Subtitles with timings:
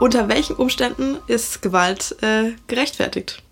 [0.00, 3.42] Unter welchen Umständen ist Gewalt äh, gerechtfertigt?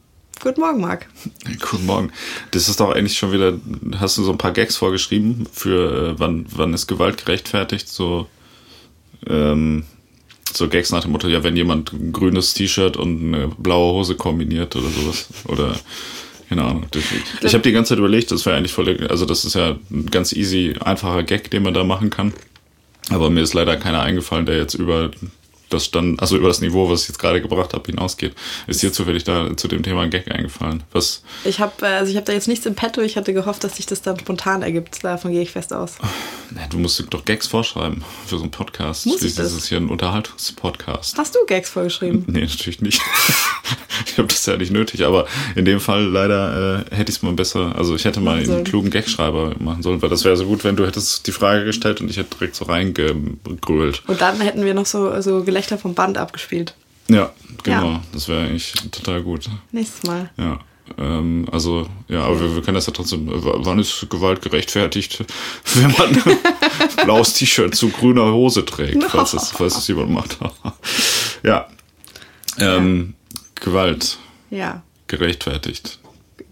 [0.41, 1.07] Guten Morgen, Marc.
[1.71, 2.12] Guten Morgen.
[2.53, 3.59] Das ist doch eigentlich schon wieder,
[3.99, 7.88] hast du so ein paar Gags vorgeschrieben für äh, wann, wann ist Gewalt gerechtfertigt?
[7.88, 8.28] So,
[9.26, 9.84] ähm,
[10.53, 14.14] so Gags nach dem Motto, ja, wenn jemand ein grünes T-Shirt und eine blaue Hose
[14.14, 15.28] kombiniert oder sowas.
[15.46, 15.74] Oder
[16.48, 16.87] keine Ahnung.
[17.42, 20.06] Ich habe die ganze Zeit überlegt, das wäre eigentlich voll, also das ist ja ein
[20.10, 22.32] ganz easy, einfacher Gag, den man da machen kann.
[23.10, 25.10] Aber mir ist leider keiner eingefallen, der jetzt über
[25.69, 28.34] das dann, also über das Niveau, was ich jetzt gerade gebracht habe, hinausgeht.
[28.66, 30.84] Ist dir zufällig da zu dem Thema ein Gag eingefallen?
[30.92, 31.22] Was?
[31.45, 33.00] Ich habe also ich habe da jetzt nichts im Petto.
[33.00, 35.02] Ich hatte gehofft, dass sich das dann spontan ergibt.
[35.02, 35.97] Davon gehe ich fest aus.
[36.70, 39.06] Du musst doch Gags vorschreiben für so einen Podcast.
[39.06, 39.50] Muss ich das?
[39.50, 41.19] das ist hier ein Unterhaltungspodcast.
[41.19, 42.24] Hast du Gags vorgeschrieben?
[42.28, 43.02] Nee, natürlich nicht.
[44.06, 47.23] ich habe das ja nicht nötig, aber in dem Fall leider äh, hätte ich es
[47.23, 50.45] mal besser, also ich hätte mal einen klugen Gagschreiber machen sollen, weil das wäre so
[50.46, 54.02] gut, wenn du hättest die Frage gestellt und ich hätte direkt so reingegrölt.
[54.06, 56.74] Und dann hätten wir noch so, so Gelächter vom Band abgespielt.
[57.08, 57.92] Ja, genau.
[57.92, 58.02] Ja.
[58.12, 59.48] Das wäre eigentlich total gut.
[59.72, 60.30] Nächstes Mal.
[60.36, 60.58] Ja.
[60.98, 63.27] Ähm, also, ja, aber wir, wir können das ja trotzdem.
[63.28, 65.24] w- Wann ist Gewalt gerechtfertigt,
[65.74, 66.39] wenn man ein
[67.05, 70.39] blaues T-Shirt zu grüner Hose trägt, falls es, falls es jemand macht.
[71.42, 71.67] ja.
[72.58, 73.14] Ähm,
[73.67, 74.19] Gewalt
[74.50, 74.83] Ja.
[75.09, 75.98] gerechtfertigt.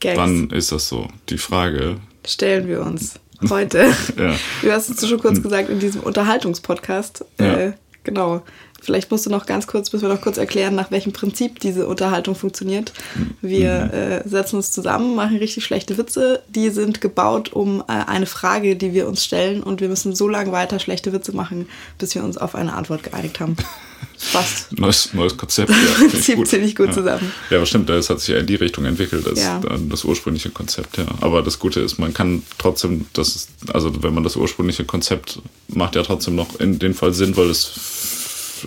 [0.01, 1.07] Gags Wann ist das so?
[1.29, 1.98] Die Frage.
[2.27, 3.15] stellen wir uns
[3.48, 3.95] heute.
[4.19, 4.34] Ja.
[4.62, 7.25] Du hast es schon kurz gesagt in diesem Unterhaltungspodcast.
[7.39, 7.55] Ja.
[7.56, 8.43] Äh, genau.
[8.85, 11.87] Vielleicht musst du noch ganz kurz, müssen wir noch kurz erklären, nach welchem Prinzip diese
[11.87, 12.93] Unterhaltung funktioniert.
[13.41, 16.43] Wir äh, setzen uns zusammen, machen richtig schlechte Witze.
[16.49, 20.29] Die sind gebaut um äh, eine Frage, die wir uns stellen und wir müssen so
[20.29, 21.67] lange weiter schlechte Witze machen,
[21.99, 23.57] bis wir uns auf eine Antwort geeinigt haben.
[24.19, 24.79] Fast.
[24.79, 25.71] Neues, neues Konzept.
[25.75, 26.93] Ja, ich Zieht ziemlich gut ja.
[26.93, 27.33] zusammen.
[27.51, 29.59] Ja, aber stimmt, das hat sich ja in die Richtung entwickelt, als Ja.
[29.61, 31.07] dann das ursprüngliche Konzept, ja.
[31.21, 35.41] Aber das Gute ist, man kann trotzdem, das ist, also wenn man das ursprüngliche Konzept
[35.69, 38.14] macht ja trotzdem noch in dem Fall Sinn, weil es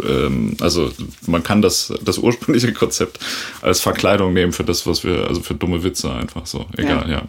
[0.04, 0.92] ähm, also
[1.26, 3.20] man kann das, das ursprüngliche Konzept
[3.62, 6.66] als Verkleidung nehmen für das, was wir, also für dumme Witze einfach so.
[6.78, 7.24] Egal, ja.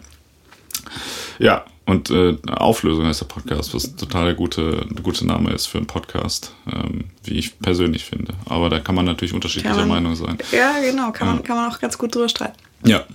[1.39, 5.79] Ja, und äh, Auflösung heißt der Podcast, was total der gute, gute Name ist für
[5.79, 8.33] einen Podcast, ähm, wie ich persönlich finde.
[8.45, 10.37] Aber da kann man natürlich unterschiedlicher man- Meinung sein.
[10.51, 11.11] Ja, genau.
[11.11, 12.57] Kann, man, kann man auch ganz gut drüber streiten.
[12.85, 13.05] Ja.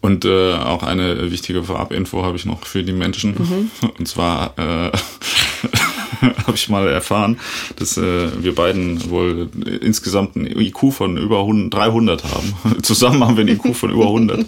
[0.00, 3.34] Und äh, auch eine wichtige Vorab-Info habe ich noch für die Menschen.
[3.34, 3.88] Mhm.
[3.98, 4.90] Und zwar äh,
[6.46, 7.38] habe ich mal erfahren,
[7.76, 9.48] dass äh, wir beiden wohl
[9.80, 12.54] insgesamt ein IQ von über 100, 300 haben.
[12.82, 14.46] Zusammen haben wir ein IQ von über 100.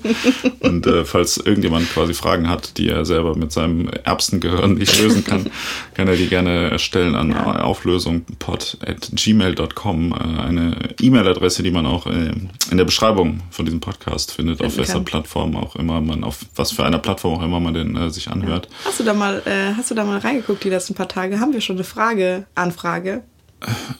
[0.61, 5.25] Und äh, falls irgendjemand quasi Fragen hat, die er selber mit seinem Erbsengehirn nicht lösen
[5.25, 5.51] kann,
[5.95, 7.61] kann er die gerne erstellen an Ja.
[7.63, 10.13] auflösungpod.gmail.com.
[10.13, 12.33] Äh, eine E-Mail-Adresse, die man auch äh,
[12.71, 15.01] in der Beschreibung von diesem Podcast findet, auf welcher.
[15.07, 18.29] Plattform auch immer man, auf was für einer Plattform auch immer man den äh, sich
[18.29, 18.69] anhört.
[18.85, 21.41] Hast du da mal, äh, hast du da mal reingeguckt die letzten paar Tage?
[21.41, 23.23] Haben wir schon eine Frage, Anfrage?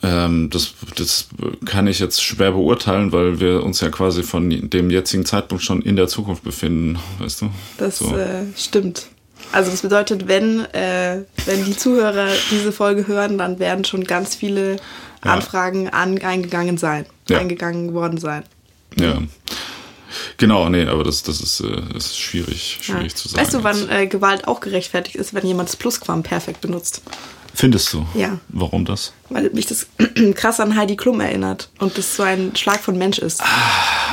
[0.03, 1.27] Ähm, das, das
[1.65, 5.81] kann ich jetzt schwer beurteilen, weil wir uns ja quasi von dem jetzigen Zeitpunkt schon
[5.81, 7.49] in der Zukunft befinden, weißt du?
[7.77, 8.15] Das So.
[8.15, 9.07] äh, stimmt.
[9.51, 14.35] Also das bedeutet, wenn, äh, wenn die Zuhörer diese Folge hören, dann werden schon ganz
[14.35, 14.77] viele
[15.25, 15.33] Ja.
[15.33, 17.39] Anfragen an, eingegangen sein, Ja.
[17.39, 18.43] eingegangen worden sein.
[18.99, 19.17] Ja.
[20.37, 22.95] Genau, nee, aber das, das, ist, äh, das ist schwierig, Ja.
[22.95, 23.41] schwierig zu sagen.
[23.43, 27.01] Weißt du, wann äh, Gewalt auch gerechtfertigt ist, wenn jemand das Plusquamperfekt benutzt?
[27.59, 28.05] Findest du?
[28.13, 28.37] Ja.
[28.49, 29.13] Warum das?
[29.29, 29.87] Weil mich das
[30.35, 33.41] krass an Heidi Klum erinnert und das so ein Schlag von Mensch ist.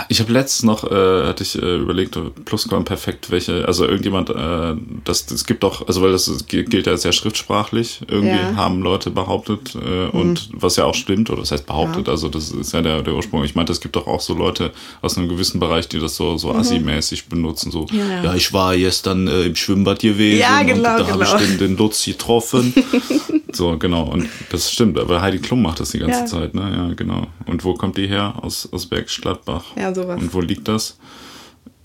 [0.08, 4.74] Ich habe letztens noch, äh, hatte ich äh, überlegt, Plusquamperfekt, welche, also irgendjemand, äh,
[5.04, 8.52] das, das gibt doch, also weil das gilt ja sehr schriftsprachlich, irgendwie Ja.
[8.52, 8.56] Mhm.
[8.56, 12.12] haben Leute behauptet äh, und was ja auch stimmt, oder das heißt behauptet, Ja.
[12.14, 13.44] also das ist ja der, der Ursprung.
[13.44, 14.72] Ich meinte, es gibt doch auch so Leute
[15.02, 17.98] aus einem gewissen Bereich, die das so, so assi-mäßig benutzen, so, Mhm.
[17.98, 18.34] Ja, ja.
[18.34, 21.36] ich war gestern äh, im Schwimmbad gewesen Ja, genau, und da habe genau.
[21.36, 22.72] ich den, den Lutz getroffen.
[23.52, 26.26] so, genau, und das stimmt, aber Heidi Klum macht das die ganze Ja.
[26.26, 26.72] Zeit, ne?
[26.88, 27.26] Ja, genau.
[27.46, 28.34] Und wo kommt die her?
[28.42, 29.64] Aus, aus Bergisch Gladbach.
[29.76, 30.20] Ja, sowas.
[30.20, 30.98] Und wo liegt das?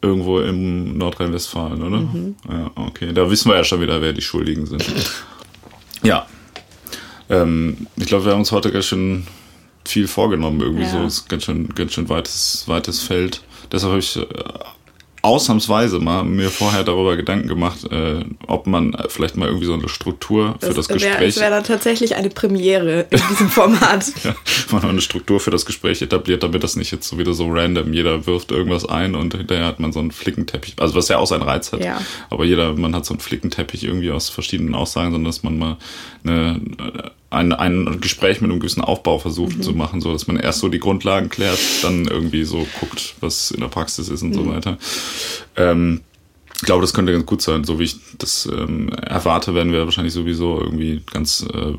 [0.01, 1.99] Irgendwo im Nordrhein-Westfalen, oder?
[1.99, 2.35] Mhm.
[2.49, 3.11] Ja, okay.
[3.13, 4.85] Da wissen wir ja schon wieder, wer die Schuldigen sind.
[6.03, 6.25] ja.
[7.29, 9.27] Ähm, ich glaube, wir haben uns heute ganz schön
[9.85, 10.62] viel vorgenommen.
[10.62, 10.89] Irgendwie Ja.
[10.91, 10.97] so.
[11.00, 13.41] Es ist ganz schön, ganz schön weites, weites Feld.
[13.71, 14.25] Deshalb habe ich äh,
[15.21, 19.89] ausnahmsweise mal mir vorher darüber Gedanken gemacht, äh, ob man vielleicht mal irgendwie so eine
[19.89, 24.06] Struktur für das, wär- Gespräch das wäre dann tatsächlich eine Premiere in diesem Format.
[24.24, 24.36] ja,
[24.71, 27.48] man hat eine Struktur für das Gespräch etabliert, damit das nicht jetzt so wieder so
[27.50, 31.18] random, jeder wirft irgendwas ein und hinterher hat man so einen Flickenteppich, also was ja
[31.18, 32.00] auch seinen Reiz hat, Ja.
[32.30, 35.77] aber jeder, man hat so einen Flickenteppich irgendwie aus verschiedenen Aussagen, sondern dass man mal
[36.24, 36.62] eine,
[37.31, 39.61] ein, ein Gespräch mit einem gewissen Aufbau versucht Mhm.
[39.61, 43.51] zu machen, so dass man erst so die Grundlagen klärt, dann irgendwie so guckt, was
[43.51, 44.33] in der Praxis ist und Mhm.
[44.33, 44.77] so weiter.
[45.55, 46.01] Ähm,
[46.61, 47.63] Ich glaube, das könnte ganz gut sein.
[47.63, 51.73] So wie ich das ähm, erwarte, werden wir wahrscheinlich sowieso irgendwie ganz äh,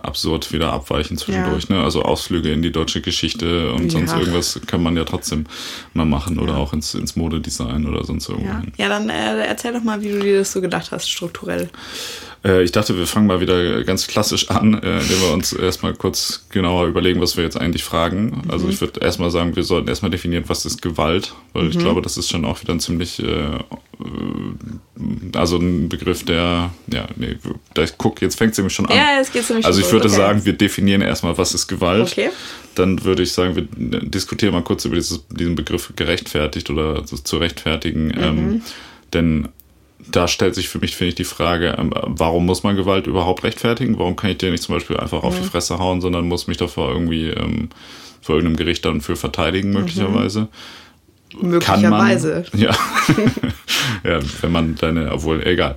[0.00, 1.64] absurd wieder abweichen zwischendurch.
[1.68, 1.76] Ja.
[1.76, 1.84] Ne?
[1.84, 3.98] Also Ausflüge in die deutsche Geschichte und ja.
[3.98, 5.44] sonst irgendwas kann man ja trotzdem
[5.92, 6.58] mal machen oder ja.
[6.58, 8.48] auch ins, ins Modedesign oder sonst irgendwo.
[8.52, 11.68] Ja, ja dann äh, erzähl doch mal, wie du dir das so gedacht hast, strukturell.
[12.46, 15.94] Äh, ich dachte, wir fangen mal wieder ganz klassisch an, äh, indem wir uns erstmal
[15.94, 18.42] kurz genauer überlegen, was wir jetzt eigentlich fragen.
[18.48, 18.72] Also mhm.
[18.72, 21.70] ich würde erstmal sagen, wir sollten erstmal definieren, was ist Gewalt, weil mhm.
[21.70, 23.58] ich glaube, das ist schon auch wieder ein ziemlich, äh,
[25.34, 27.36] also ein Begriff, der, ja, nee,
[27.74, 28.96] da ich guck, jetzt fängt es nämlich schon an.
[28.96, 30.16] Ja, es geht ziemlich Also ich würde okay.
[30.16, 32.12] sagen, wir definieren erstmal, was ist Gewalt.
[32.12, 32.30] Okay.
[32.76, 33.62] Dann würde ich sagen, wir
[34.02, 38.08] diskutieren mal kurz über dieses, diesen Begriff gerechtfertigt oder zu rechtfertigen.
[38.08, 38.22] Mhm.
[38.22, 38.62] Ähm,
[39.14, 39.48] denn
[40.10, 43.44] da stellt sich für mich, finde ich, die Frage, ähm, warum muss man Gewalt überhaupt
[43.44, 43.98] rechtfertigen?
[43.98, 45.50] Warum kann ich dir nicht zum Beispiel einfach auf die mhm.
[45.50, 47.68] Fresse hauen, sondern muss mich davor irgendwie ähm,
[48.20, 50.42] vor irgendeinem Gericht dann für verteidigen, möglicherweise?
[50.42, 50.48] Mhm.
[51.40, 52.44] Möglicherweise.
[52.52, 52.76] Man, ja.
[54.04, 55.76] ja, wenn man deine, obwohl, egal.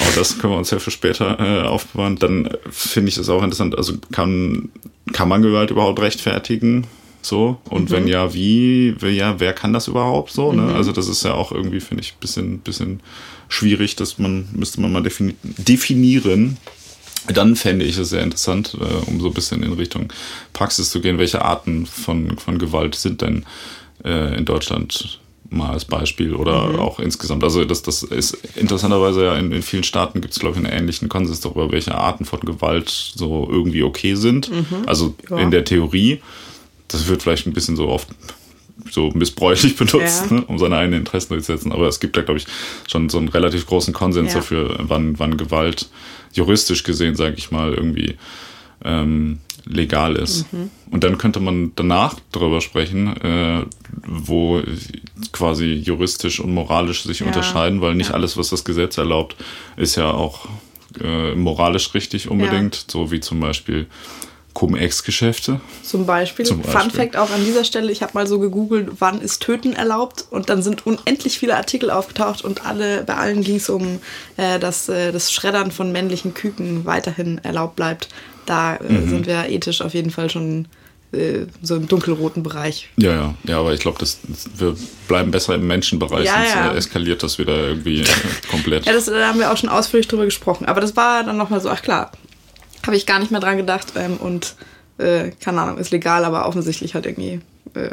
[0.00, 2.16] Aber das können wir uns ja für später äh, aufbewahren.
[2.16, 4.70] Dann finde ich es auch interessant, also kann,
[5.12, 6.86] kann man Gewalt überhaupt rechtfertigen?
[7.22, 7.94] So, und mhm.
[7.94, 10.52] wenn ja, wie, ja, wer kann das überhaupt so?
[10.52, 10.62] Ne?
[10.62, 10.74] Mhm.
[10.74, 13.00] Also, das ist ja auch irgendwie, finde ich, ein bisschen, bisschen
[13.48, 16.56] schwierig, dass man, müsste man mal defini definieren.
[17.32, 20.12] Dann fände ich es sehr interessant, äh, um so ein bisschen in Richtung
[20.52, 23.44] Praxis zu gehen, welche Arten von, von Gewalt sind denn
[24.04, 25.18] äh, in Deutschland
[25.50, 26.78] mal als Beispiel oder mhm.
[26.78, 27.44] auch insgesamt.
[27.44, 30.78] Also das, das ist interessanterweise ja in, in vielen Staaten gibt es, glaube ich, einen
[30.78, 34.50] ähnlichen Konsens darüber, welche Arten von Gewalt so irgendwie okay sind.
[34.50, 34.84] Mhm.
[34.86, 35.38] Also ja.
[35.38, 36.20] in der Theorie.
[36.88, 38.08] Das wird vielleicht ein bisschen so oft
[38.90, 40.36] so missbräuchlich benutzt, ja.
[40.36, 41.72] ne, um seine eigenen Interessen durchzusetzen.
[41.72, 42.46] Aber es gibt da, glaube ich,
[42.88, 44.40] schon so einen relativ großen Konsens ja.
[44.40, 45.88] dafür, wann, wann Gewalt
[46.32, 48.16] juristisch gesehen, sage ich mal, irgendwie
[48.84, 50.52] ähm, legal ist.
[50.52, 50.70] Mhm.
[50.90, 53.64] Und dann könnte man danach darüber sprechen, äh,
[54.06, 54.62] wo
[55.32, 57.26] quasi juristisch und moralisch sich ja.
[57.26, 59.36] unterscheiden, weil nicht alles, was das Gesetz erlaubt,
[59.76, 60.48] ist ja auch
[61.02, 63.86] äh, moralisch richtig unbedingt, so wie zum Beispiel
[64.56, 65.60] Cum-Ex-Geschäfte.
[65.82, 66.46] Zum Beispiel.
[66.46, 66.80] Zum Beispiel.
[66.80, 70.24] Fun Fact auch an dieser Stelle, ich habe mal so gegoogelt, wann ist Töten erlaubt
[70.30, 74.00] und dann sind unendlich viele Artikel aufgetaucht und alle, bei allen ging es um,
[74.38, 78.08] äh, dass äh, das Schreddern von männlichen Küken weiterhin erlaubt bleibt.
[78.46, 79.10] Da äh, mhm.
[79.10, 80.68] sind wir ethisch auf jeden Fall schon
[81.12, 82.88] äh, so im dunkelroten Bereich.
[82.96, 84.02] Ja, ja, ja, aber ich glaube,
[84.56, 84.74] wir
[85.06, 86.74] bleiben besser im Menschenbereich, ja, sonst ja.
[86.74, 88.04] eskaliert das wieder irgendwie
[88.50, 88.86] komplett.
[88.86, 90.64] Ja, das, da haben wir auch schon ausführlich drüber gesprochen.
[90.64, 92.10] Aber das war dann nochmal so, ach klar,
[92.86, 94.56] habe ich gar nicht mehr dran gedacht ähm, und
[94.98, 97.40] äh, keine Ahnung, ist legal, aber offensichtlich halt irgendwie
[97.74, 97.90] äh,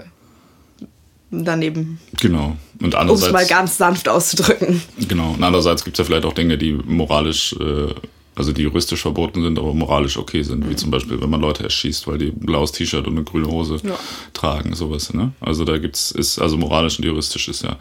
[1.32, 2.00] daneben.
[2.22, 2.56] Genau.
[2.82, 3.30] Und andererseits.
[3.30, 4.82] Um es mal ganz sanft auszudrücken.
[5.08, 5.32] Genau.
[5.32, 7.94] Und andererseits gibt es ja vielleicht auch Dinge, die moralisch, äh,
[8.36, 10.66] also die juristisch verboten sind, aber moralisch okay sind.
[10.66, 10.70] Mhm.
[10.70, 13.48] Wie zum Beispiel, wenn man Leute erschießt, weil die ein blaues T-Shirt und eine grüne
[13.48, 13.98] Hose ja.
[14.34, 15.14] tragen, sowas.
[15.14, 15.34] Ne?
[15.40, 17.78] Also da gibt's, ist, also moralisch und juristisch ist ja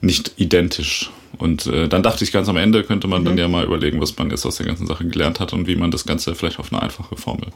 [0.00, 1.10] nicht identisch.
[1.38, 3.26] Und äh, dann dachte ich ganz am Ende, könnte man mhm.
[3.26, 5.76] dann ja mal überlegen, was man jetzt aus der ganzen Sache gelernt hat und wie
[5.76, 7.48] man das Ganze vielleicht auf eine einfache Formel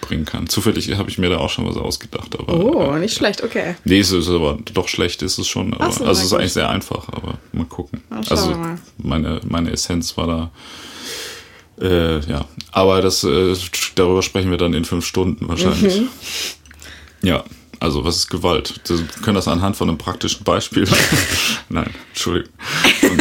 [0.00, 0.48] bringen kann.
[0.48, 2.38] Zufällig habe ich mir da auch schon was ausgedacht.
[2.38, 3.76] Aber, oh, nicht äh, schlecht, okay.
[3.84, 5.74] Nee, es ist aber doch schlecht ist es schon.
[5.74, 8.02] Aber, so, also es ist eigentlich sehr einfach, aber mal gucken.
[8.28, 8.78] also mal.
[8.98, 10.50] Meine, meine Essenz war da.
[11.82, 13.56] Äh, ja, aber das äh,
[13.96, 16.02] darüber sprechen wir dann in fünf Stunden wahrscheinlich.
[16.02, 16.08] Mhm.
[17.22, 17.44] Ja,
[17.80, 18.80] also, was ist Gewalt?
[18.86, 20.86] Wir können das anhand von einem praktischen Beispiel.
[21.68, 22.54] Nein, Entschuldigung.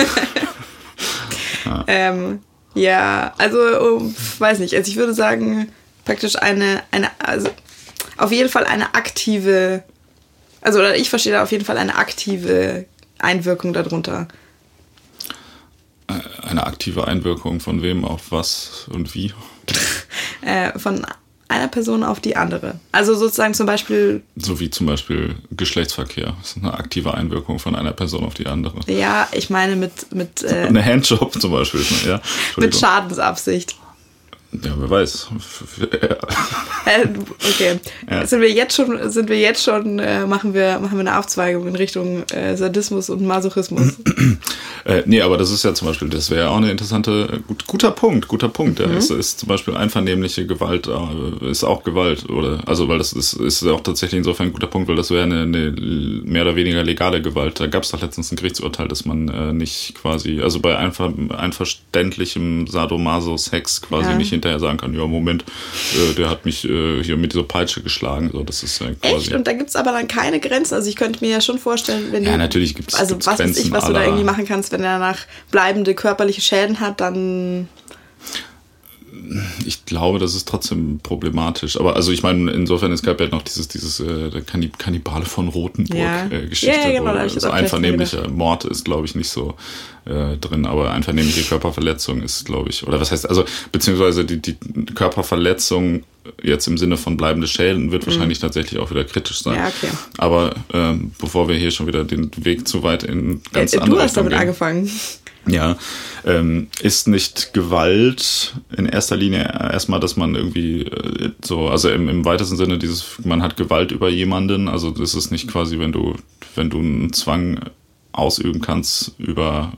[1.66, 1.84] ja.
[1.88, 2.40] Ähm,
[2.76, 4.76] ja, also, oh, weiß nicht.
[4.76, 5.72] Also, ich würde sagen,
[6.06, 7.50] praktisch eine, eine, also,
[8.18, 9.84] auf jeden Fall eine aktive,
[10.62, 12.86] also, oder ich verstehe da auf jeden Fall eine aktive
[13.18, 14.28] Einwirkung darunter.
[16.42, 19.34] Eine aktive Einwirkung von wem auf was und wie?
[20.42, 21.06] äh, von
[21.52, 22.80] einer Person auf die andere.
[22.92, 24.24] Also sozusagen zum Beispiel.
[24.38, 26.34] So wie zum Beispiel Geschlechtsverkehr.
[26.40, 28.80] Das ist eine aktive Einwirkung von einer Person auf die andere.
[28.88, 30.14] Ja, ich meine mit.
[30.16, 31.84] mit äh, eine Handjob zum Beispiel.
[32.06, 32.22] Ja,
[32.58, 33.76] mit Schadensabsicht.
[34.64, 35.30] Ja, wer weiß.
[36.86, 37.08] äh,
[37.50, 37.80] okay.
[38.10, 38.26] Ja.
[38.26, 41.68] Sind wir jetzt schon, sind wir jetzt schon, äh, machen, wir, machen wir eine Aufzweigung
[41.68, 43.98] in Richtung äh, Sadismus und Masochismus?
[44.86, 47.66] äh, nee, aber das ist ja zum Beispiel, das wäre ja auch eine interessante, gut,
[47.66, 48.80] guter Punkt, guter Punkt.
[48.80, 48.88] Ja.
[48.88, 48.98] Mhm.
[48.98, 52.60] Es ist zum Beispiel einvernehmliche Gewalt, äh, ist auch Gewalt, oder?
[52.68, 55.42] Also, weil das ist, ist auch tatsächlich insofern ein guter Punkt, weil das wäre eine,
[55.42, 55.72] eine
[56.24, 57.60] mehr oder weniger legale Gewalt.
[57.60, 61.12] Da gab es doch letztens ein Gerichtsurteil, dass man äh, nicht quasi, also bei einver,
[61.36, 64.18] einverständlichem Sadomaso-Sex quasi ja.
[64.18, 65.44] nicht hinterher sagen kann, ja, Moment,
[65.94, 68.30] äh, der hat mich äh, hier mit dieser Peitsche geschlagen.
[68.32, 69.16] So, das ist äh, quasi.
[69.16, 69.34] Echt?
[69.34, 70.76] Und da gibt es aber dann keine Grenzen.
[70.76, 72.38] Also ich könnte mir ja schon vorstellen, wenn ja, du.
[72.38, 75.00] natürlich gibt's, Also gibt's was weiß ich, was du da irgendwie machen kannst, wenn er
[75.00, 75.20] danach
[75.52, 77.68] bleibende körperliche Schäden hat, dann
[79.66, 81.80] ich glaube, das ist trotzdem problematisch.
[81.80, 84.42] Aber also ich meine, insofern, es gab ja noch dieses, dieses äh,
[84.78, 86.26] Kannibale von Rotenburg Ja.
[86.28, 86.76] äh, Geschichte.
[86.76, 89.06] Ja, genau, wo da hab ich jetzt so auch gleich dran einvernehmlicher Mord ist, glaube
[89.06, 89.56] ich, nicht so
[90.06, 94.56] äh, drin, aber einvernehmliche Körperverletzung ist, glaube ich, oder was heißt, also beziehungsweise die, die
[94.94, 96.04] Körperverletzung
[96.44, 99.54] jetzt im Sinne von bleibende Schäden wird wahrscheinlich tatsächlich auch wieder kritisch sein.
[99.54, 99.60] Mhm.
[99.60, 99.90] Ja, okay.
[100.18, 103.96] Aber ähm, bevor wir hier schon wieder den Weg zu weit in ganz Äh, andere
[103.96, 104.42] du hast Richtung damit gehen.
[104.42, 104.92] angefangen.
[105.48, 105.76] Ja,
[106.24, 112.08] ähm, ist nicht Gewalt in erster Linie erstmal, dass man irgendwie äh, so, also im,
[112.10, 115.92] im weitesten Sinne dieses, man hat Gewalt über jemanden, also das ist nicht quasi, wenn
[115.92, 116.16] du,
[116.54, 117.60] wenn du einen Zwang
[118.12, 119.74] ausüben kannst über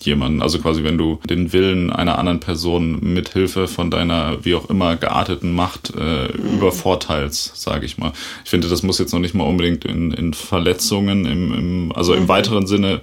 [0.00, 4.54] jemanden, also quasi wenn du den Willen einer anderen Person mit Hilfe von deiner wie
[4.54, 8.12] auch immer gearteten Macht äh, übervorteilst, sage ich mal.
[8.44, 12.14] Ich finde, das muss jetzt noch nicht mal unbedingt in, in Verletzungen, im, im, also
[12.14, 13.00] im weiteren Sinne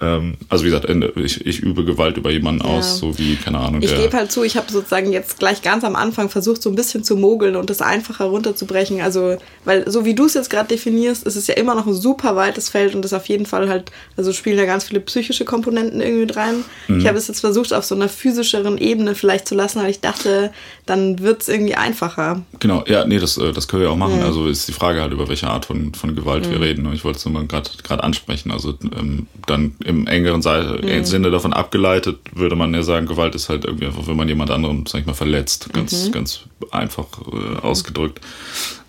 [0.00, 3.94] also wie gesagt, ich, ich übe Gewalt über jemanden aus, so wie, keine Ahnung, Ich
[3.96, 7.04] gebe halt zu, ich habe sozusagen jetzt gleich ganz am Anfang versucht, so ein bisschen
[7.04, 9.00] zu mogeln und das einfacher runterzubrechen.
[9.00, 11.94] Also, weil so wie du es jetzt gerade definierst, ist es ja immer noch ein
[11.94, 15.44] super weites Feld und ist auf jeden Fall halt, also spielen da ganz viele psychische
[15.44, 16.64] Komponenten irgendwie mit rein.
[16.88, 17.00] Mhm.
[17.00, 20.00] Ich habe es jetzt versucht, auf so einer physischeren Ebene vielleicht zu lassen, weil ich
[20.00, 20.52] dachte,
[20.86, 22.42] dann wird es irgendwie einfacher.
[22.60, 24.00] Genau, ja, nee, das, äh, das können wir auch Mhm.
[24.00, 24.22] machen.
[24.22, 26.86] Also ist die Frage halt, über welche Art von, von Gewalt wir reden.
[26.86, 28.50] Und ich wollte es nur gerade ansprechen.
[28.50, 31.04] Also ähm, dann im engeren Seite, Mhm.
[31.04, 34.50] Sinne davon abgeleitet, würde man ja sagen, Gewalt ist halt irgendwie einfach, wenn man jemand
[34.50, 35.68] anderen, sag ich mal, verletzt.
[35.68, 35.72] Mhm.
[35.72, 38.20] Ganz, ganz einfach äh, ausgedrückt.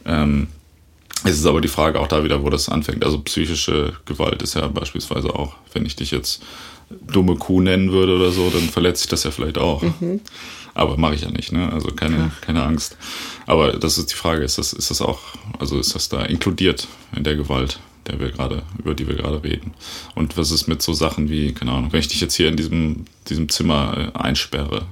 [0.05, 0.47] Ähm,
[1.23, 3.03] es ist aber die Frage auch da wieder, wo das anfängt.
[3.03, 6.43] Also psychische Gewalt ist ja beispielsweise auch, wenn ich dich jetzt
[6.89, 9.81] dumme Kuh nennen würde oder so, dann verletze ich das ja vielleicht auch.
[10.75, 11.71] Aber mache ich ja nicht, ne?
[11.71, 12.97] Also keine, keine Angst.
[13.47, 15.19] Aber das ist die Frage, ist das, ist das auch,
[15.57, 19.43] also ist das da inkludiert in der Gewalt, der wir gerade, über die wir gerade
[19.43, 19.73] reden?
[20.15, 22.57] Und was ist mit so Sachen wie, keine Ahnung, wenn ich dich jetzt hier in
[22.57, 24.83] diesem, diesem Zimmer äh, einsperre?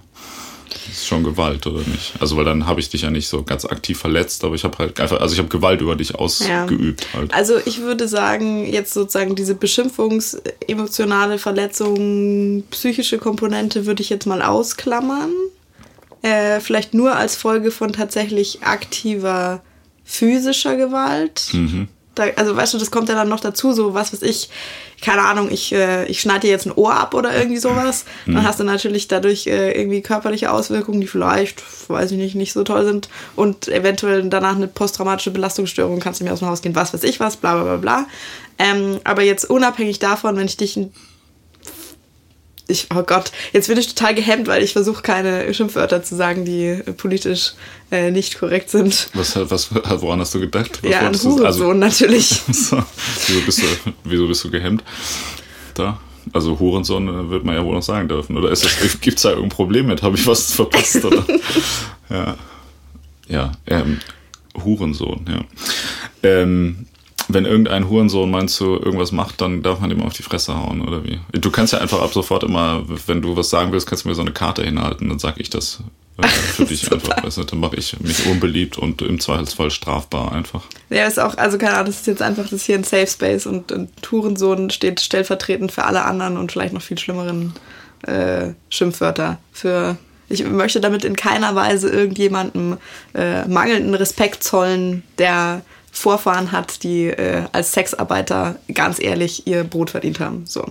[0.88, 2.14] Das ist schon Gewalt, oder nicht?
[2.20, 4.78] Also, weil dann habe ich dich ja nicht so ganz aktiv verletzt, aber ich habe
[4.80, 7.34] halt einfach, also ich habe Gewalt über dich ausgeübt halt.
[7.34, 14.26] Also ich würde sagen, jetzt sozusagen diese Beschimpfungs-, emotionale Verletzung, psychische Komponente würde ich jetzt
[14.26, 15.32] mal ausklammern.
[16.22, 19.62] Äh, vielleicht nur als Folge von tatsächlich aktiver
[20.04, 21.50] physischer Gewalt.
[22.16, 24.50] Da, also weißt du, das kommt ja dann noch dazu, so was weiß ich,
[25.02, 28.06] keine Ahnung, ich, äh, ich schneide dir jetzt ein Ohr ab oder irgendwie sowas.
[28.26, 32.54] Dann hast du natürlich dadurch äh, irgendwie körperliche Auswirkungen, die vielleicht, weiß ich nicht, nicht
[32.54, 33.10] so toll sind.
[33.36, 37.04] Und eventuell danach eine posttraumatische Belastungsstörung, kannst du mir aus dem Haus gehen, was weiß
[37.04, 38.06] ich was, bla bla bla bla.
[38.60, 40.94] Ähm, aber jetzt unabhängig davon, wenn ich dich ein
[42.68, 46.46] ich, oh Gott, jetzt bin ich total gehemmt, weil ich versuche keine Schimpfwörter zu sagen,
[46.46, 47.54] die politisch
[47.92, 49.10] äh, nicht korrekt sind.
[49.14, 49.70] Was, was,
[50.02, 50.80] woran hast du gedacht?
[50.82, 52.28] Was ja, wolltest du- also, Hurensohn natürlich.
[52.52, 52.82] so,
[53.28, 53.66] wieso, bist du,
[54.06, 54.84] wieso bist du gehemmt?
[55.74, 56.00] Da?
[56.32, 58.38] Also Hurensohn äh, wird man ja wohl noch sagen dürfen.
[58.38, 58.66] Oder das,
[59.02, 60.02] gibt's da irgendein Problem mit?
[60.02, 61.04] Habe ich was verpasst?
[61.04, 61.26] Oder?
[62.10, 62.38] ja.
[63.28, 64.00] Ja, ähm,
[64.64, 65.44] Hurensohn, ja.
[66.24, 66.86] Ähm,
[67.28, 70.82] wenn irgendein Hurensohn meinst du irgendwas macht, dann darf man dem auf die Fresse hauen,
[70.82, 71.20] oder wie?
[71.32, 74.16] Du kannst ja einfach ab sofort immer, wenn du was sagen willst, kannst du mir
[74.16, 75.82] so eine Karte hinhalten, dann sag ich das
[76.18, 77.24] äh, für dich einfach.
[77.24, 80.64] Weißt du, dann mache ich mich unbeliebt und im Zweifelsfall strafbar einfach.
[80.90, 83.08] Ja, ist auch, also keine Ahnung, das ist jetzt einfach, das ist hier ein Safe
[83.08, 87.54] Space und, und Hurensohn steht stellvertretend für alle anderen und vielleicht noch viel schlimmeren
[88.06, 89.98] äh, Schimpfwörter für.
[90.30, 92.78] Ich möchte damit in keiner Weise irgendjemandem
[93.14, 95.62] äh, mangelnden Respekt zollen, der
[95.96, 100.44] Vorfahren hat, die äh, als Sexarbeiter ganz ehrlich ihr Brot verdient haben.
[100.46, 100.66] So.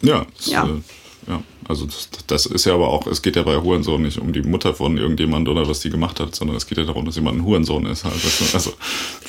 [0.00, 0.64] Ja, das, Ja.
[0.64, 0.80] Äh,
[1.26, 1.42] ja.
[1.66, 4.42] Also das, das ist ja aber auch, es geht ja bei Hurensohn nicht um die
[4.42, 7.38] Mutter von irgendjemand oder was die gemacht hat, sondern es geht ja darum, dass jemand
[7.38, 8.04] ein Hurensohn ist.
[8.04, 8.14] Halt.
[8.14, 8.54] du?
[8.54, 8.74] Also,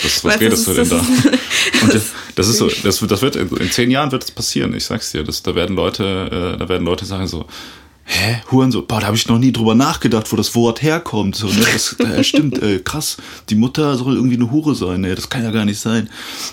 [0.03, 1.05] was, was redest du das denn da?
[1.82, 4.75] das das, das ist so, das, das wird in, in zehn Jahren wird es passieren,
[4.75, 5.24] ich sag's dir.
[5.24, 7.46] Das, da werden Leute, äh, da werden Leute sagen so,
[8.07, 11.35] Hä, Hurensohn, boah, da habe ich noch nie drüber nachgedacht, wo das Wort herkommt.
[11.35, 11.65] So, ne?
[11.74, 13.17] Das äh, stimmt, äh, krass.
[13.50, 15.15] Die Mutter soll irgendwie eine Hure sein, ne?
[15.15, 16.09] Das kann ja gar nicht sein.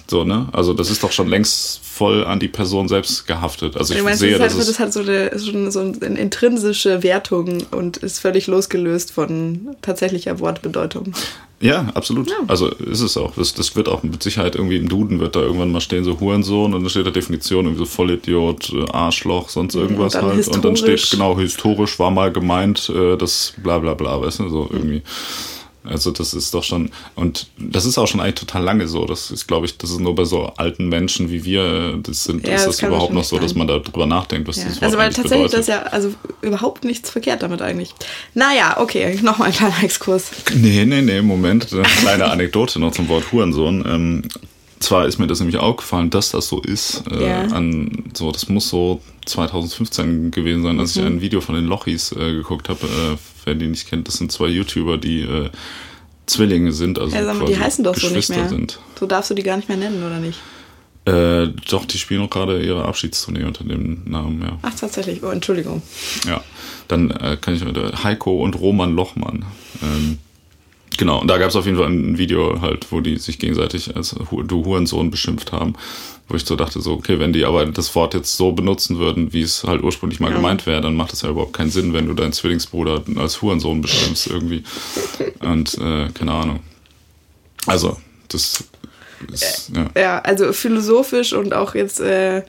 [0.08, 0.48] So, ne?
[0.52, 3.76] Also das ist doch schon längst voll an die Person selbst gehaftet.
[3.76, 5.80] Also ich Ich meine, sehe, das, dass ist halt, es, das hat so eine, so
[5.80, 11.12] eine intrinsische Wertung und ist völlig losgelöst von tatsächlicher Wortbedeutung.
[11.62, 12.28] Ja, absolut.
[12.48, 13.34] Also ist es auch.
[13.36, 16.18] Das, das wird auch mit Sicherheit irgendwie im Duden wird da irgendwann mal stehen, so
[16.18, 20.48] Hurensohn und dann steht da Definition, irgendwie so Vollidiot, äh, Arschloch, sonst irgendwas dann halt.
[20.48, 24.48] Und dann steht, genau, historisch war mal gemeint, äh, das bla bla bla, weißt du,
[24.48, 25.02] so irgendwie.
[25.84, 29.04] Also das ist doch schon, und das ist auch schon eigentlich total lange so.
[29.04, 32.46] Das ist, glaube ich, das ist nur bei so alten Menschen wie wir, das sind,
[32.46, 34.62] Ja, ist das das überhaupt noch so, dass man da drüber nachdenkt, was Ja.
[34.64, 35.58] dieses Wort Also weil tatsächlich bedeutet.
[35.58, 37.94] das ja also überhaupt nichts verkehrt damit eigentlich.
[38.34, 40.30] Naja, okay, nochmal ein kleiner Exkurs.
[40.54, 41.72] Nee, nee, nee, Moment.
[41.72, 43.84] Eine kleine Anekdote noch zum Wort Hurensohn.
[43.86, 44.22] Ähm,
[44.78, 47.02] zwar ist mir das nämlich aufgefallen, dass das so ist.
[47.10, 47.40] Äh, Ja.
[47.42, 51.02] an, so, das muss so 2015 gewesen sein, als Mhm.
[51.02, 52.86] ich ein Video von den Lochis äh, geguckt habe.
[52.86, 55.50] Äh, wer die nicht kennt, das sind zwei YouTuber, die äh,
[56.26, 58.48] Zwillinge sind, also Ja, sag mal, die heißen doch so nicht Geschwister mehr.
[58.48, 58.78] sind.
[58.98, 60.38] So darfst du die gar nicht mehr nennen, oder nicht?
[61.04, 64.58] Äh, doch, die spielen auch gerade ihre Abschiedstournee unter dem Namen, ja.
[64.62, 65.22] Ach, tatsächlich.
[65.24, 65.82] Oh, Entschuldigung.
[66.28, 66.42] Ja,
[66.86, 69.44] dann äh, kann ich mit Heiko und Roman Lochmann.
[69.82, 70.18] Ähm,
[70.96, 73.96] genau, und da gab es auf jeden Fall ein Video halt, wo die sich gegenseitig
[73.96, 75.74] als du Hurensohn beschimpft haben,
[76.28, 79.32] wo ich so dachte, so, okay, wenn die aber das Wort jetzt so benutzen würden,
[79.32, 80.36] wie es halt ursprünglich mal Ja.
[80.36, 83.82] gemeint wäre, dann macht das ja überhaupt keinen Sinn, wenn du deinen Zwillingsbruder als Hurensohn
[83.82, 84.62] beschimpfst irgendwie.
[85.40, 86.60] Und äh, keine Ahnung.
[87.66, 87.96] Also,
[88.28, 88.64] das
[89.30, 89.90] ist, ja.
[90.00, 92.42] Ja, also philosophisch und auch jetzt, äh,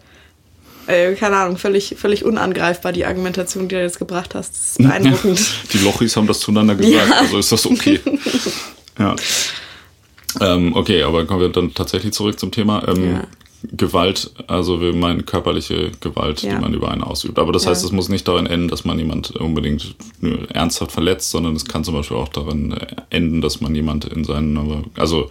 [0.88, 4.53] äh, keine Ahnung, völlig, völlig unangreifbar, die Argumentation, die du jetzt gebracht hast.
[4.53, 5.39] Das ist beeindruckend.
[5.74, 7.15] Die Lochis haben das zueinander gesagt, Ja.
[7.20, 8.00] also ist das okay.
[9.00, 9.15] ja.
[10.42, 12.88] Ähm, okay, aber kommen wir dann tatsächlich zurück zum Thema.
[12.88, 13.27] Ähm, Ja.
[13.72, 16.55] Gewalt, also wir meinen körperliche Gewalt, Ja.
[16.55, 17.39] die man über einen ausübt.
[17.39, 17.88] Aber das heißt, Ja.
[17.88, 19.96] es muss nicht darin enden, dass man jemand unbedingt
[20.50, 24.24] ernsthaft verletzt, sondern es kann zum Beispiel auch darin äh, enden, dass man jemand in
[24.25, 25.29] seinen, also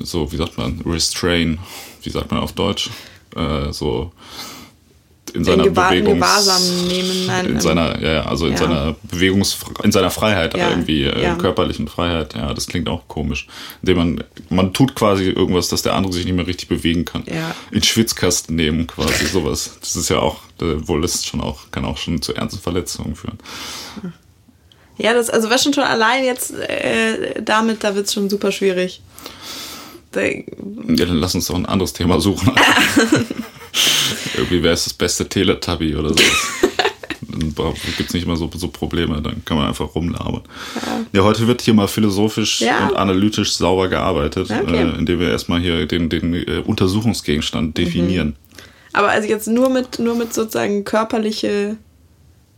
[0.00, 1.58] so, wie sagt man, restrain,
[2.02, 2.90] wie sagt man auf Deutsch,
[3.34, 4.12] äh, so
[5.36, 8.58] in seiner Gewahr- in Bewegungs- Gewahrsam nehmen, nein, in ähm, seiner, ja, also in ja.
[8.58, 13.46] seiner Bewegungs, in seiner Freiheit Ja, irgendwie, äh, körperlichen Freiheit, ja, das klingt auch komisch.
[13.82, 17.24] Indem man, man tut quasi irgendwas, dass der andere sich nicht mehr richtig bewegen kann.
[17.26, 17.54] Ja.
[17.70, 19.78] In Schwitzkasten nehmen, quasi sowas.
[19.80, 23.14] Das ist ja auch, äh, wohl ist schon auch, kann auch schon zu ernsten Verletzungen
[23.14, 23.38] führen.
[24.98, 28.50] Ja, das, also was schon schon allein jetzt äh, damit, da wird es schon super
[28.50, 29.02] schwierig.
[30.14, 32.50] Ja, dann lass uns doch ein anderes Thema suchen.
[34.36, 36.16] Irgendwie wäre es das beste Teletubby oder so.
[37.38, 40.42] Dann gibt es nicht immer so, so Probleme, dann kann man einfach rumlabern.
[41.12, 41.22] Ja.
[41.22, 42.86] heute wird hier mal philosophisch Ja.
[42.88, 44.76] und analytisch sauber gearbeitet, Okay.
[44.82, 48.36] äh, indem wir erstmal hier den, den äh, Untersuchungsgegenstand definieren.
[48.92, 51.76] aber also jetzt nur mit, nur mit sozusagen körperliche,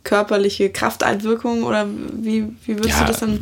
[0.09, 1.87] körperliche Krafteinwirkung oder
[2.21, 3.39] wie, wie würdest du das dann?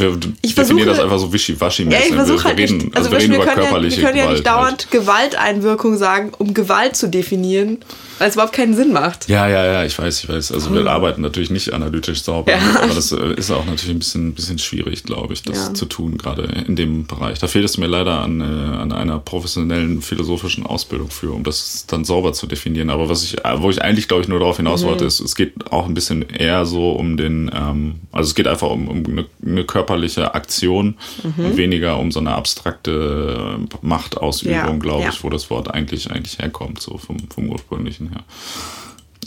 [0.00, 3.18] wir Ich definieren das einfach so wischiwaschi Ja, ich wir, halt reden, nicht, also wir
[3.18, 4.38] reden wir, über können ja, körperliche wir können ja Gewalt.
[4.38, 7.78] nicht dauernd Gewalteinwirkung sagen, um Gewalt zu definieren,
[8.18, 9.28] weil es überhaupt keinen Sinn macht.
[9.28, 10.52] Ja, ja, ja, ich weiß, ich weiß.
[10.52, 12.60] Also wir arbeiten natürlich nicht analytisch sauber, Hm.
[12.74, 12.82] Ja.
[12.82, 15.74] aber das äh, ist auch natürlich ein bisschen, bisschen schwierig, glaube ich, das Ja.
[15.74, 17.38] zu tun, gerade in dem Bereich.
[17.40, 21.84] Da fehlt es mir leider an, äh, an einer professionellen philosophischen Ausbildung für, um das
[21.86, 22.88] dann sauber zu definieren.
[22.88, 24.86] Aber was ich, äh, wo ich eigentlich, glaube ich, nur darauf hinaus Mhm.
[24.86, 28.46] wollte, ist, es geht auch ein bisschen eher so um den, ähm, also es geht
[28.46, 31.44] einfach um, um eine, eine körperliche Aktion Mhm.
[31.44, 35.08] und weniger um so eine abstrakte Machtausübung, Ja, glaube ja.
[35.10, 38.24] ich, wo das Wort eigentlich, eigentlich herkommt, so vom, vom ursprünglichen her.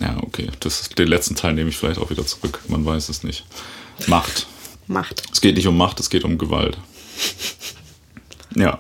[0.02, 0.48] Ja, okay.
[0.62, 2.60] Das den letzten Teil nehme ich vielleicht auch wieder zurück.
[2.70, 3.46] Man weiß es nicht.
[4.08, 4.48] Macht.
[4.88, 5.24] Macht.
[5.32, 6.78] Es geht nicht um Macht, es geht um Gewalt.
[8.56, 8.80] Ja.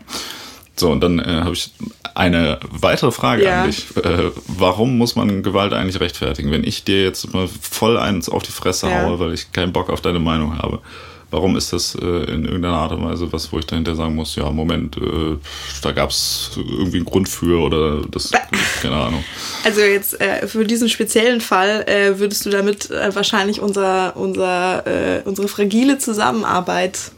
[0.76, 1.72] So, und dann äh, habe ich
[2.16, 3.62] eine weitere Frage Ja.
[3.64, 3.86] eigentlich.
[3.98, 6.52] Äh, warum muss man Gewalt eigentlich rechtfertigen?
[6.52, 9.04] Wenn ich dir jetzt mal voll eins auf die Fresse Ja.
[9.04, 10.80] haue, weil ich keinen Bock auf deine Meinung habe,
[11.32, 14.36] warum ist das äh, in irgendeiner Art und Weise was, wo ich dahinter sagen muss,
[14.36, 15.38] ja, Moment, äh,
[15.84, 18.32] da gab es irgendwie einen Grund für oder das,
[18.82, 19.24] keine Ahnung.
[19.64, 24.84] Also jetzt äh, für diesen speziellen Fall äh, würdest du damit äh, wahrscheinlich unser, unser,
[25.26, 27.12] unsere fragile Zusammenarbeit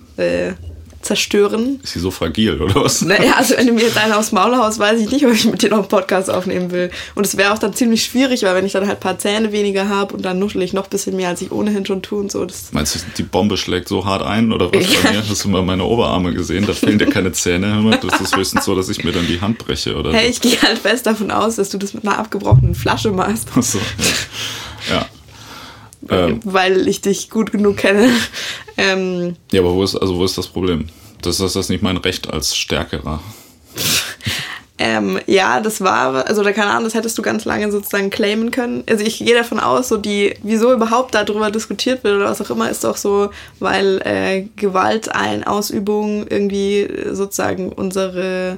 [1.01, 1.79] zerstören.
[1.83, 3.01] Ist sie so fragil oder was?
[3.01, 5.45] Naja, also wenn du mir jetzt einen aufs Maul haust, weiß ich nicht, ob ich
[5.45, 6.91] mit dir noch einen Podcast aufnehmen will.
[7.15, 9.51] Und es wäre auch dann ziemlich schwierig, weil wenn ich dann halt ein paar Zähne
[9.51, 12.19] weniger habe und dann nuschel ich noch ein bisschen mehr, als ich ohnehin schon tue
[12.19, 12.45] und so.
[12.45, 15.11] Das, Meinst du, die Bombe schlägt so hart ein oder was bei Ja.
[15.11, 15.23] mir?
[15.29, 16.65] Hast du mal meine Oberarme gesehen?
[16.65, 17.97] Da fehlen dir keine Zähne.
[18.01, 20.61] Das ist höchstens so, dass ich mir dann die Hand breche oder hey, ich gehe
[20.61, 23.79] halt fest davon aus, dass du das mit einer abgebrochenen Flasche machst, so.
[24.89, 24.95] ja.
[24.95, 25.05] Ja.
[26.09, 28.09] Ähm, weil ich dich gut genug kenne.
[28.77, 30.87] Ähm, ja, aber wo ist, also wo ist das Problem?
[31.21, 33.21] Das ist das nicht mein Recht als Stärkerer.
[34.83, 38.49] Ähm, ja, das war, also da keine Ahnung, das hättest du ganz lange sozusagen claimen
[38.49, 38.83] können.
[38.89, 42.49] Also ich gehe davon aus, so die, wieso überhaupt darüber diskutiert wird oder was auch
[42.49, 48.57] immer, ist doch so, weil äh, Gewaltausübung irgendwie sozusagen unsere,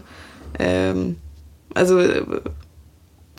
[0.59, 1.17] ähm,
[1.73, 1.99] also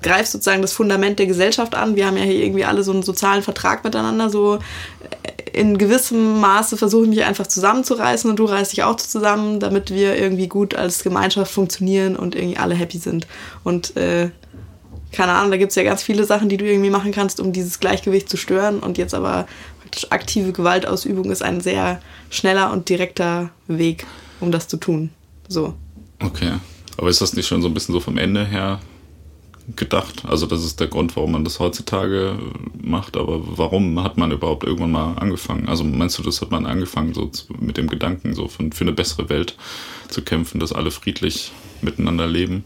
[0.04, 1.96] greift sozusagen das Fundament der Gesellschaft an.
[1.96, 6.40] Wir haben ja hier irgendwie alle so einen sozialen Vertrag miteinander, so äh, in gewissem
[6.40, 10.74] Maße versuchen wir einfach zusammenzureißen und du reißt dich auch zusammen, damit wir irgendwie gut
[10.74, 13.26] als Gemeinschaft funktionieren und irgendwie alle happy sind.
[13.64, 14.30] Und äh,
[15.10, 17.52] keine Ahnung, da gibt es ja ganz viele Sachen, die du irgendwie machen kannst, um
[17.52, 18.80] dieses Gleichgewicht zu stören.
[18.80, 19.46] Und jetzt aber
[19.80, 24.06] praktisch aktive Gewaltausübung ist ein sehr schneller und direkter Weg,
[24.40, 25.10] um das zu tun.
[25.48, 25.74] So.
[26.20, 26.54] Okay.
[26.96, 28.80] Aber ist das nicht schon so ein bisschen so vom Ende her
[29.76, 30.24] gedacht.
[30.26, 32.38] Also das ist der Grund, warum man das heutzutage
[32.82, 33.16] macht.
[33.16, 35.68] Aber warum hat man überhaupt irgendwann mal angefangen?
[35.68, 39.28] Also meinst du, das hat man angefangen, so mit dem Gedanken, so für, eine bessere
[39.28, 39.56] Welt
[40.08, 42.64] zu kämpfen, dass alle friedlich miteinander leben?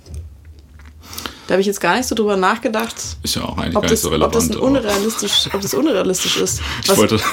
[1.47, 2.95] Da habe ich jetzt gar nicht so drüber nachgedacht.
[3.23, 4.37] Ist ja auch eigentlich ob gar das, nicht so relevant.
[4.37, 6.61] Ob das, unrealistisch, ob das unrealistisch ist.
[6.85, 7.19] Ich wollte.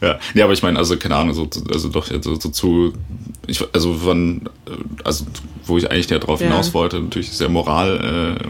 [0.00, 0.18] ja.
[0.34, 2.92] ja, aber ich meine, also keine Ahnung, so, also doch so, so zu,
[3.46, 4.48] ich, also wann,
[5.04, 5.26] also
[5.66, 6.48] wo ich eigentlich darauf Ja.
[6.48, 8.44] hinaus wollte, natürlich ist ja Moral, äh,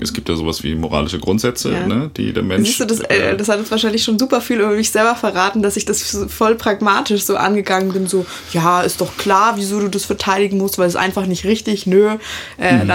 [0.00, 1.86] es gibt ja sowas wie moralische Grundsätze, Ja.
[1.86, 2.68] ne, die der Mensch.
[2.68, 5.62] Siehst du, das, äh, das hat jetzt wahrscheinlich schon super viel über mich selber verraten,
[5.62, 8.06] dass ich das voll pragmatisch so angegangen bin.
[8.06, 11.86] So, ja, ist doch klar, wieso du das verteidigen musst, weil es einfach nicht richtig,
[11.86, 12.16] nö.
[12.58, 12.88] Äh, Dann,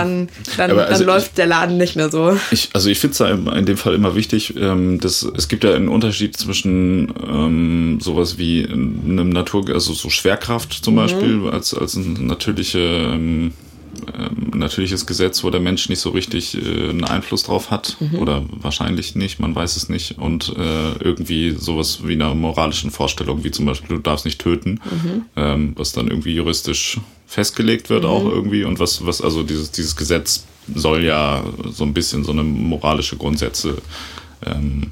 [0.58, 0.72] dann, Mhm.
[0.72, 2.38] Aber also dann läuft der Laden nicht mehr so.
[2.52, 5.74] Ich, also ich finde es in dem Fall immer wichtig, ähm, dass es gibt ja
[5.74, 11.96] einen Unterschied zwischen ähm, sowas wie einem Natur, also so Schwerkraft zum Beispiel als als
[11.96, 13.54] natürliche ähm,
[14.08, 18.44] ähm, natürliches Gesetz, wo der Mensch nicht so richtig äh, einen Einfluss drauf hat oder
[18.52, 23.52] wahrscheinlich nicht, man weiß es nicht und äh, irgendwie sowas wie einer moralischen Vorstellung, wie
[23.52, 24.80] zum Beispiel du darfst nicht töten,
[25.36, 29.96] ähm, was dann irgendwie juristisch festgelegt wird auch irgendwie und was was also dieses dieses
[29.96, 33.78] Gesetz soll ja so ein bisschen so eine moralische Grundsätze
[34.46, 34.92] ähm,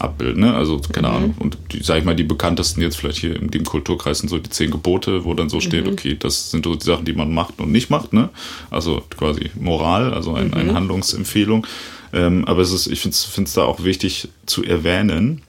[0.00, 0.54] abbilden, ne?
[0.54, 1.34] Also, keine Ahnung.
[1.38, 4.38] Und die, sag ich mal, die bekanntesten jetzt vielleicht hier in dem Kulturkreis sind so
[4.38, 7.32] die zehn Gebote, wo dann so steht, okay, das sind so die Sachen, die man
[7.32, 8.30] macht und nicht macht, ne?
[8.70, 11.66] Also quasi Moral, also ein, eine Handlungsempfehlung.
[12.12, 15.42] Ähm, aber es ist, ich finde es da auch wichtig zu erwähnen,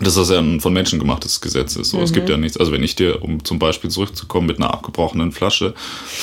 [0.00, 1.90] dass das ja ein von Menschen gemachtes Gesetz ist.
[1.90, 2.56] So, Es gibt ja nichts.
[2.56, 5.74] Also wenn ich dir, um zum Beispiel zurückzukommen, mit einer abgebrochenen Flasche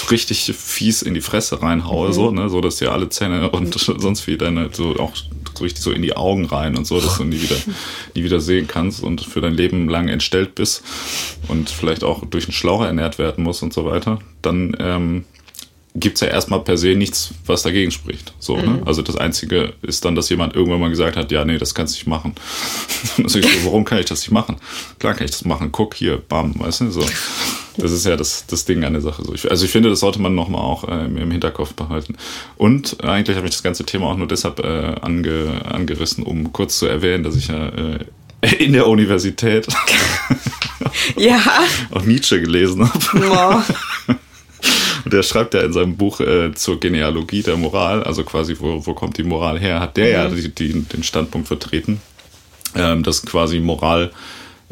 [0.09, 4.27] richtig fies in die Fresse reinhaue, so, ne, so dass dir alle Zähne und sonst
[4.27, 5.13] wie deine so auch
[5.61, 7.55] so richtig so in die Augen rein und so, dass du nie wieder,
[8.15, 10.83] nie wieder sehen kannst und für dein Leben lang entstellt bist
[11.47, 15.25] und vielleicht auch durch einen Schlauch ernährt werden musst und so weiter, dann ähm,
[15.93, 18.33] gibt's ja erstmal per se nichts, was dagegen spricht.
[18.39, 18.81] So, ne?
[18.85, 21.95] Also das Einzige ist dann, dass jemand irgendwann mal gesagt hat, ja, nee, das kannst
[21.95, 22.33] du nicht machen.
[23.25, 24.55] so, warum kann ich das nicht machen?
[24.99, 25.71] Klar kann ich das machen.
[25.71, 27.05] Guck hier, bam, weißt du, so.
[27.77, 29.23] Das ist ja das, das Ding an der Sache.
[29.49, 32.15] Also ich finde, das sollte man nochmal auch äh, im Hinterkopf behalten.
[32.57, 36.79] Und eigentlich habe ich das ganze Thema auch nur deshalb äh, ange, angerissen, um kurz
[36.79, 37.99] zu erwähnen, dass ich ja äh,
[38.59, 39.67] in der Universität
[41.17, 41.39] Ja.
[41.91, 43.63] auch Nietzsche gelesen habe.
[45.03, 48.85] Und der schreibt ja in seinem Buch äh, zur Genealogie der Moral, also quasi, wo,
[48.85, 51.99] wo kommt die Moral her, hat der ja die, die, den Standpunkt vertreten,
[52.75, 54.11] ähm, dass quasi Moral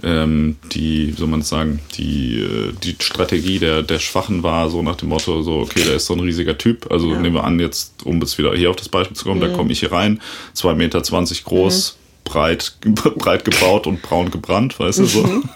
[0.03, 4.81] ähm, die, wie soll man sagen, die, äh, die Strategie der, der Schwachen war, so
[4.81, 7.59] nach dem Motto, so, okay, der ist so ein riesiger Typ, also nehmen wir an,
[7.59, 10.21] jetzt, um jetzt wieder hier auf das Beispiel zu kommen, da komme ich hier rein,
[10.55, 11.01] 2,20 Meter
[11.43, 12.73] groß, breit,
[13.17, 15.43] breit gebaut und braun gebrannt, weißt du so.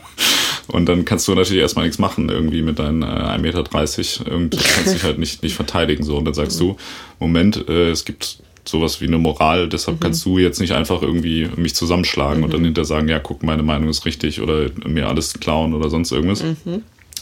[0.68, 4.32] Und dann kannst du natürlich erstmal nichts machen, irgendwie mit deinen äh, 1,30 Meter.
[4.32, 6.04] Irgendwie kannst dich halt nicht, nicht verteidigen.
[6.04, 6.18] So.
[6.18, 6.78] Und dann sagst du,
[7.20, 11.50] Moment, äh, es gibt sowas wie eine Moral, deshalb kannst du jetzt nicht einfach irgendwie
[11.56, 15.34] mich zusammenschlagen und dann hinterher sagen, ja, guck, meine Meinung ist richtig oder mir alles
[15.34, 16.44] klauen oder sonst irgendwas.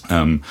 [0.10, 0.42] Ähm,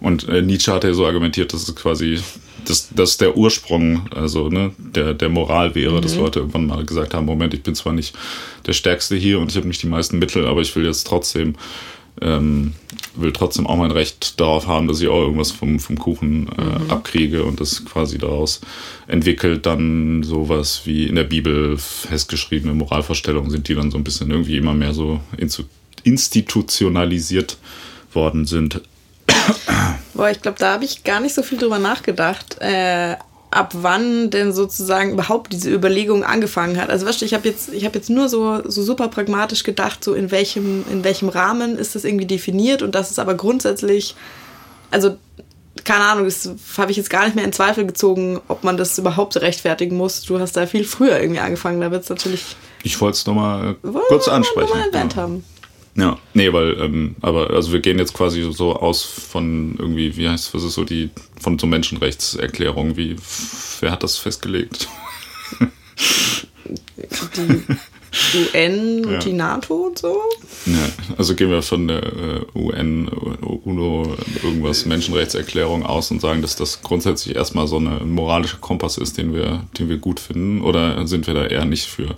[0.00, 2.18] und äh, Nietzsche hat ja so argumentiert, dass es quasi,
[2.64, 7.14] dass, dass der Ursprung, also ne, der, der Moral wäre, dass Leute irgendwann mal gesagt
[7.14, 8.14] haben, Moment, ich bin zwar nicht
[8.66, 11.54] der Stärkste hier und ich habe nicht die meisten Mittel, aber ich will jetzt trotzdem
[12.20, 12.74] ähm,
[13.14, 16.92] will trotzdem auch mein Recht darauf haben, dass ich auch irgendwas vom, vom Kuchen äh,
[16.92, 18.60] abkriege und das quasi daraus
[19.06, 24.30] entwickelt dann sowas wie in der Bibel festgeschriebene Moralvorstellungen sind, die dann so ein bisschen
[24.30, 25.20] irgendwie immer mehr so
[26.04, 27.58] institutionalisiert
[28.12, 28.80] worden sind.
[30.14, 32.56] Boah, ich glaube, da habe ich gar nicht so viel drüber nachgedacht.
[32.60, 33.16] Äh,
[33.50, 36.90] ab wann denn sozusagen überhaupt diese Überlegung angefangen hat.
[36.90, 40.04] Also weißt du, ich habe jetzt, ich habe jetzt nur so, so super pragmatisch gedacht,
[40.04, 44.14] so in welchem, in welchem Rahmen ist das irgendwie definiert und das ist aber grundsätzlich,
[44.90, 45.16] also
[45.84, 48.98] keine Ahnung, das habe ich jetzt gar nicht mehr in Zweifel gezogen, ob man das
[48.98, 50.22] überhaupt rechtfertigen muss.
[50.22, 53.76] Du hast da viel früher irgendwie angefangen, da wird es natürlich Ich wollte es nochmal
[53.82, 54.70] wollen kurz ansprechen.
[54.70, 55.22] Mal erwähnt ja.
[55.22, 55.44] haben.
[55.98, 60.28] Ja, nee, weil, ähm, aber also wir gehen jetzt quasi so aus von irgendwie, wie
[60.28, 63.16] heißt was ist so die, von so Menschenrechtserklärungen, wie
[63.80, 64.86] wer hat das festgelegt?
[67.34, 69.18] Die UN und Ja.
[69.18, 70.22] die NATO und so.
[70.66, 76.56] Ja, also gehen wir von der äh, UN, UNO, irgendwas Menschenrechtserklärung aus und sagen, dass
[76.56, 80.62] das grundsätzlich erstmal so eine, ein moralischer Kompass ist, den wir, den wir gut finden,
[80.62, 82.16] oder sind wir da eher nicht für?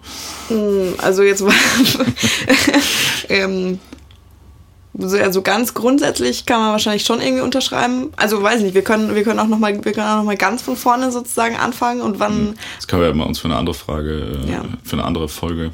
[0.99, 1.55] Also jetzt mal,
[3.31, 3.79] ähm,
[4.99, 8.11] so- also ganz grundsätzlich kann man wahrscheinlich schon irgendwie unterschreiben.
[8.17, 10.37] Also weiß nicht, wir können, wir können auch noch mal, wir können auch noch mal
[10.37, 12.55] ganz von vorne sozusagen anfangen und wann.
[12.77, 14.65] Das können wir ja mal uns für eine andere Frage, äh, Ja.
[14.83, 15.71] für eine andere Folge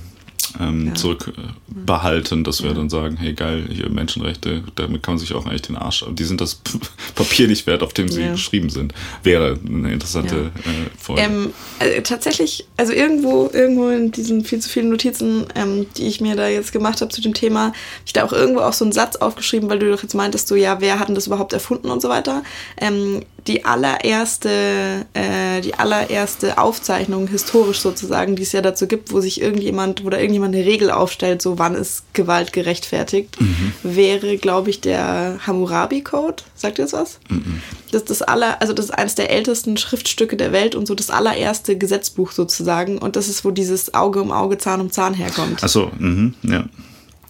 [0.61, 0.95] ähm, ja.
[0.95, 2.77] zurückbehalten, dass wir ja.
[2.77, 6.25] dann sagen, hey geil, hier Menschenrechte, damit kann man sich auch eigentlich den Arsch, die
[6.25, 6.61] sind das
[7.15, 8.33] Papier nicht wert, auf dem sie ja.
[8.33, 8.95] geschrieben sind.
[9.23, 11.23] Wäre eine interessante äh, Folge.
[11.23, 16.21] Ähm, also tatsächlich, also irgendwo, irgendwo in diesen viel zu vielen Notizen, ähm, die ich
[16.21, 18.85] mir da jetzt gemacht habe zu dem Thema, habe ich da auch irgendwo auch so
[18.85, 21.53] einen Satz aufgeschrieben, weil du doch jetzt meintest, so ja, wer hat denn das überhaupt
[21.53, 22.43] erfunden und so weiter.
[22.79, 29.21] Ähm, die allererste, äh, die allererste Aufzeichnung historisch sozusagen, die es ja dazu gibt, wo
[29.21, 33.73] sich irgendjemand oder irgendjemand eine Regel aufstellt, so wann ist Gewalt gerechtfertigt, mhm.
[33.83, 36.43] wäre, glaube ich, der Hammurabi-Code.
[36.55, 37.19] Sagt ihr das was?
[37.29, 37.63] Mhm.
[37.93, 40.95] Das ist das aller, also das ist eines der ältesten Schriftstücke der Welt und so
[40.95, 42.99] das allererste Gesetzbuch sozusagen.
[42.99, 45.63] Und das ist, wo dieses Auge um Auge, Zahn um Zahn herkommt.
[45.63, 46.65] Achso, mhm, ja.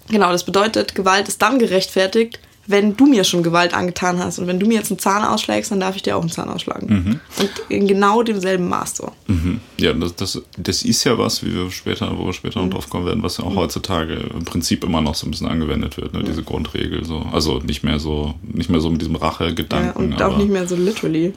[0.09, 4.47] Genau, das bedeutet, Gewalt ist dann gerechtfertigt, wenn du mir schon Gewalt angetan hast und
[4.47, 6.89] wenn du mir jetzt einen Zahn ausschlägst, dann darf ich dir auch einen Zahn ausschlagen.
[6.89, 7.21] Mhm.
[7.41, 9.13] Und in genau demselben Maß so.
[9.27, 9.61] Mhm.
[9.79, 12.69] Ja, das, das, das ist ja was, wie wir später, wo wir später mhm.
[12.69, 13.57] noch drauf kommen werden, was ja auch mhm.
[13.57, 16.23] heutzutage im Prinzip immer noch so ein bisschen angewendet wird, ne?
[16.25, 17.05] diese Grundregel.
[17.05, 17.27] So.
[17.33, 20.11] Also nicht mehr so, nicht mehr so mit diesem Rachegedanken.
[20.11, 21.33] Ja, und auch nicht mehr so literally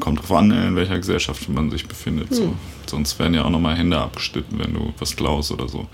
[0.00, 2.34] kommt drauf an, in welcher Gesellschaft man sich befindet.
[2.34, 2.54] So.
[2.94, 5.88] Sonst werden ja auch nochmal Hände abgeschnitten, wenn du was klaust oder so.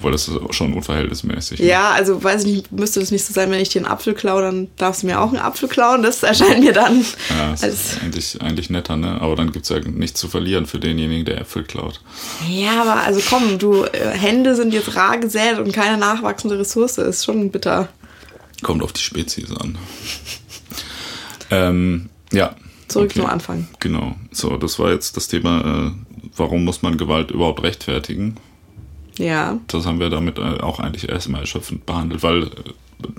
[0.00, 1.60] Weil das ist schon unverhältnismäßig.
[1.60, 1.66] Ne?
[1.66, 4.14] Ja, also weiß ich nicht, müsste das nicht so sein, wenn ich dir einen Apfel
[4.14, 6.02] klaue, dann darfst du mir auch einen Apfel klauen.
[6.02, 7.04] Das erscheint mir dann.
[7.28, 9.20] Ja, das ist eigentlich, eigentlich netter, ne?
[9.20, 12.00] Aber dann gibt es ja nichts zu verlieren für denjenigen, der Äpfel klaut.
[12.48, 16.96] Ja, aber also komm, du, äh, Hände sind jetzt rar gesät und keine nachwachsende Ressource.
[16.96, 17.90] Ist schon bitter.
[18.62, 19.76] Kommt auf die Spezies an.
[21.50, 22.56] ähm, ja,
[22.88, 23.20] Zurück okay.
[23.20, 23.68] zum Anfang.
[23.80, 24.16] Genau.
[24.32, 28.36] So, das war jetzt das Thema, äh, warum muss man Gewalt überhaupt rechtfertigen?
[29.16, 29.58] Ja.
[29.66, 32.48] Das haben wir damit äh, auch eigentlich erstmal erschöpfend behandelt, weil äh,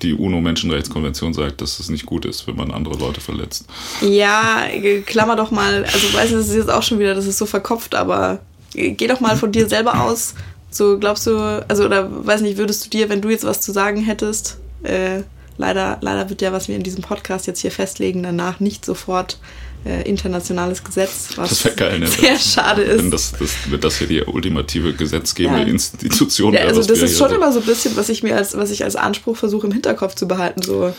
[0.02, 3.66] die UNO-Menschenrechtskonvention sagt, dass es nicht gut ist, wenn man andere Leute verletzt.
[4.02, 4.64] Ja,
[5.06, 7.46] klammer doch mal, also weiß ich, das ist jetzt auch schon wieder, das ist so
[7.46, 8.40] verkopft, aber
[8.74, 10.36] geh doch mal von dir selber aus.
[10.70, 13.72] So glaubst du, also oder weiß nicht, würdest du dir, wenn du jetzt was zu
[13.72, 15.24] sagen hättest, äh,
[15.60, 19.40] Leider, leider wird ja, was wir in diesem Podcast jetzt hier festlegen, danach nicht sofort
[19.86, 22.08] äh, internationales Gesetz, was das geil, ne?
[22.08, 23.04] sehr schade ist.
[23.04, 25.68] Wenn das, das, wenn das hier die ultimative gesetzgebende ja.
[25.68, 28.72] Institution ja, Also das ist schon immer so ein bisschen, was ich mir als, was
[28.72, 30.62] ich als Anspruch versuche im Hinterkopf zu behalten.
[30.62, 30.94] So.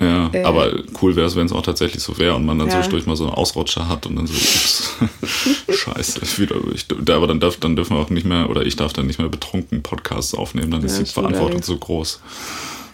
[0.00, 2.68] Ja, äh, aber cool wäre es, wenn es auch tatsächlich so wäre und man dann
[2.68, 2.74] ja.
[2.74, 4.92] zwischendurch mal so einen Ausrutscher hat und dann so, ups,
[5.68, 8.92] scheiße, wieder, ich, aber dann, darf, dann dürfen wir auch nicht mehr, oder ich darf
[8.92, 12.20] dann nicht mehr betrunken Podcasts aufnehmen, dann ja, ist die Verantwortung so groß.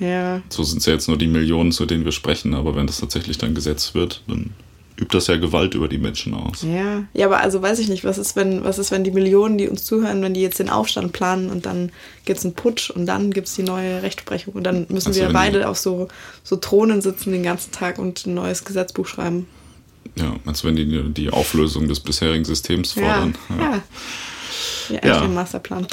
[0.00, 0.42] Ja.
[0.48, 3.00] So sind es ja jetzt nur die Millionen, zu denen wir sprechen, aber wenn das
[3.00, 4.50] tatsächlich dann gesetzt wird, dann
[5.00, 6.62] übt das ja Gewalt über die Menschen aus.
[6.62, 9.58] Ja, ja, aber also weiß ich nicht, was ist, wenn, was ist, wenn die Millionen,
[9.58, 11.92] die uns zuhören, wenn die jetzt den Aufstand planen und dann
[12.24, 15.20] gibt es einen Putsch und dann gibt es die neue Rechtsprechung und dann müssen also
[15.20, 16.08] wir beide die, auf so,
[16.42, 19.46] so Thronen sitzen den ganzen Tag und ein neues Gesetzbuch schreiben.
[20.16, 23.34] Ja, als wenn die die Auflösung des bisherigen Systems fordern.
[23.50, 23.62] Ja, ja.
[23.62, 23.82] ja.
[24.88, 25.20] Ja, ja.
[25.20, 25.86] den Masterplan.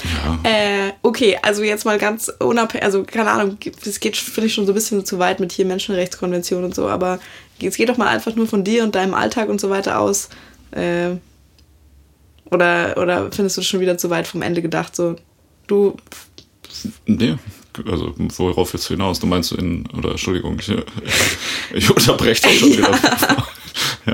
[0.43, 0.49] Ja.
[0.49, 4.65] Äh, okay, also jetzt mal ganz unabhängig, also keine Ahnung, es geht, finde ich, schon
[4.65, 7.19] so ein bisschen zu weit mit hier Menschenrechtskonvention und so, aber
[7.61, 10.29] es geht doch mal einfach nur von dir und deinem Alltag und so weiter aus.
[10.71, 11.15] Äh,
[12.51, 14.95] oder, oder findest du das schon wieder zu weit vom Ende gedacht?
[14.95, 15.15] So,
[15.67, 15.95] du.
[17.05, 17.37] Nee,
[17.85, 19.19] also worauf jetzt hinaus?
[19.19, 20.71] Du meinst in, oder Entschuldigung, ich,
[21.73, 22.91] ich unterbreche dich schon wieder.
[24.05, 24.13] ja.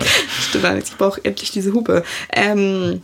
[0.49, 2.03] Stimmt, ich brauche endlich diese Hupe.
[2.31, 3.01] Ähm,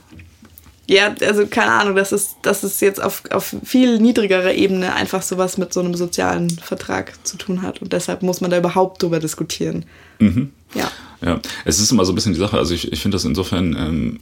[0.90, 5.22] ja, also keine Ahnung, das ist, das ist jetzt auf, auf viel niedrigerer Ebene einfach
[5.22, 7.82] sowas mit so einem sozialen Vertrag zu tun hat.
[7.82, 9.86] Und deshalb muss man da überhaupt drüber diskutieren.
[10.20, 10.52] Mhm.
[10.74, 10.92] Ja.
[11.22, 12.58] Ja, es ist immer so ein bisschen die Sache.
[12.58, 14.20] Also ich, ich finde das insofern ähm,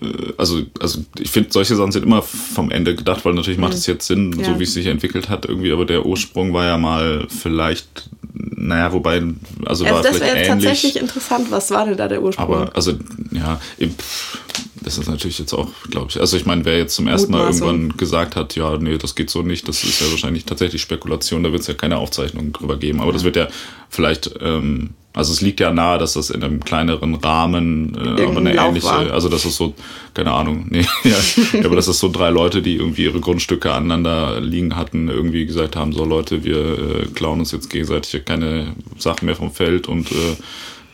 [0.00, 3.74] äh, also, also ich finde, solche Sachen sind immer vom Ende gedacht, weil natürlich macht
[3.74, 3.94] es mhm.
[3.94, 4.44] jetzt Sinn, ja.
[4.44, 8.92] so wie es sich entwickelt hat irgendwie, aber der Ursprung war ja mal vielleicht, naja,
[8.92, 9.22] wobei,
[9.64, 12.44] also, also war das wäre tatsächlich interessant, was war denn da der Ursprung?
[12.44, 12.92] Aber, also,
[13.32, 13.60] ja,
[14.82, 17.46] das ist natürlich jetzt auch, glaube ich, also ich meine, wer jetzt zum ersten Mal
[17.46, 21.42] irgendwann gesagt hat, ja, nee, das geht so nicht, das ist ja wahrscheinlich tatsächlich Spekulation,
[21.42, 23.14] da wird es ja keine Aufzeichnungen drüber geben, aber ja.
[23.14, 23.48] das wird ja
[23.88, 28.38] vielleicht, ähm, also es liegt ja nahe, dass das in einem kleineren Rahmen, äh, aber
[28.38, 29.10] eine ähnliche, war.
[29.10, 29.74] also das ist so,
[30.14, 34.40] keine Ahnung, nee, ja, aber das ist so drei Leute, die irgendwie ihre Grundstücke aneinander
[34.40, 39.26] liegen hatten, irgendwie gesagt haben, so Leute, wir äh, klauen uns jetzt gegenseitig keine Sachen
[39.26, 40.36] mehr vom Feld und äh,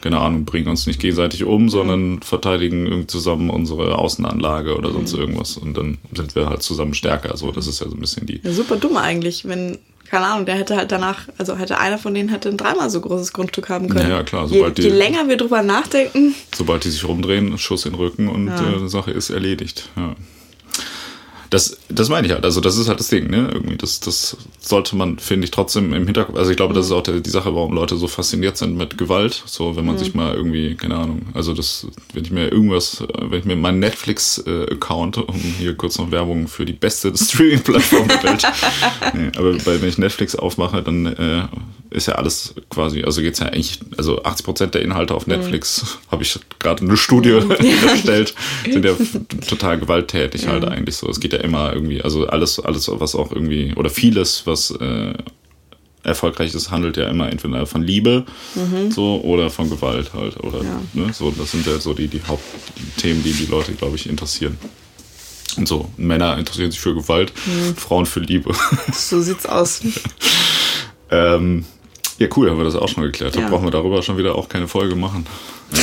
[0.01, 5.15] keine Ahnung, bringen uns nicht gegenseitig um, sondern verteidigen irgendwie zusammen unsere Außenanlage oder sonst
[5.15, 5.21] mhm.
[5.21, 5.57] irgendwas.
[5.57, 7.35] Und dann sind wir halt zusammen stärker.
[7.39, 8.39] So, das ist ja so ein bisschen die.
[8.43, 9.79] Ja, super dumm eigentlich, wenn
[10.11, 13.01] keine Ahnung, der hätte halt danach, also hätte einer von denen hätte ein dreimal so
[13.01, 14.11] großes Grundstück haben können.
[14.11, 14.49] Ja, klar.
[14.49, 16.35] Sobald je, je länger wir drüber nachdenken.
[16.55, 18.75] Sobald die sich rumdrehen, Schuss in den Rücken und ja.
[18.75, 19.89] äh, die Sache ist erledigt.
[19.97, 20.15] Ja.
[21.55, 22.45] Das, das meine ich halt.
[22.45, 23.49] Also das ist halt das Ding, ne?
[23.53, 26.37] Irgendwie, das, das sollte man, finde ich, trotzdem im Hinterkopf.
[26.37, 28.99] Also ich glaube, das ist auch der, die Sache, warum Leute so fasziniert sind mit
[28.99, 29.41] Gewalt.
[29.47, 29.99] So, wenn man mhm.
[30.01, 33.79] sich mal irgendwie, keine Ahnung, also das, wenn ich mir irgendwas, wenn ich mir meinen
[33.79, 38.47] Netflix-Account, um hier kurz noch Werbung für die beste Streaming-Plattform der Welt.
[39.15, 41.45] nee, aber wenn ich Netflix aufmache, dann äh,
[41.95, 45.83] ist ja alles quasi, also geht's ja eigentlich, also 80 Prozent der Inhalte auf Netflix,
[45.83, 45.87] mhm.
[46.11, 47.51] habe ich gerade eine Studie mhm.
[47.89, 48.35] erstellt,
[48.71, 48.93] sind ja
[49.49, 51.09] total gewalttätig halt eigentlich so.
[51.09, 55.15] Es geht ja immer irgendwie, also alles, alles, was auch irgendwie, oder vieles, was äh,
[56.03, 58.91] erfolgreich ist, handelt ja immer entweder von Liebe mhm.
[58.91, 60.39] so oder von Gewalt halt.
[60.43, 60.81] Oder ja.
[60.93, 64.59] ne, so, das sind ja so die, die Hauptthemen, die die Leute, glaube ich, interessieren.
[65.57, 67.77] Und so, Männer interessieren sich für Gewalt, mhm.
[67.77, 68.53] Frauen für Liebe.
[68.93, 69.83] So sieht's aus.
[71.11, 71.65] ähm,
[72.19, 73.35] ja, cool, haben wir das auch schon geklärt.
[73.35, 73.43] Ja.
[73.43, 75.27] Da brauchen wir darüber schon wieder auch keine Folge machen.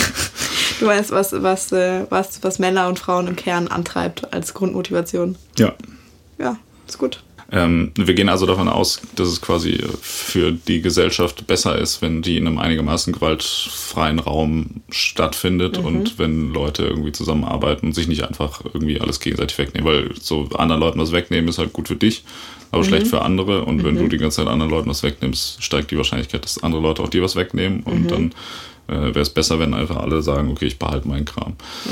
[0.80, 5.36] Du weißt, was, was, äh, was, was Männer und Frauen im Kern antreibt als Grundmotivation.
[5.60, 5.76] Ja.
[6.39, 7.22] Ja, ist gut.
[7.52, 12.22] Ähm, wir gehen also davon aus, dass es quasi für die Gesellschaft besser ist, wenn
[12.22, 15.86] die in einem einigermaßen gewaltfreien Raum stattfindet mhm.
[15.86, 20.50] und wenn Leute irgendwie zusammenarbeiten und sich nicht einfach irgendwie alles gegenseitig wegnehmen, weil so
[20.56, 22.24] anderen Leuten was wegnehmen ist halt gut für dich,
[22.71, 22.88] aber mhm.
[22.88, 23.84] schlecht für andere und mhm.
[23.84, 27.01] wenn du die ganze Zeit anderen Leuten was wegnimmst, steigt die Wahrscheinlichkeit, dass andere Leute
[27.01, 28.07] auch dir was wegnehmen und mhm.
[28.07, 28.31] dann
[28.88, 31.55] äh, wäre es besser, wenn einfach alle sagen, okay, ich behalte meinen Kram.
[31.86, 31.91] Ja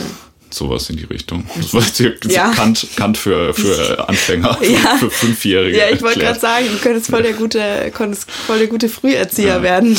[0.51, 1.45] sowas in die Richtung.
[1.59, 1.99] Das war jetzt
[2.31, 2.51] ja.
[2.51, 4.97] Kant, Kant für, für Anfänger, ja.
[4.97, 5.77] für Fünfjährige.
[5.77, 9.55] Ja, ich wollte gerade sagen, du könntest voll der gute, konntest voll der gute Früherzieher
[9.55, 9.62] ja.
[9.62, 9.97] werden.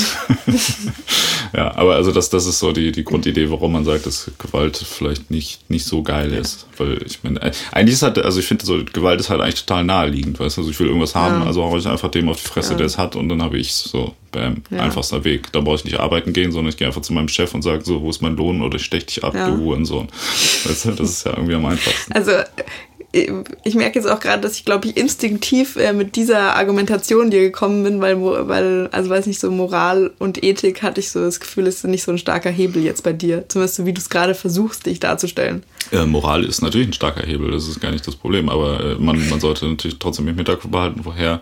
[1.55, 4.77] ja, aber also das, das ist so die, die Grundidee, warum man sagt, dass Gewalt
[4.77, 6.67] vielleicht nicht, nicht so geil ist.
[6.77, 7.41] Weil ich meine,
[7.73, 10.63] eigentlich ist halt, also ich finde so, Gewalt ist halt eigentlich total naheliegend, weißt du,
[10.63, 12.99] also ich will irgendwas haben, also haue ich einfach dem auf die Fresse, der es
[12.99, 15.53] hat und dann habe ich so, bam, einfachster Weg.
[15.53, 17.85] Da brauche ich nicht arbeiten gehen, sondern ich gehe einfach zu meinem Chef und sage
[17.85, 20.09] so, wo ist mein Lohn oder ich stech dich ab, du Hurensohn.
[20.65, 22.13] Weißt du, das ist ja irgendwie am einfachsten.
[22.13, 22.33] Also
[23.13, 27.41] ich merke jetzt auch gerade, dass ich, glaube ich, instinktiv äh, mit dieser Argumentation dir
[27.41, 31.41] gekommen bin, weil, weil, also weiß nicht, so Moral und Ethik hatte ich so das
[31.41, 33.49] Gefühl, ist nicht so ein starker Hebel jetzt bei dir.
[33.49, 35.65] Zumindest so, wie du es gerade versuchst, dich darzustellen.
[35.91, 38.95] Äh, Moral ist natürlich ein starker Hebel, das ist gar nicht das Problem, aber äh,
[38.95, 41.41] man, man sollte natürlich trotzdem im Hinterkopf behalten, woher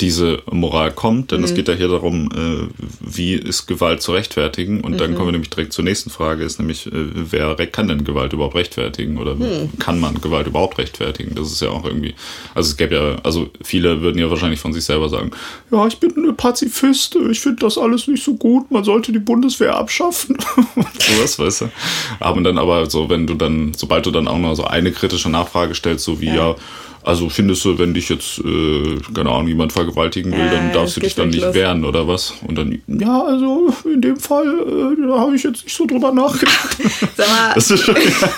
[0.00, 1.44] diese Moral kommt, denn mhm.
[1.44, 2.68] es geht ja hier darum, äh,
[3.00, 4.98] wie ist Gewalt zu rechtfertigen und mhm.
[4.98, 8.32] dann kommen wir nämlich direkt zur nächsten Frage, ist nämlich, äh, wer kann denn Gewalt
[8.32, 9.70] überhaupt rechtfertigen oder mhm.
[9.78, 11.36] kann man Gewalt überhaupt rechtfertigen?
[11.36, 12.14] Das ist ja auch irgendwie,
[12.54, 15.30] also es gäbe ja, also viele würden ja wahrscheinlich von sich selber sagen,
[15.70, 19.20] ja, ich bin eine Pazifist, ich finde das alles nicht so gut, man sollte die
[19.20, 20.36] Bundeswehr abschaffen.
[20.98, 21.70] Sowas, weißt du?
[22.18, 25.30] Aber dann aber so, wenn du dann, sobald du dann auch noch so eine kritische
[25.30, 26.56] Nachfrage stellst, so wie ja, ja
[27.04, 31.00] also findest du, wenn dich jetzt, äh, keine Ahnung, jemand vergewaltigen will, dann darfst du
[31.00, 31.54] dich dann nicht los.
[31.54, 32.32] wehren oder was?
[32.46, 36.12] Und dann, ja, also in dem Fall, äh, da habe ich jetzt nicht so drüber
[36.12, 36.78] nachgedacht.
[37.16, 37.52] Sag mal.
[37.54, 38.00] Das ist schon, ja.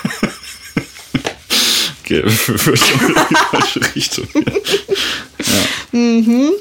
[2.01, 4.27] okay, für schon in die falsche Richtung.
[4.35, 5.97] Ja.
[5.97, 6.51] Mhm.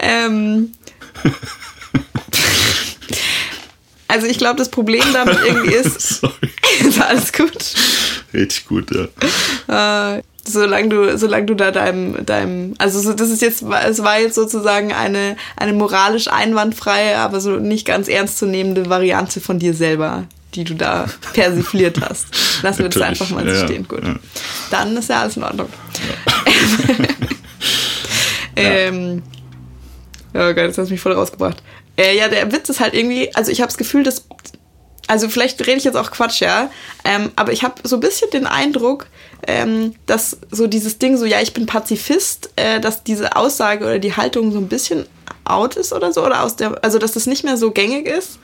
[0.00, 0.72] Ähm.
[4.06, 6.20] Also ich glaube, das Problem damit irgendwie ist.
[6.20, 6.34] Sorry.
[6.80, 7.56] ist alles gut?
[8.34, 10.16] Richtig gut, ja.
[10.16, 14.20] Äh, solange du, solange du da deinem, deinem, also so, das ist jetzt, es war
[14.20, 20.24] jetzt sozusagen eine, eine moralisch einwandfreie, aber so nicht ganz ernstzunehmende Variante von dir selber,
[20.54, 22.62] die du da persifliert hast.
[22.62, 23.86] Lassen wir das einfach mal so ja, stehen.
[23.86, 24.04] Gut.
[24.04, 24.16] Ja.
[24.70, 25.68] Dann ist ja alles in Ordnung.
[28.58, 28.70] Ja.
[28.70, 29.22] ähm,
[30.34, 31.62] oh Gott, jetzt hast du mich voll rausgebracht.
[31.96, 34.26] Äh, ja, der Witz ist halt irgendwie, also ich habe das Gefühl, dass,
[35.08, 36.70] also vielleicht rede ich jetzt auch Quatsch, ja,
[37.04, 39.06] ähm, aber ich habe so ein bisschen den Eindruck,
[39.46, 43.98] ähm, dass so dieses Ding, so ja, ich bin Pazifist, äh, dass diese Aussage oder
[43.98, 45.06] die Haltung so ein bisschen
[45.44, 48.38] out ist oder so, oder aus der, also dass das nicht mehr so gängig ist.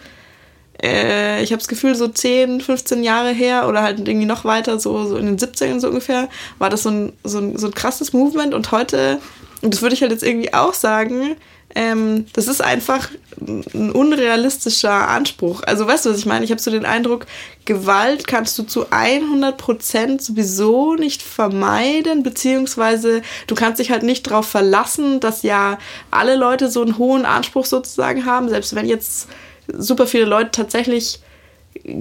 [0.83, 4.81] Äh, ich habe das Gefühl, so 10, 15 Jahre her oder halt irgendwie noch weiter,
[4.81, 7.75] so, so in den 70ern so ungefähr, war das so ein, so ein, so ein
[7.75, 9.21] krasses Movement und heute,
[9.63, 11.37] und das würde ich halt jetzt irgendwie auch sagen,
[11.75, 15.63] ähm, das ist einfach ein unrealistischer Anspruch.
[15.65, 16.45] Also weißt du, was ich meine?
[16.45, 17.27] Ich habe so den Eindruck,
[17.65, 24.47] Gewalt kannst du zu 100% sowieso nicht vermeiden, beziehungsweise du kannst dich halt nicht darauf
[24.47, 25.79] verlassen, dass ja
[26.11, 29.29] alle Leute so einen hohen Anspruch sozusagen haben, selbst wenn jetzt
[29.67, 31.21] super viele Leute tatsächlich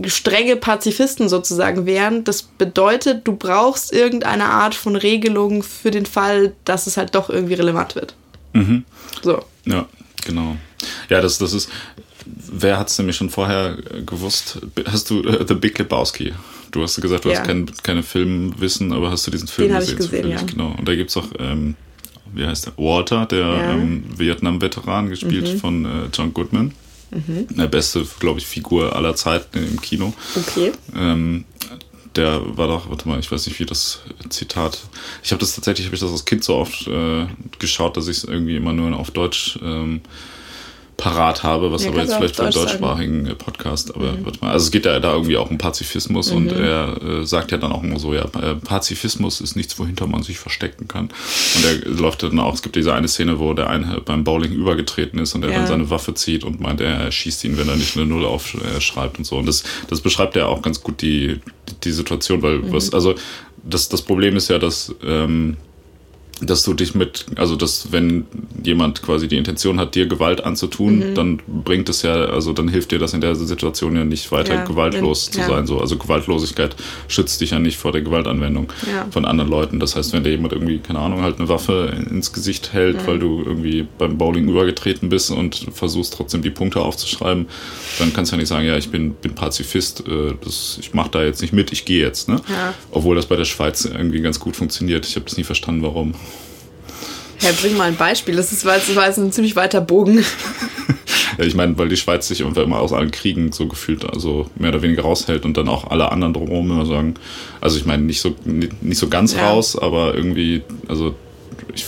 [0.06, 2.24] strenge Pazifisten sozusagen wären.
[2.24, 7.30] Das bedeutet, du brauchst irgendeine Art von Regelung für den Fall, dass es halt doch
[7.30, 8.16] irgendwie relevant wird.
[8.54, 8.86] Mhm.
[9.24, 9.44] So.
[9.66, 9.88] Ja,
[10.26, 10.58] genau.
[11.10, 11.70] Ja, das, das ist.
[12.26, 14.60] Wer hat es nämlich schon vorher gewusst?
[14.86, 16.34] Hast du uh, The Big Lebowski?
[16.72, 17.40] Du hast gesagt, du ja.
[17.40, 20.00] hast kein, keine Filmwissen, aber hast du diesen Film Den gesehen?
[20.00, 20.42] Ich gesehen ja.
[20.42, 20.74] Genau.
[20.78, 21.76] Und da gibt es auch, ähm,
[22.34, 22.74] wie heißt der?
[22.78, 23.74] Walter, der ja.
[23.74, 25.58] ähm, Vietnam-Veteran, gespielt mhm.
[25.60, 26.74] von äh, John Goodman.
[27.12, 27.48] Mhm.
[27.56, 30.14] Der beste, glaube ich, Figur aller Zeiten im Kino.
[30.36, 30.72] Okay.
[30.96, 31.46] Ähm,
[32.16, 34.80] der war doch, warte mal, ich weiß nicht, wie das Zitat.
[35.24, 37.26] Ich habe das tatsächlich, habe ich das als Kind so oft äh,
[37.60, 40.02] geschaut, dass ich es irgendwie immer nur auf Deutsch ähm,
[40.98, 43.38] parat habe, was ja, aber jetzt vielleicht für einen deutschsprachigen sagen.
[43.38, 44.26] Podcast, aber mhm.
[44.42, 46.38] mal, also es geht ja da irgendwie auch um Pazifismus mhm.
[46.38, 50.08] und er äh, sagt ja dann auch immer so, ja, äh, Pazifismus ist nichts, wohinter
[50.08, 51.10] man sich verstecken kann.
[51.56, 54.52] Und er läuft dann auch, es gibt diese eine Szene, wo der eine beim Bowling
[54.52, 55.58] übergetreten ist und er ja.
[55.58, 59.18] dann seine Waffe zieht und meint, er schießt ihn, wenn er nicht eine Null aufschreibt
[59.18, 59.38] und so.
[59.38, 61.40] Und das, das beschreibt ja auch ganz gut die,
[61.84, 62.72] die Situation, weil mhm.
[62.72, 63.16] was, also
[63.64, 65.58] das, das Problem ist ja, dass ähm,
[66.46, 68.26] dass du dich mit, also dass wenn
[68.64, 71.16] jemand quasi die Intention hat, dir Gewalt anzutun, mhm.
[71.16, 74.56] dann bringt es ja, also dann hilft dir das in der Situation ja nicht weiter
[74.56, 75.48] ja, gewaltlos wenn, zu ja.
[75.48, 75.68] sein.
[75.68, 75.80] So.
[75.80, 76.76] Also Gewaltlosigkeit
[77.08, 79.08] schützt dich ja nicht vor der Gewaltanwendung ja.
[79.12, 79.80] von anderen Leuten.
[79.80, 83.08] Das heißt, wenn dir jemand irgendwie, keine Ahnung, halt eine Waffe ins Gesicht hält, mhm.
[83.08, 87.48] weil du irgendwie beim Bowling übergetreten bist und versuchst trotzdem die Punkte aufzuschreiben,
[88.00, 91.12] dann kannst du ja nicht sagen, ja, ich bin, bin Pazifist, äh, das, ich mache
[91.12, 92.30] da jetzt nicht mit, ich gehe jetzt.
[92.30, 92.42] Ne?
[92.92, 95.06] Obwohl das bei der Schweiz irgendwie ganz gut funktioniert.
[95.06, 96.14] Ich habe das nie verstanden, warum.
[97.44, 98.36] Ja, bring mal ein Beispiel.
[98.36, 100.20] Das, ist, das war jetzt ein ziemlich weiter Bogen.
[101.38, 104.70] ja, ich meine, weil die Schweiz sich immer aus allen Kriegen so gefühlt, also mehr
[104.70, 107.16] oder weniger raushält und dann auch alle anderen drumherum immer sagen,
[107.60, 109.50] also ich meine, nicht so, nicht so ganz ja.
[109.50, 111.16] raus, aber irgendwie, also
[111.76, 111.86] ich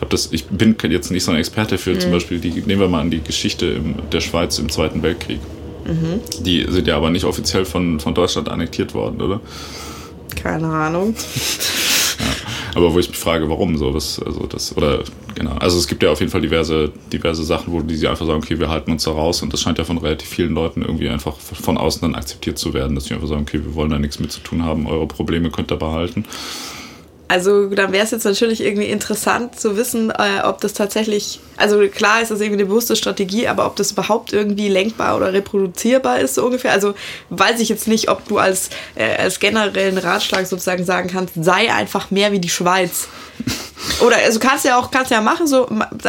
[0.00, 2.00] habe das, ich bin jetzt nicht so ein Experte für mhm.
[2.00, 5.40] zum Beispiel die, nehmen wir mal an die Geschichte im, der Schweiz im Zweiten Weltkrieg.
[5.86, 6.20] Mhm.
[6.44, 9.40] Die sind ja aber nicht offiziell von, von Deutschland annektiert worden, oder?
[10.34, 11.14] Keine Ahnung.
[12.74, 15.04] Aber wo ich mich frage, warum so, das, also das, oder
[15.34, 15.52] genau.
[15.52, 18.58] Also es gibt ja auf jeden Fall diverse, diverse Sachen, wo die einfach sagen, okay,
[18.58, 21.36] wir halten uns da raus und das scheint ja von relativ vielen Leuten irgendwie einfach
[21.38, 24.18] von außen dann akzeptiert zu werden, dass sie einfach sagen, okay, wir wollen da nichts
[24.18, 26.24] mit zu tun haben, eure Probleme könnt ihr behalten.
[27.26, 31.80] Also dann wäre es jetzt natürlich irgendwie interessant zu wissen, äh, ob das tatsächlich, also
[31.88, 36.20] klar ist das irgendwie eine bewusste Strategie, aber ob das überhaupt irgendwie lenkbar oder reproduzierbar
[36.20, 36.72] ist, so ungefähr.
[36.72, 36.94] Also
[37.30, 41.72] weiß ich jetzt nicht, ob du als, äh, als generellen Ratschlag sozusagen sagen kannst, sei
[41.72, 43.08] einfach mehr wie die Schweiz.
[44.04, 45.66] Oder also kannst ja auch kannst ja machen, so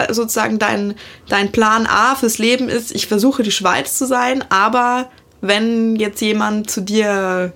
[0.10, 0.96] sozusagen dein,
[1.30, 5.10] dein Plan A fürs Leben ist, ich versuche die Schweiz zu sein, aber
[5.42, 7.54] wenn jetzt jemand zu dir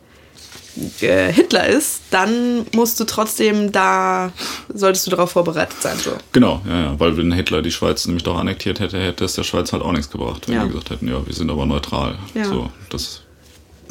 [1.02, 4.32] äh, Hitler ist, dann musst du trotzdem da,
[4.74, 5.98] solltest du darauf vorbereitet sein.
[5.98, 6.12] So.
[6.32, 9.44] Genau, ja, ja, weil wenn Hitler die Schweiz nämlich doch annektiert hätte, hätte es der
[9.44, 10.64] Schweiz halt auch nichts gebracht, wenn ja.
[10.64, 12.18] die gesagt hätten, ja, wir sind aber neutral.
[12.34, 12.46] Ja.
[12.46, 13.22] So, das,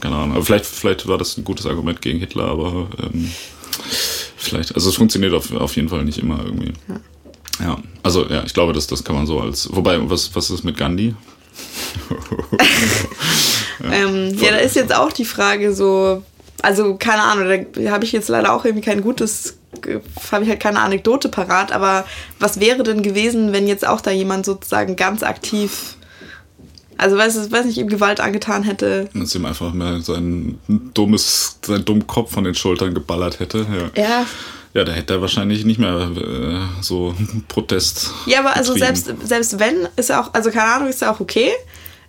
[0.01, 0.33] keine Ahnung.
[0.33, 3.31] Aber vielleicht, vielleicht war das ein gutes Argument gegen Hitler, aber ähm,
[4.37, 6.73] vielleicht, also es funktioniert auf, auf jeden Fall nicht immer irgendwie.
[6.89, 7.01] Ja.
[7.61, 9.69] Ja, also ja, ich glaube, das, das kann man so als.
[9.75, 11.15] Wobei, was, was ist mit Gandhi?
[13.83, 16.23] ja, ähm, ja, da ist jetzt auch die Frage so,
[16.63, 19.59] also keine Ahnung, da habe ich jetzt leider auch irgendwie kein gutes,
[20.33, 22.05] habe ich halt keine Anekdote parat, aber
[22.39, 25.97] was wäre denn gewesen, wenn jetzt auch da jemand sozusagen ganz aktiv,
[26.97, 29.09] also weiß, ich weiß nicht, ihm Gewalt angetan hätte?
[29.15, 30.59] Dass ihm einfach mal sein
[30.95, 33.67] dummes, seinen dummen Kopf von den Schultern geballert hätte.
[33.95, 34.03] Ja.
[34.03, 34.27] ja.
[34.75, 37.15] Ja, da hätte er wahrscheinlich nicht mehr äh, so
[37.49, 38.13] Protest.
[38.27, 41.21] Ja, aber also selbst, selbst wenn, ist ja auch, also keine Ahnung, ist ja auch
[41.21, 41.53] okay.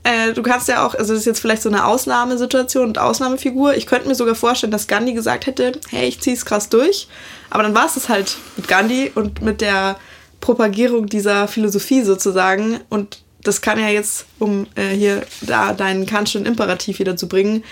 [0.04, 3.76] Äh, du kannst ja auch, also das ist jetzt vielleicht so eine Ausnahmesituation und Ausnahmefigur.
[3.76, 7.08] Ich könnte mir sogar vorstellen, dass Gandhi gesagt hätte, hey, ich zieh's krass durch.
[7.50, 9.98] Aber dann war es es halt mit Gandhi und mit der
[10.40, 12.80] Propagierung dieser Philosophie sozusagen.
[12.90, 17.64] Und das kann ja jetzt, um äh, hier da deinen kantischen Imperativ wieder zu bringen,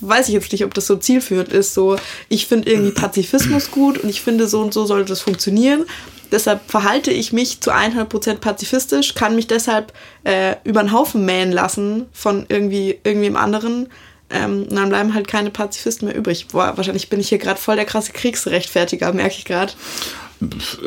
[0.00, 1.74] weiß ich jetzt nicht, ob das so zielführend ist.
[1.74, 1.96] So,
[2.28, 5.84] ich finde irgendwie Pazifismus gut und ich finde, so und so sollte das funktionieren.
[6.30, 9.92] Deshalb verhalte ich mich zu 100% pazifistisch, kann mich deshalb
[10.24, 13.88] äh, über den Haufen mähen lassen von irgendwie irgendwem anderen.
[14.30, 16.48] Ähm, und dann bleiben halt keine Pazifisten mehr übrig.
[16.48, 19.72] Boah, wahrscheinlich bin ich hier gerade voll der krasse Kriegsrechtfertiger, merke ich gerade.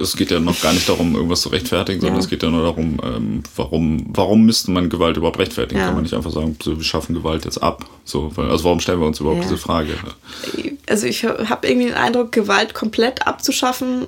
[0.01, 2.23] Es geht ja noch gar nicht darum, irgendwas zu rechtfertigen, sondern ja.
[2.23, 5.79] es geht ja nur darum, ähm, warum, warum müsste man Gewalt überhaupt rechtfertigen?
[5.79, 5.87] Ja.
[5.87, 7.85] Kann man nicht einfach sagen, so, wir schaffen Gewalt jetzt ab?
[8.03, 9.49] So, weil, also warum stellen wir uns überhaupt ja.
[9.49, 9.93] diese Frage?
[10.87, 14.07] Also ich habe irgendwie den Eindruck, Gewalt komplett abzuschaffen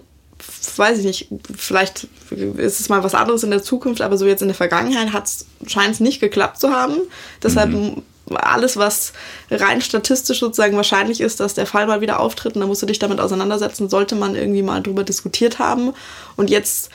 [0.78, 4.42] weiß ich nicht, vielleicht ist es mal was anderes in der Zukunft, aber so jetzt
[4.42, 5.10] in der Vergangenheit
[5.68, 6.96] scheint es nicht geklappt zu haben.
[7.44, 8.04] Deshalb mhm.
[8.38, 9.14] Alles, was
[9.50, 12.86] rein statistisch sozusagen wahrscheinlich ist, dass der Fall mal wieder auftritt und da musst du
[12.86, 15.94] dich damit auseinandersetzen, sollte man irgendwie mal drüber diskutiert haben.
[16.36, 16.90] Und jetzt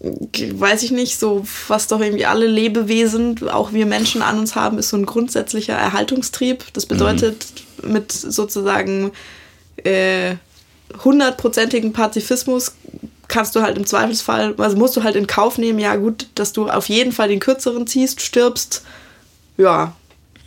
[0.00, 4.78] weiß ich nicht, so was doch irgendwie alle Lebewesen, auch wir Menschen an uns haben,
[4.78, 6.64] ist so ein grundsätzlicher Erhaltungstrieb.
[6.72, 7.46] Das bedeutet,
[7.82, 7.92] mhm.
[7.92, 9.12] mit sozusagen
[9.76, 10.36] äh,
[11.04, 12.72] hundertprozentigen Pazifismus
[13.28, 16.52] kannst du halt im Zweifelsfall, also musst du halt in Kauf nehmen, ja gut, dass
[16.52, 18.82] du auf jeden Fall den kürzeren ziehst, stirbst,
[19.56, 19.94] ja.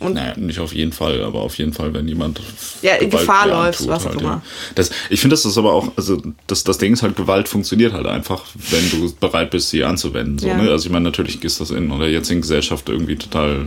[0.04, 2.40] Und naja, nicht auf jeden Fall, aber auf jeden Fall, wenn jemand
[2.82, 4.30] Ja, in Gefahr läuft, was auch halt, immer.
[4.30, 4.42] ja.
[4.74, 7.92] Das, ich finde, das ist aber auch, also das, das Ding ist halt, Gewalt funktioniert
[7.92, 10.38] halt einfach, wenn du bereit bist, sie anzuwenden.
[10.38, 10.56] So, Ja.
[10.56, 10.70] ne?
[10.70, 13.66] Also ich meine, natürlich ist das in der jetzigen Gesellschaft irgendwie total,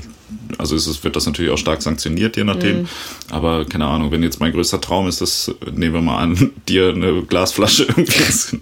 [0.57, 2.81] also ist es, wird das natürlich auch stark sanktioniert, je nachdem.
[2.81, 2.87] Mhm.
[3.31, 6.89] Aber keine Ahnung, wenn jetzt mein größter Traum ist, dass, nehmen wir mal an, dir
[6.89, 8.55] eine Glasflasche irgendwie ist.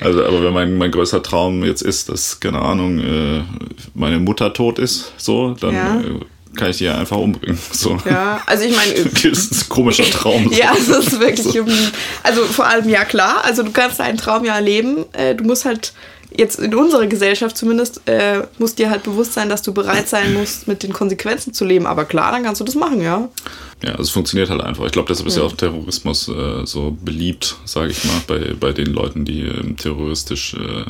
[0.00, 3.42] Also, aber wenn mein, mein größter Traum jetzt ist, dass, keine Ahnung, äh,
[3.94, 6.02] meine Mutter tot ist, so, dann Ja.
[6.56, 7.58] Kann ich die ja einfach umbringen.
[7.72, 7.98] So.
[8.04, 10.48] ja, also ich meine, Das ist ein komischer Traum.
[10.50, 10.54] so.
[10.58, 11.68] Ja, es ist wirklich, um,
[12.22, 15.04] also vor allem, ja klar, also du kannst deinen Traum ja leben.
[15.12, 15.92] Äh, du musst halt
[16.36, 20.32] jetzt in unserer Gesellschaft zumindest, äh, muss dir halt bewusst sein, dass du bereit sein
[20.32, 21.86] musst, mit den Konsequenzen zu leben.
[21.86, 23.28] Aber klar, dann kannst du das machen, ja.
[23.84, 24.86] Ja, es funktioniert halt einfach.
[24.86, 28.72] Ich glaube, deshalb ist ja auch Terrorismus äh, so beliebt, sage ich mal, bei, bei
[28.72, 30.84] den Leuten, die ähm, terroristisch äh,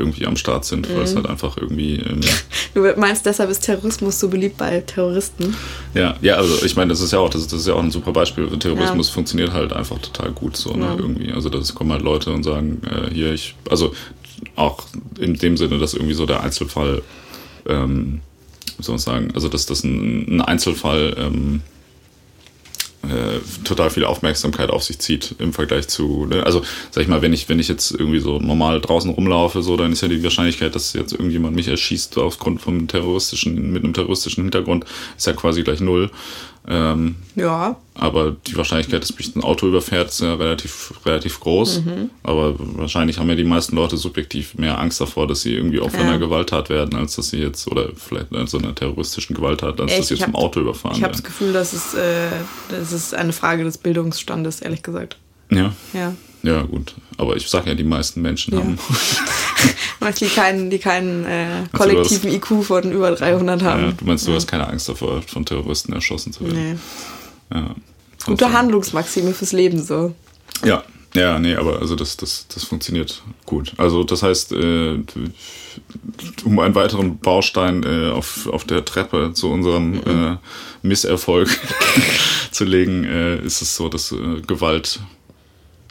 [0.00, 1.96] irgendwie am Start sind, weil es halt einfach irgendwie.
[1.96, 2.20] Ähm,
[2.74, 5.54] Du meinst, deshalb ist Terrorismus so beliebt bei Terroristen?
[5.94, 7.82] ja, ja, also ich meine, das ist ja auch, das, ist- das ist ja auch
[7.82, 8.48] ein super Beispiel.
[8.58, 9.14] Terrorismus Ja.
[9.14, 10.96] funktioniert halt einfach total gut so, ne, Ja.
[10.96, 11.32] irgendwie.
[11.32, 13.92] Also das kommen halt Leute und sagen, äh, hier, ich, also
[14.56, 14.84] auch
[15.18, 17.02] in dem Sinne, dass irgendwie so der Einzelfall,
[17.68, 18.20] ähm,
[18.78, 21.60] wie soll man sagen, also dass das ein, ein Einzelfall ähm,
[23.02, 26.44] äh, total viel Aufmerksamkeit auf sich zieht im Vergleich zu, ne?
[26.44, 29.76] also sag ich mal, wenn ich, wenn ich jetzt irgendwie so normal draußen rumlaufe, so,
[29.76, 33.94] dann ist ja die Wahrscheinlichkeit, dass jetzt irgendjemand mich erschießt aufgrund vom terroristischen, mit einem
[33.94, 34.84] terroristischen Hintergrund,
[35.16, 36.10] ist ja quasi gleich null.
[36.72, 37.74] Ähm, Ja.
[37.94, 41.80] aber die Wahrscheinlichkeit, dass mich ein Auto überfährt, ist ja relativ, relativ groß.
[41.84, 42.10] Mhm.
[42.22, 45.98] Aber wahrscheinlich haben ja die meisten Leute subjektiv mehr Angst davor, dass sie irgendwie Opfer
[45.98, 46.04] Ja.
[46.04, 50.00] einer Gewalttat werden, als dass sie jetzt, oder vielleicht so einer terroristischen Gewalttat, als Echt?
[50.00, 51.32] dass sie jetzt hab- Auto überfahren Ich habe das werden.
[51.32, 52.28] Gefühl, dass es, äh,
[52.70, 55.16] das ist eine Frage des Bildungsstandes, ehrlich gesagt.
[55.50, 55.72] Ja.
[55.92, 56.14] Ja.
[56.42, 56.94] Ja, gut.
[57.18, 58.60] Aber ich sag ja, die meisten Menschen Ja.
[58.60, 58.78] haben.
[60.00, 63.82] Meinst die keinen, die keinen äh, kollektiven IQ von über 300 haben?
[63.82, 66.80] Ja, du meinst, du hast keine Angst davor, von Terroristen erschossen zu werden.
[67.52, 67.56] Nee.
[67.58, 67.74] Ja.
[68.24, 70.14] Gute Also- Handlungsmaxime fürs Leben so.
[70.64, 70.82] Ja,
[71.14, 73.72] ja, nee, aber also das, das, das funktioniert gut.
[73.76, 74.98] Also das heißt, äh,
[76.44, 80.36] um einen weiteren Baustein äh, auf, auf der Treppe zu unserem äh,
[80.82, 81.48] Misserfolg
[82.52, 85.00] zu legen, äh, ist es so, dass äh, Gewalt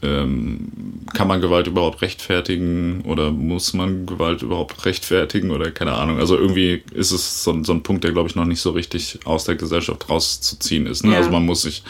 [0.02, 0.70] ähm,
[1.14, 6.20] kann man Gewalt überhaupt rechtfertigen oder muss man Gewalt überhaupt rechtfertigen oder keine Ahnung.
[6.20, 8.72] Also irgendwie ist es so, ein- so ein Punkt, der glaube ich noch nicht so
[8.72, 11.04] richtig aus der Gesellschaft rauszuziehen ist.
[11.04, 11.12] Ne?
[11.12, 11.18] Ja.
[11.18, 11.84] Also man muss sich,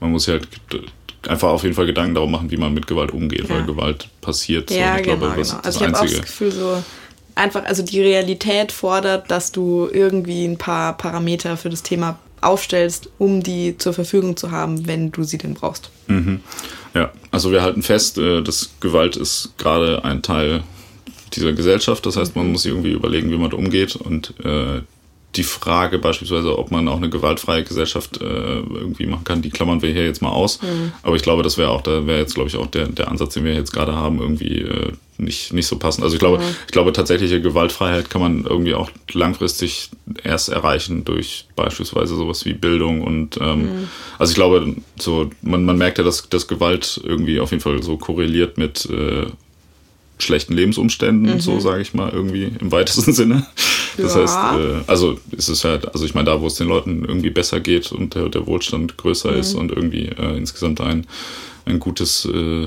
[0.00, 0.48] man muss sich halt
[1.26, 3.54] einfach auf jeden Fall Gedanken darum machen, wie man mit Gewalt umgeht, Ja.
[3.56, 4.68] weil Gewalt passiert.
[4.68, 4.76] So.
[4.76, 5.60] Ja, ich glaube, genau, das genau.
[5.60, 6.82] ist Also ich habe auch das Gefühl, so
[7.34, 13.10] einfach, also die Realität fordert, dass du irgendwie ein paar Parameter für das Thema aufstellst,
[13.18, 15.90] um die zur Verfügung zu haben, wenn du sie denn brauchst.
[16.94, 20.62] Ja, also wir halten fest, äh, dass Gewalt ist gerade ein Teil
[21.32, 22.06] dieser Gesellschaft.
[22.06, 23.96] Das heißt, man muss sich irgendwie überlegen, wie man da umgeht.
[23.96, 24.82] Und äh,
[25.36, 29.82] die Frage beispielsweise, ob man auch eine gewaltfreie Gesellschaft äh, irgendwie machen kann, die klammern
[29.82, 30.60] wir hier jetzt mal aus.
[31.02, 33.34] Aber ich glaube, das wäre auch, da wäre jetzt, glaube ich, auch der, der Ansatz,
[33.34, 36.04] den wir jetzt gerade haben, irgendwie äh, nicht, nicht so passend.
[36.04, 39.90] Also ich glaube, ich glaube, tatsächliche Gewaltfreiheit kann man irgendwie auch langfristig
[40.22, 45.78] erst erreichen durch beispielsweise sowas wie Bildung und ähm, also ich glaube, so, man, man
[45.78, 49.26] merkt ja, dass, dass Gewalt irgendwie auf jeden Fall so korreliert mit äh,
[50.18, 53.46] schlechten Lebensumständen, so sage ich mal, irgendwie im weitesten Sinne.
[53.96, 54.22] Das Ja.
[54.22, 57.30] heißt, äh, also es ist halt, also ich meine, da wo es den Leuten irgendwie
[57.30, 61.06] besser geht und der, der Wohlstand größer ist und irgendwie äh, insgesamt ein,
[61.66, 62.66] ein gutes äh,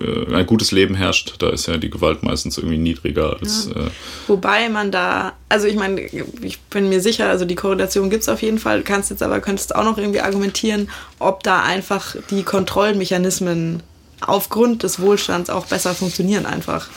[0.00, 3.90] äh, ein gutes Leben herrscht, da ist ja die Gewalt meistens irgendwie niedriger als äh,
[4.26, 8.28] Wobei man da, also ich meine, ich bin mir sicher, also die Korrelation gibt es
[8.28, 8.78] auf jeden Fall.
[8.78, 10.88] Du kannst jetzt aber, könntest auch noch irgendwie argumentieren,
[11.18, 13.82] ob da einfach die Kontrollmechanismen
[14.20, 16.88] aufgrund des Wohlstands auch besser funktionieren einfach.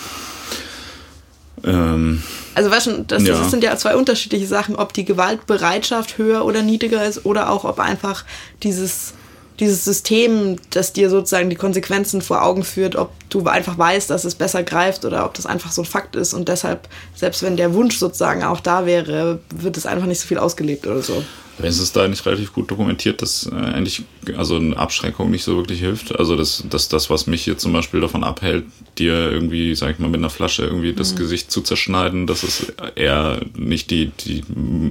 [1.64, 2.22] Ähm,
[2.55, 3.38] Also weißt du, das, Ja.
[3.38, 7.64] das sind ja zwei unterschiedliche Sachen, ob die Gewaltbereitschaft höher oder niedriger ist oder auch
[7.64, 8.26] ob einfach
[8.64, 9.14] dieses,
[9.59, 14.26] dieses System, das dir sozusagen die Konsequenzen vor Augen führt, ob du einfach weißt, dass
[14.26, 17.57] es besser greift oder ob das einfach so ein Fakt ist und deshalb, selbst wenn
[17.57, 21.24] der Wunsch sozusagen auch da wäre, wird es einfach nicht so viel ausgelebt oder so.
[21.60, 24.04] Es ist da nicht relativ gut dokumentiert, dass äh, eigentlich
[24.38, 26.18] also eine Abschreckung nicht so wirklich hilft.
[26.18, 28.66] Also das, das, das, was mich jetzt zum Beispiel davon abhält,
[28.97, 32.74] dir irgendwie, sag ich mal, mit einer Flasche irgendwie das Gesicht zu zerschneiden, dass es
[32.95, 34.43] eher nicht die, die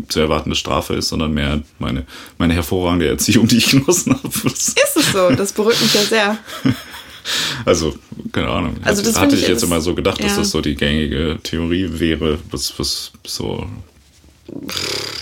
[0.09, 2.05] zu erwartende Strafe ist, sondern mehr meine,
[2.39, 4.29] meine hervorragende Erziehung, die ich genossen habe.
[4.47, 5.31] Ist es so?
[5.31, 6.39] Das beruhigt mich ja sehr.
[7.67, 7.95] Also,
[8.33, 8.77] keine Ahnung.
[8.83, 10.39] Also das hatte ich jetzt immer so gedacht, dass ja.
[10.39, 13.67] das so die gängige Theorie wäre, was, was so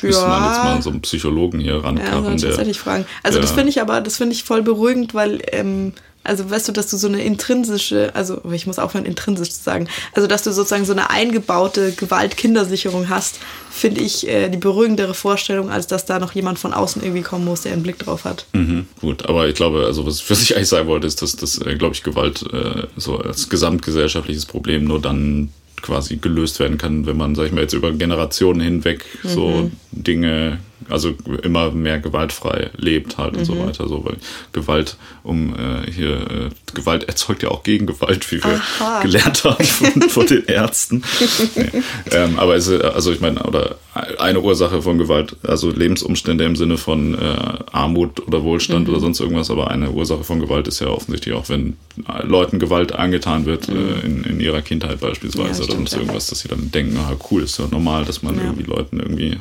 [0.02, 3.06] müsste man jetzt mal so einen Psychologen hier Ja, rankarren, ich der tatsächlich fragen.
[3.22, 5.92] Also das finde ich aber, das finde ich voll beruhigend, weil, ähm,
[6.24, 9.88] also weißt du, dass du so eine intrinsische, also ich muss aufhören, intrinsisch zu sagen,
[10.12, 15.70] also dass du sozusagen so eine eingebaute Gewalt-Kindersicherung hast, finde ich äh, die beruhigendere Vorstellung,
[15.70, 18.46] als dass da noch jemand von außen irgendwie kommen muss, der einen Blick drauf hat.
[18.52, 21.58] Mhm, gut, aber ich glaube, also was, was ich eigentlich sagen wollte, ist, dass das,
[21.58, 25.50] äh, glaube ich, Gewalt äh, so als gesamtgesellschaftliches Problem nur dann
[25.82, 29.28] quasi gelöst werden kann, wenn man, sag ich mal, jetzt über Generationen hinweg mhm.
[29.28, 30.58] so Dinge
[30.88, 33.38] also immer mehr gewaltfrei lebt halt mhm.
[33.40, 33.66] und so mhm.
[33.66, 33.88] weiter.
[33.88, 34.16] So, weil
[34.52, 39.00] Gewalt um äh, hier, äh, Gewalt erzeugt ja auch Gegengewalt, wie wir Aha.
[39.02, 41.02] gelernt haben von, von den Ärzten.
[41.56, 41.70] nee.
[42.12, 43.76] ähm, aber es, also ich meine, oder
[44.18, 47.36] eine Ursache von Gewalt, also Lebensumstände im Sinne von äh,
[47.72, 48.94] Armut oder Wohlstand mhm.
[48.94, 51.76] oder sonst irgendwas, aber eine Ursache von Gewalt ist ja offensichtlich auch, wenn
[52.22, 53.78] Leuten Gewalt angetan wird, äh, mhm.
[53.78, 57.16] äh, in, in ihrer Kindheit beispielsweise, ja, oder sonst irgendwas, dass sie dann denken, ah,
[57.30, 58.44] cool, ist ja normal, dass man ja.
[58.44, 59.36] irgendwie Leuten irgendwie äh,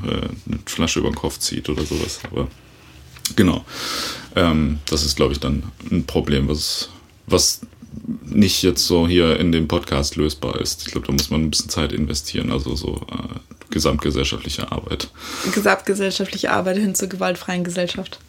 [0.47, 2.19] eine Flasche über den Kopf zieht oder sowas.
[2.31, 2.47] Aber
[3.35, 3.65] genau.
[4.35, 6.89] Ähm, das ist, glaube ich, dann ein Problem, was,
[7.25, 7.61] was
[8.23, 10.85] nicht jetzt so hier in dem Podcast lösbar ist.
[10.85, 15.09] Ich glaube, da muss man ein bisschen Zeit investieren, also so äh, gesamtgesellschaftliche Arbeit.
[15.53, 18.19] Gesamtgesellschaftliche Arbeit hin zur gewaltfreien Gesellschaft.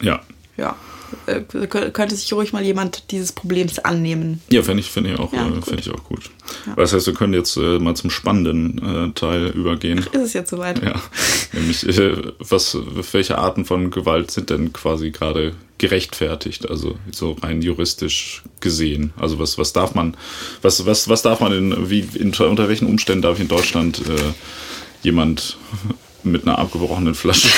[0.00, 0.20] Ja.
[0.56, 0.76] Ja.
[1.26, 4.40] Äh, könnte sich ruhig mal jemand dieses Problems annehmen.
[4.50, 6.30] Ja, fände ich, find ich, auch, ja, äh, find ich auch gut.
[6.66, 6.74] Ja.
[6.76, 9.98] Das heißt, wir können jetzt äh, mal zum spannenden äh, Teil übergehen.
[9.98, 10.82] Ist es jetzt soweit?
[10.82, 11.00] Ja.
[11.52, 12.76] Nämlich, äh, was,
[13.12, 19.12] welche Arten von Gewalt sind denn quasi gerade gerechtfertigt, also so rein juristisch gesehen.
[19.16, 20.16] Also was, was darf man,
[20.62, 24.02] was, was, was darf man in, wie, in, unter welchen Umständen darf ich in Deutschland
[25.02, 25.56] jemand
[26.22, 27.48] mit einer abgebrochenen Flasche.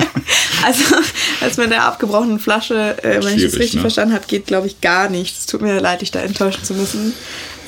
[0.64, 0.96] also,
[1.40, 3.80] als mit einer abgebrochenen Flasche, äh, wenn ich das richtig ne?
[3.80, 5.40] verstanden habe, geht, glaube ich, gar nichts.
[5.40, 7.12] Es tut mir leid, dich da enttäuschen zu müssen.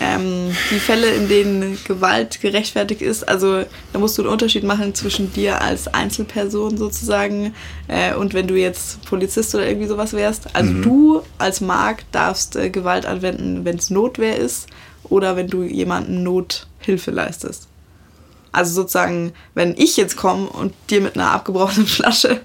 [0.01, 4.95] Ähm, die Fälle, in denen Gewalt gerechtfertigt ist, also da musst du einen Unterschied machen
[4.95, 7.55] zwischen dir als Einzelperson sozusagen
[7.87, 10.55] äh, und wenn du jetzt Polizist oder irgendwie sowas wärst.
[10.55, 10.83] Also mhm.
[10.83, 14.67] du als Mark darfst äh, Gewalt anwenden, wenn es Notwehr ist
[15.05, 17.69] oder wenn du jemandem Nothilfe leistest.
[18.55, 22.41] Also sozusagen, wenn ich jetzt komme und dir mit einer abgebrochenen Flasche,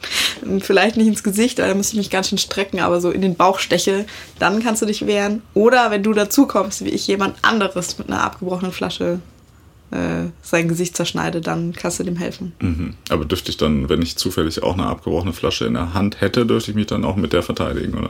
[0.59, 3.35] vielleicht nicht ins Gesicht, da muss ich mich ganz schön strecken, aber so in den
[3.35, 4.05] Bauch steche,
[4.39, 5.43] dann kannst du dich wehren.
[5.53, 9.19] Oder wenn du dazu kommst, wie ich jemand anderes mit einer abgebrochenen Flasche
[9.91, 12.53] äh, sein Gesicht zerschneide, dann kannst du dem helfen.
[12.59, 12.95] Mhm.
[13.09, 16.45] Aber dürfte ich dann, wenn ich zufällig auch eine abgebrochene Flasche in der Hand hätte,
[16.45, 18.09] dürfte ich mich dann auch mit der verteidigen, oder?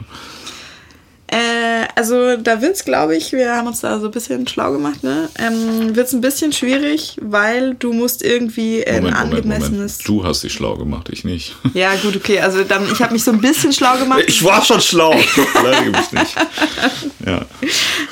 [1.32, 5.02] Äh, also da wird's, glaube ich, wir haben uns da so ein bisschen schlau gemacht,
[5.02, 5.28] ne?
[5.38, 9.98] Ähm, wird's ein bisschen schwierig, weil du musst irgendwie ein Moment, angemessenes.
[9.98, 10.08] Moment.
[10.08, 11.56] Du hast dich schlau gemacht, ich nicht.
[11.74, 12.40] Ja, gut, okay.
[12.40, 14.24] Also dann, ich habe mich so ein bisschen schlau gemacht.
[14.26, 15.10] Ich war schon schlau.
[15.54, 16.36] Beleidige mich nicht.
[17.26, 17.44] Ja.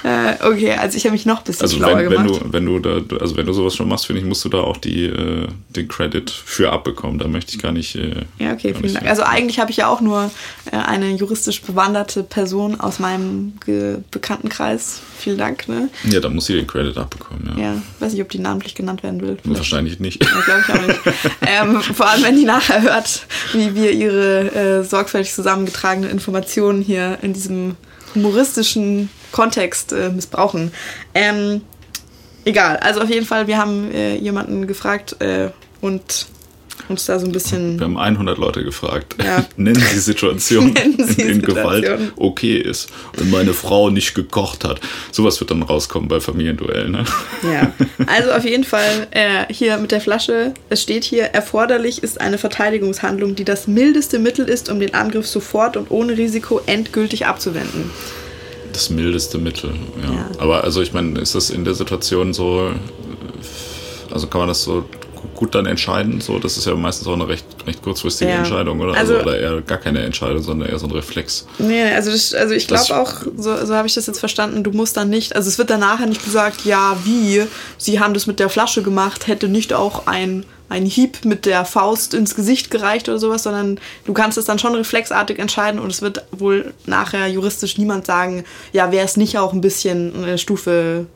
[0.04, 2.40] Äh, okay, also ich habe mich noch ein bisschen also schlauer wenn, gemacht.
[2.50, 4.50] Wenn du, wenn du da, also wenn du sowas schon machst, finde ich, musst du
[4.50, 7.18] da auch die, äh, den Credit für abbekommen.
[7.18, 7.96] Da möchte ich gar nicht.
[7.96, 9.06] Äh, ja, okay, vielen Dank.
[9.06, 10.30] Also eigentlich habe ich ja auch nur
[10.70, 13.54] äh, eine juristisch bewanderte Person aus meinem
[14.10, 15.00] Bekanntenkreis.
[15.18, 15.68] Vielen Dank.
[15.68, 15.88] Ne?
[16.04, 17.54] Ja, da muss sie den Credit abbekommen.
[17.56, 17.62] Ja.
[17.62, 19.38] ja, weiß nicht, ob die namentlich genannt werden will.
[19.42, 19.58] Vielleicht.
[19.58, 20.22] Wahrscheinlich nicht.
[20.22, 21.00] Ja, glaube ich auch nicht.
[21.46, 27.18] ähm, vor allem, wenn die nachher hört, wie wir ihre äh, sorgfältig zusammengetragenen Informationen hier
[27.22, 27.76] in diesem
[28.14, 30.72] humoristischen Kontext äh, missbrauchen.
[31.14, 31.62] Ähm,
[32.44, 35.50] egal, also auf jeden Fall, wir haben äh, jemanden gefragt äh,
[35.80, 36.26] und
[36.88, 37.78] uns da so ein bisschen.
[37.78, 39.16] Wir haben 100 Leute gefragt.
[39.22, 39.44] Ja.
[39.56, 44.64] Nennen Sie Situationen, Nennen Sie in denen Gewalt okay ist und meine Frau nicht gekocht
[44.64, 44.80] hat.
[45.12, 46.92] Sowas wird dann rauskommen bei Familienduellen.
[46.92, 47.04] Ne?
[47.52, 47.72] Ja,
[48.06, 50.54] also auf jeden Fall äh, hier mit der Flasche.
[50.68, 55.26] Es steht hier, erforderlich ist eine Verteidigungshandlung, die das mildeste Mittel ist, um den Angriff
[55.26, 57.90] sofort und ohne Risiko endgültig abzuwenden.
[58.72, 59.70] Das mildeste Mittel,
[60.02, 60.12] ja.
[60.12, 60.30] ja.
[60.38, 62.70] Aber also ich meine, ist das in der Situation so,
[64.10, 64.84] also kann man das so
[65.34, 66.20] gut dann entscheiden.
[66.20, 68.38] So, das ist ja meistens auch eine recht, recht kurzfristige ja.
[68.38, 68.94] Entscheidung, oder?
[68.94, 71.46] Also, also, oder eher gar keine Entscheidung, sondern eher so ein Reflex.
[71.58, 74.70] Nee, also, das, also ich glaube auch, so, so habe ich das jetzt verstanden, du
[74.72, 77.44] musst dann nicht, also es wird dann nachher nicht gesagt, ja, wie,
[77.76, 81.64] sie haben das mit der Flasche gemacht, hätte nicht auch ein ein Hieb mit der
[81.64, 85.90] Faust ins Gesicht gereicht oder sowas, sondern du kannst es dann schon reflexartig entscheiden und
[85.90, 90.38] es wird wohl nachher juristisch niemand sagen, ja, wäre es nicht auch ein bisschen eine
[90.38, 91.06] Stufe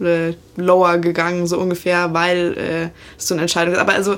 [0.00, 3.80] äh, lower gegangen, so ungefähr, weil äh, es so eine Entscheidung ist.
[3.80, 4.16] Aber also,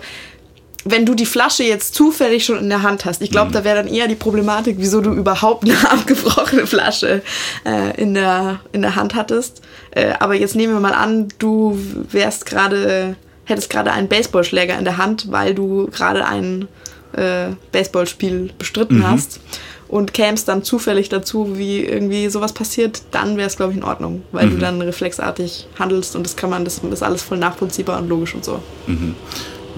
[0.84, 3.54] wenn du die Flasche jetzt zufällig schon in der Hand hast, ich glaube, mhm.
[3.54, 7.22] da wäre dann eher die Problematik, wieso du überhaupt eine abgebrochene Flasche
[7.64, 9.62] äh, in, der, in der Hand hattest.
[9.90, 11.78] Äh, aber jetzt nehmen wir mal an, du
[12.10, 16.68] wärst gerade, hättest gerade einen Baseballschläger in der Hand, weil du gerade ein
[17.12, 19.10] äh, Baseballspiel bestritten mhm.
[19.10, 19.40] hast
[19.88, 23.84] und kämst dann zufällig dazu, wie irgendwie sowas passiert, dann wäre es, glaube ich, in
[23.84, 24.50] Ordnung, weil mhm.
[24.50, 28.34] du dann reflexartig handelst und das kann man, das ist alles voll nachvollziehbar und logisch
[28.34, 28.60] und so.
[28.86, 29.14] Mhm.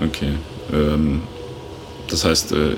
[0.04, 0.32] Okay.
[0.72, 1.22] Ähm,
[2.08, 2.74] das heißt, äh,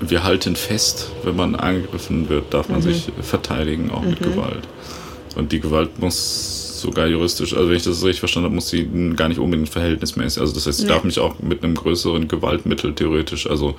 [0.00, 2.84] wir halten fest, wenn man angegriffen wird, darf man Mhm.
[2.84, 4.66] sich verteidigen, auch mit Gewalt.
[5.36, 8.88] Und die Gewalt muss sogar juristisch, also wenn ich das richtig verstanden habe, muss sie
[9.16, 10.40] gar nicht unbedingt verhältnismäßig.
[10.40, 10.92] Also das heißt, ich Nee.
[10.92, 13.76] darf mich auch mit einem größeren Gewaltmittel theoretisch, also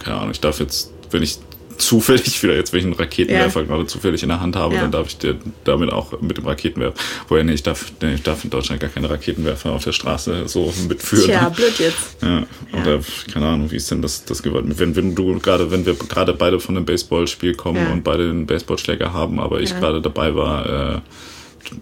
[0.00, 1.38] keine Ahnung, ich darf jetzt, wenn ich
[1.78, 4.82] zufällig wieder jetzt, wenn ich einen Raketenwerfer gerade zufällig in der Hand habe, Ja.
[4.82, 6.96] dann darf ich der, damit auch mit dem Raketenwerfer.
[7.28, 10.48] Woher nee, ich darf, nee, ich darf in Deutschland gar keine Raketenwerfer auf der Straße
[10.48, 11.24] so mitführen.
[11.24, 12.16] Tja, blöd jetzt.
[12.22, 12.44] Ja,
[12.82, 13.00] oder
[13.32, 14.64] keine Ahnung, wie ist denn das, das Gewalt?
[14.78, 17.92] Wenn, wenn du gerade, wenn wir gerade beide von einem Baseballspiel kommen Ja.
[17.92, 19.78] und beide einen Baseballschläger haben, aber ich Ja.
[19.80, 21.00] gerade dabei war, äh,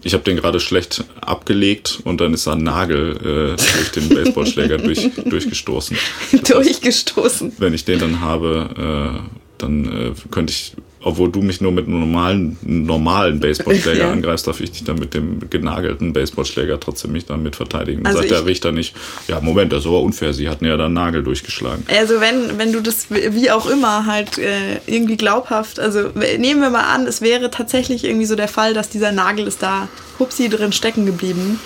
[0.03, 4.09] ich habe den gerade schlecht abgelegt und dann ist da ein Nagel äh, durch den
[4.09, 5.97] Baseballschläger durch, durchgestoßen.
[6.31, 7.53] Das heißt, Durchgestoßen.
[7.57, 11.87] wenn ich den dann habe, äh, dann äh, könnte ich, obwohl du mich nur mit
[11.87, 14.11] einem normalen, normalen Baseballschläger Ja.
[14.11, 17.99] angreifst, darf ich dich dann mit dem genagelten Baseballschläger trotzdem mich damit verteidigen.
[18.03, 18.95] Dann Also sagt der ich- Richter nicht,
[19.27, 21.85] ja, Moment, das ist aber unfair, sie hatten ja da einen Nagel durchgeschlagen.
[21.95, 26.69] Also wenn, wenn du das wie auch immer halt äh, irgendwie glaubhaft, also nehmen wir
[26.69, 29.87] mal an, es wäre tatsächlich irgendwie so der Fall, dass dieser Nagel ist da
[30.19, 31.59] hupsi drin stecken geblieben,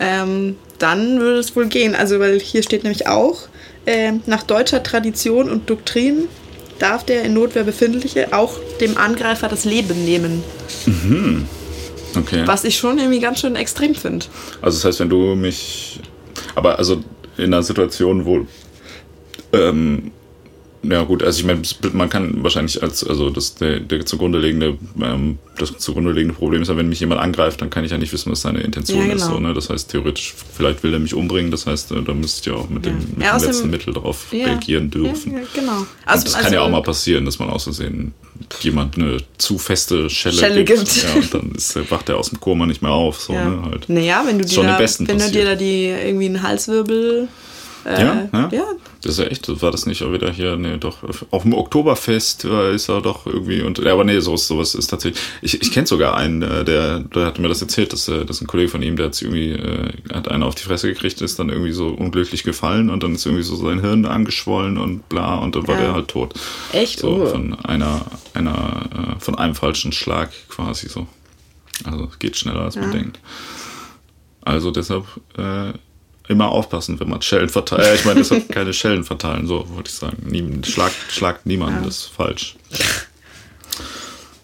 [0.00, 1.94] ähm, dann würde es wohl gehen.
[1.96, 3.48] Also weil hier steht nämlich auch,
[3.86, 6.24] ähm, nach deutscher Tradition und Doktrin
[6.78, 10.42] darf der in Notwehr Befindliche auch dem Angreifer das Leben nehmen.
[12.16, 12.42] Okay.
[12.46, 14.26] Was ich schon irgendwie ganz schön extrem finde.
[14.62, 16.00] Also das heißt, wenn du mich,
[16.54, 17.02] aber also
[17.36, 18.46] in einer Situation, wo,
[19.52, 20.10] ähm,
[20.82, 21.60] ja gut, also ich meine,
[21.92, 26.62] man kann wahrscheinlich als, also das, der, der zugrunde liegende, ähm, das zugrunde liegende Problem
[26.62, 29.06] ist ja, wenn mich jemand angreift, dann kann ich ja nicht wissen, was seine Intention
[29.08, 29.22] Ja, ist.
[29.22, 29.34] genau.
[29.34, 29.54] So, ne?
[29.54, 32.68] Das heißt, theoretisch, vielleicht will er mich umbringen, das heißt, äh, da müsst ihr auch
[32.68, 32.92] mit Ja.
[32.92, 35.34] dem, mit Ja, dem letzten Mittel darauf reagieren dürfen.
[35.54, 35.78] Genau.
[35.80, 38.14] Und das kann ja auch mal passieren, dass man aus Versehen
[38.60, 40.78] jemand eine zu feste Schelle, Schelle gibt.
[40.84, 41.02] gibt.
[41.02, 43.20] Ja, und dann ist, wacht er aus dem Koma nicht mehr auf.
[43.20, 43.48] So, Ja.
[43.50, 43.88] ne, halt.
[43.88, 47.28] Naja, wenn du Ist dir, da, wenn du dir da die irgendwie einen Halswirbel.
[47.88, 48.48] Äh, Ja, ja.
[48.52, 48.64] ja.
[49.00, 50.98] Das ist ja echt, war das nicht auch wieder hier, nee, doch,
[51.30, 55.22] auf dem Oktoberfest ist er doch irgendwie, und, ja, aber nee, sowas, sowas ist tatsächlich,
[55.40, 58.40] ich, ich kenne sogar einen, äh, der, der hat mir das erzählt, dass, äh, dass
[58.40, 61.38] ein Kollege von ihm, der hat irgendwie, äh, hat einen auf die Fresse gekriegt, ist
[61.38, 65.36] dann irgendwie so unglücklich gefallen und dann ist irgendwie so sein Hirn angeschwollen und bla,
[65.36, 65.80] und dann war Ja.
[65.82, 66.34] der halt tot.
[66.72, 66.98] Echt?
[66.98, 67.26] So, Oh.
[67.26, 71.06] von einer, einer, äh, von einem falschen Schlag quasi so.
[71.84, 72.98] Also, es geht schneller, als man Ja.
[72.98, 73.20] denkt.
[74.42, 75.04] Also deshalb,
[75.36, 75.72] äh,
[76.28, 77.84] immer aufpassen, wenn man Schellen verteilt.
[77.86, 80.16] Ja, ich meine, deshalb keine Schellen verteilen, so wollte ich sagen.
[80.26, 81.84] Nie, schlag, schlagt niemanden, Ja.
[81.86, 82.56] das ist falsch.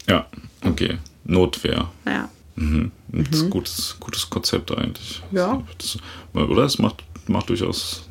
[0.08, 0.26] Ja,
[0.64, 0.98] okay.
[1.24, 1.90] Notwehr.
[2.06, 2.28] Ja.
[2.56, 2.92] Mhm.
[3.08, 5.22] Das ist ein gutes, gutes Konzept eigentlich.
[5.32, 5.62] Ja.
[5.78, 5.98] Das,
[6.34, 6.64] oder?
[6.64, 8.06] Es macht, macht durchaus,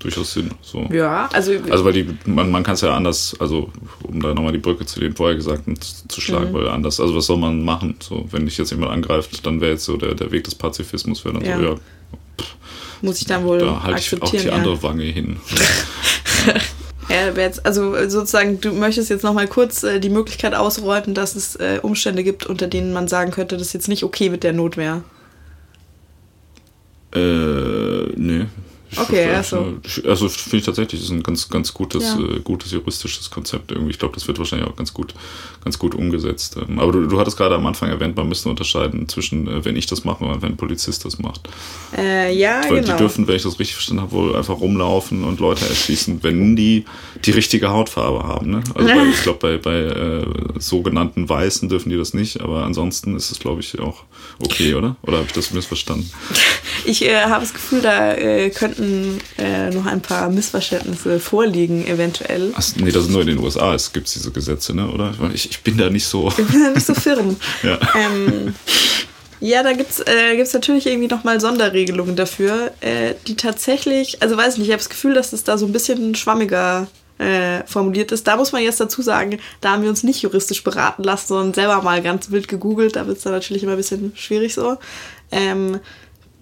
[0.00, 0.50] durchaus Sinn.
[0.60, 0.82] So.
[0.92, 3.70] Ja, also, Also weil die, man, man kann es ja anders, also
[4.02, 6.54] um da nochmal die Brücke zu den vorher Gesagten zu, zu schlagen, Mhm.
[6.54, 7.96] weil anders, also was soll man machen?
[8.00, 11.24] So, wenn dich jetzt jemand angreift, dann wäre jetzt so der, der Weg des Pazifismus,
[11.24, 11.56] wäre dann Ja.
[11.58, 11.74] so, ja,
[13.04, 14.42] muss ich dann wohl da halte ich auch akzeptieren.
[14.42, 14.54] die ja.
[14.54, 15.36] andere Wange hin.
[17.08, 21.54] Ja, jetzt, also sozusagen, du möchtest jetzt nochmal kurz äh, die Möglichkeit ausräumen, dass es
[21.56, 24.54] äh, Umstände gibt, unter denen man sagen könnte, das ist jetzt nicht okay mit der
[24.54, 25.02] Notwehr.
[27.14, 28.46] äh, nee.
[28.98, 29.74] Okay, also.
[30.06, 32.20] Also finde ich tatsächlich, das ist ein ganz, ganz gutes, Ja.
[32.20, 33.90] äh, gutes juristisches Konzept irgendwie.
[33.90, 35.14] Ich glaube, das wird wahrscheinlich auch ganz gut,
[35.62, 36.56] ganz gut umgesetzt.
[36.56, 39.76] Ähm, Aber du, du hattest gerade am Anfang erwähnt, man müsste unterscheiden zwischen, äh, wenn
[39.76, 41.48] ich das mache und wenn ein Polizist das macht.
[41.96, 42.92] Äh, ja, Weil genau.
[42.92, 46.56] die dürfen, wenn ich das richtig verstanden habe, wohl einfach rumlaufen und Leute erschießen, wenn
[46.56, 46.84] die
[47.24, 48.50] die richtige Hautfarbe haben.
[48.50, 48.62] Ne?
[48.74, 50.26] Also bei, ich glaube, bei, bei äh,
[50.58, 54.04] sogenannten Weißen dürfen die das nicht, aber ansonsten ist es, glaube ich, auch
[54.40, 54.96] okay, oder?
[55.02, 56.10] Oder habe ich das missverstanden?
[56.86, 62.52] Ich äh, habe das Gefühl, da äh, könnten äh, noch ein paar Missverständnisse vorliegen, eventuell.
[62.54, 64.90] Ach, nee, das ist nur in den USA, es gibt diese Gesetze, ne?
[64.90, 65.14] oder?
[65.32, 66.28] Ich, ich bin da nicht so.
[66.28, 67.36] Ich bin ja nicht so firm.
[67.62, 67.78] Ja.
[67.94, 68.54] Ähm,
[69.40, 74.58] ja, da gibt's äh, gibt's natürlich irgendwie nochmal Sonderregelungen dafür, äh, die tatsächlich, also weiß
[74.58, 76.86] nicht, ich habe das Gefühl, dass es da so ein bisschen schwammiger
[77.24, 78.26] äh, formuliert ist.
[78.26, 81.54] Da muss man jetzt dazu sagen, da haben wir uns nicht juristisch beraten lassen, sondern
[81.54, 82.96] selber mal ganz wild gegoogelt.
[82.96, 84.76] Da wird es dann natürlich immer ein bisschen schwierig so.
[85.30, 85.80] Ähm,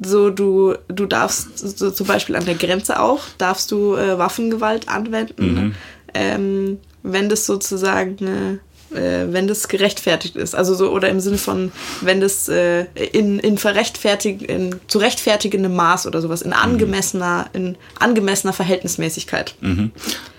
[0.00, 4.88] so, du, du darfst so zum Beispiel an der Grenze auch, darfst du äh, Waffengewalt
[4.88, 5.76] anwenden,
[6.14, 8.60] ähm, wenn das sozusagen,
[8.94, 10.54] äh, wenn das gerechtfertigt ist.
[10.54, 15.74] Also so, oder im Sinne von, wenn das äh, in, in verrechtfertig, in zu rechtfertigendem
[15.74, 19.54] Maß oder sowas, in angemessener, in angemessener Verhältnismäßigkeit.
[19.60, 19.90] Mhm,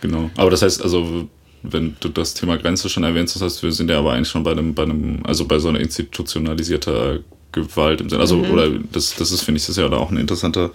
[0.02, 0.30] genau.
[0.38, 1.28] Aber das heißt, also,
[1.64, 4.44] wenn du das Thema Grenze schon erwähnst, das heißt, wir sind ja aber eigentlich schon
[4.44, 7.20] bei einem, bei einem, also bei so einer institutionalisierter
[7.52, 8.22] Gewalt im Sinne.
[8.22, 8.52] Also, Mhm.
[8.52, 10.72] oder das, das ist, finde ich, das ist ja auch ein interessanter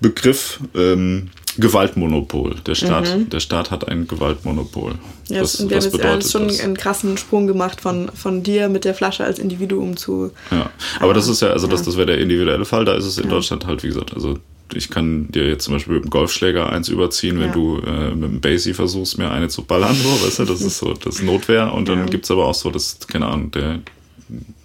[0.00, 0.60] Begriff.
[0.74, 2.56] Ähm, Gewaltmonopol.
[2.66, 4.94] Der Staat, der Staat hat ein Gewaltmonopol.
[4.94, 4.98] Mhm.
[5.28, 6.60] Ja, was, und wir haben jetzt schon das?
[6.60, 10.32] einen krassen Sprung gemacht von, von dir mit der Flasche als Individuum zu.
[10.50, 10.70] Ja,
[11.00, 11.86] aber das ist ja, also das, Ja.
[11.86, 14.38] das wäre der individuelle Fall, da ist es in Deutschland halt, wie gesagt, also
[14.74, 17.52] ich kann dir jetzt zum Beispiel mit dem Golfschläger eins überziehen, wenn ja.
[17.52, 20.78] du äh, mit dem Basie versuchst, mir eine zu ballern, so, weißt du, das ist
[20.78, 21.72] so das Notwehr.
[21.72, 22.06] Und dann ja.
[22.06, 23.80] gibt es aber auch so, das, keine Ahnung, der,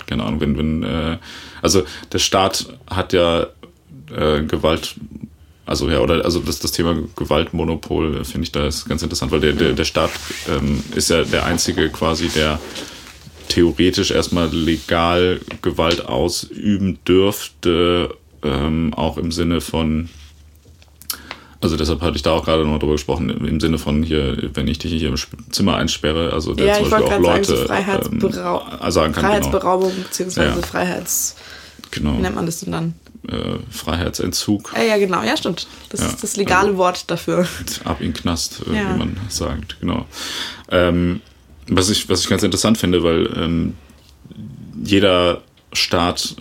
[0.07, 1.17] keine Ahnung, wenn, wenn, äh,
[1.61, 3.47] also der Staat hat ja
[4.16, 4.95] äh, Gewalt
[5.70, 9.32] also ja, oder also das, das Thema Gewaltmonopol äh, finde ich da ist ganz interessant,
[9.32, 10.10] weil der, der, der Staat
[10.49, 12.60] ähm, ist ja der einzige quasi, der
[13.49, 20.10] theoretisch erstmal legal Gewalt ausüben dürfte, ähm, auch im Sinne von
[21.62, 24.68] also deshalb hatte ich da auch gerade noch drüber gesprochen, im Sinne von hier, wenn
[24.68, 25.16] ich dich hier im
[25.51, 29.26] Zimmer einsperre, also der ja, zum Beispiel auch Leute sagen, so Freiheitsberau ähm, sagen kann,
[29.26, 30.03] Freiheitsberaubung genau.
[30.03, 30.66] beziehungsweise ja.
[30.66, 31.36] Freiheits...
[31.91, 32.18] Genau.
[32.18, 32.93] Wie nennt man das denn dann?
[33.28, 34.74] Äh, Freiheitsentzug.
[34.76, 35.67] Ja, ja, genau, ja, stimmt.
[35.89, 37.47] Das ja, ist das legale also, Wort dafür.
[37.84, 38.93] Ab in Knast, äh, ja.
[38.93, 40.05] wie man sagt, genau.
[40.70, 41.22] Ähm,
[41.67, 43.76] was, ich, was ich ganz interessant finde, weil ähm,
[44.84, 45.41] jeder
[45.74, 46.36] Staat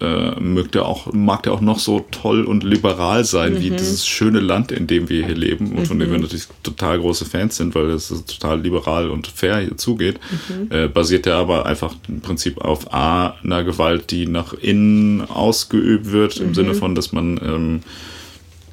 [0.00, 3.60] äh, mag, der auch, mag der auch noch so toll und liberal sein, mhm.
[3.60, 5.86] wie dieses schöne Land, in dem wir hier leben und mhm.
[5.86, 6.24] von dem wir mhm.
[6.24, 10.70] natürlich total große Fans sind, weil es total liberal und fair hier zugeht, mhm.
[10.70, 16.12] äh, basiert der aber einfach im Prinzip auf A, einer Gewalt, die nach innen ausgeübt
[16.12, 16.78] wird, im Sinne mhm.
[16.78, 17.80] von, dass man ähm,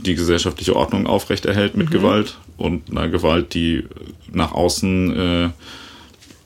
[0.06, 1.94] die gesellschaftliche Ordnung aufrechterhält mit mhm.
[1.94, 3.84] Gewalt und einer Gewalt, die
[4.32, 5.50] nach außen äh,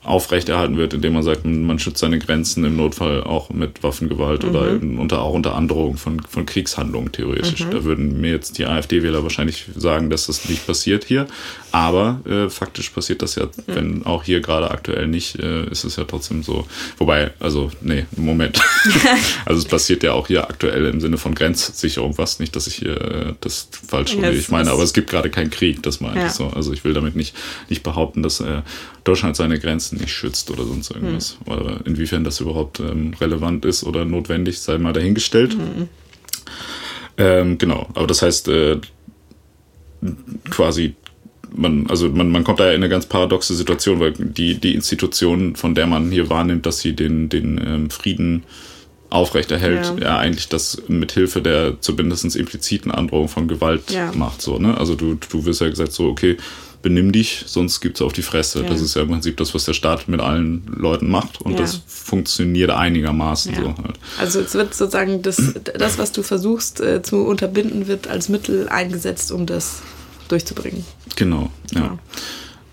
[0.02, 4.48] aufrechterhalten wird, indem man sagt, man schützt seine Grenzen im Notfall auch mit Waffengewalt mhm.
[4.48, 4.70] oder
[5.00, 7.66] unter, auch unter Androhung von, von Kriegshandlungen theoretisch.
[7.66, 7.70] Mhm.
[7.70, 11.26] Da würden mir jetzt die AfD-Wähler wahrscheinlich sagen, dass das nicht passiert hier.
[11.72, 13.50] Aber äh, faktisch passiert das ja, mhm.
[13.66, 16.66] wenn auch hier gerade aktuell nicht, äh, ist es ja trotzdem so.
[16.98, 18.60] Wobei, also, nee, Moment.
[19.44, 22.40] also es passiert ja auch hier aktuell im Sinne von Grenzsicherung was.
[22.40, 25.50] Nicht, dass ich hier äh, das falsch ja, ich meine, aber es gibt gerade keinen
[25.50, 26.26] Krieg, das meine ja.
[26.26, 26.48] ich so.
[26.48, 27.36] Also ich will damit nicht,
[27.68, 28.62] nicht behaupten, dass äh,
[29.04, 31.38] Deutschland seine Grenzen nicht schützt oder sonst irgendwas.
[31.46, 31.52] Mhm.
[31.52, 35.56] Oder inwiefern das überhaupt ähm, relevant ist oder notwendig, sei mal dahingestellt.
[35.56, 35.88] Mhm.
[37.16, 38.80] Ähm, genau, aber das heißt, äh,
[40.48, 40.94] quasi
[41.54, 44.74] man, also man, man kommt da ja in eine ganz paradoxe Situation, weil die, die
[44.74, 48.44] Institution, von der man hier wahrnimmt, dass sie den, den ähm, Frieden
[49.10, 50.04] aufrechterhält, ja.
[50.04, 54.12] ja eigentlich das mit Hilfe der zumindest impliziten Androhung von Gewalt ja.
[54.12, 54.40] macht.
[54.40, 54.78] So, ne?
[54.78, 56.36] Also du, du wirst ja gesagt, so, okay,
[56.82, 58.62] benimm dich, sonst gibt es auf die Fresse.
[58.62, 58.68] Ja.
[58.68, 61.58] Das ist ja im Prinzip das, was der Staat mit allen Leuten macht und ja.
[61.58, 63.60] das funktioniert einigermaßen ja.
[63.60, 63.66] so.
[63.68, 63.98] Halt.
[64.18, 68.68] Also es wird sozusagen das, das was du versuchst äh, zu unterbinden, wird als Mittel
[68.68, 69.82] eingesetzt, um das
[70.30, 70.84] durchzubringen.
[71.16, 71.98] Genau, ja.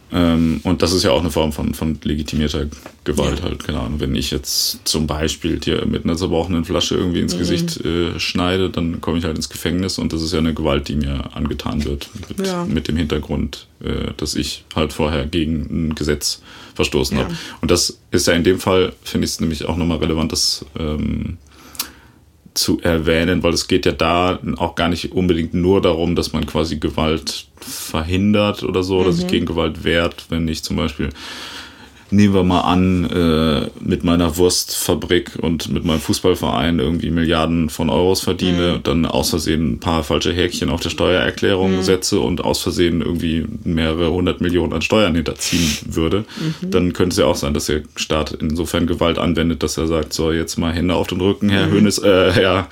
[0.10, 2.68] Ähm, und das ist ja auch eine Form von, von legitimierter
[3.04, 3.46] Gewalt ja.
[3.46, 4.00] halt, keine Ahnung.
[4.00, 7.40] Wenn ich jetzt zum Beispiel dir mit einer zerbrochenen Flasche irgendwie ins mhm.
[7.40, 10.88] Gesicht äh, schneide, dann komme ich halt ins Gefängnis und das ist ja eine Gewalt,
[10.88, 12.10] die mir angetan wird.
[12.30, 12.64] Mit, ja.
[12.64, 16.42] mit dem Hintergrund, äh, dass ich halt vorher gegen ein Gesetz
[16.76, 17.26] verstoßen ja.
[17.26, 17.36] habe.
[17.60, 20.66] Und das ist ja in dem Fall, finde ich es nämlich auch nochmal relevant, dass
[20.80, 21.38] ähm,
[22.58, 26.46] zu erwähnen, weil es geht ja da auch gar nicht unbedingt nur darum, dass man
[26.46, 29.02] quasi Gewalt verhindert oder so, mhm.
[29.02, 31.10] oder sich gegen Gewalt wehrt, wenn ich zum Beispiel
[32.10, 37.90] nehmen wir mal an, äh, mit meiner Wurstfabrik und mit meinem Fußballverein irgendwie Milliarden von
[37.90, 38.84] Euros verdiene, mhm.
[38.84, 41.82] dann aus Versehen ein paar falsche Häkchen auf der Steuererklärung mhm.
[41.82, 46.72] setze und aus Versehen irgendwie mehrere hundert Millionen an Steuern hinterziehen würde, mhm.
[46.72, 50.14] dann könnte es ja auch sein, dass der Staat insofern Gewalt anwendet, dass er sagt,
[50.14, 51.72] so jetzt mal Hände auf den Rücken, Herr mhm.
[51.72, 52.68] Hönes, äh, Herr,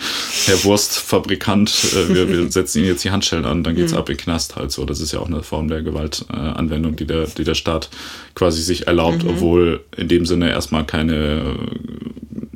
[0.46, 3.98] Herr Wurstfabrikant, äh, wir, wir setzen Ihnen jetzt die Handschellen an, dann geht's mhm.
[3.98, 4.86] ab in den Knast halt so.
[4.86, 7.90] Das ist ja auch eine Form der Gewaltanwendung, die der, die der Staat
[8.34, 9.32] quasi sich erlaubt, mhm.
[9.32, 11.58] obwohl in dem Sinne erstmal keine,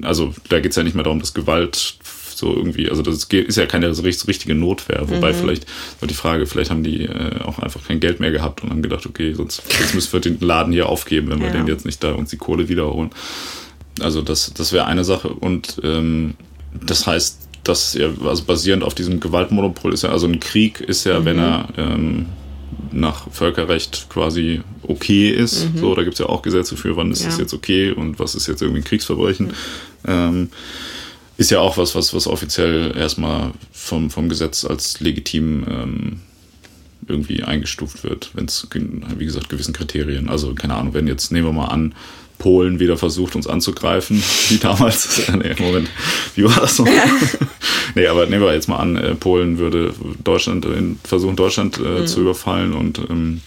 [0.01, 1.97] also da geht es ja nicht mehr darum, dass Gewalt
[2.39, 5.35] so irgendwie, also das ist ja keine so richtige Notwehr, wobei mhm.
[5.35, 5.65] vielleicht
[5.99, 8.81] war die Frage, vielleicht haben die äh, auch einfach kein Geld mehr gehabt und haben
[8.81, 11.53] gedacht, okay, sonst jetzt müssen wir den Laden hier aufgeben, wenn wir ja.
[11.53, 13.09] den jetzt nicht da uns die Kohle wiederholen.
[13.99, 16.35] Also das, das wäre eine Sache und ähm,
[16.85, 21.03] das heißt, dass ja, also basierend auf diesem Gewaltmonopol ist ja, also ein Krieg ist
[21.03, 21.25] ja, mhm.
[21.25, 22.25] wenn er ähm,
[22.91, 25.73] nach Völkerrecht quasi okay ist.
[25.73, 25.79] Mhm.
[25.79, 27.37] So, da gibt es ja auch Gesetze für, wann ist ja.
[27.37, 29.47] jetzt okay und was ist jetzt irgendwie ein Kriegsverbrechen.
[29.47, 29.53] Mhm.
[30.07, 30.49] Ähm,
[31.37, 36.19] ist ja auch was, was, was offiziell erstmal vom, vom Gesetz als legitim ähm,
[37.07, 38.67] irgendwie eingestuft wird, wenn es,
[39.17, 41.95] wie gesagt, gewissen Kriterien, also keine Ahnung, wenn jetzt, nehmen wir mal an,
[42.39, 45.21] Polen wieder versucht, uns anzugreifen, wie damals.
[45.31, 45.89] nee, Moment,
[46.35, 46.87] wie war das noch?
[47.95, 52.01] Nee, aber nehmen wir jetzt mal an, äh, Polen würde Deutschland äh, versuchen, Deutschland äh,
[52.01, 52.07] mhm.
[52.07, 53.41] zu überfallen und ähm,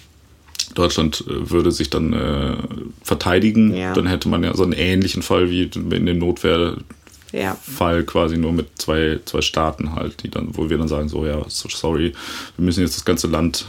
[0.74, 2.56] Deutschland äh, würde sich dann äh,
[3.02, 3.74] verteidigen.
[3.74, 3.92] Ja.
[3.92, 6.76] Dann hätte man ja so einen ähnlichen Fall wie in dem Notwehr.
[7.30, 7.56] Ja.
[7.62, 11.24] Fall quasi nur mit zwei, zwei Staaten halt, die dann, wo wir dann sagen, so
[11.24, 12.12] ja, so sorry,
[12.56, 13.64] wir müssen jetzt das ganze Land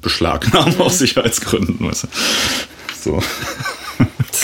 [0.00, 0.80] beschlagnahmen mhm.
[0.80, 1.86] aus Sicherheitsgründen.
[1.86, 2.08] Weißt du?
[2.98, 3.22] So.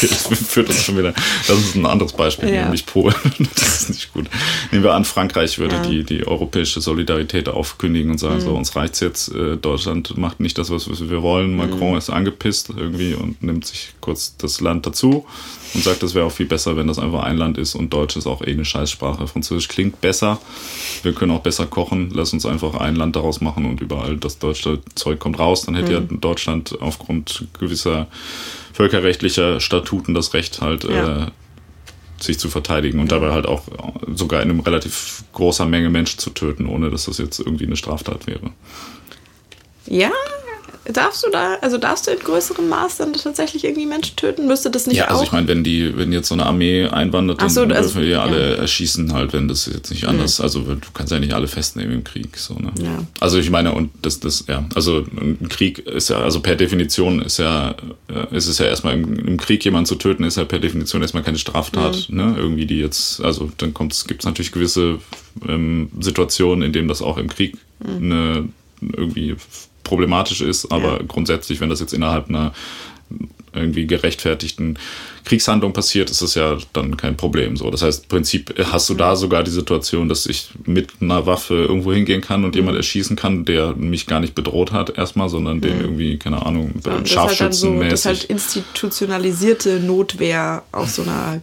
[0.01, 1.13] Das führt uns schon wieder.
[1.47, 2.63] Das ist ein anderes Beispiel, ja.
[2.63, 3.15] nämlich Polen.
[3.55, 4.27] Das ist nicht gut.
[4.71, 5.83] Nehmen wir an, Frankreich würde ja.
[5.83, 8.41] die, die europäische Solidarität aufkündigen und sagen, mhm.
[8.41, 11.57] so, uns reicht's jetzt, äh, Deutschland macht nicht das, was wir wollen.
[11.57, 11.99] Macron mhm.
[11.99, 15.27] ist angepisst irgendwie und nimmt sich kurz das Land dazu
[15.75, 18.17] und sagt, es wäre auch viel besser, wenn das einfach ein Land ist und Deutsch
[18.17, 19.27] ist auch eh eine Scheißsprache.
[19.27, 20.39] Französisch klingt besser,
[21.03, 24.39] wir können auch besser kochen, lass uns einfach ein Land daraus machen und überall das
[24.39, 25.63] deutsche Zeug kommt raus.
[25.63, 26.09] Dann hätte mhm.
[26.11, 28.09] ja Deutschland aufgrund gewisser
[28.81, 31.25] völkerrechtlicher Statuten das Recht halt ja.
[31.25, 31.27] äh,
[32.19, 33.65] sich zu verteidigen und dabei halt auch
[34.15, 37.77] sogar in einem relativ großer Menge Menschen zu töten, ohne dass das jetzt irgendwie eine
[37.77, 38.53] Straftat wäre.
[39.87, 40.13] Ja,
[40.93, 44.47] Darfst du da, also darfst du in größerem Maß dann tatsächlich irgendwie Menschen töten?
[44.47, 45.25] Müsste das nicht Ja, also auch?
[45.25, 48.07] ich meine, wenn die, wenn jetzt so eine Armee einwandert, dann so, dürfen also, wir
[48.07, 50.45] ja alle erschießen halt, wenn das jetzt nicht anders, mhm.
[50.45, 52.73] also du kannst ja nicht alle festnehmen im Krieg, so, ne?
[52.83, 53.05] Ja.
[53.21, 57.23] Also ich meine, und das, das, ja, also ein Krieg ist ja, also per Definition
[57.23, 57.75] ist ja,
[58.09, 61.03] äh, ist es ja erstmal im, im Krieg jemanden zu töten, ist ja per Definition
[61.03, 62.17] erstmal keine Straftat, mhm.
[62.17, 62.35] ne?
[62.37, 64.99] Irgendwie die jetzt, also dann gibt es natürlich gewisse
[65.47, 68.13] ähm, Situationen, in denen das auch im Krieg mhm.
[68.13, 68.49] eine
[68.97, 69.37] irgendwie
[69.85, 71.03] problematisch ist, aber ja.
[71.07, 72.53] grundsätzlich, wenn das jetzt innerhalb einer
[73.53, 74.79] irgendwie gerechtfertigten
[75.25, 77.57] Kriegshandlung passiert, ist es ja dann kein Problem.
[77.57, 81.27] So, das heißt, im Prinzip hast du da sogar die Situation, dass ich mit einer
[81.27, 82.61] Waffe irgendwo hingehen kann und mhm.
[82.61, 85.63] jemand erschießen kann, der mich gar nicht bedroht hat erstmal, sondern mhm.
[85.63, 87.91] den irgendwie keine Ahnung ja, scharfschützenmäßig.
[87.91, 91.41] Das ist halt, so, das halt institutionalisierte Notwehr auf so einer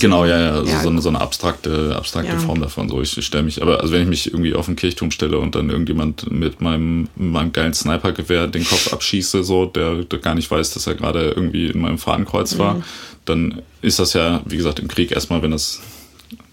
[0.00, 0.80] Genau, ja, ja, also ja.
[0.80, 2.38] So, eine, so eine abstrakte, abstrakte ja.
[2.38, 2.88] Form davon.
[2.88, 5.56] So, ich stelle mich, aber also wenn ich mich irgendwie auf den Kirchturm stelle und
[5.56, 10.48] dann irgendjemand mit meinem, meinem geilen Snipergewehr den Kopf abschieße, so, der, der gar nicht
[10.48, 12.82] weiß, dass er gerade irgendwie in meinem Fadenkreuz war, mhm.
[13.24, 15.80] dann ist das ja, wie gesagt, im Krieg erstmal, wenn das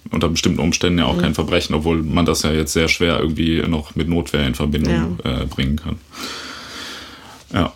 [0.10, 1.22] unter bestimmten Umständen ja auch mhm.
[1.22, 5.20] kein Verbrechen, obwohl man das ja jetzt sehr schwer irgendwie noch mit Notwehr in Verbindung
[5.24, 5.42] ja.
[5.42, 5.98] äh, bringen kann.
[7.54, 7.74] Ja,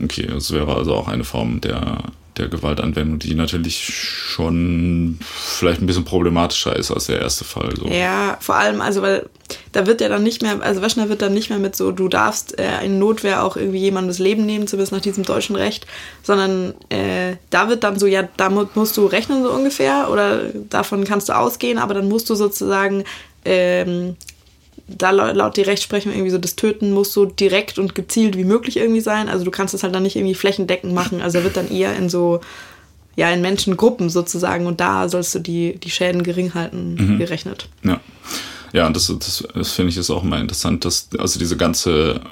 [0.00, 2.04] okay, das wäre also auch eine Form der
[2.42, 7.74] der Gewaltanwendung, die natürlich schon vielleicht ein bisschen problematischer ist als der erste Fall.
[7.76, 7.86] So.
[7.88, 9.26] Ja, vor allem, also weil
[9.72, 12.08] da wird ja dann nicht mehr, also Waschner wird dann nicht mehr mit so, du
[12.08, 15.86] darfst äh, in Notwehr auch irgendwie jemandes Leben nehmen, zumindest nach diesem deutschen Recht,
[16.22, 21.04] sondern äh, da wird dann so, ja, damit musst du rechnen so ungefähr oder davon
[21.04, 23.04] kannst du ausgehen, aber dann musst du sozusagen
[23.44, 24.16] ähm,
[24.88, 28.76] da laut die Rechtsprechung irgendwie so, das Töten muss so direkt und gezielt wie möglich
[28.76, 29.28] irgendwie sein.
[29.28, 31.20] Also du kannst es halt dann nicht irgendwie flächendeckend machen.
[31.20, 32.40] Also er wird dann eher in so,
[33.16, 37.18] ja, in Menschengruppen sozusagen und da sollst du die, die Schäden gering halten mhm.
[37.18, 37.68] gerechnet.
[37.82, 38.00] Ja.
[38.72, 42.22] Ja, und das, das, das finde ich ist auch immer interessant, dass also diese ganze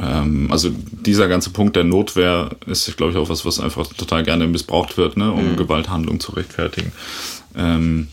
[0.00, 4.24] ähm, also dieser ganze Punkt der Notwehr ist, glaube ich, auch was, was einfach total
[4.24, 5.56] gerne missbraucht wird, ne, um mhm.
[5.56, 6.92] Gewalthandlungen zu rechtfertigen.
[7.56, 8.08] Ähm,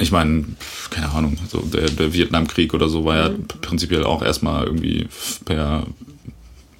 [0.00, 0.44] ich meine,
[0.90, 3.46] keine Ahnung, so der, der Vietnamkrieg oder so war ja mhm.
[3.60, 5.08] prinzipiell auch erstmal irgendwie
[5.44, 5.86] per,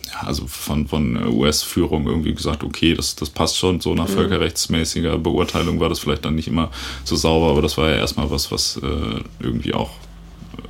[0.07, 4.15] ja, also von, von US-Führung irgendwie gesagt, okay, das, das passt schon, so nach mhm.
[4.15, 6.71] völkerrechtsmäßiger Beurteilung war das vielleicht dann nicht immer
[7.05, 9.91] so sauber, aber das war ja erstmal was, was äh, irgendwie auch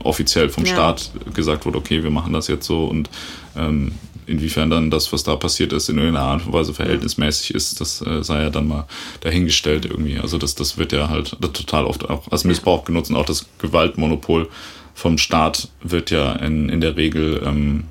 [0.04, 0.72] offiziell vom ja.
[0.72, 3.10] Staat gesagt wurde, okay, wir machen das jetzt so und
[3.56, 3.92] ähm,
[4.26, 8.00] inwiefern dann das, was da passiert ist, in irgendeiner Art und Weise verhältnismäßig ist, das
[8.02, 8.86] äh, sei ja dann mal
[9.20, 10.18] dahingestellt irgendwie.
[10.18, 13.46] Also das, das wird ja halt total oft auch als Missbrauch genutzt und auch das
[13.58, 14.48] Gewaltmonopol
[14.94, 17.84] vom Staat wird ja in, in der Regel ähm,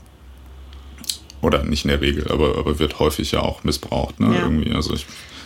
[1.41, 4.35] oder nicht in der Regel, aber, aber wird häufig ja auch missbraucht, ne?
[4.35, 4.43] Ja.
[4.43, 4.71] Irgendwie.
[4.71, 5.05] Also ich,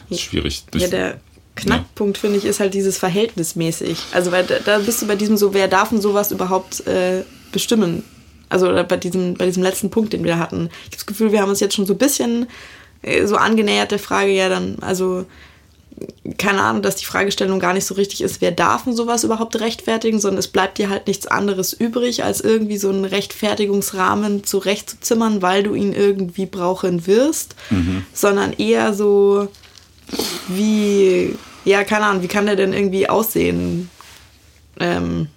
[0.10, 0.64] ist schwierig.
[0.76, 1.20] Ja, der
[1.56, 2.22] Knackpunkt, ja.
[2.22, 3.98] finde ich, ist halt dieses verhältnismäßig.
[4.12, 7.24] Also weil da, da, bist du bei diesem so, wer darf denn sowas überhaupt äh,
[7.52, 8.04] bestimmen?
[8.50, 10.70] Also bei diesem, bei diesem letzten Punkt, den wir hatten.
[10.82, 12.48] Ich habe das Gefühl, wir haben uns jetzt schon so ein bisschen
[13.02, 15.26] äh, so angenähert der Frage, ja dann, also
[16.38, 19.60] keine Ahnung, dass die Fragestellung gar nicht so richtig ist, wer darf denn sowas überhaupt
[19.60, 25.42] rechtfertigen, sondern es bleibt dir halt nichts anderes übrig, als irgendwie so einen Rechtfertigungsrahmen zurechtzuzimmern,
[25.42, 28.06] weil du ihn irgendwie brauchen wirst, mhm.
[28.14, 29.48] sondern eher so
[30.48, 31.36] wie,
[31.66, 33.90] ja, keine Ahnung, wie kann der denn irgendwie aussehen?
[34.80, 35.28] Ähm,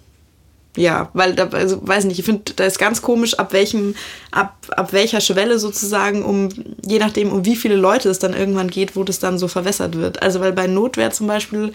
[0.77, 3.95] ja, weil da, also weiß nicht, ich finde, da ist ganz komisch, ab welchem,
[4.31, 6.49] ab, ab welcher Schwelle sozusagen, um,
[6.85, 9.97] je nachdem, um wie viele Leute es dann irgendwann geht, wo das dann so verwässert
[9.97, 10.21] wird.
[10.21, 11.73] Also weil bei Notwehr zum Beispiel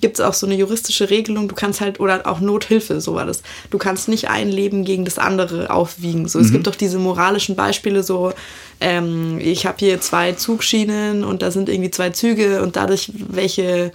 [0.00, 3.26] gibt es auch so eine juristische Regelung, du kannst halt, oder auch Nothilfe, so war
[3.26, 3.42] das.
[3.70, 6.28] Du kannst nicht ein Leben gegen das andere aufwiegen.
[6.28, 6.44] So, mhm.
[6.44, 8.32] es gibt doch diese moralischen Beispiele, so,
[8.80, 13.92] ähm, ich habe hier zwei Zugschienen und da sind irgendwie zwei Züge und dadurch, welche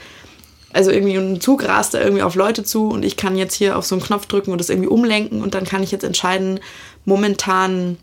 [0.72, 3.76] also irgendwie ein Zug rast da irgendwie auf Leute zu und ich kann jetzt hier
[3.76, 6.60] auf so einen Knopf drücken und das irgendwie umlenken und dann kann ich jetzt entscheiden,
[7.06, 7.98] momentan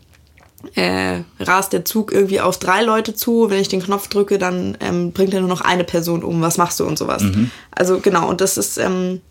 [0.75, 3.49] äh, rast der Zug irgendwie auf drei Leute zu.
[3.49, 6.41] Wenn ich den Knopf drücke, dann ähm, bringt er nur noch eine Person um.
[6.41, 7.23] Was machst du und sowas.
[7.23, 7.51] Mhm.
[7.71, 9.21] Also genau, und das ist, ähm,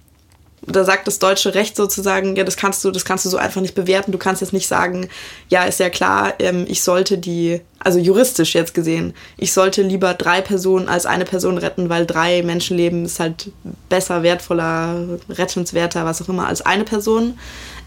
[0.67, 3.61] da sagt das deutsche Recht sozusagen, ja, das kannst du, das kannst du so einfach
[3.61, 4.13] nicht bewerten.
[4.13, 5.09] Du kannst jetzt nicht sagen,
[5.49, 10.15] ja, ist ja klar, ähm, ich sollte die, also juristisch jetzt gesehen, ich sollte lieber
[10.15, 13.51] drei Personen als eine Person retten, weil drei Menschenleben ist halt
[13.89, 17.39] besser, wertvoller, rettenswerter, was auch immer, als eine Person.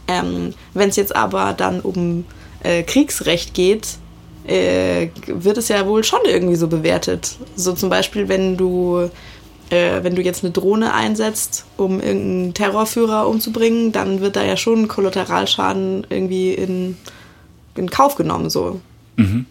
[0.08, 2.26] Ähm, Wenn es jetzt aber dann um
[2.64, 3.88] äh, Kriegsrecht geht,
[4.48, 7.38] äh, wird es ja wohl schon irgendwie so bewertet.
[7.56, 9.10] So zum Beispiel, wenn du
[9.70, 14.58] äh, wenn du jetzt eine Drohne einsetzt, um irgendeinen Terrorführer umzubringen, dann wird da ja
[14.58, 16.98] schon Kollateralschaden irgendwie in,
[17.76, 18.82] in Kauf genommen, so.
[19.18, 19.46] Mhm.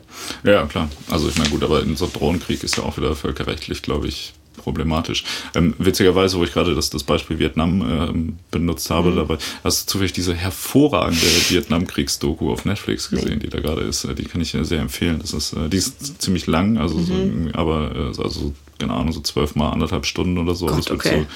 [0.44, 0.88] Ja, klar.
[1.10, 4.08] Also ich meine, gut, aber in so einem Drohnenkrieg ist ja auch wieder völkerrechtlich, glaube
[4.08, 4.34] ich,
[4.68, 5.24] problematisch.
[5.54, 9.16] Ähm, witzigerweise, wo ich gerade das, das Beispiel Vietnam ähm, benutzt habe, mhm.
[9.16, 14.04] dabei hast du zufällig diese hervorragende Vietnamkriegs-Doku auf Netflix gesehen, die da gerade ist.
[14.04, 15.18] Äh, die kann ich sehr empfehlen.
[15.20, 17.50] Das ist, äh, die ist ziemlich lang, also mhm.
[17.52, 20.66] so, aber äh, also keine Ahnung, so zwölf mal anderthalb Stunden oder so.
[20.66, 21.20] Gott, das wird okay.
[21.20, 21.26] so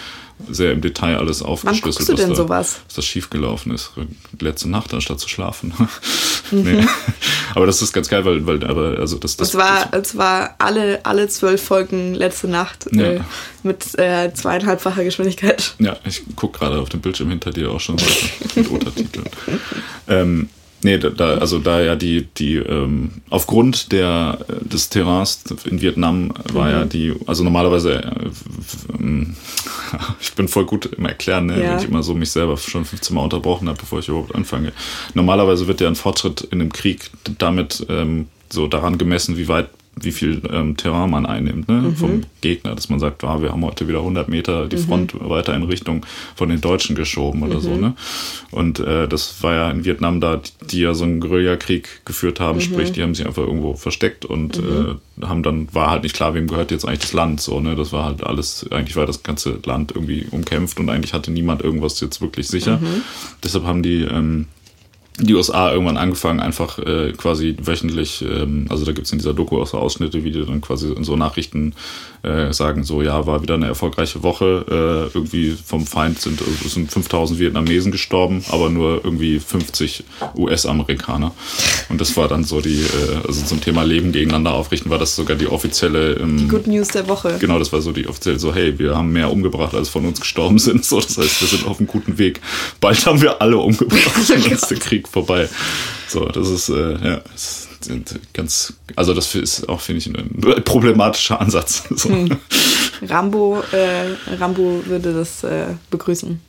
[0.51, 2.80] sehr im Detail alles aufgeschlüsselt, Wann du denn da, sowas?
[2.87, 3.93] was da schiefgelaufen ist.
[4.41, 5.72] Letzte Nacht, anstatt zu schlafen.
[6.51, 6.62] Mhm.
[6.64, 6.85] nee.
[7.55, 10.18] Aber das ist ganz geil, weil, weil aber, also das, das, es war, das, es
[10.18, 13.05] war alle, alle zwölf Folgen letzte Nacht ja.
[13.05, 13.20] äh,
[13.62, 15.74] mit äh, zweieinhalbfacher Geschwindigkeit.
[15.78, 17.97] Ja, ich gucke gerade auf dem Bildschirm hinter dir auch schon
[18.55, 19.24] mit Untertiteln.
[20.09, 20.51] ähm,
[20.85, 26.66] Nee, da, also da ja die, die ähm, aufgrund der, des Terrains in Vietnam war
[26.66, 26.72] mhm.
[26.72, 28.30] ja die, also normalerweise, äh,
[30.20, 31.70] ich bin voll gut im Erklären, ne, ja.
[31.70, 34.72] wenn ich immer so mich selber schon 15 Mal unterbrochen habe, bevor ich überhaupt anfange.
[35.14, 39.68] Normalerweise wird ja ein Fortschritt in dem Krieg damit ähm, so daran gemessen, wie weit
[40.01, 41.74] wie viel ähm, Terrain man einnimmt ne?
[41.74, 41.97] Mhm.
[41.97, 44.80] vom Gegner, dass man sagt, ah, wir haben heute wieder 100 Meter die mhm.
[44.80, 47.61] Front weiter in Richtung von den Deutschen geschoben oder mhm.
[47.61, 47.76] so.
[47.76, 47.95] Ne?
[48.51, 50.40] Und äh, das war ja in Vietnam da,
[50.70, 52.62] die, ja so einen Guerillakrieg geführt haben, mhm.
[52.62, 54.99] sprich, die haben sich einfach irgendwo versteckt und mhm.
[55.20, 57.43] äh, haben dann, war halt nicht klar, wem gehört jetzt eigentlich das Land.
[57.43, 57.76] So, ne?
[57.76, 61.61] Das war halt alles, eigentlich war das ganze Land irgendwie umkämpft und eigentlich hatte niemand
[61.61, 62.78] irgendwas jetzt wirklich sicher.
[62.78, 63.03] Mhm.
[63.45, 64.47] Deshalb haben die ähm,
[65.18, 69.60] die USA irgendwann angefangen, einfach äh, quasi wöchentlich, ähm, also da gibt's in dieser Doku
[69.60, 71.74] auch so Ausschnitte, wie die dann quasi in so Nachrichten
[72.23, 76.68] äh, sagen, so ja, war wieder eine erfolgreiche Woche, äh, irgendwie vom Feind sind, also
[76.68, 80.05] sind 5000 Vietnamesen gestorben, aber nur irgendwie 50
[80.37, 81.33] US-Amerikaner.
[81.89, 85.16] Und das war dann so die, äh, also zum Thema Leben gegeneinander aufrichten, war das
[85.16, 86.14] sogar die offizielle...
[86.14, 87.37] Ähm, die Good News der Woche.
[87.41, 90.20] Genau, das war so die offizielle, so hey, wir haben mehr umgebracht, als von uns
[90.20, 90.85] gestorben sind.
[90.85, 92.41] So, das heißt, wir sind auf einem guten Weg.
[92.81, 95.49] Bald haben wir alle umgebracht und dann ist der Krieg vorbei.
[96.09, 97.72] So, das ist, äh, ja, das ist
[98.33, 101.85] ganz, also das ist auch, finde ich, ein problematischer Ansatz.
[101.95, 102.09] So.
[102.09, 102.37] Hm.
[103.03, 106.41] Rambo, äh, Rambo würde das äh, begrüßen.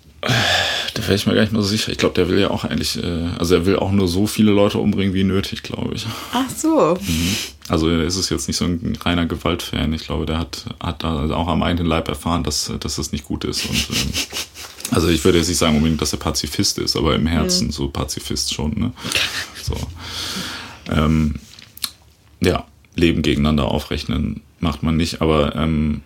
[0.94, 1.92] Da wäre ich mir gar nicht mehr so sicher.
[1.92, 4.52] Ich glaube, der will ja auch eigentlich, äh, also er will auch nur so viele
[4.52, 6.06] Leute umbringen wie nötig, glaube ich.
[6.32, 6.98] Ach so.
[7.02, 7.36] Mhm.
[7.68, 9.92] Also er ist es jetzt nicht so ein reiner Gewaltfan.
[9.94, 13.26] Ich glaube, der hat, hat da auch am eigenen Leib erfahren, dass, dass das nicht
[13.26, 13.66] gut ist.
[13.66, 14.12] Und ähm,
[14.92, 17.72] also ich würde jetzt nicht sagen unbedingt, dass er Pazifist ist, aber im Herzen mhm.
[17.72, 18.80] so Pazifist schon.
[18.80, 18.92] Ne?
[19.62, 19.76] So.
[20.92, 21.36] Ähm,
[22.42, 22.66] ja,
[22.96, 26.02] Leben gegeneinander aufrechnen macht man nicht, aber ähm,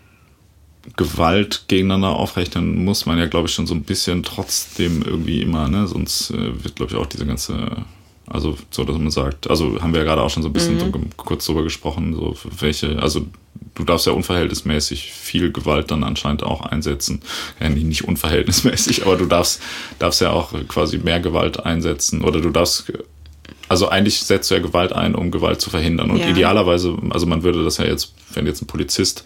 [0.95, 5.67] Gewalt gegeneinander aufrechnen muss man ja, glaube ich, schon so ein bisschen trotzdem irgendwie immer,
[5.67, 5.87] ne?
[5.87, 7.85] Sonst äh, wird, glaube ich, auch diese ganze,
[8.25, 10.77] also so, dass man sagt, also haben wir ja gerade auch schon so ein bisschen
[10.77, 11.09] mhm.
[11.17, 13.25] kurz drüber gesprochen, so welche, also
[13.75, 17.21] du darfst ja unverhältnismäßig viel Gewalt dann anscheinend auch einsetzen.
[17.59, 19.61] Ja, nicht unverhältnismäßig, aber du darfst,
[19.99, 22.91] darfst ja auch quasi mehr Gewalt einsetzen oder du darfst
[23.69, 26.11] also eigentlich setzt du ja Gewalt ein, um Gewalt zu verhindern.
[26.11, 26.29] Und ja.
[26.29, 29.23] idealerweise, also man würde das ja jetzt, wenn jetzt ein Polizist,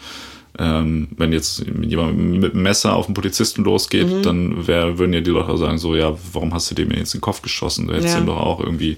[0.59, 4.23] ähm, wenn jetzt jemand mit einem Messer auf einen Polizisten losgeht, mhm.
[4.23, 7.19] dann wär, würden ja die Leute sagen, so, ja, warum hast du dem jetzt in
[7.19, 7.87] den Kopf geschossen?
[7.87, 8.19] Du hättest ja.
[8.19, 8.97] ihm doch auch irgendwie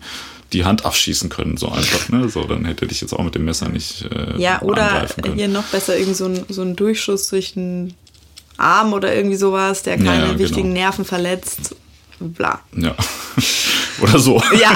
[0.52, 2.30] die Hand abschießen können, so einfach, ne?
[2.30, 4.06] So, dann hätte dich jetzt auch mit dem Messer nicht.
[4.12, 7.96] Äh, ja, oder hier noch besser irgendwie so ein, so ein Durchschuss durch den
[8.58, 10.82] Arm oder irgendwie sowas, der keine ja, wichtigen genau.
[10.82, 11.76] Nerven verletzt.
[12.20, 12.62] Bla.
[12.78, 12.96] Ja.
[14.02, 14.42] Oder so.
[14.60, 14.76] Ja.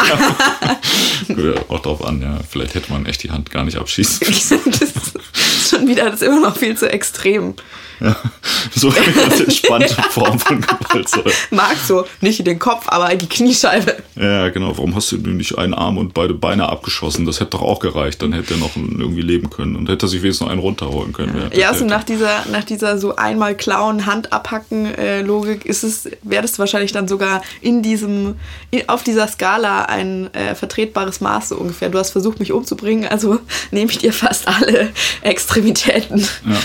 [1.27, 2.39] Würde auch drauf an, ja.
[2.49, 4.27] Vielleicht hätte man echt die Hand gar nicht abschießen.
[4.29, 7.55] das ist schon wieder, das ist immer noch viel zu extrem.
[7.99, 8.15] Ja,
[8.75, 11.09] so eine ganz entspannte Form von Gewalt.
[11.09, 11.23] So.
[11.51, 13.97] Mag so, nicht in den Kopf, aber in die Kniescheibe.
[14.15, 14.77] Ja, genau.
[14.77, 17.25] Warum hast du nicht einen Arm und beide Beine abgeschossen?
[17.25, 18.21] Das hätte doch auch gereicht.
[18.21, 21.13] Dann hätte er noch irgendwie leben können und hätte er sich wenigstens noch einen runterholen
[21.13, 21.49] können.
[21.51, 25.83] Ja, ja also nach dieser, nach dieser so einmal klauen, Hand abhacken äh, Logik ist
[25.83, 28.35] es, wäre das wahrscheinlich dann sogar in diesem,
[28.71, 31.89] in, auf dieser Skala ein äh, vertretbares Maß so ungefähr.
[31.89, 33.39] Du hast versucht, mich umzubringen, also
[33.71, 34.89] nehme ich dir fast alle
[35.21, 36.19] Extremitäten.
[36.19, 36.59] Ja.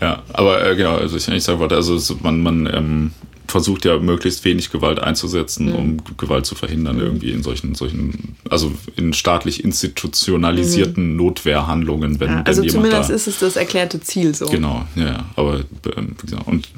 [0.00, 3.10] Ja, aber äh, genau, also ich eigentlich sagen wollte, also man, man ähm,
[3.46, 5.74] versucht ja möglichst wenig Gewalt einzusetzen, mhm.
[5.74, 11.16] um Gewalt zu verhindern, irgendwie in solchen, solchen, also in staatlich institutionalisierten mhm.
[11.16, 12.94] Notwehrhandlungen, wenn, ja, also wenn jemand.
[12.94, 14.46] Also zumindest da, ist es das erklärte Ziel so.
[14.46, 15.60] Genau, ja, aber
[15.96, 16.42] ähm, genau.
[16.46, 16.68] und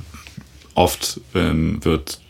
[0.74, 2.20] oft ähm, wird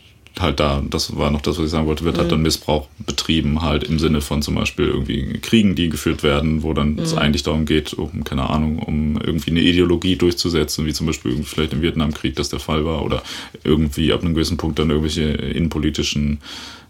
[0.41, 3.61] halt da, das war noch das, was ich sagen wollte, wird halt dann Missbrauch betrieben,
[3.61, 7.43] halt im Sinne von zum Beispiel irgendwie Kriegen, die geführt werden, wo dann es eigentlich
[7.43, 11.81] darum geht, um, keine Ahnung, um irgendwie eine Ideologie durchzusetzen, wie zum Beispiel vielleicht im
[11.81, 13.23] Vietnamkrieg das der Fall war, oder
[13.63, 16.39] irgendwie ab einem gewissen Punkt dann irgendwelche innenpolitischen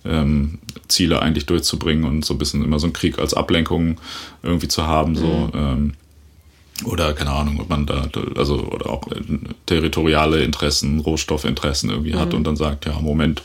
[0.06, 4.00] ähm, Ziele eigentlich durchzubringen und so ein bisschen immer so einen Krieg als Ablenkung
[4.43, 5.50] irgendwie zu haben, so.
[5.54, 5.93] Ähm,
[6.86, 9.01] oder keine Ahnung, ob man da, also oder auch
[9.66, 13.41] territoriale Interessen, Rohstoffinteressen irgendwie hat und dann sagt, ja, Moment,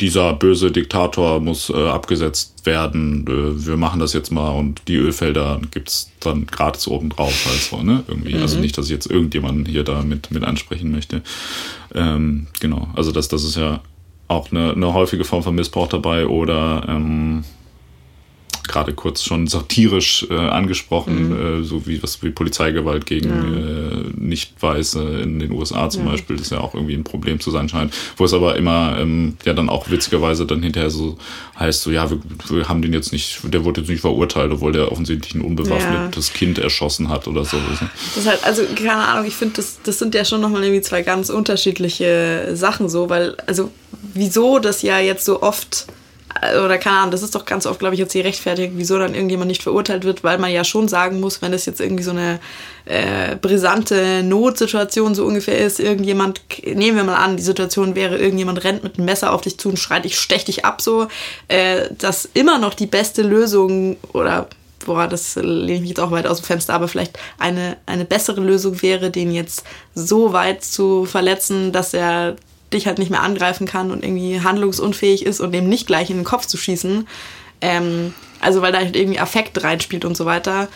[0.00, 4.96] dieser böse Diktator muss äh, abgesetzt werden, äh, wir machen das jetzt mal und die
[4.96, 8.02] Ölfelder gibt's dann gratis obendrauf halt so, ne?
[8.08, 8.34] Irgendwie.
[8.36, 11.22] Also nicht, dass ich jetzt irgendjemanden hier da mit, mit ansprechen möchte.
[11.94, 13.80] Ähm, genau, also das, das ist ja
[14.28, 17.44] auch eine, eine häufige Form von Missbrauch dabei oder ähm,
[18.68, 25.20] gerade kurz schon satirisch äh, angesprochen, äh, so wie was wie Polizeigewalt gegen äh, Nicht-Weiße
[25.20, 28.24] in den USA zum Beispiel, das ja auch irgendwie ein Problem zu sein scheint, wo
[28.24, 31.16] es aber immer ähm, ja dann auch witzigerweise dann hinterher so
[31.58, 32.18] heißt, so ja, wir,
[32.50, 36.32] wir haben den jetzt nicht, der wurde jetzt nicht verurteilt, obwohl der offensichtlich ein unbewaffnetes
[36.32, 37.56] Kind erschossen hat oder so.
[37.56, 40.82] Das ist halt, also keine Ahnung, ich finde, das, das sind ja schon nochmal irgendwie
[40.82, 43.70] zwei ganz unterschiedliche Sachen so, weil, also
[44.14, 45.86] wieso das ja jetzt so oft
[46.64, 49.14] oder keine Ahnung, das ist doch ganz oft, glaube ich, jetzt die Rechtfertigung, wieso dann
[49.14, 52.10] irgendjemand nicht verurteilt wird, weil man ja schon sagen muss, wenn das jetzt irgendwie so
[52.10, 52.40] eine
[52.84, 58.64] äh, brisante Notsituation so ungefähr ist, irgendjemand, nehmen wir mal an, die Situation wäre, irgendjemand
[58.64, 61.08] rennt mit einem Messer auf dich zu und schreit, ich stech dich ab, so,
[61.48, 64.48] äh, dass immer noch die beste Lösung oder
[64.84, 68.04] boah, das lehne ich mich jetzt auch weit aus dem Fenster, aber vielleicht eine, eine
[68.04, 69.64] bessere Lösung wäre, den jetzt
[69.94, 72.36] so weit zu verletzen, dass er
[72.76, 76.16] dich halt nicht mehr angreifen kann und irgendwie handlungsunfähig ist und dem nicht gleich in
[76.16, 77.06] den Kopf zu schießen.
[77.60, 80.68] Ähm, also weil da halt irgendwie Affekt reinspielt und so weiter,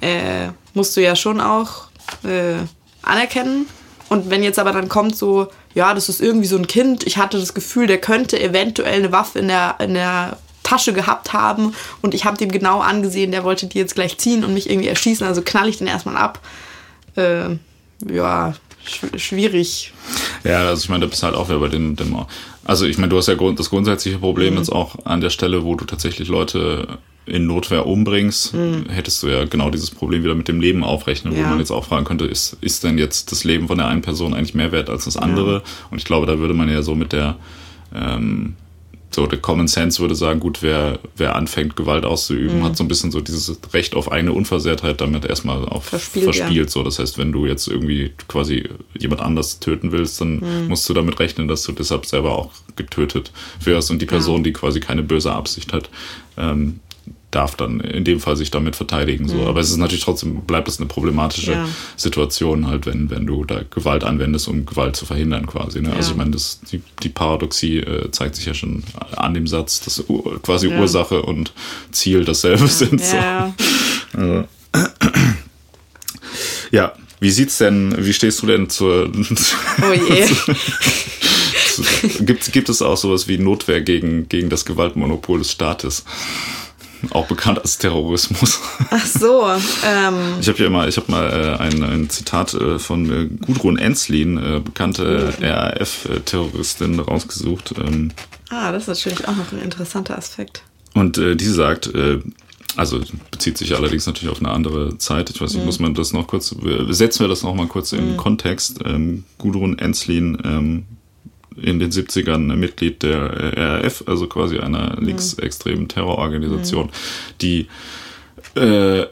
[0.00, 1.88] äh, musst du ja schon auch
[2.24, 2.56] äh,
[3.02, 3.66] anerkennen.
[4.08, 7.16] Und wenn jetzt aber dann kommt so, ja, das ist irgendwie so ein Kind, ich
[7.16, 11.74] hatte das Gefühl, der könnte eventuell eine Waffe in der, in der Tasche gehabt haben
[12.02, 14.88] und ich habe dem genau angesehen, der wollte die jetzt gleich ziehen und mich irgendwie
[14.88, 16.40] erschießen, also knall ich den erstmal ab.
[17.16, 17.56] Äh,
[18.06, 18.54] ja,
[19.16, 19.92] schwierig.
[20.44, 22.16] Ja, also ich meine, da bist du halt auch wieder bei dem, dem
[22.64, 24.58] also ich meine, du hast ja das grundsätzliche Problem mhm.
[24.58, 28.86] jetzt auch an der Stelle, wo du tatsächlich Leute in Notwehr umbringst, mhm.
[28.88, 31.44] hättest du ja genau dieses Problem wieder mit dem Leben aufrechnen, ja.
[31.44, 34.02] wo man jetzt auch fragen könnte, ist, ist denn jetzt das Leben von der einen
[34.02, 35.54] Person eigentlich mehr wert als das andere?
[35.54, 35.62] Ja.
[35.90, 37.36] Und ich glaube, da würde man ja so mit der
[37.94, 38.54] ähm,
[39.14, 42.64] so der Common Sense würde sagen, gut, wer, wer anfängt, Gewalt auszuüben, mhm.
[42.64, 46.24] hat so ein bisschen so dieses Recht auf eigene Unversehrtheit damit erstmal auch verspielt.
[46.24, 46.68] verspielt ja.
[46.68, 48.68] So, das heißt, wenn du jetzt irgendwie quasi
[48.98, 50.68] jemand anders töten willst, dann mhm.
[50.68, 53.32] musst du damit rechnen, dass du deshalb selber auch getötet
[53.62, 54.44] wirst und die Person, ja.
[54.44, 55.90] die quasi keine böse Absicht hat,
[56.36, 56.80] ähm,
[57.32, 59.26] darf dann in dem Fall sich damit verteidigen.
[59.28, 59.36] So.
[59.36, 59.46] Mhm.
[59.46, 61.68] Aber es ist natürlich trotzdem, bleibt es eine problematische ja.
[61.96, 65.80] Situation halt, wenn, wenn du da Gewalt anwendest, um Gewalt zu verhindern quasi.
[65.80, 65.88] Ne?
[65.88, 65.96] Also ja.
[65.96, 68.84] Also ich meine, das, die, die Paradoxie äh, zeigt sich ja schon
[69.16, 70.04] an dem Satz, dass
[70.42, 70.78] quasi ja.
[70.78, 71.52] Ursache und
[71.90, 73.02] Ziel dasselbe sind.
[73.02, 73.16] So.
[74.14, 74.44] Also.
[76.70, 79.12] Ja, wie sieht's denn, wie stehst du denn zur.
[79.82, 80.26] Oh je.
[82.24, 86.04] gibt, gibt es auch sowas wie Notwehr gegen, gegen das Gewaltmonopol des Staates?
[87.10, 88.60] Auch bekannt als Terrorismus.
[88.90, 89.46] Ach so.
[89.84, 90.14] Ähm.
[90.40, 93.78] Ich habe hier mal, ich habe mal äh, ein, ein Zitat äh, von äh, Gudrun
[93.78, 95.32] Enslin, äh, bekannte.
[95.40, 97.74] RAF-Terroristin, rausgesucht.
[97.78, 98.12] Ähm.
[98.50, 100.62] Ah, das ist natürlich auch noch ein interessanter Aspekt.
[100.94, 102.20] Und äh, die sagt, äh,
[102.76, 103.00] also
[103.30, 105.30] bezieht sich allerdings natürlich auf eine andere Zeit.
[105.30, 105.66] Ich weiß nicht, mhm.
[105.66, 106.54] muss man das noch kurz,
[106.88, 108.16] setzen wir das noch mal kurz in mhm.
[108.16, 108.80] Kontext.
[108.84, 110.84] Ähm, Gudrun Enslin ähm,
[111.56, 115.06] in den 70ern Mitglied der RAF, also quasi einer mhm.
[115.06, 116.90] linksextremen Terrororganisation, mhm.
[117.40, 117.66] die
[118.54, 119.06] äh,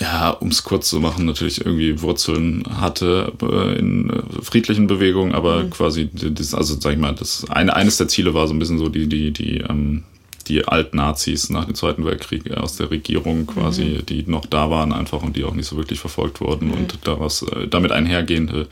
[0.00, 5.34] ja, um es kurz zu machen, natürlich irgendwie Wurzeln hatte äh, in äh, friedlichen Bewegungen,
[5.34, 5.70] aber mhm.
[5.70, 8.78] quasi, das, also sag ich mal, das eine, eines der Ziele war so ein bisschen
[8.78, 10.02] so die, die, die, ähm,
[10.48, 14.06] die Alt-Nazis nach dem Zweiten Weltkrieg aus der Regierung quasi, mhm.
[14.06, 16.74] die noch da waren einfach und die auch nicht so wirklich verfolgt wurden mhm.
[16.74, 18.66] und daraus äh, damit einhergehende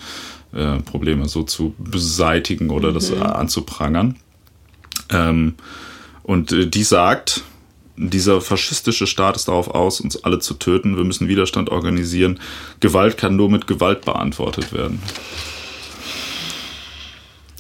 [0.55, 2.95] äh, Probleme so zu beseitigen oder mhm.
[2.95, 4.17] das anzuprangern.
[5.11, 5.55] Ähm,
[6.23, 7.43] und äh, die sagt,
[7.97, 10.97] dieser faschistische Staat ist darauf aus, uns alle zu töten.
[10.97, 12.41] Wir müssen Widerstand organisieren.
[12.81, 15.01] Gewalt kann nur mit Gewalt beantwortet werden.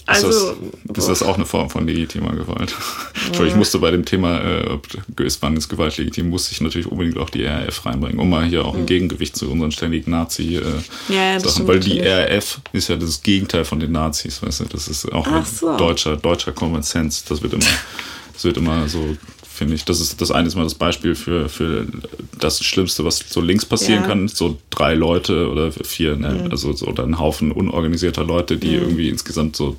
[0.06, 2.74] Also, ist, das, ist das auch eine Form von legitimer Gewalt?
[3.32, 3.43] Ja.
[3.44, 4.78] ich musste bei dem Thema, äh,
[5.40, 8.64] wann ist Gewalt legitim, musste ich natürlich unbedingt auch die RAF reinbringen, um mal hier
[8.64, 12.97] auch ein Gegengewicht zu unseren ständigen Nazi-Sachen, äh, ja, ja, weil die RAF ist ja
[12.97, 15.76] das Gegenteil von den Nazis, weißt du, das ist auch so.
[15.76, 17.64] deutscher, deutscher Common Sense, das wird immer,
[18.35, 19.16] das wird immer so
[19.55, 19.85] finde ich.
[19.85, 21.86] Das ist das eine ist mal das Beispiel für, für
[22.39, 24.09] das Schlimmste, was so links passieren Ja.
[24.09, 24.28] kann.
[24.28, 26.48] So drei Leute oder vier, ne?
[26.51, 29.76] also so oder ein Haufen unorganisierter Leute, die irgendwie insgesamt so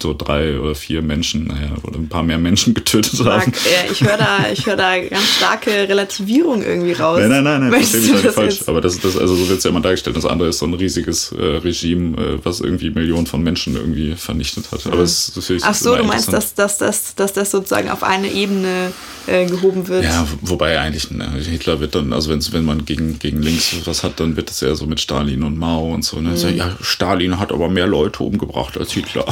[0.00, 3.26] so drei oder vier Menschen, naja, oder ein paar mehr Menschen getötet haben.
[3.26, 7.18] Marc, äh, ich höre da, ich höre da ganz starke Relativierung irgendwie raus.
[7.20, 8.54] Nein, nein, nein, nein, Möchtest das falsch.
[8.60, 8.68] jetzt?
[8.68, 10.16] Aber das ist das, also so wird es ja immer dargestellt.
[10.16, 14.14] Das andere ist so ein riesiges äh, Regime, äh, was irgendwie Millionen von Menschen irgendwie
[14.16, 14.86] vernichtet hat.
[14.86, 18.02] Aber es ist natürlich Ach so, du meinst, dass, dass, dass, dass das sozusagen auf
[18.02, 18.92] eine Ebene
[19.26, 20.04] äh, gehoben wird?
[20.04, 23.74] Ja, wo- wobei eigentlich ne, Hitler wird dann, also wenn's, wenn man gegen, gegen links
[23.84, 26.20] was hat, dann wird es eher so mit Stalin und Mao und so.
[26.20, 26.36] Ne?
[26.36, 29.24] So, ja, Stalin hat aber mehr Leute umgebracht als Hitler.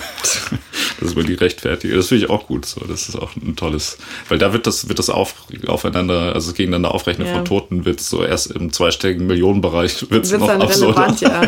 [1.00, 1.96] das ist mal die Rechtfertigung.
[1.96, 2.66] Das finde ich auch gut.
[2.66, 2.80] So.
[2.82, 3.98] Das ist auch ein tolles,
[4.28, 5.34] weil da wird das, wird das auf,
[5.66, 7.34] aufeinander, also gegeneinander aufrechnen Ja.
[7.34, 11.00] von Toten wird so erst im zweistelligen Millionenbereich wird es noch dann absurder.
[11.02, 11.42] relevant, ja.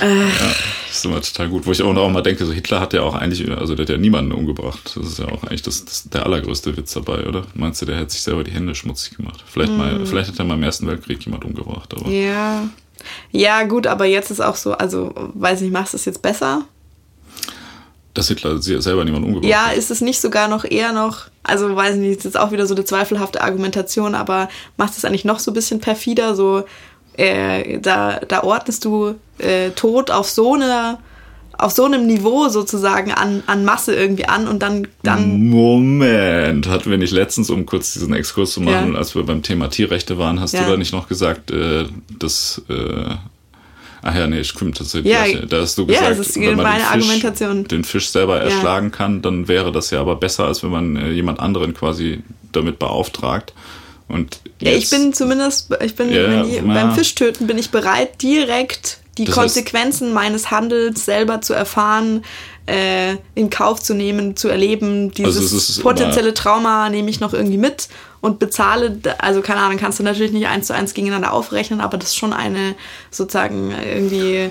[0.00, 1.66] Das ist immer total gut.
[1.66, 3.90] Wo ich auch noch mal denke, so Hitler hat ja auch eigentlich, also der hat
[3.90, 4.92] ja niemanden umgebracht.
[4.96, 7.44] Das ist ja auch eigentlich das, das der allergrößte Witz dabei, oder?
[7.54, 9.44] Meinst du, der hat sich selber die Hände schmutzig gemacht?
[9.46, 9.78] Vielleicht, Hm.
[9.78, 12.10] mal, vielleicht hat er mal im Ersten Weltkrieg jemand umgebracht, aber.
[12.10, 12.68] Ja.
[13.30, 16.62] Ja, gut, aber jetzt ist auch so, also, weiß nicht, machst du es jetzt besser?
[18.14, 19.76] Dass Hitler selber niemanden umgebracht Ja, hat.
[19.76, 22.84] ist es nicht sogar noch eher noch, also weiß nicht, ist auch wieder so eine
[22.84, 26.64] zweifelhafte Argumentation, aber macht es eigentlich noch so ein bisschen perfider, so
[27.16, 30.98] äh, da, da ordnest du äh, Tod auf so eine
[31.62, 36.90] auf so einem Niveau sozusagen an, an Masse irgendwie an und dann, dann Moment, hatten
[36.90, 38.98] wir nicht letztens, um kurz diesen Exkurs zu machen, Ja.
[38.98, 40.64] als wir beim Thema Tierrechte waren, hast Ja.
[40.64, 41.84] du da nicht noch gesagt, äh,
[42.18, 42.62] dass.
[42.68, 43.14] Äh,
[44.02, 45.46] Ach ja, nee, stimmt, das ist Ja, gleiche.
[45.46, 47.64] Da hast du ja, gesagt, das ist wenn man meine den Fisch, Argumentation.
[47.64, 48.44] den Fisch selber Ja.
[48.44, 52.20] erschlagen kann, dann wäre das ja aber besser, als wenn man äh, jemand anderen quasi
[52.52, 53.52] damit beauftragt.
[54.08, 56.62] Und Ja, ich jetzt- bin zumindest, ich bin Ja, ich, ja.
[56.62, 62.24] beim Fischtöten bin ich bereit, direkt die Das Konsequenzen meines Handels selber zu erfahren,
[62.66, 65.12] äh, in Kauf zu nehmen, zu erleben.
[65.12, 67.88] Dieses Also potenzielle Trauma nehme ich noch irgendwie mit
[68.20, 71.98] und bezahle, also keine Ahnung, kannst du natürlich nicht eins zu eins gegeneinander aufrechnen, aber
[71.98, 72.74] das ist schon eine
[73.10, 74.50] sozusagen irgendwie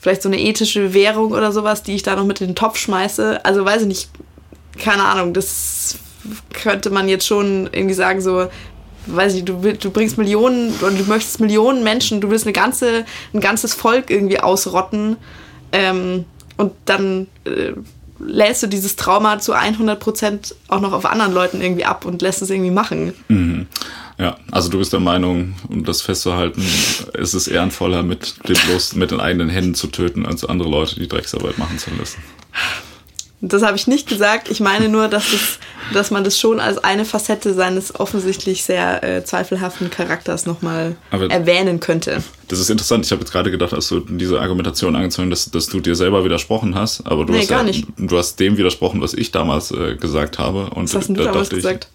[0.00, 2.78] vielleicht so eine ethische Währung oder sowas, die ich da noch mit in den Topf
[2.78, 3.44] schmeiße.
[3.44, 4.10] Also weiß ich nicht,
[4.78, 5.96] keine Ahnung, das
[6.52, 8.48] könnte man jetzt schon irgendwie sagen, so,
[9.06, 13.04] weiß ich, du, du bringst Millionen und du möchtest Millionen Menschen, du willst eine ganze,
[13.32, 15.16] ein ganzes Volk irgendwie ausrotten
[15.72, 16.24] ähm,
[16.56, 17.72] und dann äh,
[18.18, 22.22] lässt du dieses Trauma zu 100 Prozent auch noch auf anderen Leuten irgendwie ab und
[22.22, 23.12] lässt es irgendwie machen.
[24.18, 26.62] Ja, also du bist der Meinung, um das festzuhalten,
[27.14, 31.00] es ist ehrenvoller, mit, den bloß, mit den eigenen Händen zu töten, als andere Leute
[31.00, 32.22] die Drecksarbeit machen zu lassen.
[33.44, 34.48] Das habe ich nicht gesagt.
[34.50, 35.58] Ich meine nur, dass, es,
[35.92, 41.80] dass man das schon als eine Facette seines offensichtlich sehr äh, zweifelhaften Charakters nochmal erwähnen
[41.80, 42.22] könnte.
[42.46, 43.04] Das ist interessant.
[43.04, 45.96] Ich habe jetzt gerade gedacht, als du diese Argumentation angezogen hast, dass, dass du dir
[45.96, 47.86] selber widersprochen hast, aber du Nee, hast gar ja, nicht.
[47.98, 50.70] du hast dem widersprochen, was ich damals äh, gesagt habe.
[50.70, 51.88] Und Was hast denn du da damals gesagt?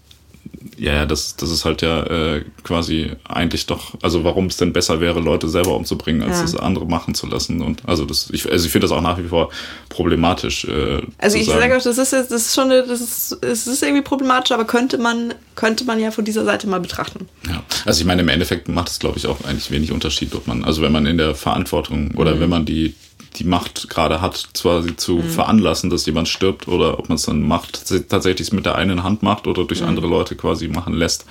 [0.79, 5.01] Ja, das, das ist halt ja äh, quasi eigentlich doch, also warum es denn besser
[5.01, 6.41] wäre, Leute selber umzubringen, als Ja.
[6.43, 7.61] das andere machen zu lassen.
[7.61, 9.49] Und also das, ich, also ich finde das auch nach wie vor
[9.89, 10.65] problematisch.
[10.65, 13.65] Äh, Also ich sage auch, das ist, jetzt- das ist schon, eine, das ist, es
[13.65, 17.27] ist irgendwie problematisch, aber könnte man, könnte man ja von dieser Seite mal betrachten.
[17.47, 20.45] Ja, also ich meine, im Endeffekt macht es, glaube ich, auch eigentlich wenig Unterschied, ob
[20.47, 22.39] man, also wenn man in der Verantwortung oder Mhm.
[22.41, 22.93] wenn man die,
[23.35, 27.23] die Macht gerade hat, zwar sie zu veranlassen, dass jemand stirbt oder ob man es
[27.23, 29.87] dann macht, tatsächlich mit der einen Hand macht oder durch Mhm.
[29.87, 31.25] andere Leute quasi machen lässt,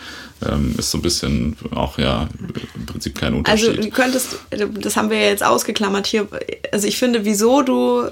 [0.48, 2.28] ähm, ist so ein bisschen auch ja
[2.76, 3.84] im Prinzip kein Also Unterschied.
[3.84, 6.28] du könntest, das haben wir ja jetzt ausgeklammert hier.
[6.72, 8.08] Also ich finde, wieso du,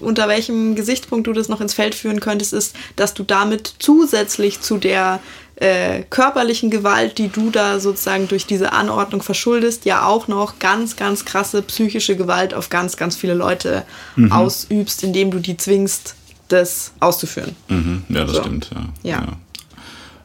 [0.00, 4.60] unter welchem Gesichtspunkt du das noch ins Feld führen könntest, ist, dass du damit zusätzlich
[4.60, 5.20] zu der
[5.60, 10.96] äh, körperlichen Gewalt, die du da sozusagen durch diese Anordnung verschuldest, ja auch noch ganz,
[10.96, 13.84] ganz krasse psychische Gewalt auf ganz, ganz viele Leute
[14.30, 16.14] ausübst, indem du die zwingst,
[16.48, 17.54] das auszuführen.
[17.68, 18.40] Mhm, ja, das So.
[18.42, 18.70] stimmt,
[19.04, 19.10] ja.
[19.10, 19.26] Ja.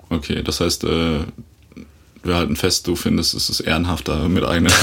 [0.10, 1.20] Okay, das heißt, äh,
[2.24, 4.74] wir halten fest, du findest, es ist ehrenhafter, mit, eigenen,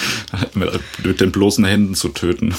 [0.54, 2.54] mit, mit den bloßen Händen zu töten.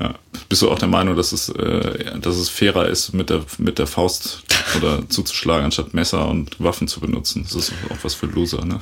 [0.00, 0.14] Ja.
[0.48, 3.78] Bist du auch der Meinung, dass es, äh, dass es fairer ist, mit der, mit
[3.78, 4.42] der Faust
[4.76, 7.44] oder zuzuschlagen, anstatt Messer und Waffen zu benutzen?
[7.44, 8.80] Das ist auch was für Loser, ne?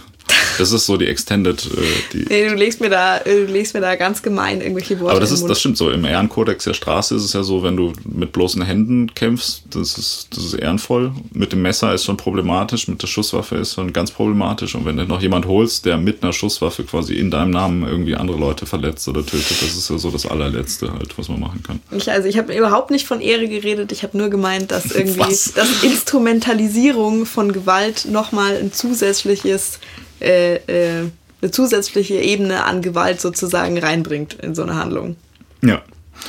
[0.59, 1.81] Das ist so die Extended, äh,
[2.13, 5.13] die, Nee, du legst mir da, äh, du legst mir da ganz gemein irgendwelche Worte
[5.13, 5.91] aber das ist, das stimmt so.
[5.91, 9.99] Im Ehrenkodex der Straße ist es ja so, wenn du mit bloßen Händen kämpfst, das
[9.99, 11.13] ist, das ist ehrenvoll.
[11.33, 14.75] Mit dem Messer ist schon problematisch, mit der Schusswaffe ist schon ganz problematisch.
[14.75, 18.15] Und wenn du noch jemand holst, der mit einer Schusswaffe quasi in deinem Namen irgendwie
[18.15, 21.63] andere Leute verletzt oder tötet, das ist ja so das allerletzte halt, was man machen
[21.63, 21.81] kann.
[21.91, 23.93] Ich, also ich habe überhaupt nicht von Ehre geredet.
[23.93, 25.53] Ich habe nur gemeint, dass irgendwie Was?
[25.55, 29.79] dass Instrumentalisierung von Gewalt nochmal ein zusätzliches,
[30.21, 35.17] äh, äh, eine zusätzliche Ebene an Gewalt sozusagen reinbringt in so eine Handlung.
[35.63, 35.83] Ja.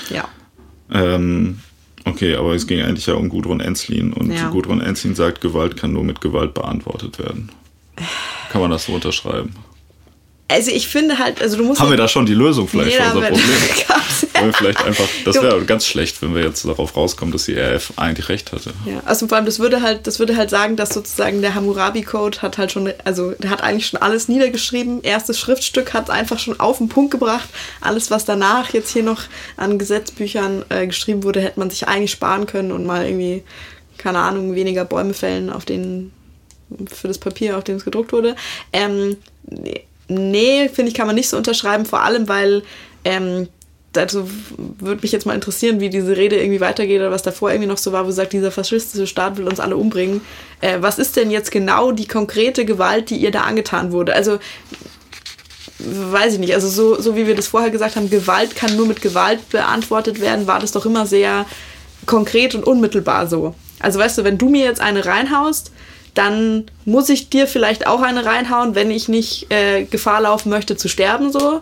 [0.10, 0.28] Ja.
[0.92, 1.60] Ähm,
[2.06, 4.50] Okay, aber es ging eigentlich ja um Gudrun Enzlin und Ja.
[4.50, 7.52] Gudrun Enzlin sagt, Gewalt kann nur mit Gewalt beantwortet werden.
[8.52, 9.54] Kann man das so unterschreiben?
[10.52, 11.80] Also ich finde halt, also du musst.
[11.80, 13.46] Haben wir da schon die Lösung vielleicht Nee, für unser Problem?
[14.34, 17.56] Wollen wir vielleicht einfach, das wäre ganz schlecht, wenn wir jetzt darauf rauskommen, dass die
[17.56, 18.72] RF eigentlich recht hatte.
[18.86, 22.42] Ja, also vor allem, das würde halt, das würde halt sagen, dass sozusagen der Hammurabi-Code
[22.42, 25.04] hat halt schon, also der hat eigentlich schon alles niedergeschrieben.
[25.04, 27.50] Erstes Schriftstück hat einfach schon auf den Punkt gebracht.
[27.82, 29.22] Alles, was danach jetzt hier noch
[29.56, 33.44] an Gesetzbüchern äh, geschrieben wurde, hätte man sich eigentlich sparen können und mal irgendwie,
[34.00, 36.12] keine Ahnung, weniger Bäume fällen, auf denen
[36.92, 38.36] für das Papier, auf dem es gedruckt wurde.
[38.74, 39.18] Ähm,
[40.10, 42.64] nee, finde ich, kann man nicht so unterschreiben, vor allem, weil
[43.06, 43.48] ähm,
[43.94, 47.70] dazu würde mich jetzt mal interessieren, wie diese Rede irgendwie weitergeht oder was davor irgendwie
[47.70, 50.22] noch so war, wo sagt, dieser faschistische Staat will uns alle umbringen.
[50.62, 54.14] Äh, was ist denn jetzt genau die konkrete Gewalt, die ihr da angetan wurde?
[54.14, 54.40] Also
[55.80, 58.86] weiß ich nicht, also so, so wie wir das vorher gesagt haben, Gewalt kann nur
[58.86, 61.46] mit Gewalt beantwortet werden, war das doch immer sehr
[62.06, 63.56] konkret und unmittelbar so.
[63.80, 65.72] Also weißt du, wenn du mir jetzt eine reinhaust,
[66.20, 70.76] dann muss ich dir vielleicht auch eine reinhauen, wenn ich nicht äh, Gefahr laufen möchte
[70.78, 71.62] zu sterben so.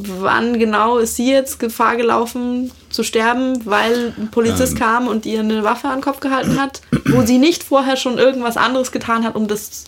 [0.00, 4.78] Wann genau ist sie jetzt Gefahr gelaufen zu sterben, weil ein Polizist Ähm.
[4.78, 8.16] kam und ihr eine Waffe an den Kopf gehalten hat, wo sie nicht vorher schon
[8.16, 9.86] irgendwas anderes getan hat, um das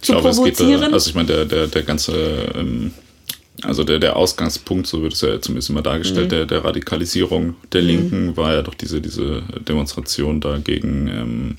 [0.00, 0.82] Ich zu glaube, es geht, provozieren?
[0.82, 2.12] da- also ich meine, der, der, der ganze,
[2.54, 2.92] ähm,
[3.64, 6.30] also der, der Ausgangspunkt, so wird es ja zumindest immer dargestellt, Mhm.
[6.30, 11.56] der, der Radikalisierung der Linken war ja doch diese, diese Demonstration da gegen, ähm,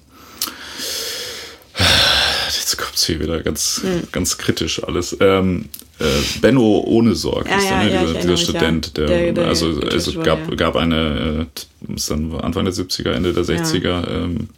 [2.71, 4.07] jetzt kommt es hier wieder ganz, Mhm.
[4.11, 5.15] ganz kritisch alles.
[5.19, 5.65] Ähm,
[5.99, 6.03] äh,
[6.41, 7.93] Benno ohne Sorg Ja, ist ja, der, ne?
[7.93, 9.05] ja, dieser, dieser Student, ja.
[9.05, 10.55] der, Der- der also es gab, ja.
[10.55, 11.47] gab eine,
[11.87, 14.49] äh, ist dann Anfang der 70er, Ende der 60er ähm,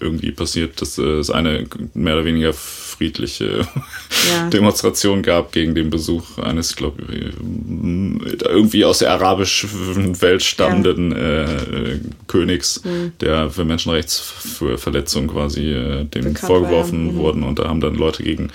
[0.00, 2.52] irgendwie passiert, dass äh, es eine mehr oder weniger
[2.96, 3.66] friedliche
[4.30, 4.48] Ja.
[4.52, 7.32] Demonstration gab gegen den Besuch eines, glaube ich,
[8.44, 13.12] irgendwie aus der arabischen Welt stammenden äh, äh, Königs, Mhm.
[13.20, 17.12] der für Menschenrechtsverletzung quasi äh, dem Bekannt vorgeworfen ja.
[17.12, 17.16] Mhm.
[17.16, 18.50] wurden und da haben dann Leute gegen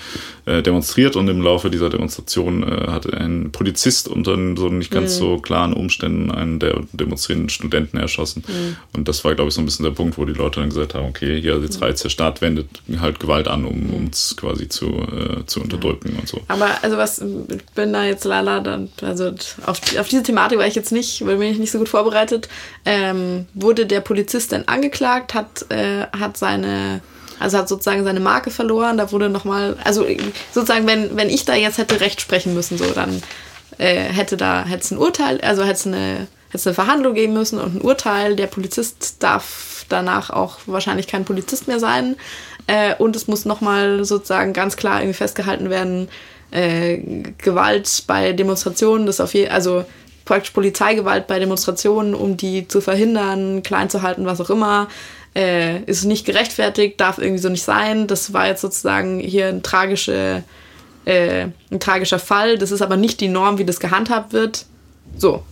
[0.46, 5.14] äh, demonstriert und im Laufe dieser Demonstration äh, hat ein Polizist unter so nicht ganz
[5.14, 5.18] Mhm.
[5.18, 8.76] so klaren Umständen einen der demonstrierenden Studenten erschossen Mhm.
[8.94, 10.94] und das war glaube ich so ein bisschen der Punkt, wo die Leute dann gesagt
[10.94, 11.84] haben, okay, hier jetzt Mhm.
[11.84, 12.68] reizt der Staat wendet
[13.00, 16.40] halt Gewalt an, um uns quasi zu, äh, zu unterdrücken und so.
[16.48, 19.32] Aber also was, ich bin da jetzt leider, dann, also
[19.66, 22.48] auf, auf diese Thematik war ich jetzt nicht, weil bin ich nicht so gut vorbereitet.
[22.84, 27.00] Ähm, wurde der Polizist denn angeklagt, hat, äh, hat seine,
[27.42, 30.06] also hat sozusagen seine Marke verloren, da wurde nochmal, also
[30.52, 33.22] sozusagen, wenn, wenn ich da jetzt hätte Recht sprechen müssen, so, dann
[33.78, 37.32] äh, hätte da, hätte es ein Urteil, also hätte es eine, hätte eine Verhandlung geben
[37.32, 42.16] müssen und ein Urteil, der Polizist darf danach auch wahrscheinlich kein Polizist mehr sein.
[42.66, 46.08] Äh, und es muss nochmal sozusagen ganz klar irgendwie festgehalten werden,
[46.50, 46.98] äh,
[47.38, 49.84] Gewalt bei Demonstrationen, das auf je, also
[50.24, 54.88] praktisch Polizeigewalt bei Demonstrationen, um die zu verhindern, klein zu halten, was auch immer,
[55.34, 58.06] äh, ist nicht gerechtfertigt, darf irgendwie so nicht sein.
[58.06, 60.44] Das war jetzt sozusagen hier ein, tragische,
[61.04, 62.58] äh, ein tragischer Fall.
[62.58, 64.66] Das ist aber nicht die Norm, wie das gehandhabt wird.
[65.16, 65.42] So.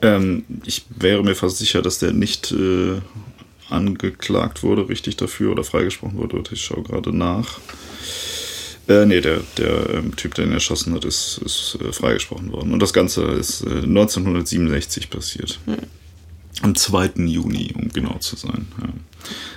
[0.00, 3.00] Ähm, ich wäre mir fast sicher, dass der nicht äh,
[3.68, 6.42] angeklagt wurde, richtig dafür oder freigesprochen wurde.
[6.52, 7.60] Ich schaue gerade nach.
[8.88, 12.72] Äh, nee, der, der ähm, Typ, der ihn erschossen hat, ist, ist äh, freigesprochen worden.
[12.72, 15.60] Und das Ganze ist äh, 1967 passiert.
[16.60, 17.12] Am 2.
[17.26, 18.68] Juni, um genau zu sein.
[18.80, 18.91] Ja.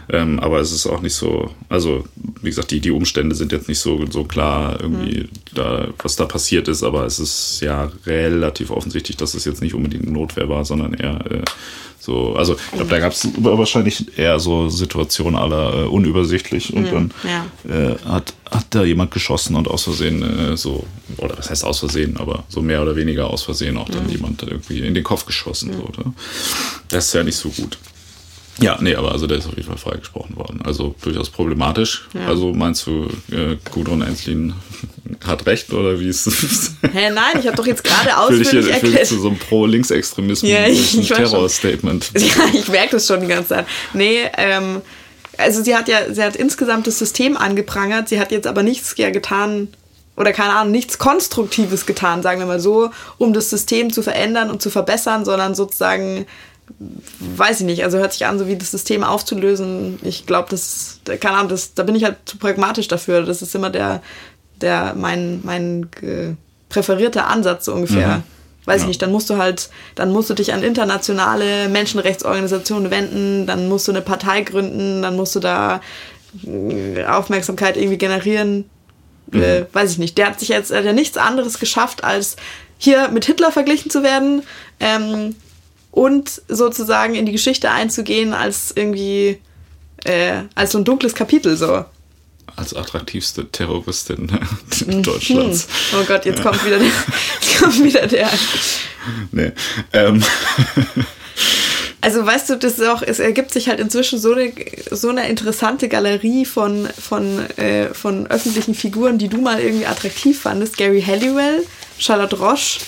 [0.09, 2.03] Ähm, aber es ist auch nicht so, also
[2.41, 6.25] wie gesagt, die, die Umstände sind jetzt nicht so, so klar irgendwie, da, was da
[6.25, 10.65] passiert ist, aber es ist ja relativ offensichtlich, dass es jetzt nicht unbedingt Notwehr war,
[10.65, 11.41] sondern eher äh,
[12.05, 16.91] so, also ich glaube, da gab es wahrscheinlich eher so Situationen aller äh, unübersichtlich und
[16.91, 17.45] dann ja.
[17.67, 20.85] äh, hat, hat da jemand geschossen und aus Versehen äh, so,
[21.17, 24.43] oder was heißt aus Versehen, aber so mehr oder weniger aus Versehen auch dann jemand
[24.43, 26.13] irgendwie in den Kopf geschossen wurde.
[26.89, 27.79] Das ist ja nicht so gut.
[28.59, 30.61] Ja, nee, aber also der ist auf jeden Fall freigesprochen worden.
[30.63, 32.07] Also durchaus problematisch.
[32.27, 34.53] Also meinst du, äh, Gudrun Enzlin
[35.25, 36.71] hat recht oder wie ist es?
[36.93, 39.07] Hä, nein, ich habe doch jetzt gerade ausführlich dich erklärt.
[39.07, 41.27] zu so einem Pro-Linksextremismus, Ja, ich- ein ich weiß schon.
[41.27, 42.11] Terror-Statement.
[42.17, 43.65] Ja, ich merke das schon die ganze Zeit.
[43.93, 44.81] Nee, ähm,
[45.37, 48.95] also sie hat ja, sie hat insgesamt das System angeprangert, sie hat jetzt aber nichts
[48.97, 49.67] ja getan,
[50.15, 54.49] oder keine Ahnung, nichts Konstruktives getan, sagen wir mal so, um das System zu verändern
[54.49, 56.25] und zu verbessern, sondern sozusagen,
[57.19, 59.99] weiß ich nicht, also hört sich an, so wie das System aufzulösen.
[60.03, 63.23] Ich glaube, das, keine Ahnung, das, da bin ich halt zu pragmatisch dafür.
[63.23, 64.01] Das ist immer der,
[64.61, 65.87] der, mein, mein
[66.69, 68.17] präferierter Ansatz so ungefähr.
[68.17, 68.23] Mhm.
[68.65, 68.87] Weiß ich Ja.
[68.87, 73.87] nicht, dann musst du halt, dann musst du dich an internationale Menschenrechtsorganisationen wenden, dann musst
[73.87, 75.81] du eine Partei gründen, dann musst du da
[76.43, 78.67] äh, Aufmerksamkeit irgendwie generieren.
[79.31, 80.17] Äh, weiß ich nicht.
[80.17, 82.35] Der hat sich jetzt hat ja nichts anderes geschafft, als
[82.77, 84.43] hier mit Hitler verglichen zu werden.
[84.79, 85.35] Ähm,
[85.95, 89.39] und sozusagen in die Geschichte einzugehen als irgendwie
[90.03, 91.85] äh, als so ein dunkles Kapitel so.
[92.57, 94.27] Als attraktivste Terroristin
[95.01, 95.67] Deutschlands.
[95.93, 96.87] Oh Gott, jetzt kommt wieder der.
[97.41, 98.29] Jetzt kommt wieder der.
[99.31, 99.51] Nee.
[99.93, 100.23] Ähm.
[102.01, 104.53] Also weißt du, das auch, es ergibt sich halt inzwischen so eine,
[104.91, 110.41] so eine interessante Galerie von, von, äh, von öffentlichen Figuren, die du mal irgendwie attraktiv
[110.41, 110.77] fandest.
[110.77, 111.65] Gary Halliwell,
[111.97, 112.79] Charlotte Roche,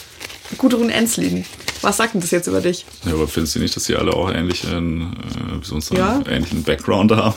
[0.57, 1.45] Gudrun Enslin.
[1.81, 2.85] Was sagt denn das jetzt über dich?
[3.05, 6.21] Ja, aber findest du nicht, dass sie alle auch ähnlichen, äh, wie sagen, ja?
[6.29, 7.35] ähnlichen Background haben?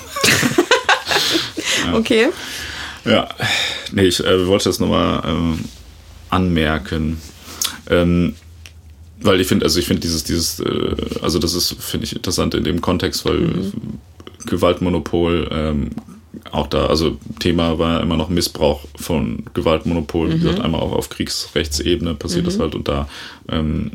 [1.87, 1.95] ja.
[1.95, 2.29] Okay.
[3.05, 3.29] Ja,
[3.93, 5.65] nee, ich äh, wollte das nochmal ähm,
[6.31, 7.21] anmerken.
[7.89, 8.35] Ähm,
[9.23, 12.55] weil ich finde, also ich finde dieses, dieses, äh, also das ist, finde ich interessant
[12.55, 13.73] in dem Kontext, weil mhm.
[14.47, 15.91] Gewaltmonopol ähm,
[16.53, 20.33] auch da, also Thema war immer noch Missbrauch von Gewaltmonopol, mhm.
[20.33, 22.47] wie gesagt, einmal auch auf Kriegsrechtsebene passiert mhm.
[22.47, 23.09] das halt und da,
[23.49, 23.91] ähm,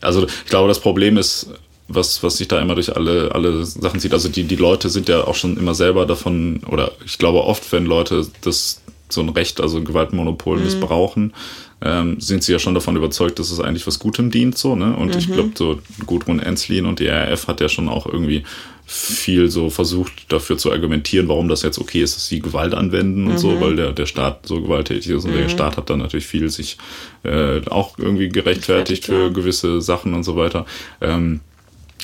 [0.00, 1.50] also ich glaube, das Problem ist,
[1.88, 4.12] was, was sich da immer durch alle, alle Sachen zieht.
[4.12, 7.70] Also die, die Leute sind ja auch schon immer selber davon, oder ich glaube oft,
[7.72, 10.64] wenn Leute das so ein Recht, also ein Gewaltmonopol mhm.
[10.64, 11.34] missbrauchen,
[11.82, 14.96] ähm, sind sie ja schon davon überzeugt, dass es eigentlich was Gutem dient, so, ne?
[14.96, 15.18] Und mhm.
[15.18, 18.44] ich glaube, so Gudrun Enslin und die RAF hat ja schon auch irgendwie
[18.92, 23.26] viel so versucht, dafür zu argumentieren, warum das jetzt okay ist, dass sie Gewalt anwenden
[23.26, 23.38] und mhm.
[23.38, 25.38] so, weil der, der Staat so gewalttätig ist und mhm.
[25.38, 26.76] der Staat hat dann natürlich viel sich
[27.22, 29.28] äh, auch irgendwie gerechtfertigt für ja.
[29.28, 30.66] gewisse Sachen und so weiter.
[31.00, 31.40] Ähm,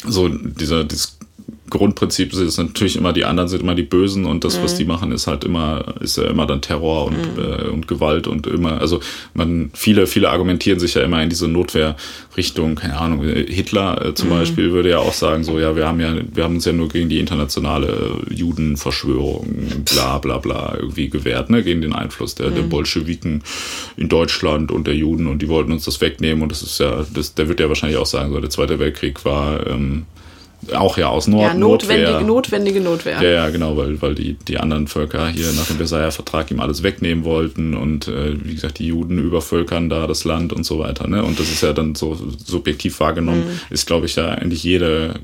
[0.06, 1.18] so dieser, dieses
[1.70, 4.65] Grundprinzip ist natürlich immer, die anderen sind immer die Bösen und das, mhm.
[4.65, 7.43] was die machen, ist halt immer, ist ja immer dann Terror und, mhm.
[7.43, 9.01] äh, und Gewalt und immer, also
[9.35, 14.29] man, viele, viele argumentieren sich ja immer in diese Notwehrrichtung, keine Ahnung, Hitler äh, zum
[14.29, 14.33] mhm.
[14.33, 16.89] Beispiel würde ja auch sagen, so, ja, wir haben ja, wir haben uns ja nur
[16.89, 22.65] gegen die internationale Judenverschwörung, bla bla bla, irgendwie gewehrt, ne, gegen den Einfluss der, der
[22.65, 22.70] mhm.
[22.70, 23.43] Bolschewiken
[23.97, 27.05] in Deutschland und der Juden und die wollten uns das wegnehmen und das ist ja,
[27.12, 30.07] das, der wird ja wahrscheinlich auch sagen, so, der Zweite Weltkrieg war, ähm,
[30.74, 32.26] auch ja aus Nord ja, notwendige, Notwehr.
[32.26, 33.22] Notwendige Notwehr.
[33.22, 36.60] Ja, ja, genau, weil, weil die, die anderen Völker hier nach dem Versailler Vertrag ihm
[36.60, 40.78] alles wegnehmen wollten und äh, wie gesagt, die Juden übervölkern da das Land und so
[40.78, 41.06] weiter.
[41.06, 41.22] Ne?
[41.22, 43.60] Und das ist ja dann so subjektiv wahrgenommen, mhm.
[43.70, 45.20] ist, glaube ich, ja eigentlich jede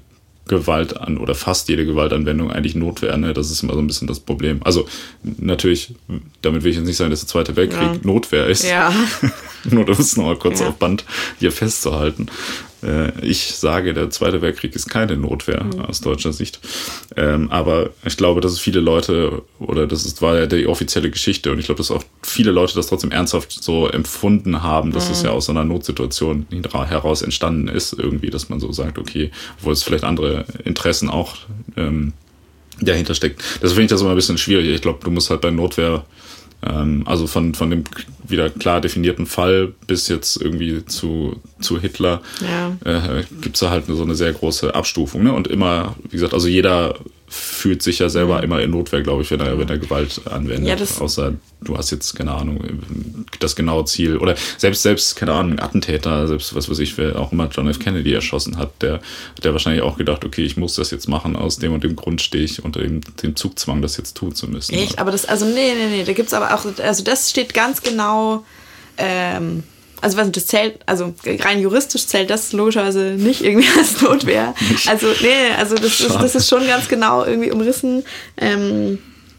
[0.46, 3.16] Gewalt an oder fast jede Gewaltanwendung eigentlich Notwehr.
[3.16, 3.32] Ne?
[3.32, 4.60] Das ist immer so ein bisschen das Problem.
[4.62, 4.86] Also
[5.22, 5.94] natürlich,
[6.42, 8.00] damit will ich jetzt nicht sagen, dass der Zweite Weltkrieg ja.
[8.02, 8.62] Notwehr ist.
[8.64, 8.92] Ja.
[9.64, 10.68] Nur das noch mal kurz ja.
[10.68, 11.04] auf Band
[11.40, 12.26] hier festzuhalten.
[12.84, 15.80] Äh, ich sage, der Zweite Weltkrieg ist keine Notwehr mhm.
[15.80, 16.60] aus deutscher Sicht.
[17.16, 21.10] Ähm, aber ich glaube, dass es viele Leute, oder das ist, war ja die offizielle
[21.10, 25.06] Geschichte, und ich glaube, dass auch viele Leute das trotzdem ernsthaft so empfunden haben, dass
[25.06, 25.12] mhm.
[25.12, 29.30] es ja aus einer Notsituation heraus entstanden ist, irgendwie, dass man so sagt, okay,
[29.60, 31.36] wo es vielleicht andere Interessen auch
[31.76, 32.12] ähm,
[32.80, 33.42] dahinter steckt.
[33.60, 34.66] Das finde ich das immer ein bisschen schwierig.
[34.68, 36.04] Ich glaube, du musst halt bei Notwehr
[37.04, 37.84] also von, von dem
[38.26, 42.76] wieder klar definierten Fall bis jetzt irgendwie zu, zu Hitler ja.
[42.84, 45.22] äh, gibt es da halt so eine sehr große Abstufung.
[45.22, 45.32] Ne?
[45.32, 46.94] Und immer, wie gesagt, also jeder
[47.64, 48.44] fühlt sich ja selber mhm.
[48.44, 50.80] immer in Notwehr, glaube ich, wenn er, wenn er Gewalt anwendet.
[50.80, 51.32] Ja, Außer
[51.62, 52.62] du hast jetzt, keine Ahnung,
[53.40, 54.18] das genaue Ziel.
[54.18, 57.78] Oder selbst, selbst, keine Ahnung, Attentäter, selbst was weiß ich, wer auch immer John F.
[57.78, 61.56] Kennedy erschossen hat, der hat wahrscheinlich auch gedacht, okay, ich muss das jetzt machen, aus
[61.56, 64.74] dem und dem Grund stehe ich unter dem, dem Zugzwang, das jetzt tun zu müssen.
[64.74, 64.98] Echt?
[64.98, 67.80] Aber das, also nee, nee, nee, da gibt es aber auch, also das steht ganz
[67.80, 68.44] genau,
[68.98, 69.62] ähm,
[70.04, 74.54] also was das zählt, also rein juristisch zählt das logischerweise nicht irgendwie als Notwehr.
[74.86, 78.04] Also nee, also das ist, das ist schon ganz genau irgendwie umrissen.
[78.36, 78.98] Ähm,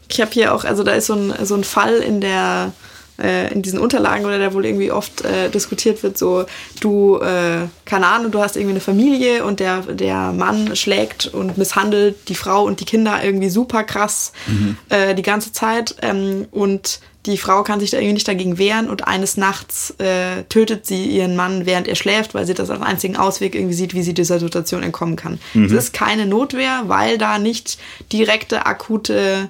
[0.10, 2.74] ich habe hier auch, also da ist so ein, so ein Fall in der
[3.22, 6.46] äh, in diesen Unterlagen oder der wohl irgendwie oft äh, diskutiert wird, so
[6.82, 11.58] du, äh, keine Ahnung, du hast irgendwie eine Familie und der, der Mann schlägt und
[11.58, 14.78] misshandelt die Frau und die Kinder irgendwie super krass mhm.
[14.90, 18.90] äh, die ganze Zeit ähm, und die Frau kann sich da irgendwie nicht dagegen wehren
[18.90, 22.82] und eines Nachts äh, tötet sie ihren Mann, während er schläft, weil sie das als
[22.82, 25.40] einzigen Ausweg irgendwie sieht, wie sie dieser Situation entkommen kann.
[25.54, 25.78] Es mhm.
[25.78, 27.78] ist keine Notwehr, weil da nicht
[28.12, 29.50] direkte, akute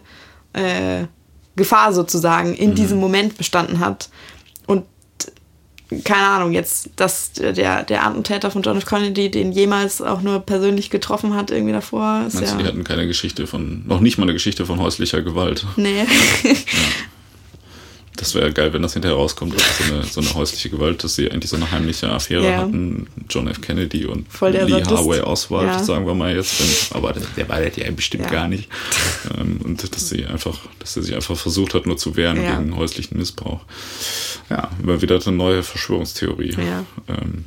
[0.53, 1.05] äh,
[1.55, 2.75] Gefahr sozusagen in mhm.
[2.75, 4.09] diesem Moment bestanden hat.
[4.67, 4.85] Und
[6.03, 8.85] keine Ahnung, jetzt, dass der, der Attentäter von John F.
[8.85, 12.23] Kennedy den jemals auch nur persönlich getroffen hat, irgendwie davor.
[12.27, 14.79] Ist Meinst ja, du, die hatten keine Geschichte von, noch nicht mal eine Geschichte von
[14.79, 15.65] häuslicher Gewalt?
[15.75, 15.99] Nee.
[16.43, 16.51] ja.
[18.17, 21.29] Das wäre geil, wenn das hinterher rauskommt, so eine, so eine häusliche Gewalt, dass sie
[21.31, 22.57] eigentlich so eine heimliche Affäre ja.
[22.59, 23.07] hatten.
[23.29, 23.61] John F.
[23.61, 24.91] Kennedy und Lee Sadist.
[24.91, 25.83] Harvey Oswald, ja.
[25.83, 26.59] sagen wir mal jetzt.
[26.59, 28.69] Wenn, aber der war das ja bestimmt gar nicht.
[29.37, 32.75] Ähm, und dass sie einfach, dass er sich einfach versucht hat, nur zu wehren gegen
[32.75, 33.61] häuslichen Missbrauch.
[34.49, 36.55] Ja, immer wieder eine neue Verschwörungstheorie.
[37.07, 37.45] Ähm,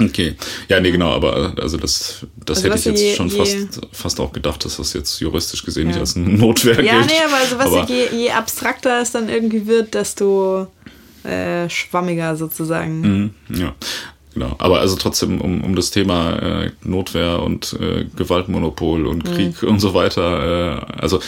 [0.00, 0.34] Okay.
[0.68, 3.80] Ja, nee, genau, aber also das, das also hätte ich jetzt je, schon je, fast,
[3.92, 5.88] fast auch gedacht, dass das jetzt juristisch gesehen ja.
[5.88, 7.10] nicht als Notwehr ja, gilt.
[7.10, 10.68] Ja, nee, aber also was aber je, je abstrakter es dann irgendwie wird, desto
[11.24, 13.00] äh, schwammiger sozusagen.
[13.00, 13.74] Mhm, ja.
[14.34, 14.54] genau.
[14.58, 19.68] Aber also trotzdem um, um das Thema äh, Notwehr und äh, Gewaltmonopol und Krieg mhm.
[19.68, 20.86] und so weiter.
[20.96, 21.20] Äh, also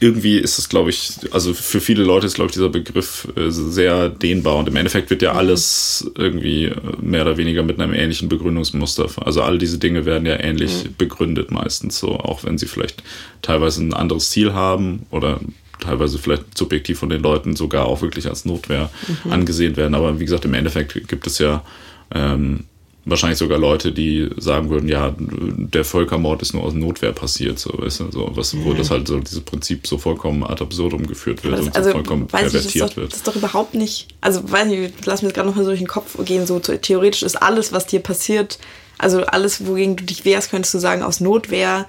[0.00, 3.50] irgendwie ist es, glaube ich, also für viele Leute ist, glaube ich, dieser Begriff äh,
[3.50, 5.38] sehr dehnbar und im Endeffekt wird ja mhm.
[5.38, 9.08] alles irgendwie äh, mehr oder weniger mit einem ähnlichen Begründungsmuster.
[9.24, 10.94] Also all diese Dinge werden ja ähnlich mhm.
[10.98, 13.02] begründet meistens so, auch wenn sie vielleicht
[13.42, 15.40] teilweise ein anderes Ziel haben oder
[15.80, 18.90] teilweise vielleicht subjektiv von den Leuten sogar auch wirklich als Notwehr
[19.24, 19.32] mhm.
[19.32, 19.94] angesehen werden.
[19.94, 21.64] Aber wie gesagt, im Endeffekt gibt es ja
[22.12, 22.64] ähm,
[23.06, 27.70] wahrscheinlich sogar Leute, die sagen würden, ja, der Völkermord ist nur aus Notwehr passiert, so,
[27.76, 31.44] weißt du, so, was, wo das halt so dieses Prinzip so vollkommen ad absurdum geführt
[31.44, 33.12] wird das, und also, so vollkommen pervertiert ich, das doch, wird.
[33.12, 35.80] Das ist doch überhaupt nicht, also weiß nicht, lass mir das gerade nochmal so durch
[35.80, 38.58] den Kopf gehen, so theoretisch ist alles, was dir passiert,
[38.98, 41.86] also alles, wogegen du dich wehrst, könntest du sagen, aus Notwehr,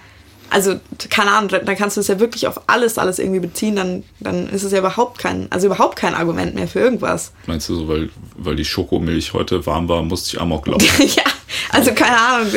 [0.50, 4.04] also keine Ahnung, dann kannst du es ja wirklich auf alles, alles irgendwie beziehen, dann,
[4.20, 7.32] dann ist es ja überhaupt kein, also überhaupt kein Argument mehr für irgendwas.
[7.48, 10.88] Meinst du so, weil, weil die Schokomilch heute warm war, musste ich Amok laufen?
[11.16, 11.24] ja,
[11.72, 12.52] also keine Ahnung.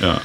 [0.00, 0.20] Ja.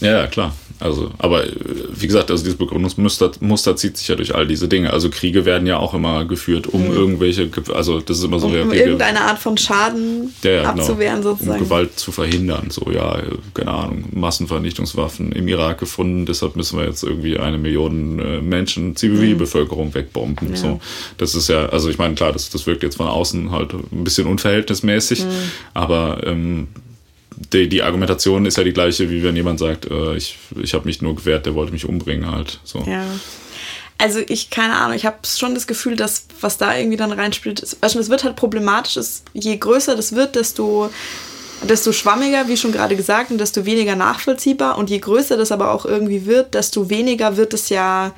[0.00, 0.52] Ja, ja, klar.
[0.80, 1.52] Also, aber äh,
[1.92, 4.92] wie gesagt, also dieses Begründungsmuster Muster zieht sich ja durch all diese Dinge.
[4.92, 6.94] Also Kriege werden ja auch immer geführt, um mhm.
[6.94, 10.82] irgendwelche, also das ist immer so um, um irgendeine Art von Schaden ja, ja, genau.
[10.82, 11.30] abzuwehren genau.
[11.30, 11.58] sozusagen.
[11.58, 12.70] Um Gewalt zu verhindern.
[12.70, 13.20] So, ja,
[13.54, 18.94] keine Ahnung, Massenvernichtungswaffen im Irak gefunden, deshalb müssen wir jetzt irgendwie eine Million äh, Menschen,
[18.94, 19.94] Zivilbevölkerung mhm.
[19.94, 20.50] wegbomben.
[20.50, 20.56] Ja.
[20.56, 20.80] So,
[21.16, 24.04] das ist ja, also ich meine, klar, das, das wirkt jetzt von außen halt ein
[24.04, 25.28] bisschen unverhältnismäßig, mhm.
[25.74, 26.68] aber ähm,
[27.52, 30.86] die, die Argumentation ist ja die gleiche, wie wenn jemand sagt, äh, ich, ich habe
[30.86, 32.60] mich nur gewehrt, der wollte mich umbringen halt.
[32.64, 32.80] So.
[32.86, 33.04] Ja.
[33.98, 37.60] Also ich, keine Ahnung, ich habe schon das Gefühl, dass was da irgendwie dann reinspielt,
[37.60, 40.90] ist, du, es wird halt problematisch, ist, je größer das wird, desto,
[41.68, 44.78] desto schwammiger, wie schon gerade gesagt, und desto weniger nachvollziehbar.
[44.78, 48.12] Und je größer das aber auch irgendwie wird, desto weniger wird es ja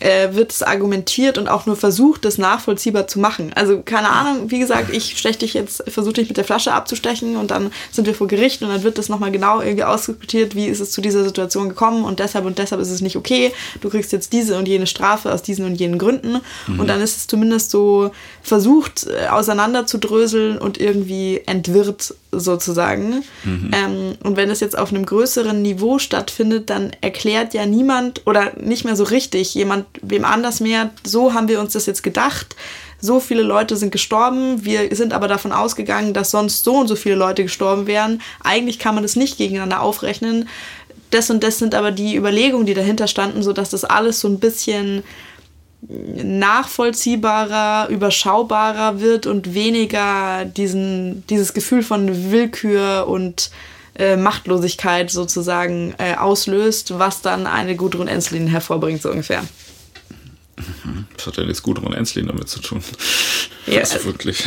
[0.00, 3.52] äh, wird es argumentiert und auch nur versucht, das nachvollziehbar zu machen.
[3.54, 7.36] Also keine Ahnung, wie gesagt, ich steche dich jetzt, versuche dich mit der Flasche abzustechen
[7.36, 10.66] und dann sind wir vor Gericht und dann wird das nochmal genau irgendwie ausdiskutiert, wie
[10.66, 13.52] ist es zu dieser Situation gekommen und deshalb und deshalb ist es nicht okay.
[13.80, 16.40] Du kriegst jetzt diese und jene Strafe aus diesen und jenen Gründen.
[16.66, 16.80] Mhm.
[16.80, 18.10] Und dann ist es zumindest so
[18.42, 23.24] versucht, äh, auseinanderzudröseln und irgendwie entwirrt sozusagen.
[23.44, 23.70] Mhm.
[23.72, 28.52] Ähm, und wenn es jetzt auf einem größeren Niveau stattfindet, dann erklärt ja niemand oder
[28.60, 32.56] nicht mehr so richtig jemand wem anders mehr, so haben wir uns das jetzt gedacht.
[33.00, 34.64] So viele Leute sind gestorben.
[34.64, 38.20] Wir sind aber davon ausgegangen, dass sonst so und so viele Leute gestorben wären.
[38.44, 40.48] Eigentlich kann man das nicht gegeneinander aufrechnen.
[41.10, 44.38] Das und das sind aber die Überlegungen, die dahinter standen, sodass das alles so ein
[44.38, 45.02] bisschen
[45.88, 53.50] nachvollziehbarer, überschaubarer wird und weniger diesen, dieses Gefühl von Willkür und
[53.96, 59.42] äh, Machtlosigkeit sozusagen äh, auslöst, was dann eine Gudrun Enslin hervorbringt, so ungefähr.
[61.16, 62.82] Was hat denn jetzt Gudrun Enslin damit zu tun?
[63.66, 64.44] Ja, also wirklich.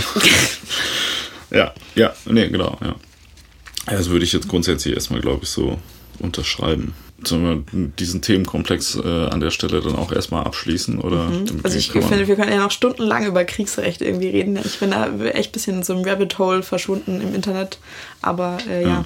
[1.51, 2.95] ja, ja, nee, genau, ja.
[3.85, 5.77] Das würde ich jetzt grundsätzlich erstmal, glaube ich, so
[6.19, 6.93] unterschreiben.
[7.25, 10.99] Sollen wir diesen Themenkomplex äh, an der Stelle dann auch erstmal abschließen?
[10.99, 11.61] Oder mhm.
[11.63, 14.57] Also ich finde, wir können ja noch stundenlang über Kriegsrecht irgendwie reden.
[14.63, 17.79] Ich bin da echt ein bisschen in so einem Rabbit Hole verschwunden im Internet.
[18.21, 18.89] Aber äh, ja.
[18.89, 19.05] ja.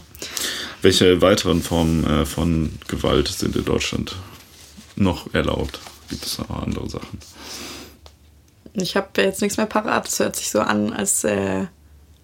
[0.81, 4.15] Welche weiteren Formen äh, von Gewalt sind in Deutschland
[4.95, 5.80] noch erlaubt?
[6.10, 7.19] Gibt es noch andere Sachen?
[8.73, 10.07] Ich habe jetzt nichts mehr parat.
[10.07, 11.65] Es hört sich so an, als äh,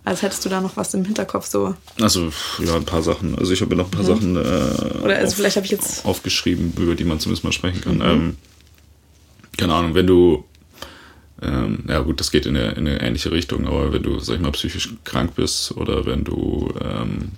[0.05, 1.75] als hättest du da noch was im Hinterkopf so.
[1.99, 3.37] Also, ja, ein paar Sachen.
[3.37, 4.07] Also ich habe ja noch ein paar mhm.
[4.07, 7.53] Sachen äh, Oder also auf, vielleicht habe ich jetzt aufgeschrieben, über die man zumindest mal
[7.53, 7.95] sprechen kann.
[7.95, 8.01] Mhm.
[8.01, 8.37] Ähm,
[9.57, 10.43] keine Ahnung, wenn du
[11.41, 14.35] ähm, ja gut, das geht in eine, in eine, ähnliche Richtung, aber wenn du, sag
[14.35, 17.31] ich mal, psychisch krank bist oder wenn du ähm,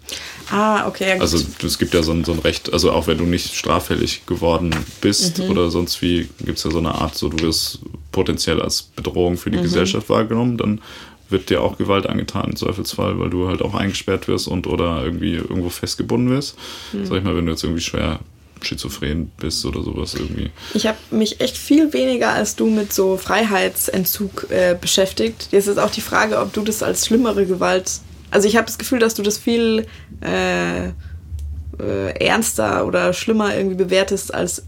[0.51, 1.15] Ah, okay.
[1.15, 3.55] Ja, also es gibt ja so ein, so ein Recht, also auch wenn du nicht
[3.55, 5.49] straffällig geworden bist mhm.
[5.49, 7.79] oder sonst wie, gibt es ja so eine Art, so du wirst
[8.11, 9.63] potenziell als Bedrohung für die mhm.
[9.63, 10.81] Gesellschaft wahrgenommen, dann
[11.29, 15.03] wird dir auch Gewalt angetan im Zweifelsfall, weil du halt auch eingesperrt wirst und oder
[15.03, 16.57] irgendwie irgendwo festgebunden wirst.
[16.93, 17.05] Mhm.
[17.05, 18.19] Sag ich mal, wenn du jetzt irgendwie schwer
[18.61, 20.49] schizophren bist oder sowas irgendwie.
[20.73, 25.49] Ich habe mich echt viel weniger als du mit so Freiheitsentzug äh, beschäftigt.
[25.51, 27.99] Jetzt ist auch die Frage, ob du das als schlimmere Gewalt.
[28.31, 29.85] Also ich habe das Gefühl, dass du das viel
[30.21, 34.63] äh, äh, ernster oder schlimmer irgendwie bewertest, als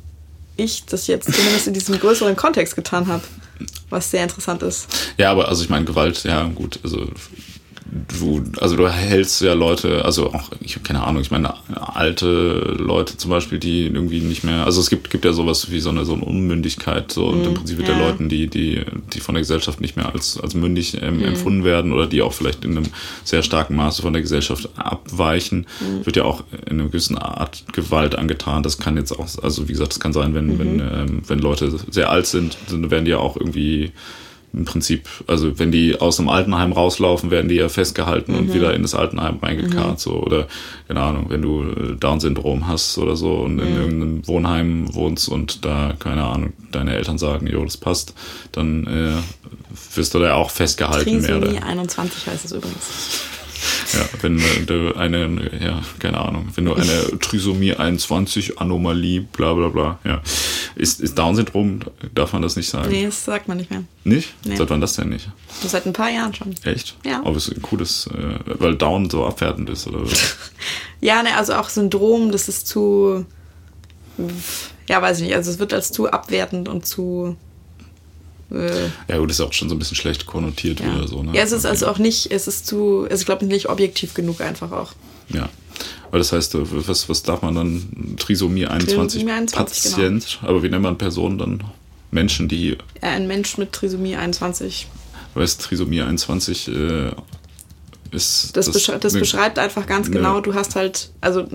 [0.58, 3.24] ich das jetzt zumindest in diesem größeren Kontext getan habe
[3.90, 4.88] was sehr interessant ist.
[5.18, 7.08] Ja, aber also ich meine, Gewalt, ja gut, also
[7.98, 12.76] du, also du hältst ja Leute, also auch, ich habe keine Ahnung, ich meine, alte
[12.78, 15.90] Leute zum Beispiel, die irgendwie nicht mehr, also es gibt, gibt ja sowas wie so
[15.90, 17.86] eine, so eine Unmündigkeit, so mm, im Prinzip ja.
[17.86, 18.84] der Leuten, die, die,
[19.14, 21.26] die von der Gesellschaft nicht mehr als, als mündig ähm, mm.
[21.26, 22.88] empfunden werden oder die auch vielleicht in einem
[23.24, 26.06] sehr starken Maße von der Gesellschaft abweichen, mm.
[26.06, 28.64] wird ja auch in einer gewissen Art Gewalt angetan.
[28.64, 30.60] Das kann jetzt auch, also wie gesagt, das kann sein, wenn, -hmm.
[30.60, 33.92] wenn, ähm, wenn Leute sehr alt sind, dann werden die ja auch irgendwie
[34.58, 38.38] im Prinzip, also wenn die aus dem Altenheim rauslaufen, werden die ja festgehalten Mhm.
[38.40, 40.00] und wieder in das Altenheim reingekarrt.
[40.00, 40.14] So.
[40.22, 40.48] Oder,
[40.88, 43.62] keine Ahnung, wenn du äh, Down-Syndrom hast oder so und Mhm.
[43.62, 48.14] in irgendeinem Wohnheim wohnst und da, keine Ahnung, deine Eltern sagen, jo, das passt,
[48.52, 51.22] dann äh, wirst du da auch festgehalten.
[51.22, 52.80] Trisomie oder, 21 heißt es übrigens.
[53.94, 59.70] Ja, wenn du eine, ja, keine Ahnung, wenn du eine Trisomie 21 Anomalie, bla bla
[59.70, 60.22] bla, ja.
[60.76, 61.80] Ist, ist Down-Syndrom,
[62.14, 62.90] darf man das nicht sagen?
[62.90, 63.84] Nee, das sagt man nicht mehr.
[64.04, 64.34] Nicht?
[64.46, 64.56] Nee.
[64.56, 65.30] Seit wann das denn nicht?
[65.62, 66.54] Das seit ein paar Jahren schon.
[66.64, 66.96] Echt?
[67.06, 67.22] Ja.
[67.26, 70.04] Aber es ist ein cooles, äh, weil Down so abwertend ist, oder?
[71.00, 73.26] Ja, ne, also auch Syndrom, das ist zu.
[74.90, 75.36] Ja, weiß ich nicht.
[75.36, 77.38] Also es wird als zu abwertend und zu.
[78.52, 80.86] Äh, ja, gut, ist auch schon so ein bisschen schlecht konnotiert ja.
[80.86, 81.34] wieder so, ne?
[81.34, 84.14] ja, es ist also auch nicht, es ist zu, es ist glaube ich nicht objektiv
[84.14, 84.94] genug einfach auch.
[85.30, 85.50] Ja.
[86.08, 88.16] Aber das heißt, äh, was, was darf man dann?
[88.18, 90.40] Trisomie 21, Trisomie 21, Patient.
[90.42, 91.64] Aber wie nennt man Personen dann?
[92.12, 94.88] Menschen, die, Ja, ein Mensch mit Trisomie 21.
[95.34, 97.12] weißt Trisomie 21 äh,
[98.12, 98.56] ist.
[98.56, 101.48] Das, das ne- beschreibt einfach ganz ne- genau, du hast halt, also äh,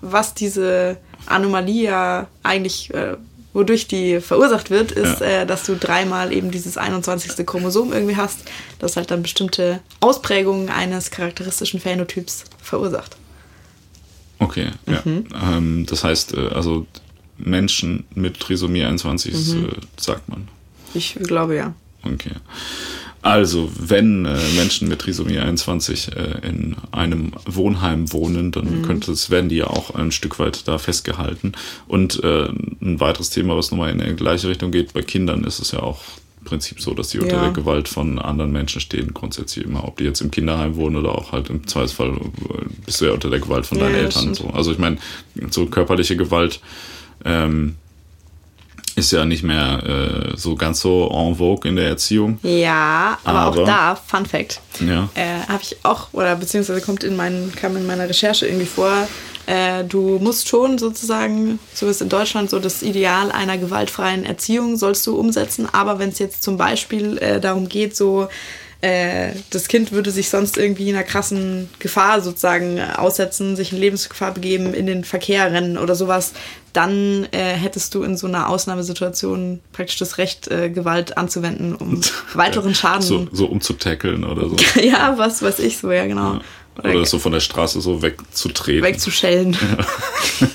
[0.00, 3.16] was diese Anomalie ja eigentlich, äh,
[3.56, 5.42] wodurch die verursacht wird, ist, Ja.
[5.42, 7.44] äh, dass du dreimal eben dieses 21.
[7.46, 8.40] Chromosom irgendwie hast,
[8.78, 13.16] das halt dann bestimmte Ausprägungen eines charakteristischen Phänotyps verursacht.
[14.38, 15.00] Okay, ja.
[15.04, 15.24] Mhm.
[15.42, 16.86] Ähm, das heißt, äh, also
[17.38, 19.64] Menschen mit Trisomie 21 ist, Mhm.
[19.66, 19.70] äh,
[20.00, 20.48] sagt man.
[20.94, 21.74] Ich glaube ja.
[22.02, 22.32] Okay.
[23.26, 29.30] Also, wenn äh, Menschen mit Trisomie 21 äh, in einem Wohnheim wohnen, dann könnte es,
[29.30, 31.52] werden die ja auch ein Stück weit da festgehalten.
[31.88, 32.44] Und äh,
[32.80, 35.80] ein weiteres Thema, was nochmal in die gleiche Richtung geht, bei Kindern ist es ja
[35.80, 36.02] auch
[36.40, 37.42] im Prinzip so, dass die unter Ja.
[37.42, 39.82] der Gewalt von anderen Menschen stehen, grundsätzlich immer.
[39.82, 43.12] Ob die jetzt im Kinderheim wohnen oder auch halt im Zweifelsfall äh, bist du ja
[43.12, 44.34] unter der Gewalt von Ja, deinen Eltern.
[44.34, 44.50] So.
[44.50, 44.98] Also ich meine,
[45.50, 46.60] so körperliche Gewalt
[47.24, 47.74] ähm,
[48.96, 49.82] ist ja nicht mehr
[50.34, 52.38] äh, so ganz so en vogue in der Erziehung.
[52.42, 55.08] Ja, aber, Aber- auch da, Fun Fact, Ja.
[55.14, 58.90] äh, habe ich auch, oder beziehungsweise kommt in meinen, kam in meiner Recherche irgendwie vor,
[59.46, 64.76] äh, du musst schon sozusagen, so ist in Deutschland so das Ideal einer gewaltfreien Erziehung
[64.76, 68.28] sollst du umsetzen, aber wenn es jetzt zum Beispiel äh, darum geht, so
[68.82, 74.32] äh, das Kind würde sich sonst irgendwie einer krassen Gefahr sozusagen aussetzen, sich in Lebensgefahr
[74.32, 76.32] begeben, in den Verkehr rennen oder sowas,
[76.72, 82.00] dann äh, hättest du in so einer Ausnahmesituation praktisch das Recht, äh, Gewalt anzuwenden, um
[82.34, 83.02] weiteren Schaden.
[83.02, 84.56] So, so umzutackeln oder so.
[84.80, 86.40] ja, was weiß ich so, ja genau.
[86.78, 88.82] Oder so von der Straße so wegzutreten.
[88.82, 89.56] wegzuschellen.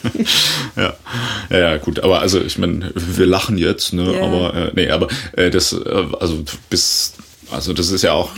[0.75, 0.93] ja.
[1.49, 2.01] ja, ja, gut.
[2.01, 4.13] Aber also ich meine, wir lachen jetzt, ne?
[4.13, 4.23] Ja.
[4.23, 7.13] Aber äh, nee, aber äh, das, äh, also bis,
[7.51, 8.31] also das ist ja auch,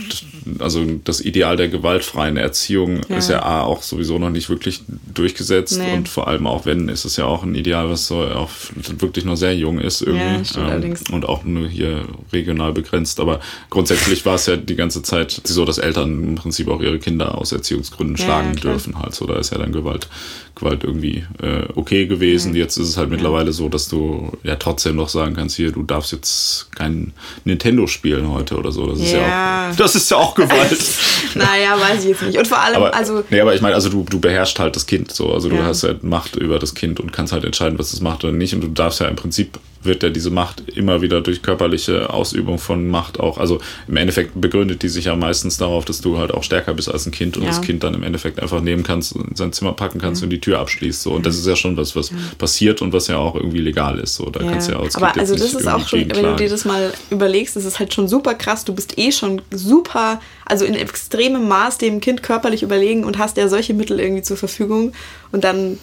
[0.58, 3.16] also das Ideal der gewaltfreien Erziehung Ja.
[3.16, 4.82] ist ja A, auch sowieso noch nicht wirklich
[5.14, 5.92] durchgesetzt Nee.
[5.94, 8.50] und vor allem auch wenn, ist es ja auch ein Ideal, was so auch
[8.98, 11.02] wirklich noch sehr jung ist irgendwie ähm, Ja, allerdings.
[11.10, 13.20] und auch nur hier regional begrenzt.
[13.20, 16.98] Aber grundsätzlich war es ja die ganze Zeit so, dass Eltern im Prinzip auch ihre
[16.98, 19.14] Kinder aus Erziehungsgründen Ja, schlagen dürfen halt.
[19.14, 20.08] So, da ist ja dann Gewalt,
[20.56, 22.54] Gewalt irgendwie äh, okay gewesen.
[22.54, 25.82] Jetzt ist es halt mittlerweile so, dass du ja trotzdem noch sagen kannst, hier, du
[25.84, 27.12] darfst jetzt kein
[27.44, 28.86] Nintendo spielen heute oder so.
[28.86, 29.70] Das ist ja, Ja.
[29.70, 30.78] auch, das ist ja auch Gewalt.
[31.34, 32.38] naja, weiß ich jetzt nicht.
[32.38, 34.86] Und vor allem, aber, also, nee, aber ich meine, also du, du beherrschst halt das
[34.86, 35.32] Kind so.
[35.32, 35.64] Also du Ja.
[35.64, 38.54] hast halt Macht über das Kind und kannst halt entscheiden, was es macht oder nicht.
[38.54, 42.58] Und du darfst ja im Prinzip wird ja diese Macht immer wieder durch körperliche Ausübung
[42.58, 43.38] von Macht auch.
[43.38, 46.90] Also im Endeffekt begründet die sich ja meistens darauf, dass du halt auch stärker bist
[46.90, 47.50] als ein Kind und Ja.
[47.50, 50.40] das Kind dann im Endeffekt einfach nehmen kannst, in sein Zimmer packen kannst und die
[50.40, 51.02] Tür abschließt.
[51.02, 51.12] So.
[51.12, 54.14] Und das ist ja schon was, was passiert und was ja auch irgendwie legal ist.
[54.14, 54.30] So.
[54.30, 56.64] Da kannst du ja als aber also das ist auch schon, wenn du dir das
[56.64, 58.64] mal überlegst, das ist halt schon super krass.
[58.64, 63.36] Du bist eh schon super, also in extremem Maß dem Kind körperlich überlegen und hast
[63.36, 64.92] ja solche Mittel irgendwie zur Verfügung
[65.32, 65.78] und dann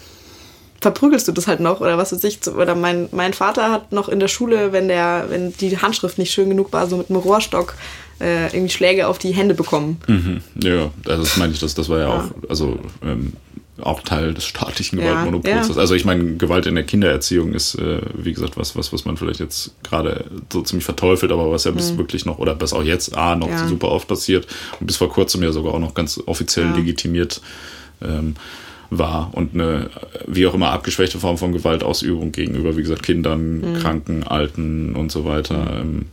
[0.81, 2.39] verprügelst du das halt noch oder was weiß ich.
[2.47, 6.31] Oder mein, mein Vater hat noch in der Schule, wenn der, wenn die Handschrift nicht
[6.33, 7.75] schön genug war, so mit einem Rohrstock
[8.19, 9.97] äh, irgendwie Schläge auf die Hände bekommen.
[10.07, 10.41] Mhm.
[10.61, 13.33] Ja, also das meine ich, das, das war ja, auch, also ähm,
[13.81, 15.69] auch Teil des staatlichen Ja, Gewaltmonopols.
[15.69, 15.75] ja.
[15.75, 19.17] Also ich meine, Gewalt in der Kindererziehung ist, äh, wie gesagt, was, was, was man
[19.17, 22.83] vielleicht jetzt gerade so ziemlich verteufelt, aber was ja bis wirklich noch, oder was auch
[22.83, 23.53] jetzt A noch Mhm.
[23.53, 23.67] Ja.
[23.67, 24.45] super oft passiert
[24.79, 26.75] und bis vor kurzem ja sogar auch noch ganz offiziell Ja.
[26.75, 27.41] legitimiert
[28.03, 28.35] ähm,
[28.91, 29.89] war und eine,
[30.27, 33.79] wie auch immer, abgeschwächte Form von Gewaltausübung gegenüber, wie gesagt, Kindern, Mhm.
[33.79, 35.79] Kranken, Alten und so weiter.
[35.81, 36.07] Ähm,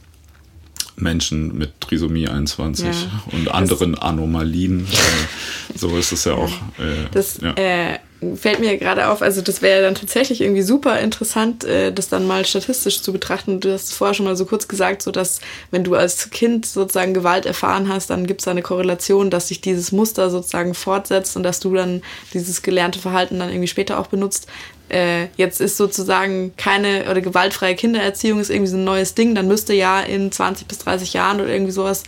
[0.96, 3.22] Menschen mit Trisomie 21 Ja.
[3.32, 4.80] und anderen Anomalien.
[4.86, 6.50] Äh, so ist es ja auch.
[6.78, 7.52] Äh, Das ja.
[7.54, 7.98] äh,
[8.36, 12.26] fällt mir gerade auf, also das wäre dann tatsächlich irgendwie super interessant, äh, das dann
[12.26, 13.60] mal statistisch zu betrachten.
[13.60, 15.40] Du hast vorher schon mal so kurz gesagt, so dass
[15.70, 19.48] wenn du als Kind sozusagen Gewalt erfahren hast, dann gibt es da eine Korrelation, dass
[19.48, 22.02] sich dieses Muster sozusagen fortsetzt und dass du dann
[22.34, 24.48] dieses gelernte Verhalten dann irgendwie später auch benutzt.
[24.90, 29.46] äh, jetzt ist sozusagen keine oder gewaltfreie Kindererziehung ist irgendwie so ein neues Ding, dann
[29.46, 32.04] müsste ja in 20 bis 30 Jahren oder irgendwie sowas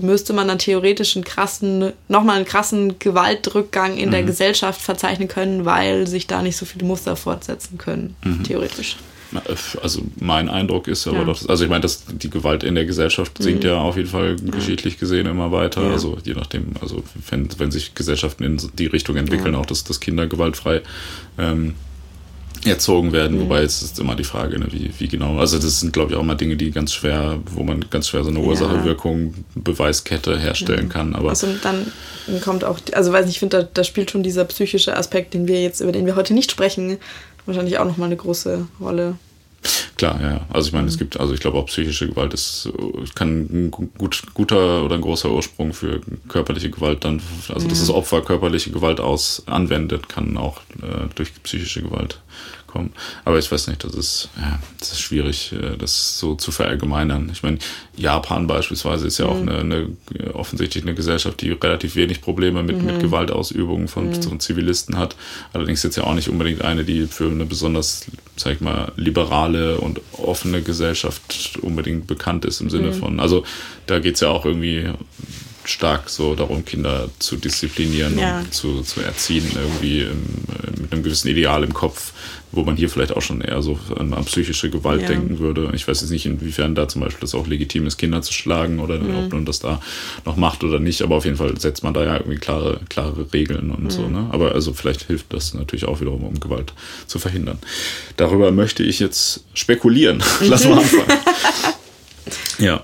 [0.00, 4.12] müsste man dann theoretisch einen krassen, nochmal einen krassen Gewaltrückgang in mhm.
[4.12, 8.44] der Gesellschaft verzeichnen können, weil sich da nicht so viele Muster fortsetzen können, mhm.
[8.44, 8.96] theoretisch.
[9.82, 11.24] Also mein Eindruck ist aber ja.
[11.24, 13.70] doch, also ich meine, dass die Gewalt in der Gesellschaft sinkt mhm.
[13.70, 15.82] ja auf jeden Fall geschichtlich gesehen immer weiter.
[15.82, 15.90] Ja.
[15.90, 19.60] Also je nachdem, also wenn, wenn sich Gesellschaften in die Richtung entwickeln, ja.
[19.60, 20.82] auch dass, dass Kinder gewaltfrei
[21.38, 21.74] ähm,
[22.66, 23.42] erzogen werden, mhm.
[23.42, 25.38] wobei es ist immer die Frage, ne, wie, wie genau.
[25.38, 28.24] Also das sind, glaube ich, auch mal Dinge, die ganz schwer, wo man ganz schwer
[28.24, 30.90] so eine Ursache-Wirkung, Beweiskette herstellen mhm.
[30.90, 31.14] kann.
[31.14, 31.92] Aber also dann
[32.42, 35.46] kommt auch, also weiß nicht, ich finde, da, da spielt schon dieser psychische Aspekt, den
[35.46, 36.98] wir jetzt, über den wir heute nicht sprechen,
[37.46, 39.16] wahrscheinlich auch nochmal eine große Rolle.
[39.96, 40.40] Klar, ja.
[40.52, 40.88] Also ich meine, mhm.
[40.88, 42.70] es gibt, also ich glaube auch psychische Gewalt ist,
[43.14, 47.70] kann ein gut, guter oder ein großer Ursprung für körperliche Gewalt dann, also mhm.
[47.70, 52.20] dass das Opfer körperliche Gewalt aus anwendet, kann auch äh, durch psychische Gewalt
[52.74, 52.92] kommen.
[53.24, 57.30] Aber ich weiß nicht, das ist, ja, das ist schwierig, äh, das so zu verallgemeinern.
[57.32, 57.58] Ich meine,
[57.96, 59.30] Japan beispielsweise ist ja mhm.
[59.30, 62.86] auch eine, eine, offensichtlich eine Gesellschaft, die relativ wenig Probleme mit, mhm.
[62.86, 64.22] mit Gewaltausübung von, mhm.
[64.22, 65.14] von Zivilisten hat.
[65.52, 68.06] Allerdings jetzt ja auch nicht unbedingt eine, die für eine besonders,
[68.36, 72.94] sag ich mal, liberale und offene Gesellschaft unbedingt bekannt ist im Sinne mhm.
[72.94, 73.44] von, also
[73.86, 74.90] da geht es ja auch irgendwie
[75.64, 78.40] stark so darum, Kinder zu disziplinieren ja.
[78.40, 80.24] und zu, zu erziehen, irgendwie im,
[80.80, 82.12] mit einem gewissen Ideal im Kopf,
[82.52, 85.08] wo man hier vielleicht auch schon eher so an, an psychische Gewalt ja.
[85.08, 85.70] denken würde.
[85.74, 88.80] Ich weiß jetzt nicht, inwiefern da zum Beispiel das auch legitim ist, Kinder zu schlagen
[88.80, 89.16] oder mhm.
[89.16, 89.80] ob man das da
[90.24, 93.32] noch macht oder nicht, aber auf jeden Fall setzt man da ja irgendwie klare, klare
[93.32, 93.90] Regeln und mhm.
[93.90, 94.08] so.
[94.08, 94.28] Ne?
[94.30, 96.72] Aber also vielleicht hilft das natürlich auch wiederum, um Gewalt
[97.06, 97.58] zu verhindern.
[98.16, 100.22] Darüber möchte ich jetzt spekulieren.
[100.40, 101.18] Lass mal anfangen.
[102.58, 102.82] ja.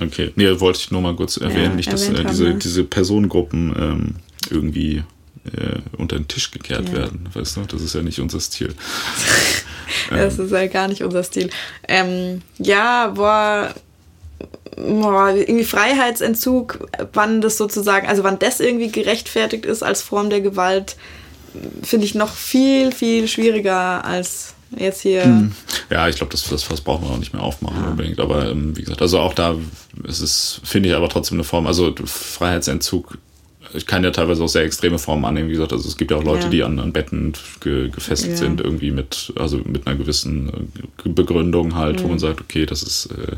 [0.00, 3.74] Okay, nee, wollte ich nur mal kurz erwähnen, ja, nicht, dass äh, diese, diese Personengruppen
[3.78, 4.14] ähm,
[4.50, 5.02] irgendwie
[5.44, 6.94] äh, unter den Tisch gekehrt ja.
[6.94, 7.28] werden.
[7.32, 8.74] Weißt du, das ist ja nicht unser Stil.
[10.10, 11.50] das ist ja gar nicht unser Stil.
[11.88, 13.74] Ähm, ja, boah,
[14.76, 20.40] boah, irgendwie Freiheitsentzug, wann das sozusagen, also wann das irgendwie gerechtfertigt ist als Form der
[20.40, 20.96] Gewalt,
[21.82, 25.24] finde ich noch viel, viel schwieriger als jetzt hier.
[25.24, 25.52] Hm.
[25.90, 27.90] Ja, ich glaube, das, das, das braucht man auch nicht mehr aufmachen ja.
[27.90, 28.20] unbedingt.
[28.20, 29.56] Aber ähm, wie gesagt, also auch da
[30.04, 33.18] ist es, finde ich, aber trotzdem eine Form, also Freiheitsentzug
[33.74, 35.48] ich kann ja teilweise auch sehr extreme Formen annehmen.
[35.48, 36.50] Wie gesagt, also es gibt ja auch Leute, ja.
[36.50, 38.36] die an, an Betten ge, gefesselt ja.
[38.36, 40.70] sind, irgendwie mit, also mit einer gewissen
[41.04, 42.04] Begründung halt, mhm.
[42.04, 43.36] wo man sagt, okay, das ist äh,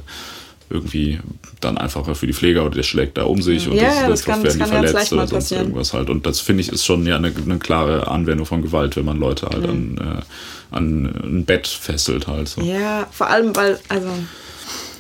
[0.71, 1.21] irgendwie
[1.61, 4.09] dann einfacher für die Pfleger oder der schlägt da um sich und ja, das, das,
[4.09, 5.63] das kann, werden das die verletzt oder sonst passieren.
[5.65, 6.11] irgendwas halt.
[6.11, 9.19] Und das finde ich ist schon ja eine, eine, klare Anwendung von Gewalt, wenn man
[9.19, 9.99] Leute halt mhm.
[9.99, 12.49] an, äh, an ein Bett fesselt halt.
[12.49, 12.63] So.
[12.63, 14.09] Ja, vor allem, weil, also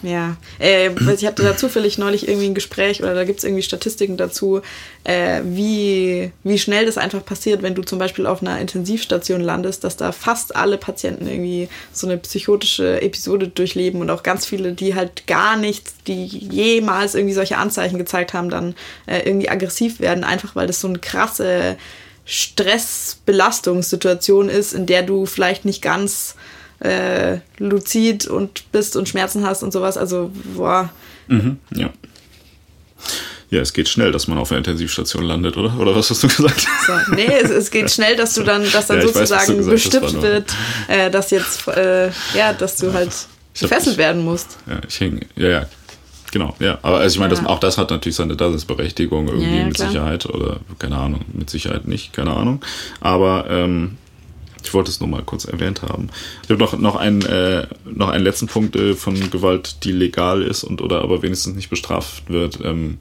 [0.04, 3.62] ja, äh, ich hatte da zufällig neulich irgendwie ein Gespräch oder da gibt es irgendwie
[3.62, 4.60] Statistiken dazu,
[5.04, 9.82] äh, wie, wie schnell das einfach passiert, wenn du zum Beispiel auf einer Intensivstation landest,
[9.82, 14.72] dass da fast alle Patienten irgendwie so eine psychotische Episode durchleben und auch ganz viele,
[14.72, 18.74] die halt gar nichts, die jemals irgendwie solche Anzeichen gezeigt haben, dann
[19.06, 21.78] äh, irgendwie aggressiv werden, einfach weil das so eine krasse
[22.26, 26.36] Stressbelastungssituation ist, in der du vielleicht nicht ganz
[26.84, 29.96] äh, luzid und bist und Schmerzen hast und sowas.
[29.96, 30.90] Also, boah.
[31.28, 31.90] Mhm, ja.
[33.50, 35.78] Ja, es geht schnell, dass man auf der Intensivstation landet, oder?
[35.78, 36.66] Oder was hast du gesagt?
[36.86, 40.04] So, nee, es, es geht schnell, dass du dann, dass dann ja, sozusagen weiß, bestimmt
[40.04, 40.54] das wird,
[40.88, 43.12] äh, dass jetzt, äh, ja, dass du halt
[43.58, 44.58] gefesselt werden musst.
[44.66, 45.66] Ja, ich hänge, ja, ja,
[46.32, 46.78] genau, ja.
[46.82, 47.46] Aber also ich meine, ja.
[47.46, 49.88] auch das hat natürlich seine Daseinsberechtigung irgendwie ja, mit klar.
[49.88, 52.64] Sicherheit oder keine Ahnung, mit Sicherheit nicht, keine Ahnung.
[53.00, 53.98] Aber ähm,
[54.64, 56.08] ich wollte es nur mal kurz erwähnt haben.
[56.42, 60.42] Ich habe noch, noch, einen, äh, noch einen letzten Punkt äh, von Gewalt, die legal
[60.42, 62.58] ist und oder aber wenigstens nicht bestraft wird.
[62.64, 62.98] Ähm,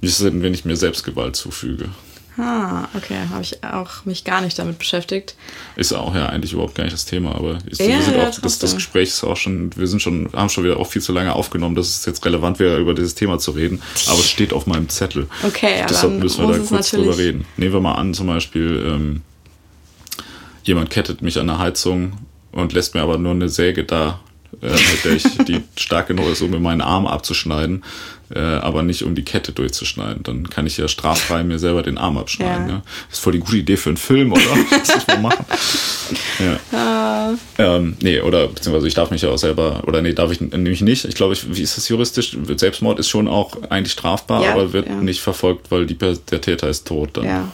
[0.00, 1.88] wie ist es denn, wenn ich mir selbst Gewalt zufüge?
[2.38, 5.34] Ah, okay, habe ich auch mich gar nicht damit beschäftigt.
[5.76, 8.28] Ist auch ja eigentlich überhaupt gar nicht das Thema, aber ich, ja, wir sind ja,
[8.28, 11.02] auch, das, das Gespräch ist auch schon, wir sind schon, haben schon wieder auch viel
[11.02, 13.82] zu lange aufgenommen, dass es jetzt relevant wäre, über dieses Thema zu reden.
[14.06, 15.26] Aber es steht auf meinem Zettel.
[15.42, 17.44] Okay, ja, Deshalb müssen wir da kurz drüber reden.
[17.56, 19.22] Nehmen wir mal an, zum Beispiel, ähm,
[20.64, 22.12] jemand kettet mich an der Heizung
[22.52, 24.20] und lässt mir aber nur eine Säge da,
[24.62, 27.84] äh, mit der ich die stark genug ist, um mir meinen Arm abzuschneiden,
[28.34, 30.22] äh, aber nicht um die Kette durchzuschneiden.
[30.22, 32.68] Dann kann ich ja straffrei mir selber den Arm abschneiden.
[32.68, 32.74] Ja.
[32.74, 32.82] Ja.
[33.08, 34.42] Das ist voll die gute Idee für einen Film, oder?
[34.70, 35.44] das muss man machen.
[36.38, 37.32] Ja.
[37.32, 37.36] Uh.
[37.58, 40.80] Ähm, nee, oder beziehungsweise ich darf mich ja auch selber, oder nee, darf ich nämlich
[40.80, 41.04] nicht.
[41.04, 42.36] Ich glaube, wie ist das juristisch?
[42.56, 46.68] Selbstmord ist schon auch eigentlich strafbar, ja, aber wird nicht verfolgt, weil die, der Täter
[46.68, 47.10] ist tot.
[47.16, 47.24] Dann.
[47.24, 47.48] Ja.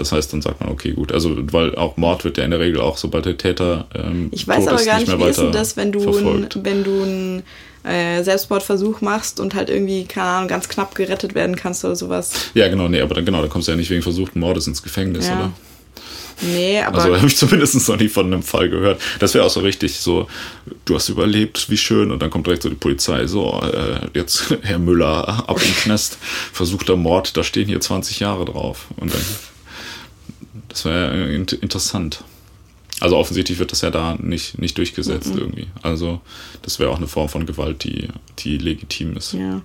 [0.00, 1.12] Das heißt, dann sagt man, okay, gut.
[1.12, 3.86] Also, weil auch Mord wird ja in der Regel auch, sobald der Täter.
[3.94, 6.84] Ähm, ich weiß aber gar nicht, nicht wie ist denn das, wenn du, ein, wenn
[6.84, 7.42] du einen
[7.84, 12.32] äh, Selbstmordversuch machst und halt irgendwie, keine Ahnung, ganz knapp gerettet werden kannst oder sowas.
[12.54, 14.82] Ja, genau, nee, aber dann genau, da kommst du ja nicht wegen versuchten Mordes ins
[14.82, 15.36] Gefängnis, ja.
[15.36, 15.52] oder?
[16.40, 16.98] Nee, aber.
[16.98, 19.00] Also habe ich zumindest noch nie von einem Fall gehört.
[19.18, 20.28] Das wäre auch so richtig so,
[20.84, 22.10] du hast überlebt, wie schön.
[22.10, 26.18] Und dann kommt direkt so die Polizei, so, äh, jetzt Herr Müller, ab im Knast,
[26.52, 28.86] versuchter Mord, da stehen hier 20 Jahre drauf.
[28.96, 29.20] Und dann,
[30.78, 32.22] das wäre interessant.
[33.00, 35.38] Also offensichtlich wird das ja da nicht, nicht durchgesetzt mhm.
[35.38, 35.66] irgendwie.
[35.82, 36.20] Also
[36.62, 38.08] das wäre auch eine Form von Gewalt, die,
[38.40, 39.34] die legitim ist.
[39.34, 39.62] Ja.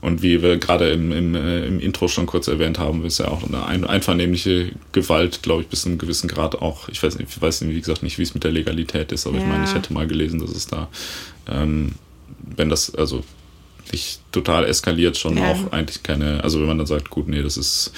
[0.00, 3.28] Und wie wir gerade im, im, äh, im Intro schon kurz erwähnt haben, ist ja
[3.28, 7.30] auch eine einvernehmliche Gewalt, glaube ich, bis zu einem gewissen Grad auch, ich weiß nicht,
[7.30, 9.42] ich weiß nicht, wie gesagt, nicht, wie es mit der Legalität ist, aber ja.
[9.42, 10.88] ich meine, ich hätte mal gelesen, dass es da,
[11.48, 11.92] ähm,
[12.38, 13.24] wenn das, also
[13.92, 15.50] nicht total eskaliert, schon ja.
[15.50, 17.92] auch eigentlich keine, also wenn man dann sagt, gut, nee, das ist,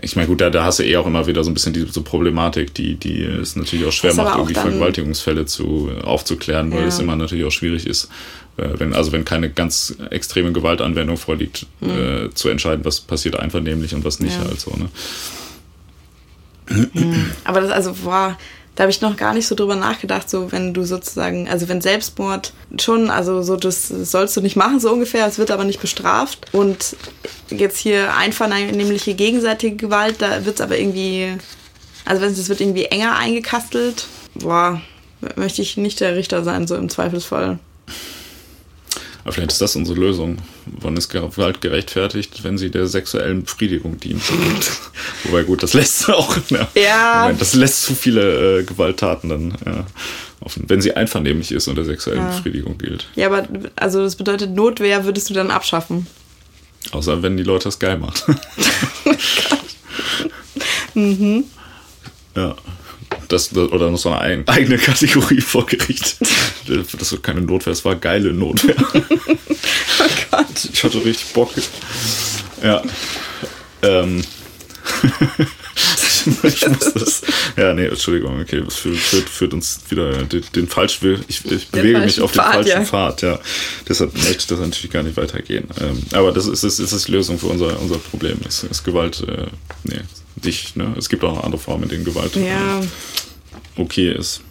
[0.00, 1.92] ich meine, gut, da, da hast du eh auch immer wieder so ein bisschen diese
[1.92, 6.80] so Problematik, die, die es natürlich auch schwer macht, auch irgendwie Vergewaltigungsfälle zu, aufzuklären, weil
[6.80, 6.86] ja.
[6.86, 8.08] es immer natürlich auch schwierig ist,
[8.56, 11.90] äh, wenn, also wenn keine ganz extreme Gewaltanwendung vorliegt, mhm.
[11.90, 14.44] äh, zu entscheiden, was passiert einvernehmlich und was nicht ja.
[14.44, 14.88] halt so, ne?
[16.68, 17.30] Mhm.
[17.44, 18.36] Aber das, also, boah,
[18.76, 21.80] da habe ich noch gar nicht so drüber nachgedacht, so wenn du sozusagen, also wenn
[21.80, 25.80] Selbstmord schon, also so das sollst du nicht machen, so ungefähr, es wird aber nicht
[25.80, 26.46] bestraft.
[26.52, 26.94] Und
[27.48, 31.38] jetzt hier einvernehmliche gegenseitige Gewalt, da wird es aber irgendwie,
[32.04, 34.82] also wenn es wird irgendwie enger eingekastelt, boah,
[35.36, 37.58] möchte ich nicht der Richter sein, so im Zweifelsfall.
[39.26, 40.38] Aber vielleicht ist das unsere Lösung.
[40.66, 44.22] Wann ist Gewalt gerechtfertigt, wenn sie der sexuellen Befriedigung dient?
[45.24, 46.36] Wobei gut, das lässt auch.
[46.48, 46.68] Ja.
[46.76, 47.20] ja.
[47.22, 49.58] Moment, das lässt zu viele äh, Gewalttaten dann.
[49.66, 49.84] Ja,
[50.38, 52.28] offen, wenn sie einvernehmlich ist und der sexuellen ja.
[52.28, 53.08] Befriedigung gilt.
[53.16, 56.06] Ja, aber also das bedeutet, Notwehr würdest du dann abschaffen.
[56.92, 58.38] Außer wenn die Leute das geil machen.
[60.94, 61.44] mhm.
[62.36, 62.54] Ja
[63.28, 66.16] das, oder noch so eine eigene Kategorie vor Gericht.
[66.66, 68.76] Das war keine Notwehr, es war geile Notwehr.
[68.94, 70.68] oh Gott.
[70.72, 71.52] Ich hatte richtig Bock.
[72.62, 72.82] Ja.
[73.82, 74.22] Ähm.
[76.42, 77.22] ich muss das.
[77.56, 81.24] Ja, nee, Entschuldigung, okay, das führt, führt, führt uns wieder den, den falschen.
[81.28, 82.84] Ich, ich bewege mich auf den Pfad, falschen ja.
[82.84, 83.38] Pfad, ja.
[83.88, 85.68] Deshalb möchte ich das natürlich gar nicht weitergehen.
[85.80, 88.38] Ähm, aber das ist, ist, ist die Lösung für unser, unser Problem.
[88.46, 89.46] Ist, ist Gewalt, äh,
[89.84, 90.00] nee,
[90.42, 90.76] nicht.
[90.76, 90.94] Ne?
[90.98, 92.82] Es gibt auch andere Formen, in denen Gewalt ja.
[93.76, 94.42] okay ist.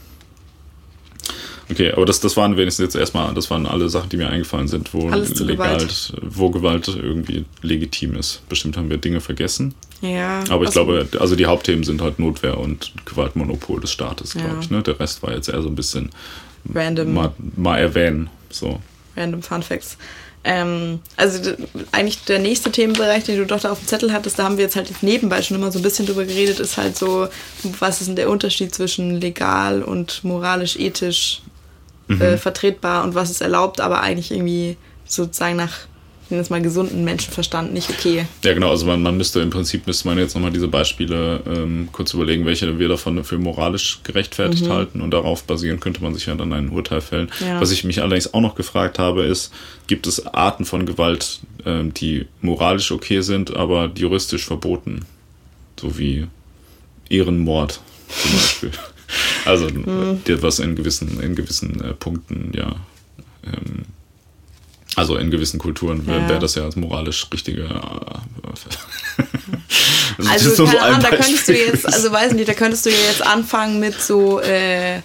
[1.69, 4.67] Okay, aber das, das waren wenigstens jetzt erstmal, das waren alle Sachen, die mir eingefallen
[4.67, 6.13] sind, wo, legal, Gewalt.
[6.21, 8.47] wo Gewalt irgendwie legitim ist.
[8.49, 9.73] Bestimmt haben wir Dinge vergessen.
[10.01, 10.43] Ja.
[10.49, 14.49] Aber ich also, glaube, also die Hauptthemen sind halt Notwehr und Gewaltmonopol des Staates, glaube
[14.49, 14.59] ja.
[14.59, 14.69] ich.
[14.69, 14.83] Ne?
[14.83, 16.11] Der Rest war jetzt eher so ein bisschen
[16.73, 17.13] random.
[17.13, 18.29] Mal, mal erwähnen.
[18.49, 18.79] So.
[19.15, 19.97] Random Fun Facts.
[20.47, 21.53] Ähm, also
[21.91, 24.65] eigentlich der nächste Themenbereich, den du doch da auf dem Zettel hattest, da haben wir
[24.65, 27.27] jetzt halt nebenbei schon immer so ein bisschen drüber geredet, ist halt so,
[27.79, 31.41] was ist denn der Unterschied zwischen legal und moralisch, ethisch
[32.07, 32.21] mhm.
[32.21, 35.87] äh, vertretbar und was ist erlaubt, aber eigentlich irgendwie sozusagen nach
[36.29, 38.25] nennen es mal gesunden Menschenverstand nicht okay.
[38.43, 41.89] Ja, genau, also man, man müsste im Prinzip, müsste man jetzt nochmal diese Beispiele ähm,
[41.91, 44.69] kurz überlegen, welche wir davon für moralisch gerechtfertigt mhm.
[44.69, 47.29] halten und darauf basieren könnte man sich ja dann ein Urteil fällen.
[47.39, 47.61] Ja.
[47.61, 49.53] Was ich mich allerdings auch noch gefragt habe, ist,
[49.87, 55.05] gibt es Arten von Gewalt, ähm, die moralisch okay sind, aber juristisch verboten?
[55.79, 56.27] So wie
[57.09, 58.71] Ehrenmord zum Beispiel.
[59.45, 60.21] also, mhm.
[60.41, 62.75] was in gewissen, in gewissen äh, Punkten, ja,
[63.45, 63.85] ähm,
[64.95, 67.63] also in gewissen Kulturen wäre wär das ja als moralisch richtige.
[67.63, 67.67] Äh,
[70.29, 72.95] also, also keine Ahnung, da könntest du jetzt, also weiß nicht, da könntest du ja
[73.09, 75.01] jetzt anfangen mit so, äh,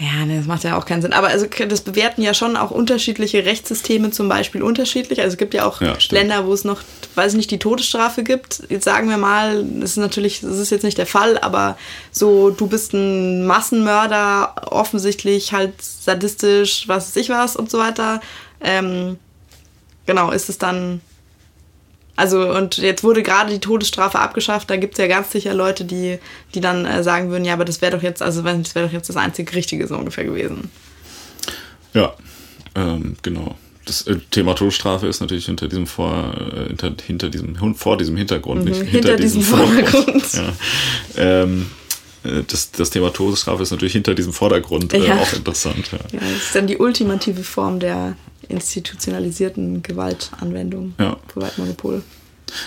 [0.00, 1.12] ja, das macht ja auch keinen Sinn.
[1.12, 5.20] Aber also das bewerten ja schon auch unterschiedliche Rechtssysteme zum Beispiel unterschiedlich.
[5.20, 6.80] Also es gibt ja auch ja, Länder, wo es noch,
[7.16, 8.62] weiß ich nicht, die Todesstrafe gibt.
[8.68, 11.76] Jetzt sagen wir mal, das ist natürlich, das ist jetzt nicht der Fall, aber
[12.10, 18.20] so, du bist ein Massenmörder, offensichtlich halt sadistisch, was weiß ich was und so weiter
[18.60, 19.18] ähm,
[20.06, 21.00] genau, ist es dann.
[22.20, 25.86] Also, und jetzt wurde gerade die Todesstrafe abgeschafft, da gibt es ja ganz sicher Leute,
[25.86, 26.18] die,
[26.54, 28.92] die dann äh, sagen würden, ja, aber das wäre doch jetzt, also das wäre doch
[28.92, 30.70] jetzt das einzig Richtige so ungefähr gewesen.
[31.94, 32.12] Ja,
[32.74, 33.56] ähm, genau.
[33.86, 38.18] Das äh, Thema Todesstrafe ist natürlich hinter diesem vor, äh, hinter, hinter diesem, vor diesem
[38.18, 40.24] Hintergrund, mhm, nicht hinter, hinter diesem, diesem Vordergrund.
[40.34, 40.52] Ja.
[41.16, 41.70] Ähm,
[42.22, 45.16] äh, das, das Thema Todesstrafe ist natürlich hinter diesem Vordergrund äh, ja.
[45.16, 45.90] auch interessant.
[45.90, 45.98] Ja.
[46.12, 48.14] ja, das ist dann die ultimative Form der
[48.50, 51.16] institutionalisierten Gewaltanwendung, ja.
[51.32, 52.02] Gewaltmonopol.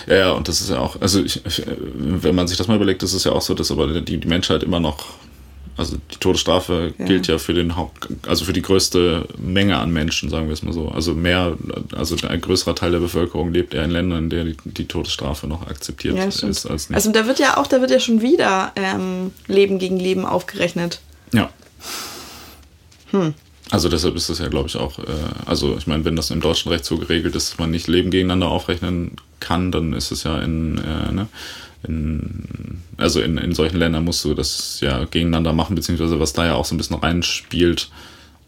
[0.06, 1.42] Ja, ja, und das ist ja auch, also ich,
[1.94, 4.28] wenn man sich das mal überlegt, ist es ja auch so, dass aber die, die
[4.28, 5.04] Menschheit immer noch,
[5.76, 7.04] also die Todesstrafe ja.
[7.04, 10.62] gilt ja für den Haupt, also für die größte Menge an Menschen, sagen wir es
[10.62, 10.88] mal so.
[10.88, 11.56] Also mehr,
[11.94, 15.46] also ein größerer Teil der Bevölkerung lebt eher in Ländern, in denen die, die Todesstrafe
[15.48, 16.94] noch akzeptiert ja, ist als nicht.
[16.94, 21.00] Also da wird ja auch, da wird ja schon wieder ähm, Leben gegen Leben aufgerechnet.
[21.32, 21.50] Ja.
[23.10, 23.34] Hm.
[23.74, 25.02] Also deshalb ist das ja, glaube ich, auch, äh,
[25.46, 28.12] also ich meine, wenn das im deutschen Recht so geregelt ist, dass man nicht Leben
[28.12, 31.26] gegeneinander aufrechnen kann, dann ist es ja in, äh, ne,
[31.82, 36.46] in, also in, in solchen Ländern musst du das ja gegeneinander machen, beziehungsweise was da
[36.46, 37.90] ja auch so ein bisschen reinspielt,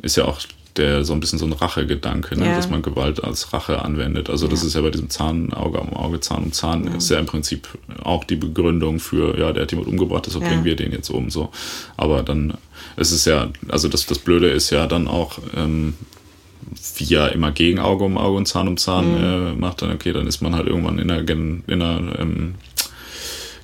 [0.00, 0.40] ist ja auch
[0.78, 2.46] der so ein bisschen so ein Rachegedanke, ne?
[2.46, 2.54] Ja.
[2.56, 4.28] dass man Gewalt als Rache anwendet.
[4.30, 4.66] Also das Ja.
[4.68, 7.68] ist ja bei diesem Zahn, Auge am Auge, Zahn um Zahn, ist ja im Prinzip
[8.02, 10.50] auch die Begründung für, ja, der hat jemand umgebracht, deshalb Ja.
[10.50, 11.30] bringen wir den jetzt um.
[11.30, 11.50] So.
[11.96, 12.54] Aber dann,
[12.96, 15.94] es ist ja, also das, das Blöde ist ja dann auch, ähm,
[16.96, 19.24] wie ja immer gegen Auge um Auge und Zahn um Zahn Mhm.
[19.24, 22.54] äh, macht, dann okay, dann ist man halt irgendwann in einer, in einer ähm,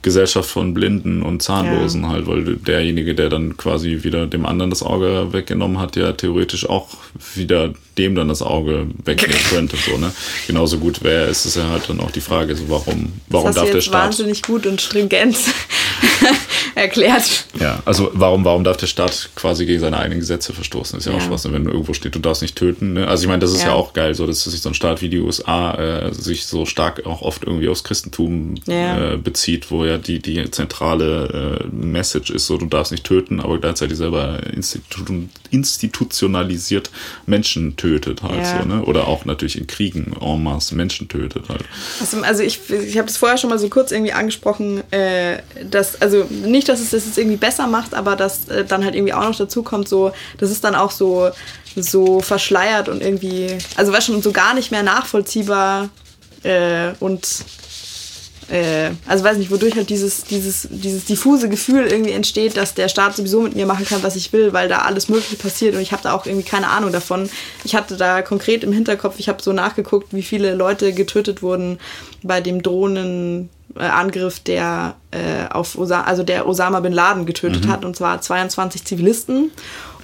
[0.03, 4.83] Gesellschaft von Blinden und Zahnlosen halt, weil derjenige, der dann quasi wieder dem anderen das
[4.83, 6.89] Auge weggenommen hat, ja theoretisch auch
[7.35, 9.77] wieder dem dann das Auge wegnehmen könnte.
[9.77, 10.13] So, ne?
[10.47, 13.49] Genauso gut wäre, ist es ja halt dann auch die Frage, so warum, warum das
[13.49, 14.05] hast darf du der jetzt Staat.
[14.07, 15.37] wahnsinnig gut und stringent
[16.75, 17.45] erklärt.
[17.61, 20.99] Ja, also warum, warum darf der Staat quasi gegen seine eigenen Gesetze verstoßen?
[20.99, 21.25] ist ja, auch Ja.
[21.27, 22.95] Spaß, wenn irgendwo steht, du darfst nicht töten.
[22.95, 23.07] Ne?
[23.07, 23.69] Also ich meine, das ist ja.
[23.69, 23.75] Ja.
[23.75, 27.05] auch geil, so dass sich so ein Staat wie die USA äh, sich so stark
[27.07, 29.13] auch oft irgendwie aufs Christentum Ja.
[29.13, 33.41] äh, bezieht, wo ja die, die zentrale äh, Message ist, so du darfst nicht töten,
[33.41, 35.03] aber gleichzeitig selber institu
[35.51, 36.91] institutionalisiert
[37.27, 38.63] Menschen tötet halt Ja.
[38.63, 38.83] so, ne?
[38.85, 41.65] Oder auch natürlich in Kriegen en masse Menschen tötet halt.
[42.01, 45.39] Also, also ich, ich habe das vorher schon mal so kurz irgendwie angesprochen, äh,
[45.71, 48.95] dass, also nicht, dass es das jetzt irgendwie besser macht, aber dass äh, dann halt
[48.95, 51.31] irgendwie auch noch dazu kommt, so, das ist dann auch so,
[51.77, 55.89] so verschleiert und irgendwie, also war schon so gar nicht mehr nachvollziehbar
[56.43, 57.27] äh, und
[58.53, 62.89] äh, also weiß nicht, wodurch halt dieses, dieses, dieses diffuse Gefühl irgendwie entsteht, dass der
[62.89, 65.81] Staat sowieso mit mir machen kann, was ich will, weil da alles Mögliche passiert und
[65.81, 67.31] ich habe da auch irgendwie keine Ahnung davon.
[67.65, 71.79] Ich hatte da konkret im Hinterkopf, ich habe so nachgeguckt, wie viele Leute getötet wurden
[72.23, 77.97] bei dem Drohnenangriff, der äh, auf Osa also der Osama bin Laden getötet hat, und
[77.97, 79.51] zwar 22 Zivilisten.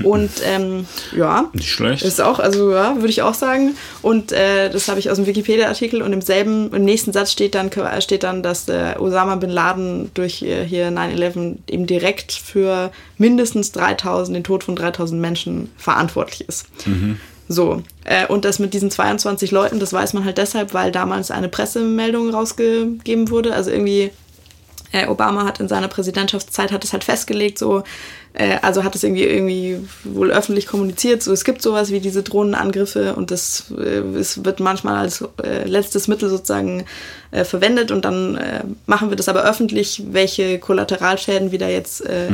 [0.05, 2.03] Und ähm, ja, Nicht schlecht.
[2.03, 3.75] ist auch, also ja, würde ich auch sagen.
[4.03, 7.55] Und äh, das habe ich aus dem Wikipedia-Artikel und im selben, im nächsten Satz steht
[7.55, 7.71] dann,
[8.01, 13.73] steht dann, dass äh, Osama bin Laden durch äh, hier 9-11 eben direkt für mindestens
[13.73, 16.67] 3000, den Tod von 3000 Menschen verantwortlich ist.
[17.49, 21.31] So, äh, und das mit diesen 22 Leuten, das weiß man halt deshalb, weil damals
[21.31, 23.55] eine Pressemeldung rausgegeben wurde.
[23.55, 24.11] Also irgendwie
[24.93, 27.83] äh, Obama hat in seiner Präsidentschaftszeit hat es halt festgelegt, so,
[28.33, 32.23] äh, also hat es irgendwie irgendwie wohl öffentlich kommuniziert, so es gibt sowas wie diese
[32.23, 36.85] Drohnenangriffe und das äh, es wird manchmal als äh, letztes Mittel sozusagen
[37.31, 42.05] äh, verwendet und dann äh, machen wir das aber öffentlich, welche Kollateralschäden wir da jetzt
[42.05, 42.29] äh,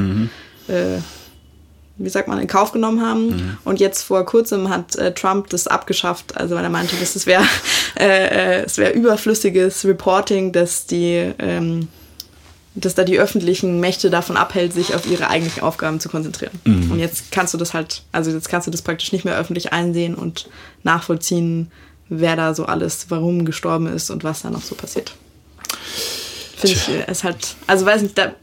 [1.96, 3.58] wie sagt man, in Kauf genommen haben.
[3.64, 7.26] Und jetzt vor kurzem hat äh, Trump das abgeschafft, also weil er meinte, dass es
[7.26, 7.44] wäre
[7.98, 11.88] äh, äh, es wäre überflüssiges Reporting, dass die ähm,
[12.74, 16.52] dass da die öffentlichen Mächte davon abhält, sich auf ihre eigentlichen Aufgaben zu konzentrieren.
[16.90, 19.72] Und jetzt kannst du das halt, also jetzt kannst du das praktisch nicht mehr öffentlich
[19.72, 20.48] einsehen und
[20.82, 21.70] nachvollziehen,
[22.08, 25.14] wer da so alles, warum gestorben ist und was da noch so passiert.
[26.56, 28.34] Finde ich, ist halt, also weiß nicht, da,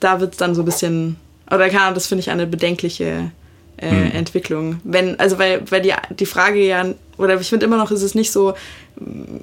[0.00, 1.16] da wird es dann so ein bisschen,
[1.48, 3.32] oder keine Ahnung, das finde ich eine bedenkliche
[3.76, 4.80] äh, Entwicklung.
[4.84, 6.86] Wenn, also weil, weil die, die Frage ja,
[7.18, 8.54] oder ich finde immer noch, ist es nicht so,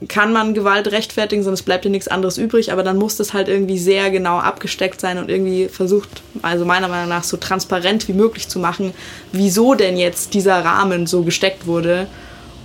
[0.07, 3.49] kann man Gewalt rechtfertigen, es bleibt ja nichts anderes übrig, aber dann muss das halt
[3.49, 8.13] irgendwie sehr genau abgesteckt sein und irgendwie versucht, also meiner Meinung nach so transparent wie
[8.13, 8.93] möglich zu machen,
[9.33, 12.07] wieso denn jetzt dieser Rahmen so gesteckt wurde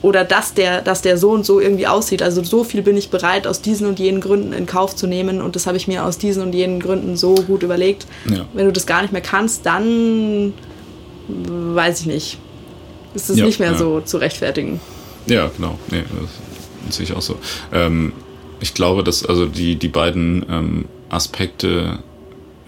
[0.03, 2.23] oder dass der, dass der so und so irgendwie aussieht.
[2.23, 5.43] Also so viel bin ich bereit, aus diesen und jenen Gründen in Kauf zu nehmen
[5.43, 8.07] und das habe ich mir aus diesen und jenen Gründen so gut überlegt.
[8.31, 8.47] Ja.
[8.53, 10.55] Wenn du das gar nicht mehr kannst, dann
[11.29, 12.39] weiß ich nicht.
[13.15, 13.79] Ist es Ja, nicht mehr ja.
[13.79, 14.81] so zu rechtfertigen.
[15.27, 15.79] Ja, genau.
[15.91, 16.05] Nee,
[16.87, 17.39] das sehe ich auch so.
[17.73, 18.13] Ähm,
[18.61, 22.01] ich glaube, dass also die, die beiden ähm, Aspekte,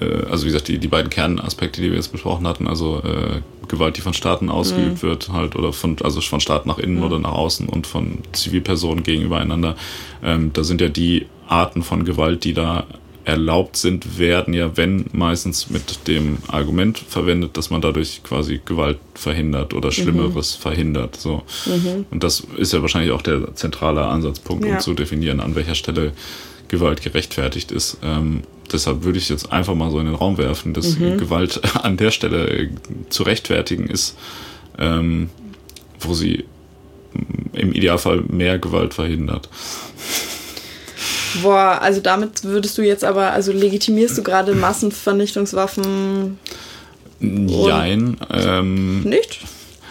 [0.01, 3.41] äh, also wie gesagt, die, die beiden Kernaspekte, die wir jetzt besprochen hatten, also äh,
[3.69, 7.19] Gewalt, die von Staaten ausgeübt wird, halt, oder von, also von Staat nach innen oder
[7.19, 9.77] nach außen und von Zivilpersonen gegenüber einander,
[10.23, 12.87] ähm, da sind ja die Arten von Gewalt, die da
[13.29, 18.97] erlaubt sind, werden ja, wenn meistens mit dem Argument verwendet, dass man dadurch quasi Gewalt
[19.15, 21.17] verhindert oder Schlimmeres verhindert.
[21.17, 21.43] So.
[22.11, 24.79] Und das ist ja wahrscheinlich auch der zentrale Ansatzpunkt, um Ja.
[24.79, 26.13] zu definieren, an welcher Stelle
[26.69, 27.99] Gewalt gerechtfertigt ist.
[28.03, 31.99] Ähm, deshalb würde ich jetzt einfach mal so in den Raum werfen, dass Gewalt an
[31.99, 32.69] der Stelle äh,
[33.11, 34.17] zu rechtfertigen ist,
[34.79, 35.29] ähm,
[36.01, 36.45] wo sie
[37.53, 39.51] im Idealfall mehr Gewalt verhindert.
[41.43, 46.39] Boah, also damit würdest du jetzt aber, also legitimierst du gerade Massenvernichtungswaffen
[47.21, 48.17] Jein.
[48.31, 49.41] Ähm, nicht?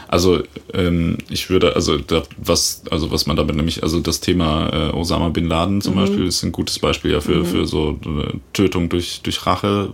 [0.08, 0.42] Also
[0.74, 4.94] ähm, ich würde, also da, was, also was man damit nämlich, also das Thema äh,
[4.94, 8.88] Osama bin Laden zum Beispiel ist ein gutes Beispiel ja für, für so äh, Tötung
[8.88, 9.90] durch, durch Rache,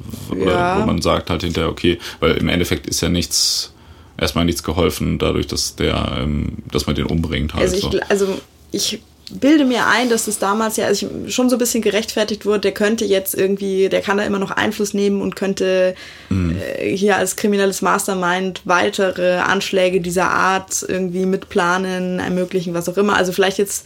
[0.45, 0.79] Ja.
[0.79, 3.73] wo man sagt halt hinterher, okay, weil im Endeffekt ist ja nichts,
[4.15, 7.63] erstmal nichts geholfen dadurch, dass der, ähm, dass man den umbringt halt.
[7.63, 7.99] Also ich, so.
[8.07, 8.41] also
[8.71, 8.99] ich
[9.31, 12.61] bilde mir ein, dass es damals ja also ich, schon so ein bisschen gerechtfertigt wurde,
[12.61, 15.95] der könnte jetzt irgendwie, der kann da immer noch Einfluss nehmen und könnte
[16.29, 16.57] mhm.
[16.77, 23.15] äh, hier als kriminelles Mastermind weitere Anschläge dieser Art irgendwie mitplanen, ermöglichen, was auch immer.
[23.15, 23.85] Also vielleicht jetzt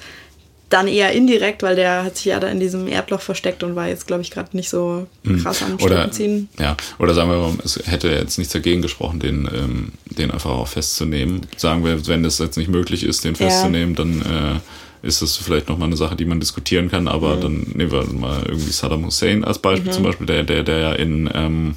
[0.70, 3.88] dann eher indirekt, weil der hat sich ja da in diesem Erdloch versteckt und war
[3.88, 5.42] jetzt, glaube ich, gerade nicht so hm.
[5.42, 6.50] krass am oder, ziehen.
[6.60, 10.52] Ja, oder sagen wir mal, es hätte jetzt nichts dagegen gesprochen, den, ähm, den einfach
[10.52, 11.48] auch festzunehmen.
[11.56, 14.04] Sagen wir, wenn das jetzt nicht möglich ist, den festzunehmen, ja.
[14.04, 14.60] dann äh,
[15.02, 17.42] ist das vielleicht nochmal eine Sache, die man diskutieren kann, aber mhm.
[17.42, 19.96] dann nehmen wir mal irgendwie Saddam Hussein als Beispiel, mhm.
[19.96, 21.76] zum Beispiel, der, der, der ja in, ähm,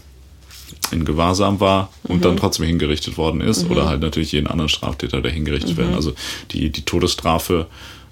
[0.91, 2.23] in Gewahrsam war und mhm.
[2.23, 3.73] dann trotzdem hingerichtet worden ist, mhm.
[3.73, 5.91] oder halt natürlich jeden anderen Straftäter, der hingerichtet werden.
[5.91, 5.97] Mhm.
[5.97, 6.15] Also
[6.51, 7.67] die, die Todesstrafe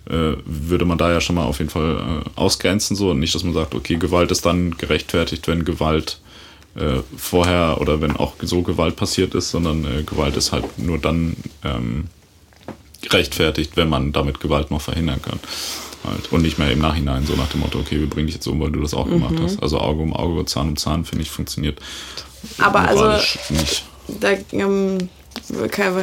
[0.08, 3.34] äh, würde man da ja schon mal auf jeden Fall äh, ausgrenzen so und nicht,
[3.34, 6.20] dass man sagt, okay, Gewalt ist dann gerechtfertigt, wenn Gewalt
[6.76, 10.98] äh, vorher oder wenn auch so Gewalt passiert ist, sondern äh, Gewalt ist halt nur
[10.98, 12.04] dann ähm,
[13.02, 15.40] gerechtfertigt, wenn man damit Gewalt noch verhindern kann.
[16.04, 16.32] Halt.
[16.32, 18.60] Und nicht mehr im Nachhinein, so nach dem Motto, okay, wir bringen dich jetzt um,
[18.60, 19.12] weil du das auch mhm.
[19.12, 19.62] gemacht hast.
[19.62, 21.78] Also Auge um Auge, Zahn um Zahn, finde ich, funktioniert.
[22.58, 23.10] Aber also,
[23.50, 23.84] nicht.
[24.20, 25.08] da ähm,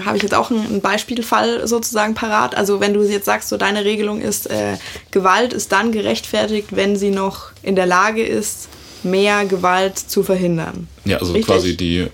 [0.05, 2.55] habe ich jetzt auch einen Beispielfall sozusagen parat.
[2.55, 4.77] Also wenn du jetzt sagst, so deine Regelung ist, äh,
[5.11, 8.69] Gewalt ist dann gerechtfertigt, wenn sie noch in der Lage ist,
[9.03, 10.88] mehr Gewalt zu verhindern.
[11.05, 11.53] Ja, also Richtig?
[11.53, 12.07] quasi die,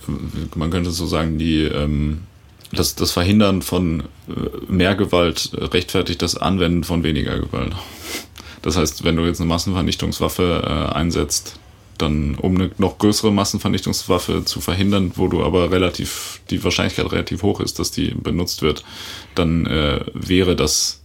[0.56, 2.24] man könnte so sagen, die ähm,
[2.72, 4.34] das, das Verhindern von äh,
[4.68, 7.74] mehr Gewalt rechtfertigt das Anwenden von weniger Gewalt.
[8.62, 11.60] Das heißt, wenn du jetzt eine Massenvernichtungswaffe äh, einsetzt,
[11.98, 17.44] dann um eine noch größere Massenvernichtungswaffe zu verhindern, wo du aber relativ die Wahrscheinlichkeit relativ
[17.44, 18.84] hoch ist, dass die benutzt wird,
[19.36, 21.02] dann äh, wäre das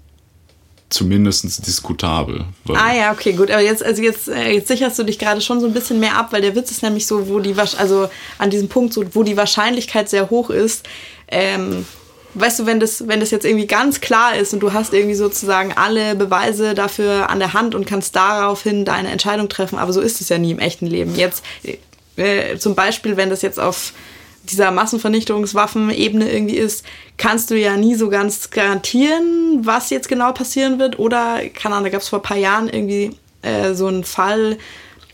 [0.88, 2.44] zumindest diskutabel.
[2.68, 3.50] Ah ja, okay, gut.
[3.50, 6.16] Aber jetzt, also jetzt, äh, jetzt sicherst du dich gerade schon so ein bisschen mehr
[6.16, 9.24] ab, weil der Witz ist nämlich so, wo die, also an diesem Punkt, so, wo
[9.24, 10.86] die Wahrscheinlichkeit sehr hoch ist,
[11.28, 11.86] ähm,
[12.34, 15.14] weißt du, wenn das, wenn das jetzt irgendwie ganz klar ist und du hast irgendwie
[15.14, 20.00] sozusagen alle Beweise dafür an der Hand und kannst daraufhin deine Entscheidung treffen, aber so
[20.00, 21.14] ist es ja nie im echten Leben.
[21.16, 21.42] Jetzt
[22.16, 23.92] äh, zum Beispiel, wenn das jetzt auf
[24.44, 26.84] dieser Massenvernichtungswaffenebene irgendwie ist,
[27.16, 30.98] kannst du ja nie so ganz garantieren, was jetzt genau passieren wird.
[30.98, 34.58] Oder, keine Ahnung, da gab es vor ein paar Jahren irgendwie äh, so einen Fall,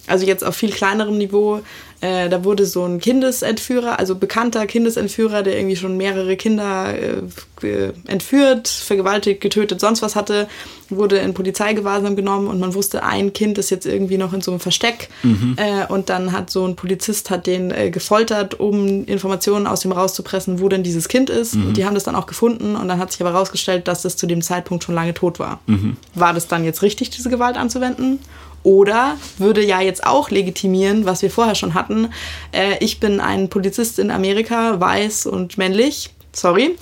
[0.06, 1.60] also jetzt auf viel kleinerem Niveau,
[2.02, 7.92] äh, da wurde so ein Kindesentführer, also bekannter Kindesentführer, der irgendwie schon mehrere Kinder äh,
[8.08, 10.48] entführt, vergewaltigt, getötet, sonst was hatte,
[10.88, 14.50] wurde in Polizeigewahrsam genommen und man wusste, ein Kind ist jetzt irgendwie noch in so
[14.50, 15.10] einem Versteck.
[15.22, 15.54] Mhm.
[15.56, 19.92] Äh, und dann hat so ein Polizist hat den äh, gefoltert, um Informationen aus dem
[19.92, 21.54] rauszupressen, wo denn dieses Kind ist.
[21.54, 21.68] Mhm.
[21.68, 24.16] Und die haben das dann auch gefunden und dann hat sich aber herausgestellt, dass das
[24.16, 25.60] zu dem Zeitpunkt schon lange tot war.
[25.68, 25.96] Mhm.
[26.16, 28.18] War das dann jetzt richtig, diese Gewalt anzuwenden?
[28.62, 32.10] Oder würde ja jetzt auch legitimieren, was wir vorher schon hatten.
[32.52, 36.10] Äh, ich bin ein Polizist in Amerika, weiß und männlich.
[36.32, 36.76] Sorry.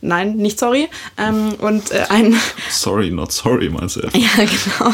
[0.00, 0.88] Nein, nicht sorry.
[1.16, 2.36] Ähm, und äh, ein.
[2.68, 4.00] Sorry, not sorry, meinst du?
[4.12, 4.92] ja, genau.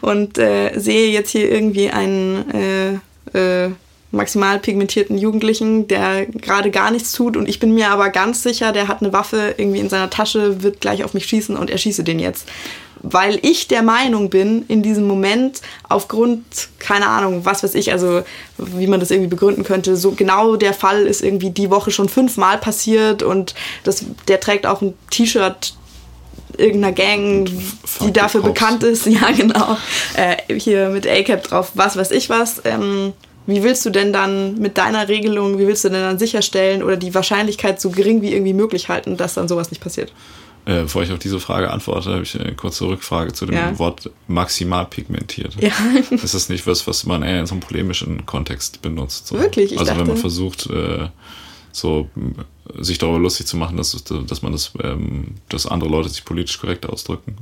[0.00, 3.70] Und äh, sehe jetzt hier irgendwie einen äh, äh,
[4.10, 7.36] maximal pigmentierten Jugendlichen, der gerade gar nichts tut.
[7.36, 10.62] Und ich bin mir aber ganz sicher, der hat eine Waffe irgendwie in seiner Tasche,
[10.62, 12.46] wird gleich auf mich schießen und er schieße den jetzt
[13.02, 16.44] weil ich der Meinung bin, in diesem Moment aufgrund,
[16.78, 18.22] keine Ahnung, was weiß ich, also
[18.56, 22.08] wie man das irgendwie begründen könnte, so genau der Fall ist irgendwie die Woche schon
[22.08, 23.54] fünfmal passiert und
[23.84, 25.74] das, der trägt auch ein T-Shirt
[26.56, 27.48] irgendeiner Gang,
[28.00, 29.76] die dafür bekannt ist, ja genau,
[30.14, 32.62] äh, hier mit A-Cap drauf, was weiß ich was.
[32.64, 33.12] Ähm,
[33.48, 36.98] wie willst du denn dann mit deiner Regelung, wie willst du denn dann sicherstellen oder
[36.98, 40.12] die Wahrscheinlichkeit so gering wie irgendwie möglich halten, dass dann sowas nicht passiert?
[40.66, 43.78] Äh, bevor ich auf diese Frage antworte, habe ich eine kurze Rückfrage zu dem ja.
[43.78, 45.56] Wort maximal pigmentiert.
[45.62, 45.72] Ja.
[46.10, 49.28] Ist das nicht was, was man eher in so einem polemischen Kontext benutzt?
[49.28, 49.38] So?
[49.38, 49.72] Wirklich?
[49.72, 50.00] Ich also dachte...
[50.00, 51.08] wenn man versucht, äh,
[51.72, 52.10] so
[52.76, 56.58] sich darüber lustig zu machen, dass, dass man das, ähm, dass andere Leute sich politisch
[56.60, 57.38] korrekt ausdrücken.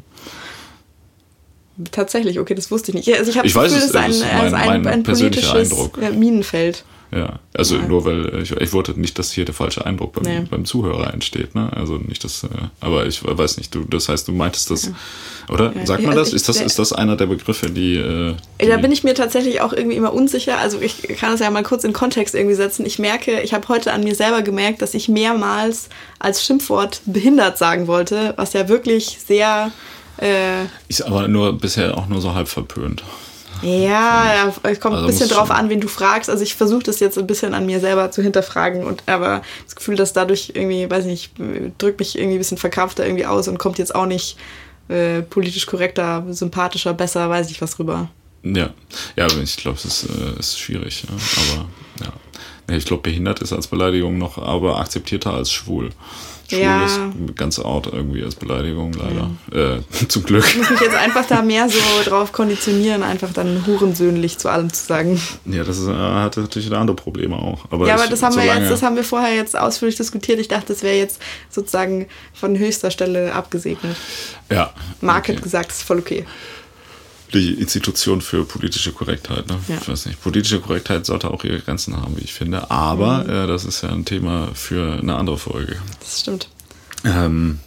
[1.91, 3.19] Tatsächlich, okay, das wusste ich nicht.
[3.19, 5.99] Also ich habe das Gefühl, es ist ein, mein, ein, ein politisches Eindruck.
[6.13, 6.85] Minenfeld.
[7.13, 7.87] Ja, also ja.
[7.87, 10.47] nur weil ich, ich wollte nicht, dass hier der falsche Eindruck beim, nee.
[10.51, 11.71] beim Zuhörer entsteht, ne?
[11.73, 12.49] Also nicht das, äh,
[12.81, 14.91] aber ich weiß nicht, du, das heißt, du meintest das, ja.
[15.49, 15.73] oder?
[15.75, 15.87] Ja.
[15.87, 16.33] Sagt man das?
[16.33, 19.61] Ist das, ist das einer der Begriffe, die, äh, die, Da bin ich mir tatsächlich
[19.61, 20.59] auch irgendwie immer unsicher.
[20.59, 22.85] Also ich kann es ja mal kurz in Kontext irgendwie setzen.
[22.85, 25.89] Ich merke, ich habe heute an mir selber gemerkt, dass ich mehrmals
[26.19, 29.71] als Schimpfwort behindert sagen wollte, was ja wirklich sehr
[30.19, 33.03] äh, ist aber nur bisher auch nur so halb verpönt.
[33.63, 36.29] Ja, es kommt also ein bisschen drauf an, wen du fragst.
[36.29, 39.77] Also ich versuche das jetzt ein bisschen an mir selber zu hinterfragen und aber das
[39.77, 41.33] Gefühl, dass dadurch irgendwie, weiß nicht,
[41.79, 44.37] drückt mich irgendwie ein bisschen verkrampfter irgendwie aus und kommt jetzt auch nicht
[44.89, 48.09] äh, politisch korrekter, sympathischer, besser, weiß ich was rüber.
[48.43, 48.71] Ja,
[49.17, 51.15] ja, ich glaube, es ist, äh, ist schwierig, ja.
[51.57, 51.69] aber
[52.69, 52.77] ja.
[52.77, 55.91] ich glaube, behindert ist als Beleidigung noch, aber akzeptierter als schwul.
[56.49, 56.85] Schwul Ja.
[56.87, 57.01] ist
[57.37, 59.77] ganz out irgendwie als Beleidigung, leider.
[59.77, 60.45] Äh, zum Glück.
[60.47, 64.73] Ich muss mich jetzt einfach da mehr so drauf konditionieren, einfach dann hurensöhnlich zu allem
[64.73, 65.21] zu sagen.
[65.45, 67.65] Ja, das ist, äh, hat natürlich andere Probleme auch.
[67.71, 69.97] Aber ja, aber ich- das haben wir solange- jetzt, das haben wir vorher jetzt ausführlich
[69.97, 70.39] diskutiert.
[70.41, 71.21] Ich dachte, das wäre jetzt
[71.51, 73.97] sozusagen von höchster Stelle abgesegnet.
[74.51, 74.73] Ja.
[75.01, 75.37] Mark okay.
[75.41, 76.25] gesagt, es ist voll okay.
[77.35, 79.59] Die Institution für politische Korrektheit, ne?
[79.69, 79.79] Ja.
[79.81, 80.23] Ich weiß nicht.
[80.23, 82.71] Politische Korrektheit sollte auch ihre Grenzen haben, wie ich finde.
[82.71, 83.31] Aber Mhm.
[83.31, 85.77] äh, das ist ja ein Thema für eine andere Folge.
[86.01, 86.49] Das stimmt.
[87.05, 87.59] Ähm,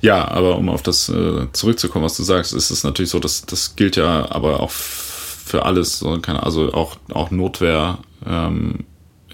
[0.00, 3.42] ja, aber um auf das äh, zurückzukommen, was du sagst, ist es natürlich so, dass
[3.46, 8.84] das gilt ja aber auch für alles, also auch, auch Notwehr, ähm,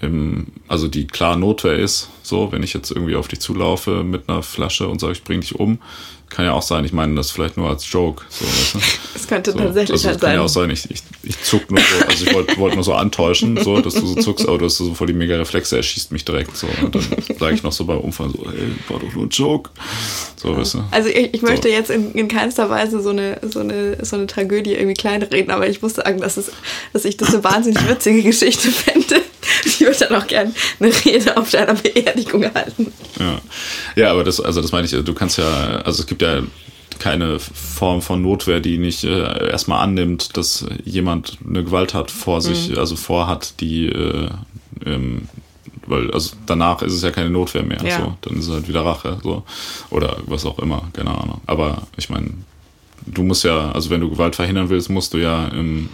[0.01, 4.27] im, also die klar Notwehr ist, so, wenn ich jetzt irgendwie auf dich zulaufe mit
[4.29, 5.79] einer Flasche und sage, ich bring dich um,
[6.29, 8.79] kann ja auch sein, ich meine das vielleicht nur als Joke, so, weißt du?
[9.15, 10.35] Es könnte So, tatsächlich also halt kann sein.
[10.35, 12.93] ja auch sein, ich, ich, ich zuck nur so, also ich wollte wollt nur so
[12.93, 15.83] antäuschen, so, dass du so zuckst, aber du hast so voll die mega Reflexe, er
[15.83, 16.67] schießt mich direkt so.
[16.83, 17.03] Und dann
[17.39, 19.71] sage ich noch so beim Umfallen so, hey, war doch nur ein Joke.
[20.35, 20.83] So, weißt du?
[20.91, 21.73] Also ich, ich möchte So.
[21.73, 25.67] jetzt in, in keinster Weise so eine, so, eine, so eine Tragödie irgendwie kleinreden, aber
[25.69, 26.51] ich muss sagen, dass, es,
[26.93, 29.21] dass ich das eine wahnsinnig witzige Geschichte fände.
[29.65, 32.91] Ich würde dann auch gerne eine Rede auf deiner Beerdigung halten.
[33.19, 33.41] Ja.
[33.95, 36.41] ja, aber das, also das meine ich, du kannst ja, also es gibt ja
[36.99, 42.77] keine Form von Notwehr, die nicht äh, erstmal annimmt, dass jemand eine Gewalttat vor sich,
[42.77, 44.29] also vorhat, die äh,
[44.85, 45.27] ähm,
[45.87, 47.97] weil also danach ist es ja keine Notwehr mehr, Ja.
[47.97, 49.43] so, dann ist es halt wieder Rache, so
[49.89, 51.41] oder was auch immer, keine Ahnung.
[51.45, 52.31] Aber ich meine,
[53.05, 55.89] du musst ja, also wenn du Gewalt verhindern willst, musst du ja dann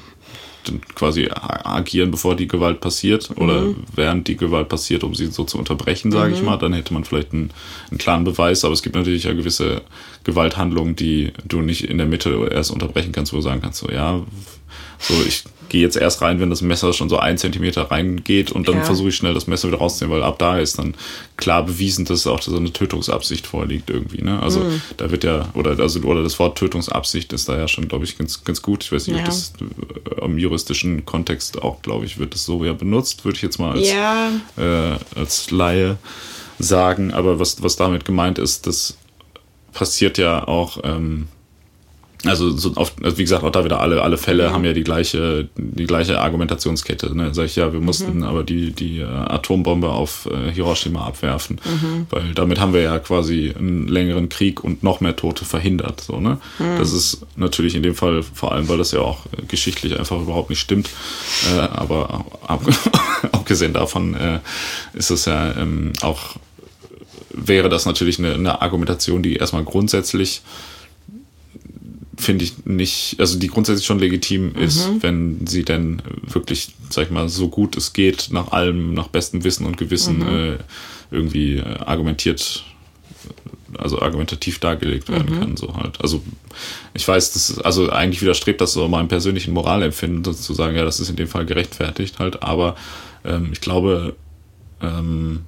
[0.95, 5.57] quasi agieren, bevor die Gewalt passiert oder während die Gewalt passiert, um sie so zu
[5.57, 6.57] unterbrechen, sage ich mal.
[6.57, 7.51] Dann hätte man vielleicht einen,
[7.89, 9.81] einen klaren Beweis, aber es gibt natürlich ja gewisse
[10.23, 13.89] Gewalthandlungen, die du nicht in der Mitte erst unterbrechen kannst, wo du sagen kannst, so
[13.89, 14.21] ja,
[15.01, 18.67] so ich gehe jetzt erst rein, wenn das Messer schon so ein Zentimeter reingeht und
[18.67, 18.83] dann Ja.
[18.83, 20.95] versuche ich schnell das Messer wieder rauszunehmen, weil ab da ist dann
[21.37, 24.21] klar bewiesen, dass auch so eine Tötungsabsicht vorliegt irgendwie.
[24.21, 24.41] Ne?
[24.41, 24.81] Also Mhm.
[24.97, 28.17] da wird ja, oder, also, oder das Wort Tötungsabsicht ist da ja schon, glaube ich,
[28.17, 28.83] ganz, ganz gut.
[28.83, 29.21] Ich weiß nicht, Ja.
[29.21, 29.53] ob das
[30.19, 33.57] äh, im juristischen Kontext auch, glaube ich, wird das so ja benutzt, würde ich jetzt
[33.59, 35.97] mal als, Ja, äh, als Laie
[36.59, 37.13] sagen.
[37.13, 38.97] Aber was, was damit gemeint ist, das
[39.73, 41.27] passiert ja auch, ähm,
[42.25, 44.83] also, so oft, also wie gesagt, auch da wieder alle, alle Fälle haben ja die
[44.83, 47.15] gleiche, die gleiche Argumentationskette.
[47.15, 47.33] Ne?
[47.33, 51.59] Sag ich ja, wir mussten aber die, die äh, Atombombe auf äh, Hiroshima abwerfen,
[52.09, 56.01] weil damit haben wir ja quasi einen längeren Krieg und noch mehr Tote verhindert.
[56.01, 56.37] So, ne?
[56.77, 60.49] Das ist natürlich in dem Fall vor allem, weil das ja auch geschichtlich einfach überhaupt
[60.49, 60.89] nicht stimmt.
[61.55, 62.61] Äh, aber ab,
[63.31, 64.39] abgesehen davon äh,
[64.93, 66.35] ist es ja ähm, auch
[67.33, 70.41] wäre das natürlich eine, eine Argumentation, die erstmal grundsätzlich
[72.21, 77.11] finde ich nicht, also die grundsätzlich schon legitim ist, wenn sie denn wirklich, sag ich
[77.11, 80.57] mal, so gut es geht, nach allem, nach bestem Wissen und Gewissen äh,
[81.09, 82.63] irgendwie äh, argumentiert,
[83.77, 86.01] also argumentativ dargelegt werden kann, so halt.
[86.01, 86.21] Also
[86.93, 90.85] ich weiß, das ist, also eigentlich widerstrebt das so meinem persönlichen Moralempfinden, zu sagen, ja,
[90.85, 92.75] das ist in dem Fall gerechtfertigt halt, aber
[93.25, 94.15] ähm, ich glaube,
[94.81, 95.41] ähm,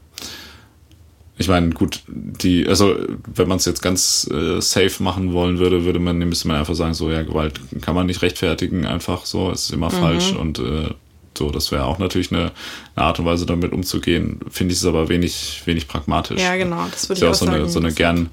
[1.37, 2.95] ich meine, gut, die, also
[3.33, 6.75] wenn man es jetzt ganz äh, safe machen wollen würde, würde man, müsste man einfach
[6.75, 10.59] sagen, so ja, Gewalt kann man nicht rechtfertigen, einfach so, es ist immer falsch und
[10.59, 10.89] äh,
[11.37, 12.51] so, das wäre auch natürlich eine,
[12.95, 14.39] eine Art und Weise, damit umzugehen.
[14.49, 16.39] Finde ich es aber wenig, wenig pragmatisch.
[16.39, 16.85] ja, genau.
[16.91, 17.57] Das würde Ist ja ich auch auch so sagen.
[17.57, 18.29] eine, so eine gern,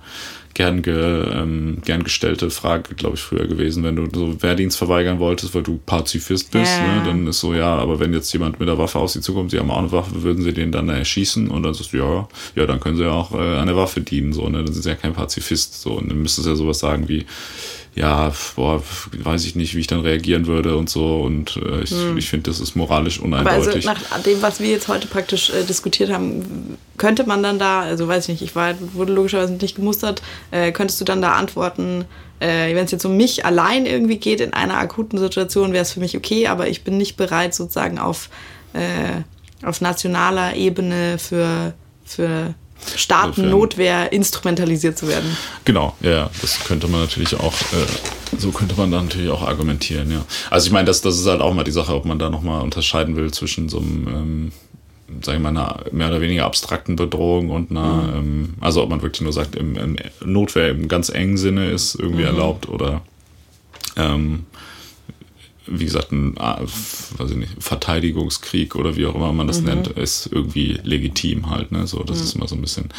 [0.54, 0.94] gern, ge,
[1.32, 3.82] ähm, gern gestellte Frage, glaube ich, früher gewesen.
[3.84, 6.96] Wenn du so Wehrdienst verweigern wolltest, weil du Pazifist bist, Ja.
[6.96, 9.50] ne, dann ist so, ja, aber wenn jetzt jemand mit der Waffe auf sie zukommt,
[9.50, 12.28] sie haben auch eine Waffe, würden sie den dann erschießen und dann sagst du, ja,
[12.56, 14.82] ja, dann können sie ja auch äh, an der Waffe dienen, so, ne, dann sind
[14.82, 17.24] sie ja kein Pazifist, so, und dann müsstest du ja sowas sagen wie,
[17.94, 21.92] ja, boah, weiß ich nicht, wie ich dann reagieren würde und so und äh, ich,
[22.16, 23.34] ich finde, das ist moralisch Hm.
[23.34, 23.84] Aber also uneindeutig.
[23.84, 28.06] nach dem, was wir jetzt heute praktisch äh, diskutiert haben, könnte man dann da, also
[28.06, 32.04] weiß ich nicht, ich war, wurde logischerweise nicht gemustert, äh, könntest du dann da antworten,
[32.38, 35.92] äh, wenn es jetzt um mich allein irgendwie geht in einer akuten Situation, wäre es
[35.92, 38.30] für mich okay, aber ich bin nicht bereit sozusagen auf,
[38.72, 42.54] äh, auf nationaler Ebene für, für
[42.96, 45.36] Staatennotwehr instrumentalisiert zu werden.
[45.64, 50.10] Genau, ja, das könnte man natürlich auch, äh, so könnte man dann natürlich auch argumentieren,
[50.10, 50.24] ja.
[50.50, 52.62] Also ich meine, das, das ist halt auch mal die Sache, ob man da nochmal
[52.62, 54.52] unterscheiden will zwischen so einem, ähm,
[55.22, 59.02] sag ich mal, einer mehr oder weniger abstrakten Bedrohung und einer, ähm, also ob man
[59.02, 63.02] wirklich nur sagt, im, im Notwehr im ganz engen Sinne ist irgendwie erlaubt oder
[63.96, 64.46] ähm,
[65.70, 69.88] wie gesagt, ein ah, weiß ich nicht, Verteidigungskrieg oder wie auch immer man das nennt,
[69.88, 71.72] ist irgendwie legitim halt.
[71.72, 71.86] Ne?
[71.86, 72.90] So, das ist immer so ein bisschen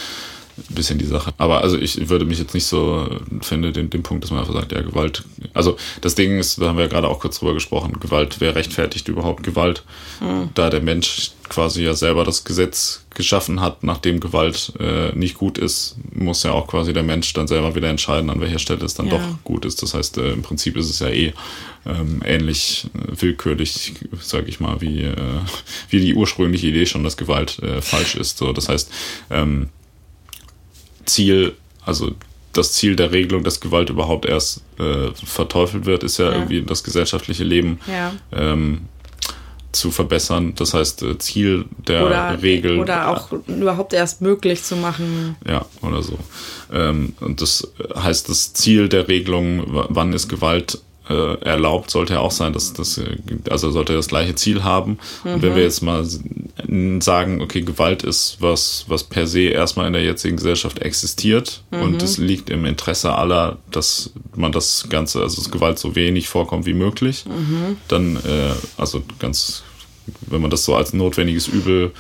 [0.70, 1.34] bisschen die Sache.
[1.38, 3.08] Aber also ich würde mich jetzt nicht so
[3.42, 5.24] finde, den, den Punkt, dass man einfach sagt, ja, Gewalt.
[5.54, 8.56] Also das Ding ist, da haben wir ja gerade auch kurz drüber gesprochen, Gewalt, wer
[8.56, 9.84] rechtfertigt überhaupt Gewalt?
[10.20, 10.50] Mhm.
[10.54, 15.58] Da der Mensch quasi ja selber das Gesetz geschaffen hat, nachdem Gewalt äh, nicht gut
[15.58, 18.94] ist, muss ja auch quasi der Mensch dann selber wieder entscheiden, an welcher Stelle es
[18.94, 19.18] dann ja.
[19.18, 19.82] doch gut ist.
[19.82, 21.34] Das heißt, äh, im Prinzip ist es ja eh
[21.86, 25.16] ähm, ähnlich äh, willkürlich, sage ich mal, wie, äh,
[25.90, 28.38] wie die ursprüngliche Idee schon, dass Gewalt äh, falsch ist.
[28.38, 28.92] So, das heißt,
[29.30, 29.70] ähm,
[31.12, 31.54] Ziel,
[31.86, 32.12] also
[32.54, 36.62] das Ziel der Regelung, dass Gewalt überhaupt erst äh, verteufelt wird, ist ja, ja, irgendwie
[36.62, 38.14] das gesellschaftliche Leben ja.
[38.34, 38.82] ähm,
[39.72, 40.54] zu verbessern.
[40.56, 42.80] Das heißt, äh, Ziel der oder, Regel.
[42.80, 45.36] Oder auch überhaupt erst möglich zu machen.
[45.48, 46.18] Ja, oder so.
[46.72, 50.80] Ähm, und das heißt, das Ziel der Regelung, wann ist Gewalt
[51.12, 53.18] äh, erlaubt, sollte ja auch sein, dass das, äh,
[53.50, 54.98] also sollte das gleiche Ziel haben.
[55.24, 55.34] Mhm.
[55.34, 56.06] Und wenn wir jetzt mal
[57.00, 61.82] sagen, okay, Gewalt ist was, was per se erstmal in der jetzigen Gesellschaft existiert mhm.
[61.82, 66.30] und es liegt im Interesse aller, dass man das Ganze, also dass Gewalt so wenig
[66.30, 67.78] vorkommt wie möglich, mhm.
[67.88, 69.64] dann, äh, also ganz,
[70.28, 71.92] wenn man das so als notwendiges Übel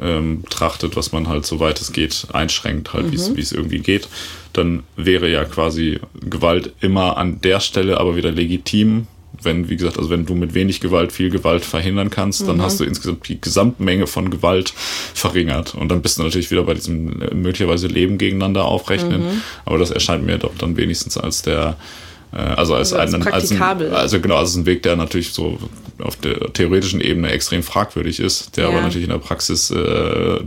[0.00, 3.36] ähm, betrachtet, was man halt so weit es geht einschränkt, halt mhm.
[3.36, 4.08] wie es irgendwie geht,
[4.52, 9.06] dann wäre ja quasi Gewalt immer an der Stelle aber wieder legitim.
[9.42, 12.46] Wenn, wie gesagt, also wenn du mit wenig Gewalt viel Gewalt verhindern kannst, mhm.
[12.46, 14.72] dann hast du insgesamt die Gesamtmenge von Gewalt
[15.14, 15.74] verringert.
[15.74, 19.22] Und dann bist du natürlich wieder bei diesem äh, möglicherweise Leben gegeneinander aufrechnen.
[19.22, 19.42] Mhm.
[19.66, 21.76] Aber das erscheint mir doch dann wenigstens als der
[22.38, 25.58] also als, also als, einen, als ein, also genau, als ein Weg, der natürlich so
[25.98, 28.70] auf der theoretischen Ebene extrem fragwürdig ist, der ja.
[28.70, 30.40] aber natürlich in der Praxis äh,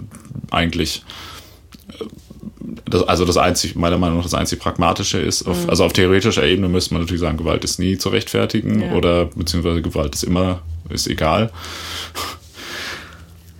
[0.51, 1.03] eigentlich
[1.89, 2.05] äh,
[2.85, 5.47] das, also das einzig, meiner Meinung nach das einzig Pragmatische ist.
[5.47, 5.69] Auf, mhm.
[5.69, 8.93] Also auf theoretischer Ebene müsste man natürlich sagen, Gewalt ist nie zu rechtfertigen ja.
[8.93, 11.51] oder beziehungsweise Gewalt ist immer, ist egal.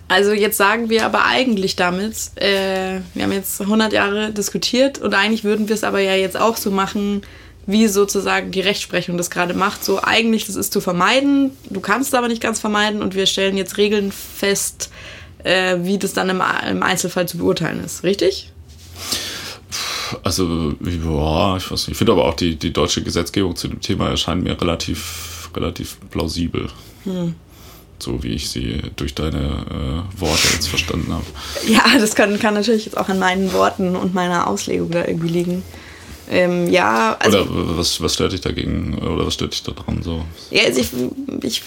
[0.06, 5.14] Also jetzt sagen wir aber eigentlich damit, äh, wir haben jetzt 100 Jahre diskutiert und
[5.14, 7.22] eigentlich würden wir es aber ja jetzt auch so machen,
[7.66, 9.84] wie sozusagen die Rechtsprechung das gerade macht.
[9.84, 13.26] So eigentlich, das ist zu vermeiden, du kannst es aber nicht ganz vermeiden und wir
[13.26, 14.90] stellen jetzt Regeln fest,
[15.44, 18.02] äh, wie das dann im, im, Einzelfall zu beurteilen ist.
[18.02, 18.52] Richtig?
[20.24, 21.90] Also, ja, ich weiß nicht.
[21.92, 25.98] Ich finde aber auch die, die deutsche Gesetzgebung zu dem Thema erscheint mir relativ, relativ
[26.10, 26.68] plausibel.
[27.04, 27.34] Hm.
[28.00, 31.24] So wie ich sie durch deine äh, Worte jetzt verstanden habe.
[31.68, 35.28] Ja, das kann, kann natürlich jetzt auch an meinen Worten und meiner Auslegung da irgendwie
[35.28, 35.62] liegen.
[36.30, 37.40] Ähm, ja, also.
[37.40, 38.98] Oder was, was stört dich dagegen?
[38.98, 40.24] Oder was stört dich daran so?
[40.50, 40.90] Ja, also ich,
[41.42, 41.62] ich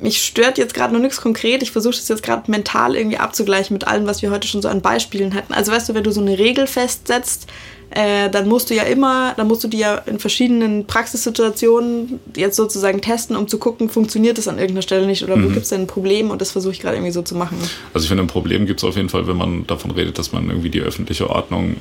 [0.00, 1.62] mich stört jetzt gerade noch nichts konkret.
[1.62, 4.68] Ich versuche das jetzt gerade mental irgendwie abzugleichen mit allem, was wir heute schon so
[4.68, 5.54] an Beispielen hatten.
[5.54, 7.46] Also weißt du, wenn du so eine Regel festsetzt,
[7.90, 12.56] äh, dann musst du ja immer, dann musst du die ja in verschiedenen Praxissituationen jetzt
[12.56, 15.44] sozusagen testen, um zu gucken, funktioniert das an irgendeiner Stelle nicht oder mhm.
[15.44, 17.56] wo gibt es denn ein Problem und das versuche ich gerade irgendwie so zu machen.
[17.94, 20.32] Also ich finde, ein Problem gibt es auf jeden Fall, wenn man davon redet, dass
[20.32, 21.76] man irgendwie die öffentliche Ordnung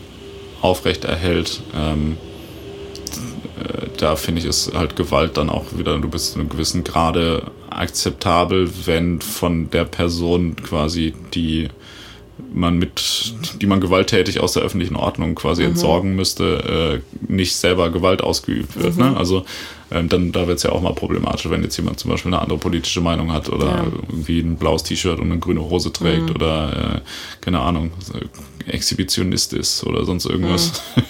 [0.65, 1.61] aufrechterhält.
[1.75, 2.17] Ähm,
[3.59, 6.83] äh, da finde ich, ist halt Gewalt dann auch wieder, du bist in einem gewissen
[6.83, 11.69] Grade akzeptabel, wenn von der Person quasi die
[12.53, 15.69] man mit, die man gewalttätig aus der öffentlichen Ordnung quasi mhm.
[15.69, 18.97] entsorgen müsste, äh, nicht selber Gewalt ausgeübt wird.
[18.97, 19.05] Ne?
[19.05, 19.11] Mhm.
[19.11, 19.17] Ne?
[19.17, 19.45] Also
[19.91, 22.41] ähm, dann da wird es ja auch mal problematisch, wenn jetzt jemand zum Beispiel eine
[22.41, 23.85] andere politische Meinung hat oder ja.
[24.09, 26.35] irgendwie ein blaues T-Shirt und eine grüne Hose trägt mhm.
[26.35, 27.91] oder äh, keine Ahnung,
[28.67, 30.81] Exhibitionist ist oder sonst irgendwas.
[30.95, 31.03] Mhm.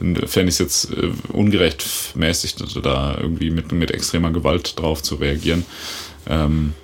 [0.14, 5.16] dann fände ich es jetzt äh, ungerechtmäßig, da irgendwie mit, mit extremer Gewalt drauf zu
[5.16, 5.64] reagieren.
[6.28, 6.74] Ähm,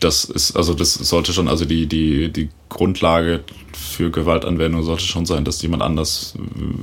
[0.00, 3.42] das ist, also das sollte schon, also die, die, die Grundlage
[3.72, 6.34] für Gewaltanwendung sollte schon sein, dass jemand anders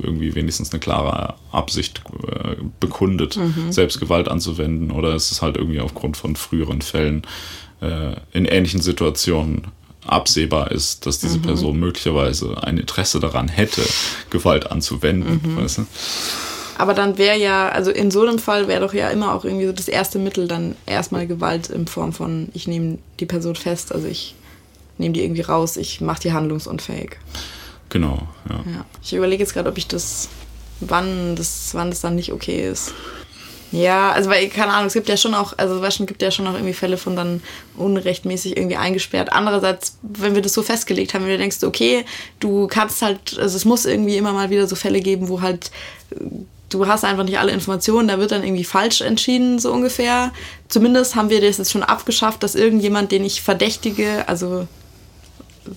[0.02, 3.72] irgendwie wenigstens eine klare Absicht äh, bekundet, mhm.
[3.72, 7.22] selbst Gewalt anzuwenden oder es ist halt irgendwie aufgrund von früheren Fällen
[7.80, 9.68] äh, in ähnlichen Situationen
[10.06, 11.42] absehbar ist, dass diese mhm.
[11.42, 13.82] Person möglicherweise ein Interesse daran hätte,
[14.30, 15.40] Gewalt anzuwenden.
[15.42, 15.56] Mhm.
[15.56, 15.86] Weißt du?
[16.78, 19.66] Aber dann wäre ja, also in so einem Fall wäre doch ja immer auch irgendwie
[19.66, 23.92] so das erste Mittel dann erstmal Gewalt in Form von, ich nehme die Person fest,
[23.92, 24.34] also ich
[24.98, 27.16] nehme die irgendwie raus, ich mache die handlungsunfähig.
[27.88, 28.56] Genau, ja.
[28.56, 28.84] ja.
[29.02, 30.28] Ich überlege jetzt gerade, ob ich das,
[30.80, 32.92] wann das, wann das dann nicht okay ist.
[33.76, 36.46] Ja, also weil, keine Ahnung, es gibt ja schon auch, also es gibt ja schon
[36.46, 37.42] auch irgendwie Fälle von dann
[37.76, 39.30] unrechtmäßig irgendwie eingesperrt.
[39.32, 42.06] Andererseits, wenn wir das so festgelegt haben, wenn du denkst, okay,
[42.40, 45.70] du kannst halt, also es muss irgendwie immer mal wieder so Fälle geben, wo halt
[46.70, 50.32] du hast einfach nicht alle Informationen, da wird dann irgendwie falsch entschieden, so ungefähr.
[50.68, 54.66] Zumindest haben wir das jetzt schon abgeschafft, dass irgendjemand, den ich verdächtige, also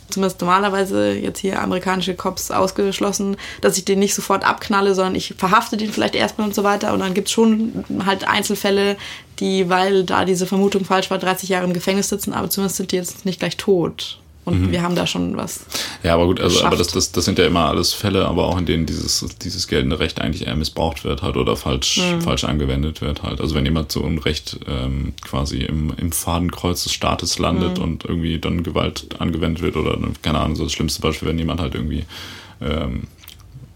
[0.10, 5.36] zumindest normalerweise jetzt hier amerikanische Cops ausgeschlossen, dass ich den nicht sofort abknalle, sondern ich
[5.38, 6.94] verhafte den vielleicht erstmal und so weiter.
[6.94, 8.98] Und dann gibt es schon halt Einzelfälle,
[9.40, 12.92] die, weil da diese Vermutung falsch war, 30 Jahre im Gefängnis sitzen, aber zumindest sind
[12.92, 14.19] die jetzt nicht gleich tot.
[14.50, 14.72] Und mhm.
[14.72, 15.62] wir haben da schon was.
[16.04, 18.58] Ja, aber gut, also aber das, das, das sind ja immer alles Fälle, aber auch
[18.58, 22.22] in denen dieses, dieses geltende Recht eigentlich eher missbraucht wird halt oder falsch, mhm.
[22.22, 23.40] falsch angewendet wird halt.
[23.42, 27.84] Also wenn jemand zu Unrecht ähm, quasi im, im Fadenkreuz des Staates landet mhm.
[27.84, 31.62] und irgendwie dann Gewalt angewendet wird oder keine Ahnung, so das schlimmste Beispiel, wenn jemand
[31.62, 32.06] halt irgendwie
[32.62, 33.04] ähm,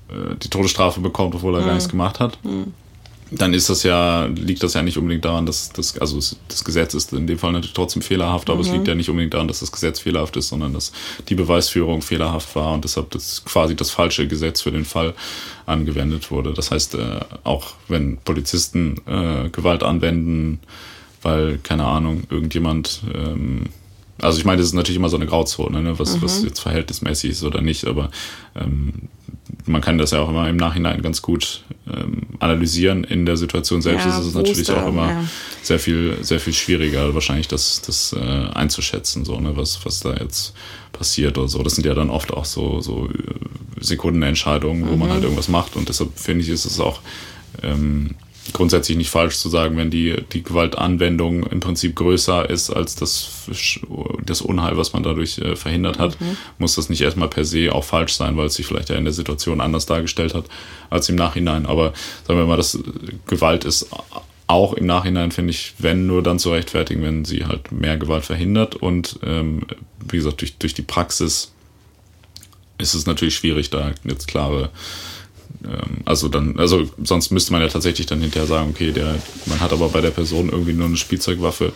[0.09, 1.75] äh, die Todesstrafe bekommt, obwohl er gar mhm.
[1.75, 2.37] nichts gemacht hat.
[3.35, 6.93] Dann ist das ja, liegt das ja nicht unbedingt daran, dass das, also das Gesetz
[6.93, 8.65] ist in dem Fall natürlich trotzdem fehlerhaft, aber mhm.
[8.65, 10.91] es liegt ja nicht unbedingt daran, dass das Gesetz fehlerhaft ist, sondern dass
[11.30, 15.14] die Beweisführung fehlerhaft war und deshalb das quasi das falsche Gesetz für den Fall
[15.65, 16.53] angewendet wurde.
[16.53, 20.60] Das heißt, äh, auch wenn Polizisten äh, Gewalt anwenden,
[21.22, 23.69] weil, keine Ahnung, irgendjemand ähm,
[24.22, 26.22] also ich meine, das ist natürlich immer so eine Grauzone, ne, was, mhm.
[26.22, 28.10] was jetzt verhältnismäßig ist oder nicht, aber
[28.55, 29.10] ähm,
[29.65, 33.03] man kann das ja auch immer im Nachhinein ganz gut ähm, analysieren.
[33.03, 35.23] In der Situation selbst ja, ist es natürlich auch immer ja.
[35.61, 40.13] sehr viel, sehr viel schwieriger, wahrscheinlich das, das äh, einzuschätzen, so, ne, was, was da
[40.15, 40.53] jetzt
[40.91, 41.63] passiert oder so.
[41.63, 44.99] Das sind ja dann oft auch so, so äh, Sekundenentscheidungen, wo mhm.
[44.99, 47.01] man halt irgendwas macht und deshalb finde ich, ist es auch
[47.61, 48.15] ähm,
[48.51, 53.29] grundsätzlich nicht falsch zu sagen, wenn die, die Gewaltanwendung im Prinzip größer ist als das,
[54.25, 56.35] das Unheil, was man dadurch äh, verhindert hat, mhm.
[56.57, 59.05] muss das nicht erstmal per se auch falsch sein, weil es sich vielleicht ja in
[59.05, 60.45] der Situation anders dargestellt hat
[60.89, 61.65] als im Nachhinein.
[61.65, 61.93] Aber
[62.27, 62.77] sagen wir mal, das
[63.27, 63.87] Gewalt ist
[64.47, 68.25] auch im Nachhinein, finde ich, wenn nur dann zu rechtfertigen, wenn sie halt mehr Gewalt
[68.25, 68.75] verhindert.
[68.75, 69.61] Und ähm,
[69.99, 71.53] wie gesagt, durch, durch die Praxis
[72.77, 74.69] ist es natürlich schwierig, da jetzt klare
[76.05, 79.15] also dann, also sonst müsste man ja tatsächlich dann hinterher sagen, okay, der,
[79.45, 81.73] man hat aber bei der Person irgendwie nur eine Spielzeugwaffe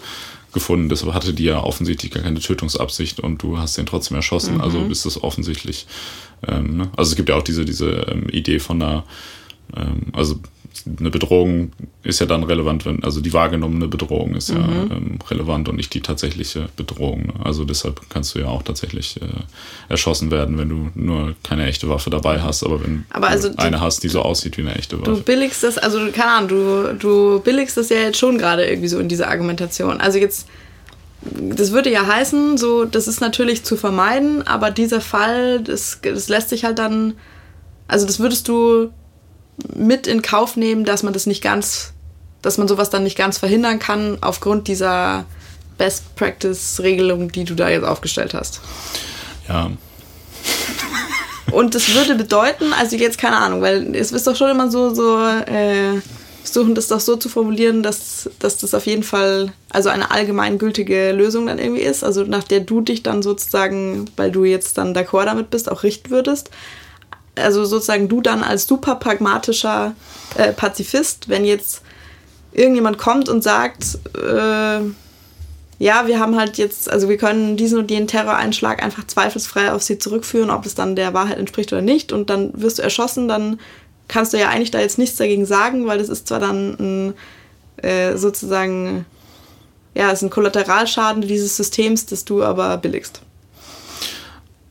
[0.54, 4.56] gefunden, deshalb hatte die ja offensichtlich gar keine Tötungsabsicht und du hast den trotzdem erschossen,
[4.56, 4.62] mhm.
[4.62, 5.88] also ist das offensichtlich.
[6.48, 6.90] Ähm, ne?
[6.96, 9.04] Also es gibt ja auch diese, diese ähm, Idee von einer,
[9.76, 10.40] ähm, also
[11.00, 11.72] eine Bedrohung
[12.04, 14.58] ist ja dann relevant, wenn, also die wahrgenommene Bedrohung ist mhm.
[14.58, 17.28] ja ähm, relevant und nicht die tatsächliche Bedrohung.
[17.28, 17.34] Ne?
[17.44, 19.26] Also deshalb kannst du ja auch tatsächlich äh,
[19.90, 23.58] erschossen werden, wenn du nur keine echte Waffe dabei hast, aber wenn aber also du
[23.60, 25.12] eine hast, die so aussieht wie eine echte Waffe.
[25.12, 28.88] Du billigst das, also keine Ahnung, du, du billigst das ja jetzt schon gerade irgendwie
[28.88, 30.00] so in dieser Argumentation.
[30.00, 30.48] Also jetzt
[31.22, 36.30] das würde ja heißen, so, das ist natürlich zu vermeiden, aber dieser Fall, das, das
[36.30, 37.16] lässt sich halt dann,
[37.88, 38.92] also das würdest du
[39.76, 41.94] mit in Kauf nehmen, dass man das nicht ganz,
[42.42, 45.26] dass man sowas dann nicht ganz verhindern kann aufgrund dieser
[45.78, 48.62] Best Practice Regelung, die du da jetzt aufgestellt hast.
[49.48, 49.72] Ja.
[51.52, 54.94] Und das würde bedeuten, also jetzt keine Ahnung, weil es ist doch schon immer so,
[54.94, 56.02] so äh,
[56.44, 61.12] versuchen das doch so zu formulieren, dass, dass das auf jeden Fall also eine allgemeingültige
[61.12, 64.94] Lösung dann irgendwie ist, also nach der du dich dann sozusagen, weil du jetzt dann
[64.94, 66.50] d'accord damit bist, auch richten würdest
[67.40, 69.94] also sozusagen du dann als super pragmatischer
[70.36, 71.82] äh, Pazifist, wenn jetzt
[72.52, 74.80] irgendjemand kommt und sagt, äh,
[75.80, 79.84] ja, wir haben halt jetzt, also wir können diesen und jenen Terroreinschlag einfach zweifelsfrei auf
[79.84, 83.28] sie zurückführen, ob es dann der Wahrheit entspricht oder nicht, und dann wirst du erschossen,
[83.28, 83.60] dann
[84.08, 87.14] kannst du ja eigentlich da jetzt nichts dagegen sagen, weil das ist zwar dann ein,
[87.86, 89.06] äh, sozusagen,
[89.94, 93.22] ja, es ist ein Kollateralschaden dieses Systems, das du aber billigst.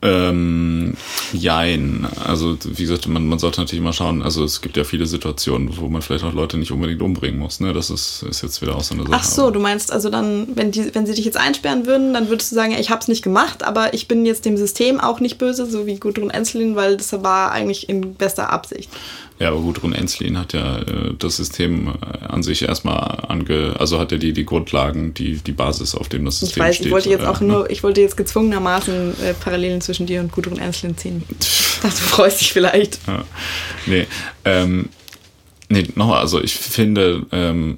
[0.01, 0.93] Ähm,
[1.33, 2.07] jein.
[2.23, 5.75] Also, wie gesagt, man, man sollte natürlich mal schauen, also es gibt ja viele Situationen,
[5.77, 7.73] wo man vielleicht auch Leute nicht unbedingt umbringen muss, ne?
[7.73, 9.13] Das ist, ist jetzt wieder auch so eine Sache.
[9.15, 12.29] Ach so, du meinst also dann, wenn, die, wenn sie dich jetzt einsperren würden, dann
[12.29, 15.19] würdest du sagen, ja, ich hab's nicht gemacht, aber ich bin jetzt dem System auch
[15.19, 18.91] nicht böse, so wie Gudrun Enslin, weil das war eigentlich in bester Absicht.
[19.39, 23.99] Ja, aber Gudrun Enslin hat ja äh, das System äh, an sich erstmal ange, also
[23.99, 26.87] hat ja die, die Grundlagen, die, die Basis, auf dem das System ich weiß, steht.
[26.87, 30.31] Ich wollte jetzt auch äh, nur, ich wollte jetzt gezwungenermaßen äh, Parallelen zwischen dir und
[30.31, 31.23] Gudrun Enslin ziehen.
[31.83, 32.99] Du freust dich vielleicht.
[33.05, 33.23] Ja.
[33.85, 34.07] Nee,
[34.45, 34.89] ähm,
[35.69, 37.77] nee, nochmal, also ich finde, ähm,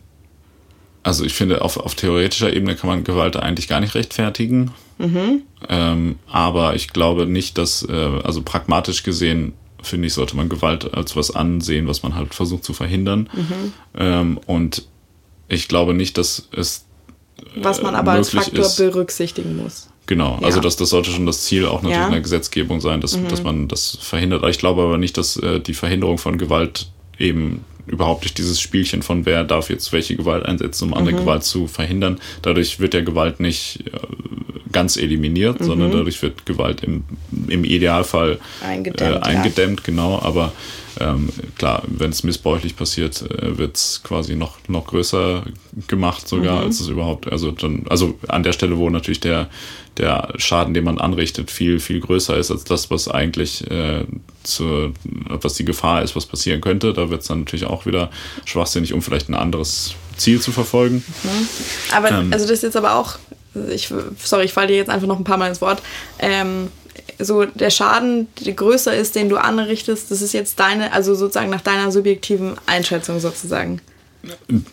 [1.04, 4.72] also ich finde, auf, auf theoretischer Ebene kann man Gewalt eigentlich gar nicht rechtfertigen.
[5.00, 5.42] Mhm.
[5.68, 10.94] Ähm, aber ich glaube nicht, dass, äh, also pragmatisch gesehen, finde ich, sollte man Gewalt
[10.94, 13.30] als was ansehen, was man halt versucht zu verhindern.
[13.34, 13.74] Mhm.
[13.98, 14.86] Ähm, und
[15.48, 16.86] ich glaube nicht, dass es.
[17.56, 18.78] Äh, was man aber als Faktor ist.
[18.78, 19.90] berücksichtigen muss.
[20.06, 20.48] Genau, ja.
[20.48, 22.06] also das, das sollte schon das Ziel auch natürlich ja.
[22.06, 23.28] in der Gesetzgebung sein, dass, mhm.
[23.28, 24.44] dass man das verhindert.
[24.46, 26.88] Ich glaube aber nicht, dass äh, die Verhinderung von Gewalt
[27.20, 31.20] eben überhaupt durch dieses Spielchen von wer darf jetzt welche Gewalt einsetzen, um andere mhm.
[31.20, 32.20] Gewalt zu verhindern.
[32.42, 34.00] Dadurch wird der Gewalt nicht äh,
[34.72, 35.66] ganz eliminiert, mhm.
[35.66, 37.04] sondern dadurch wird Gewalt im,
[37.48, 39.86] im Idealfall eingedämmt, äh, eingedämmt ja.
[39.86, 40.20] genau.
[40.22, 40.52] Aber
[41.00, 45.44] ähm, klar, wenn es missbräuchlich passiert, äh, wird es quasi noch, noch größer
[45.88, 46.66] gemacht sogar, mhm.
[46.66, 49.50] als es überhaupt, also dann, also an der Stelle, wo natürlich der,
[49.98, 54.06] der Schaden, den man anrichtet, viel, viel größer ist als das, was eigentlich äh,
[54.44, 54.94] zu,
[55.28, 56.94] was die Gefahr ist, was passieren könnte.
[56.94, 58.10] Da wird es dann natürlich auch wieder
[58.46, 61.04] schwachsinnig, um vielleicht ein anderes Ziel zu verfolgen.
[61.24, 61.48] Mhm.
[61.96, 63.18] Aber ähm, also das ist jetzt aber auch
[63.70, 65.82] ich, sorry, ich falle dir jetzt einfach noch ein paar Mal ins Wort.
[66.20, 66.70] Ähm,
[67.18, 71.50] so der Schaden, der größer ist, den du anrichtest, das ist jetzt deine, also sozusagen
[71.50, 73.82] nach deiner subjektiven Einschätzung sozusagen.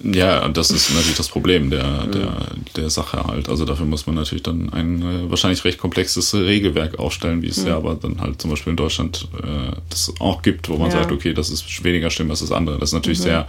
[0.03, 3.49] Ja, das ist natürlich das Problem der, der, der Sache halt.
[3.49, 7.59] Also dafür muss man natürlich dann ein äh, wahrscheinlich recht komplexes Regelwerk aufstellen, wie es
[7.59, 7.69] mhm.
[7.69, 10.99] ja aber dann halt zum Beispiel in Deutschland äh, das auch gibt, wo man ja.
[10.99, 12.79] sagt, okay, das ist weniger schlimm als das andere.
[12.79, 13.25] Das ist natürlich mhm.
[13.25, 13.49] sehr,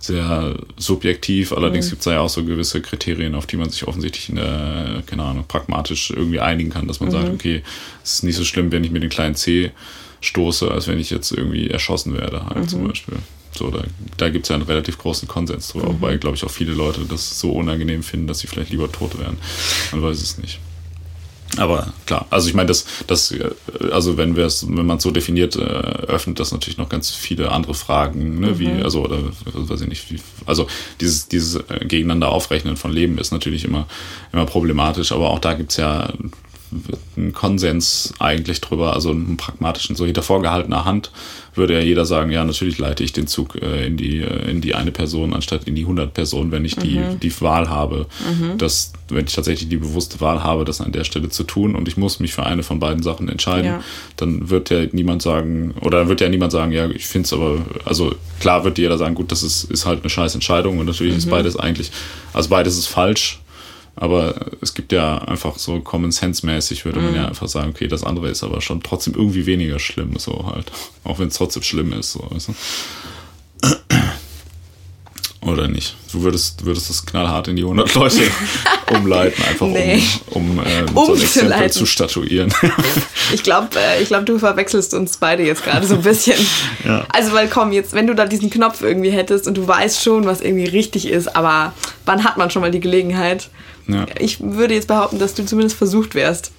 [0.00, 1.54] sehr subjektiv.
[1.54, 1.90] Allerdings mhm.
[1.90, 5.02] gibt es da ja auch so gewisse Kriterien, auf die man sich offensichtlich in der,
[5.06, 7.34] keine Ahnung, pragmatisch irgendwie einigen kann, dass man sagt, mhm.
[7.34, 7.62] okay,
[8.04, 9.70] es ist nicht so schlimm, wenn ich mir den kleinen C
[10.20, 12.88] stoße, als wenn ich jetzt irgendwie erschossen werde, halt zum mhm.
[12.88, 13.16] Beispiel.
[13.58, 13.82] So, da,
[14.16, 15.94] da gibt es ja einen relativ großen Konsens drüber, mhm.
[15.94, 19.18] wobei, glaube ich, auch viele Leute das so unangenehm finden, dass sie vielleicht lieber tot
[19.18, 19.36] wären.
[19.92, 20.60] Man weiß es nicht.
[21.56, 23.34] Aber klar, also ich meine, das, das,
[23.90, 27.10] also wenn wir es, wenn man es so definiert, äh, öffnet das natürlich noch ganz
[27.10, 28.48] viele andere Fragen, ne?
[28.48, 28.58] Mhm.
[28.58, 29.18] wie, also, oder
[29.54, 30.66] weiß ich nicht, wie, also
[31.00, 33.86] dieses, dieses äh, gegeneinander Aufrechnen von Leben ist natürlich immer,
[34.32, 36.12] immer problematisch, aber auch da gibt es ja
[37.16, 41.10] einen Konsens eigentlich drüber, also einen pragmatischen, so hinter vorgehaltener Hand
[41.58, 44.62] würde ja jeder sagen, ja, natürlich leite ich den Zug äh, in, die, äh, in
[44.62, 46.80] die eine Person anstatt in die 100 Personen, wenn ich mhm.
[46.80, 48.56] die, die Wahl habe, mhm.
[48.56, 51.86] dass, wenn ich tatsächlich die bewusste Wahl habe, das an der Stelle zu tun und
[51.88, 53.84] ich muss mich für eine von beiden Sachen entscheiden, ja.
[54.16, 57.32] dann wird ja niemand sagen, oder dann wird ja niemand sagen, ja, ich finde es
[57.32, 60.86] aber, also klar wird jeder sagen, gut, das ist, ist halt eine scheiß Entscheidung und
[60.86, 61.18] natürlich mhm.
[61.18, 61.90] ist beides eigentlich,
[62.32, 63.40] also beides ist falsch,
[64.00, 67.28] aber es gibt ja einfach so Common Sense mäßig, würde man ja mhm.
[67.28, 70.70] einfach sagen, okay, das andere ist aber schon trotzdem irgendwie weniger schlimm, so halt.
[71.04, 72.54] Auch wenn es trotzdem schlimm ist, so, weißt du?
[75.40, 75.96] Oder nicht?
[76.12, 78.22] Du würdest, würdest das knallhart in die 100 Leute
[78.92, 80.02] umleiten, einfach nee.
[80.30, 82.52] um, um äh, so ein Exempel zu statuieren.
[83.32, 86.36] ich glaube, äh, glaub, du verwechselst uns beide jetzt gerade so ein bisschen.
[86.84, 87.06] ja.
[87.12, 90.26] Also, weil komm, jetzt, wenn du da diesen Knopf irgendwie hättest und du weißt schon,
[90.26, 91.72] was irgendwie richtig ist, aber
[92.04, 93.48] wann hat man schon mal die Gelegenheit?
[93.88, 94.06] Ja.
[94.18, 96.52] Ich würde jetzt behaupten, dass du zumindest versucht wärst.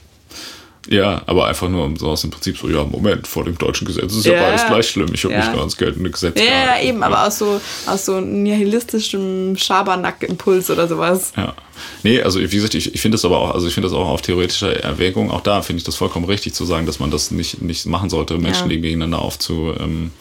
[0.87, 4.11] Ja, aber einfach nur so aus dem Prinzip so, ja, Moment, vor dem deutschen Gesetz
[4.11, 5.09] ist ja, ja beides gleich schlimm.
[5.13, 5.41] Ich habe ja.
[5.41, 10.71] mich nur ans geltende Gesetz Ja, ja eben, aber aus so, aus so nihilistischem Schabernack-Impuls
[10.71, 11.33] oder sowas.
[11.37, 11.53] Ja.
[12.01, 14.07] Nee, also wie gesagt, ich, ich finde das aber auch, also ich finde das auch
[14.07, 17.29] auf theoretischer Erwägung, auch da finde ich das vollkommen richtig zu sagen, dass man das
[17.29, 20.11] nicht, nicht machen sollte, Menschenleben gegeneinander aufzu, ähm,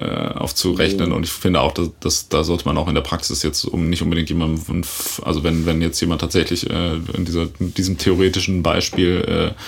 [0.00, 1.12] äh, aufzurechnen.
[1.12, 3.88] Und ich finde auch, dass, dass da sollte man auch in der Praxis jetzt um
[3.88, 4.82] nicht unbedingt jemanden,
[5.22, 9.60] also wenn, wenn jetzt jemand tatsächlich äh, in, dieser, in diesem theoretischen Beispiel äh,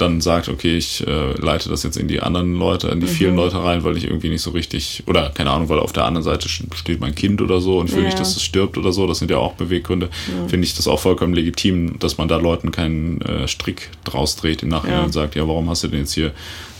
[0.00, 3.10] dann sagt, okay, ich äh, leite das jetzt in die anderen Leute, in die mhm.
[3.10, 6.04] vielen Leute rein, weil ich irgendwie nicht so richtig, oder keine Ahnung, weil auf der
[6.04, 8.06] anderen Seite steht mein Kind oder so und will ja.
[8.06, 10.48] nicht, dass es stirbt oder so, das sind ja auch Beweggründe, ja.
[10.48, 14.62] finde ich das auch vollkommen legitim, dass man da Leuten keinen äh, Strick draus dreht
[14.62, 15.04] im Nachhinein ja.
[15.04, 16.28] und sagt, ja, warum hast du denn jetzt hier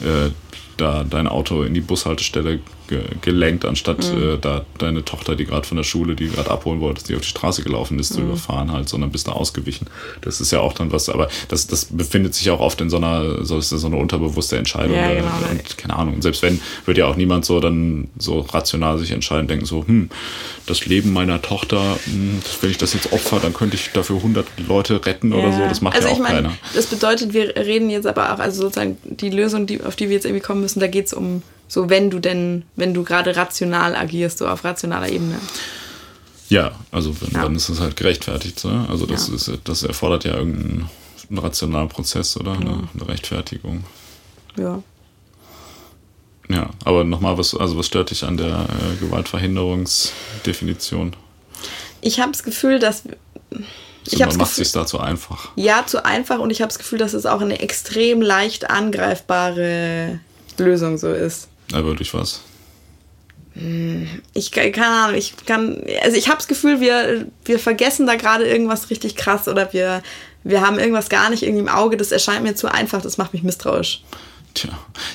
[0.00, 0.30] äh,
[0.76, 2.60] da dein Auto in die Bushaltestelle
[2.90, 4.34] ge gelenkt, anstatt mhm.
[4.34, 7.22] äh, da deine Tochter, die gerade von der Schule, die gerade abholen wollte, die auf
[7.22, 8.14] die Straße gelaufen ist, mhm.
[8.14, 9.86] zu überfahren halt, sondern bist da ausgewichen.
[10.20, 12.98] Das ist ja auch dann was, aber das, das befindet sich auch oft in so
[12.98, 14.96] einer, so, so eine unterbewusste Entscheidung.
[14.96, 15.30] Ja, genau.
[15.50, 19.46] Und keine Ahnung, selbst wenn, wird ja auch niemand so dann so rational sich entscheiden,
[19.48, 20.10] denken so, hm,
[20.66, 24.46] das Leben meiner Tochter, hm, wenn ich das jetzt opfer, dann könnte ich dafür 100
[24.68, 25.38] Leute retten ja.
[25.38, 25.60] oder so.
[25.60, 26.52] Das macht also ja auch ich mein, keiner.
[26.74, 30.16] Das bedeutet, wir reden jetzt aber auch, also sozusagen die Lösung, die, auf die wir
[30.16, 33.36] jetzt irgendwie kommen müssen, da geht es um so, wenn du denn, wenn du gerade
[33.36, 35.36] rational agierst, so auf rationaler Ebene.
[36.48, 37.42] Ja, also wenn, ja.
[37.42, 38.58] dann ist es halt gerechtfertigt.
[38.58, 38.70] So.
[38.70, 39.36] Also das, ja.
[39.36, 40.90] ist, das erfordert ja irgendeinen
[41.30, 42.88] rationalen Prozess oder eine, ja.
[42.92, 43.84] eine Rechtfertigung.
[44.56, 44.82] Ja.
[46.48, 51.14] Ja, aber nochmal, was, also was stört dich an der äh, Gewaltverhinderungsdefinition?
[52.00, 53.02] Ich habe das Gefühl, dass.
[53.02, 53.10] So,
[54.10, 55.50] ich man macht es sich da zu einfach.
[55.54, 60.18] Ja, zu einfach und ich habe das Gefühl, dass es auch eine extrem leicht angreifbare
[60.58, 61.46] Lösung so ist.
[61.72, 62.42] Aber durch was?
[64.32, 68.46] Ich keine Ahnung, ich kann, also ich habe das Gefühl, wir, wir vergessen da gerade
[68.46, 70.02] irgendwas richtig krass oder wir,
[70.44, 73.32] wir haben irgendwas gar nicht irgendwie im Auge, das erscheint mir zu einfach, das macht
[73.32, 74.02] mich misstrauisch.
[74.54, 74.70] Tja,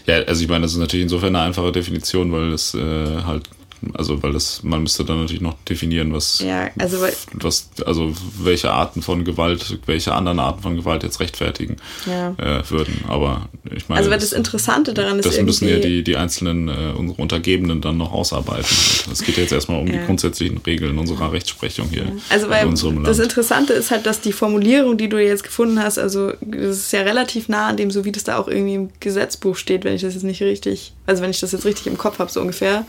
[0.05, 3.49] ja, also ich meine, das ist natürlich insofern eine einfache Definition, weil es äh, halt
[3.93, 6.97] also, weil das, man müsste dann natürlich noch definieren, was, ja, also,
[7.33, 12.29] was, also welche Arten von Gewalt, welche anderen Arten von Gewalt jetzt rechtfertigen ja.
[12.37, 13.03] äh, würden.
[13.07, 13.99] Aber ich meine.
[13.99, 15.25] Also, weil das, das Interessante daran ist.
[15.25, 18.65] Das müssen ja die, die einzelnen äh, unsere Untergebenen dann noch ausarbeiten.
[19.11, 19.93] Es geht jetzt erstmal um ja.
[19.93, 22.11] die grundsätzlichen Regeln unserer Rechtsprechung hier.
[22.29, 22.67] Also, weil
[23.03, 26.91] das Interessante ist halt, dass die Formulierung, die du jetzt gefunden hast, also, das ist
[26.91, 29.95] ja relativ nah an dem, so wie das da auch irgendwie im Gesetzbuch steht, wenn
[29.95, 32.41] ich das jetzt nicht richtig, also, wenn ich das jetzt richtig im Kopf habe, so
[32.41, 32.85] ungefähr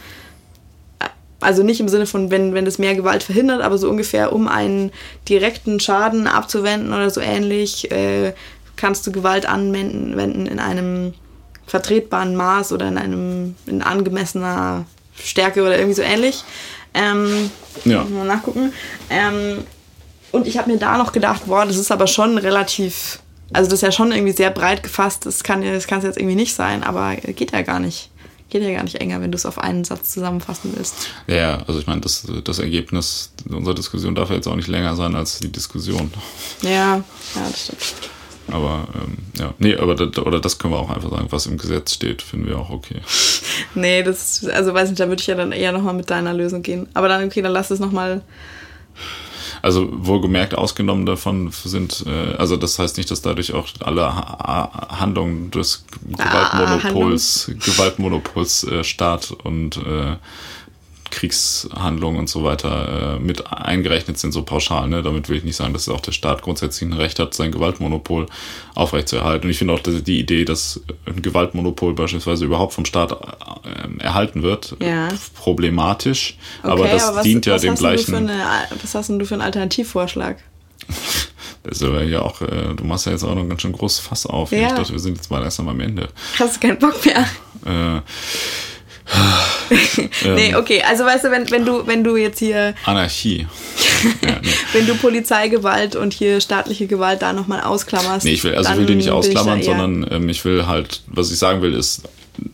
[1.41, 4.49] also nicht im Sinne von, wenn, wenn das mehr Gewalt verhindert, aber so ungefähr, um
[4.49, 4.91] einen
[5.29, 8.33] direkten Schaden abzuwenden oder so ähnlich, äh,
[8.77, 11.15] kannst du Gewalt anwenden in einem
[11.67, 14.85] vertretbaren Maß oder in einem in angemessener
[15.23, 16.45] Stärke oder irgendwie so ähnlich.
[16.95, 17.51] Ähm,
[17.85, 18.05] ja.
[18.05, 18.73] Mal nachgucken.
[19.11, 19.65] Ähm,
[20.33, 23.21] und ich habe mir da noch gedacht, boah, das ist aber schon relativ,
[23.53, 26.19] also das ist ja schon irgendwie sehr breit gefasst, das kann das kann es jetzt
[26.19, 28.11] irgendwie nicht sein, aber geht ja gar nicht.
[28.49, 31.09] Geht ja gar nicht enger, wenn du es auf einen Satz zusammenfassen willst.
[31.27, 34.95] Ja, also ich meine, das, das Ergebnis unserer Diskussion darf ja jetzt auch nicht länger
[34.95, 36.13] sein als die Diskussion.
[36.63, 37.03] Ja, ja,
[37.35, 38.11] das stimmt.
[38.49, 41.59] Aber ähm, ja, nee, aber das, oder das können wir auch einfach sagen, was im
[41.59, 43.01] Gesetz steht, finden wir auch okay.
[43.75, 46.63] nee, das, also weiß nicht, da würde ich ja dann eher nochmal mit deiner Lösung
[46.63, 46.87] gehen.
[46.95, 48.23] Aber dann, okay, dann lass es nochmal
[49.67, 55.01] also wohlgemerkt ausgenommen davon sind, äh, also das heißt nicht, dass dadurch auch alle ha
[55.01, 60.19] Handlungen des Gewaltmonopols, ah, Gewaltmonopols äh, Staat und äh,
[61.17, 64.87] Kriegshandlungen und so weiter äh, mit eingerechnet sind, so pauschal.
[64.87, 65.03] Ne?
[65.03, 68.27] Damit will ich nicht sagen, dass auch der Staat grundsätzlich ein Recht hat, sein Gewaltmonopol
[68.75, 69.47] aufrechtzuerhalten.
[69.47, 74.03] Und ich finde auch dass die Idee, dass ein Gewaltmonopol beispielsweise überhaupt vom Staat äh,
[74.03, 75.09] erhalten wird, ja.
[75.35, 76.37] problematisch.
[76.63, 78.15] Okay, aber das aber was, dient ja dem gleichen.
[78.15, 78.45] Eine,
[78.83, 80.37] was hast denn du für einen Alternativvorschlag?
[81.83, 84.25] Aber ja auch, äh, du machst ja jetzt auch noch ein ganz schön großes Fass
[84.25, 84.53] auf.
[84.53, 84.69] Ja.
[84.69, 86.09] Ich dachte, wir sind jetzt mal erst einmal am Ende.
[86.39, 87.27] Hast du keinen Bock mehr?
[87.65, 88.03] Äh,
[90.35, 90.57] nee, ähm.
[90.57, 92.75] okay, also weißt du, wenn, wenn du, wenn du jetzt hier.
[92.85, 93.47] Anarchie.
[94.23, 94.49] ja, nee.
[94.73, 98.25] Wenn du Polizeigewalt und hier staatliche Gewalt da nochmal ausklammerst.
[98.25, 101.31] Nee, ich will, also ich will die nicht ausklammern, sondern ähm, ich will halt, was
[101.31, 102.03] ich sagen will, ist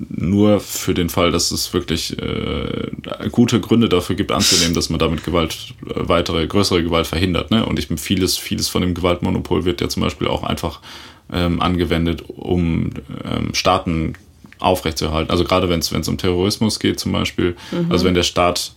[0.08, 2.90] nur für den Fall, dass es wirklich äh,
[3.30, 7.50] gute Gründe dafür gibt, anzunehmen, dass man damit Gewalt, äh, weitere, größere Gewalt verhindert.
[7.50, 7.66] Ne?
[7.66, 10.80] Und ich bin vieles, vieles von dem Gewaltmonopol wird ja zum Beispiel auch einfach
[11.32, 12.90] ähm, angewendet, um
[13.24, 14.14] ähm, Staaten
[14.62, 15.30] aufrechtzuerhalten.
[15.30, 17.90] Also gerade wenn es um Terrorismus geht zum Beispiel, mhm.
[17.90, 18.72] also wenn der Staat,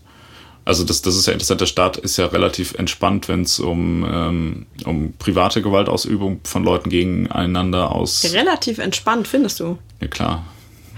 [0.65, 4.05] also das, das ist ja interessant, der Staat ist ja relativ entspannt, wenn es um,
[4.09, 8.33] ähm, um private Gewaltausübung von Leuten gegeneinander aus...
[8.33, 9.77] Relativ entspannt, findest du?
[10.01, 10.45] Ja, klar.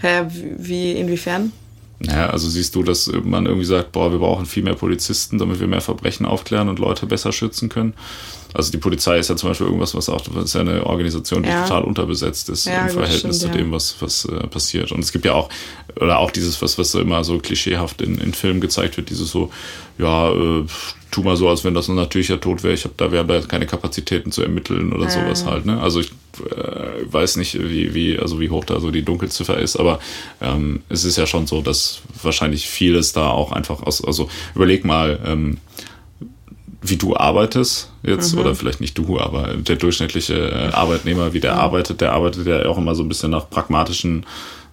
[0.02, 0.24] Hä,
[0.58, 1.52] wie, inwiefern?
[2.00, 5.60] Naja, also siehst du, dass man irgendwie sagt, boah, wir brauchen viel mehr Polizisten, damit
[5.60, 7.94] wir mehr Verbrechen aufklären und Leute besser schützen können.
[8.58, 11.44] Also die Polizei ist ja zum Beispiel irgendwas, was auch, das ist ja eine Organisation,
[11.44, 11.62] die ja.
[11.62, 14.92] total unterbesetzt ist ja, im Verhältnis stimmt, zu dem, was, was äh, passiert.
[14.92, 15.50] Und es gibt ja auch,
[15.96, 19.52] oder auch dieses, was, was immer so klischeehaft in, in Filmen gezeigt wird, dieses so,
[20.00, 20.66] ja, äh,
[21.12, 22.74] tu mal so, als wenn das ein natürlicher Tod wäre.
[22.74, 25.68] Ich habe da, wir haben da keine Kapazitäten zu ermitteln oder sowas halt.
[25.68, 25.80] Ne?
[25.80, 29.76] Also ich äh, weiß nicht, wie, wie, also wie hoch da so die Dunkelziffer ist,
[29.76, 30.00] aber
[30.42, 34.84] ähm, es ist ja schon so, dass wahrscheinlich vieles da auch einfach aus, also überleg
[34.84, 35.58] mal, ähm,
[36.82, 38.42] wie du arbeitest jetzt, mhm.
[38.42, 41.60] oder vielleicht nicht du, aber der durchschnittliche äh, Arbeitnehmer, wie der mhm.
[41.60, 44.26] arbeitet, der arbeitet ja auch immer so ein bisschen nach pragmatischen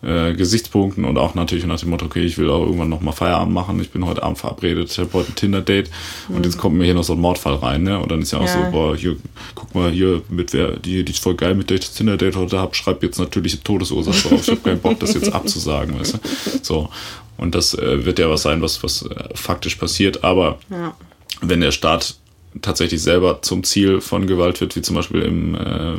[0.02, 3.54] äh, Gesichtspunkten und auch natürlich nach dem Motto, okay, ich will auch irgendwann nochmal Feierabend
[3.54, 5.90] machen, ich bin heute Abend verabredet, ich habe heute ein Tinder-Date
[6.28, 6.36] mhm.
[6.36, 7.98] und jetzt kommt mir hier noch so ein Mordfall rein, ne?
[7.98, 8.66] Und dann ist ja auch ja.
[8.66, 9.16] so, boah, hier,
[9.54, 12.36] guck mal, hier, mit wer, die, die ist voll geil, mit der ich das Tinder-Date
[12.36, 16.14] heute habe, schreib jetzt natürliche Todesursache drauf, ich habe keinen Bock, das jetzt abzusagen, weißt
[16.14, 16.18] du?
[16.62, 16.90] So.
[17.36, 20.94] Und das äh, wird ja was sein, was, was äh, faktisch passiert, aber ja.
[21.40, 22.16] Wenn der Staat
[22.62, 25.98] tatsächlich selber zum Ziel von Gewalt wird, wie zum Beispiel im äh,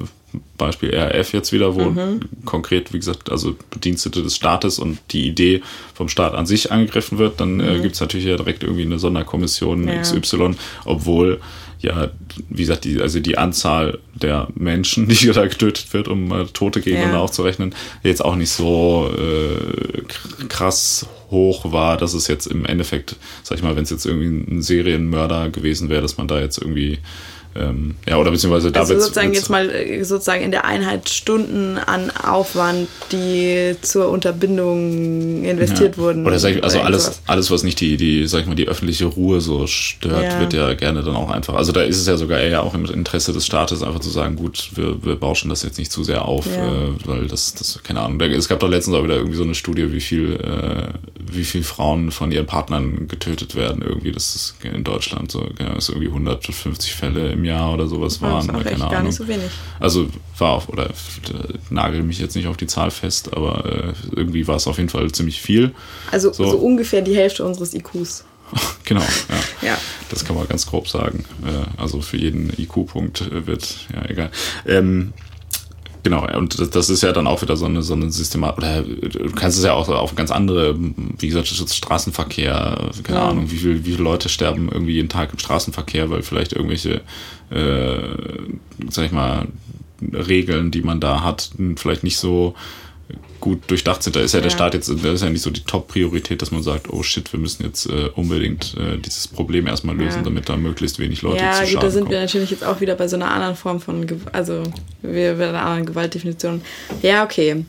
[0.57, 2.22] Beispiel RAF jetzt wieder, wo mhm.
[2.45, 5.61] konkret, wie gesagt, also Bedienstete des Staates und die Idee
[5.93, 7.80] vom Staat an sich angegriffen wird, dann äh, mhm.
[7.80, 10.01] äh, gibt es natürlich ja direkt irgendwie eine Sonderkommission ja.
[10.01, 10.55] XY,
[10.85, 11.39] obwohl
[11.80, 12.09] ja,
[12.49, 16.81] wie gesagt, die, also die Anzahl der Menschen, die da getötet wird, um äh, Tote
[16.81, 17.23] gegeneinander ja.
[17.23, 23.58] aufzurechnen, jetzt auch nicht so äh, krass hoch war, dass es jetzt im Endeffekt, sag
[23.58, 27.00] ich mal, wenn es jetzt irgendwie ein Serienmörder gewesen wäre, dass man da jetzt irgendwie
[27.58, 31.77] ähm, ja, oder beziehungsweise da also sozusagen jetzt mal äh, sozusagen in der Einheit Stunden
[31.77, 36.01] an Aufwand, die zur Unterbindung investiert ja.
[36.01, 36.25] wurden.
[36.25, 39.06] Oder sag ich, also alles, alles, was nicht die, die, sag ich mal, die öffentliche
[39.06, 40.40] Ruhe so stört, ja.
[40.42, 41.56] wird ja gerne dann auch einfach.
[41.56, 44.35] Also da ist es ja sogar eher auch im Interesse des Staates, einfach zu sagen,
[44.35, 46.66] gut, wir, wir bauschen das jetzt nicht zu sehr auf, ja.
[46.66, 48.19] äh, weil das, das, keine Ahnung.
[48.19, 50.90] Es gab doch letztens auch wieder irgendwie so eine Studie, wie viel, äh,
[51.32, 53.82] wie viel Frauen von ihren Partnern getötet werden.
[53.82, 58.22] Irgendwie, das ist in Deutschland so, ja, ist irgendwie 150 Fälle im Jahr oder sowas
[58.22, 58.48] waren.
[58.48, 59.51] Das ist keine gar nicht so wenig.
[59.80, 60.07] Also
[60.38, 60.90] war auf, oder
[61.69, 64.90] nagel mich jetzt nicht auf die Zahl fest, aber äh, irgendwie war es auf jeden
[64.90, 65.74] Fall ziemlich viel.
[66.11, 68.25] Also so, so ungefähr die Hälfte unseres IQs.
[68.85, 69.01] genau,
[69.61, 69.69] ja.
[69.69, 69.77] ja.
[70.09, 71.25] Das kann man ganz grob sagen.
[71.43, 74.32] Äh, also für jeden IQ-Punkt äh, wird, ja, egal.
[74.67, 75.14] Ähm,
[76.06, 79.32] Genau, und das ist ja dann auch wieder so eine, so eine Systemat, oder du
[79.32, 83.30] kannst es ja auch auf ganz andere, wie gesagt, Straßenverkehr, keine ja.
[83.30, 87.01] Ahnung, wie, viel, wie viele Leute sterben irgendwie jeden Tag im Straßenverkehr, weil vielleicht irgendwelche,
[87.50, 87.98] äh,
[88.88, 89.48] sag ich mal,
[90.14, 92.53] Regeln, die man da hat, vielleicht nicht so
[93.40, 94.16] gut durchdacht sind.
[94.16, 96.51] Da ist ja, ja, der Staat jetzt, da ist ja nicht so die Top-Priorität, dass
[96.51, 100.24] man sagt, oh shit, wir müssen jetzt äh, unbedingt äh, dieses Problem erstmal lösen, ja.
[100.24, 102.11] damit da möglichst wenig Leute ja, zu Schaden Ja, da sind kommen.
[102.11, 104.64] wir natürlich jetzt auch wieder bei so einer anderen Form von, also
[105.01, 106.61] wir bei einer anderen Gewaltdefinition.
[107.01, 107.66] Ja, okay.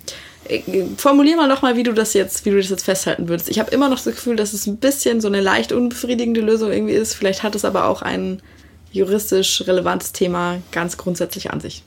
[0.48, 0.62] Äh,
[0.96, 3.50] formulier mal nochmal, wie du das jetzt, wie du das jetzt festhalten würdest.
[3.50, 6.72] Ich habe immer noch das Gefühl, dass es ein bisschen so eine leicht unbefriedigende Lösung
[6.72, 7.14] irgendwie ist.
[7.14, 8.40] Vielleicht hat es aber auch einen
[8.96, 11.82] juristisch relevantes Thema ganz grundsätzlich an sich.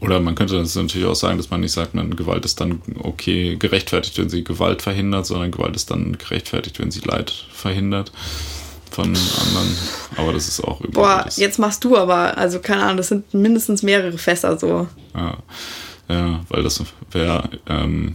[0.00, 2.80] Oder man könnte das natürlich auch sagen, dass man nicht sagt, man, Gewalt ist dann
[3.02, 8.12] okay gerechtfertigt, wenn sie Gewalt verhindert, sondern Gewalt ist dann gerechtfertigt, wenn sie Leid verhindert
[8.90, 9.76] von anderen.
[10.16, 13.82] Aber das ist auch Boah, jetzt machst du aber, also keine Ahnung, das sind mindestens
[13.82, 14.86] mehrere Fässer so.
[15.14, 15.38] Ja,
[16.08, 17.50] ja weil das wäre.
[17.68, 18.14] Ähm,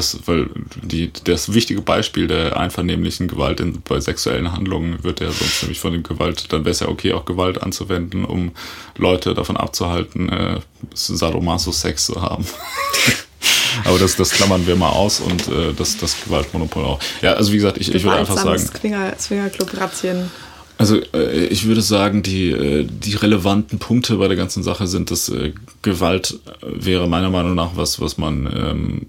[0.00, 0.48] das, weil
[0.82, 5.78] die, das wichtige Beispiel der einvernehmlichen Gewalt in, bei sexuellen Handlungen wird ja sonst nämlich
[5.78, 8.52] von dem Gewalt, dann wäre es ja okay, auch Gewalt anzuwenden, um
[8.96, 10.60] Leute davon abzuhalten, äh,
[10.94, 12.46] Sadomaso-Sex zu haben.
[13.84, 17.00] Aber das, das klammern wir mal aus und äh, das, das Gewaltmonopol auch.
[17.20, 18.58] Ja, also wie gesagt, ich, ich würde einfach sagen.
[18.58, 20.30] Zwinger, Zwingerclub Razzien.
[20.76, 25.10] Also äh, ich würde sagen, die, äh, die relevanten Punkte bei der ganzen Sache sind,
[25.10, 29.06] dass äh, Gewalt wäre meiner Meinung nach was, was man ähm,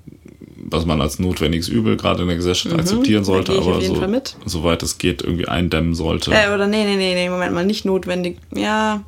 [0.71, 4.01] was man als notwendiges Übel gerade in der Gesellschaft mhm, akzeptieren sollte, aber so,
[4.45, 6.31] soweit es geht, irgendwie eindämmen sollte.
[6.31, 8.37] Äh, oder nee, nee, nee, nee, Moment mal, nicht notwendig.
[8.55, 9.03] Ja.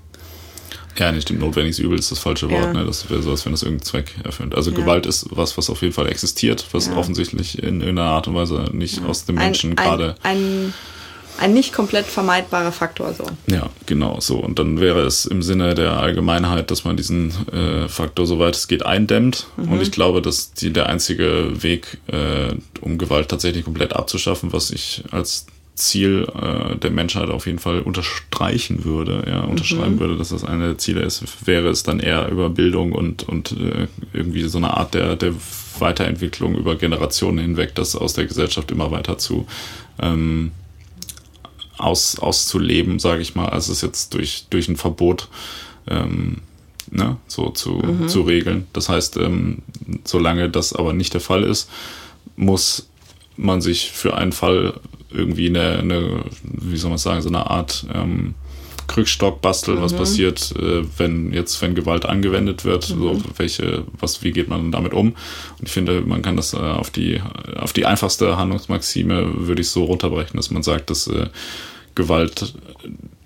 [0.97, 2.73] Ja, nicht stimmt, notwendiges Übel ist das falsche Wort, ja.
[2.73, 2.85] ne?
[2.85, 4.53] Das wäre so, als wenn das irgendeinen Zweck erfüllt.
[4.53, 4.77] Also ja.
[4.77, 6.95] Gewalt ist was, was auf jeden Fall existiert, was ja.
[6.95, 10.15] offensichtlich in irgendeiner Art und Weise nicht aus dem Menschen gerade.
[10.21, 10.73] Ein, ein
[11.39, 13.13] ein nicht komplett vermeidbarer Faktor.
[13.13, 13.25] So.
[13.47, 14.37] Ja, genau so.
[14.37, 18.67] Und dann wäre es im Sinne der Allgemeinheit, dass man diesen äh, Faktor, soweit es
[18.67, 19.47] geht, eindämmt.
[19.57, 19.71] Mhm.
[19.71, 24.71] Und ich glaube, dass die, der einzige Weg, äh, um Gewalt tatsächlich komplett abzuschaffen, was
[24.71, 29.99] ich als Ziel äh, der Menschheit auf jeden Fall unterstreichen würde, ja, unterschreiben mhm.
[29.99, 33.53] würde, dass das eine der Ziele ist, wäre es dann eher über Bildung und, und
[33.53, 35.33] äh, irgendwie so eine Art der, der
[35.79, 39.47] Weiterentwicklung über Generationen hinweg, das aus der Gesellschaft immer weiter zu
[39.99, 40.51] ähm,
[41.83, 45.29] aus, auszuleben, sage ich mal, als es jetzt durch, durch ein Verbot
[45.87, 46.37] ähm,
[46.91, 48.07] ne, so zu, mhm.
[48.07, 48.67] zu regeln.
[48.73, 49.59] Das heißt, ähm,
[50.03, 51.69] solange das aber nicht der Fall ist,
[52.35, 52.89] muss
[53.35, 54.79] man sich für einen Fall
[55.11, 58.35] irgendwie eine, eine wie soll man sagen, so eine Art ähm,
[58.87, 59.83] Krückstock basteln, mhm.
[59.83, 62.99] was passiert, äh, wenn jetzt, wenn Gewalt angewendet wird, mhm.
[62.99, 65.13] so welche, was, wie geht man damit um?
[65.59, 67.21] Und ich finde, man kann das äh, auf die,
[67.55, 71.27] auf die einfachste Handlungsmaxime würde ich so runterbrechen, dass man sagt, dass äh,
[71.95, 72.53] Gewalt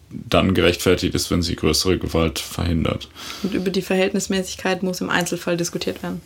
[0.10, 3.10] dann gerechtfertigt ist, wenn sie größere Gewalt verhindert.
[3.44, 6.22] Und über die Verhältnismäßigkeit muss im Einzelfall diskutiert werden.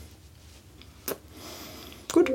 [2.12, 2.32] Gut.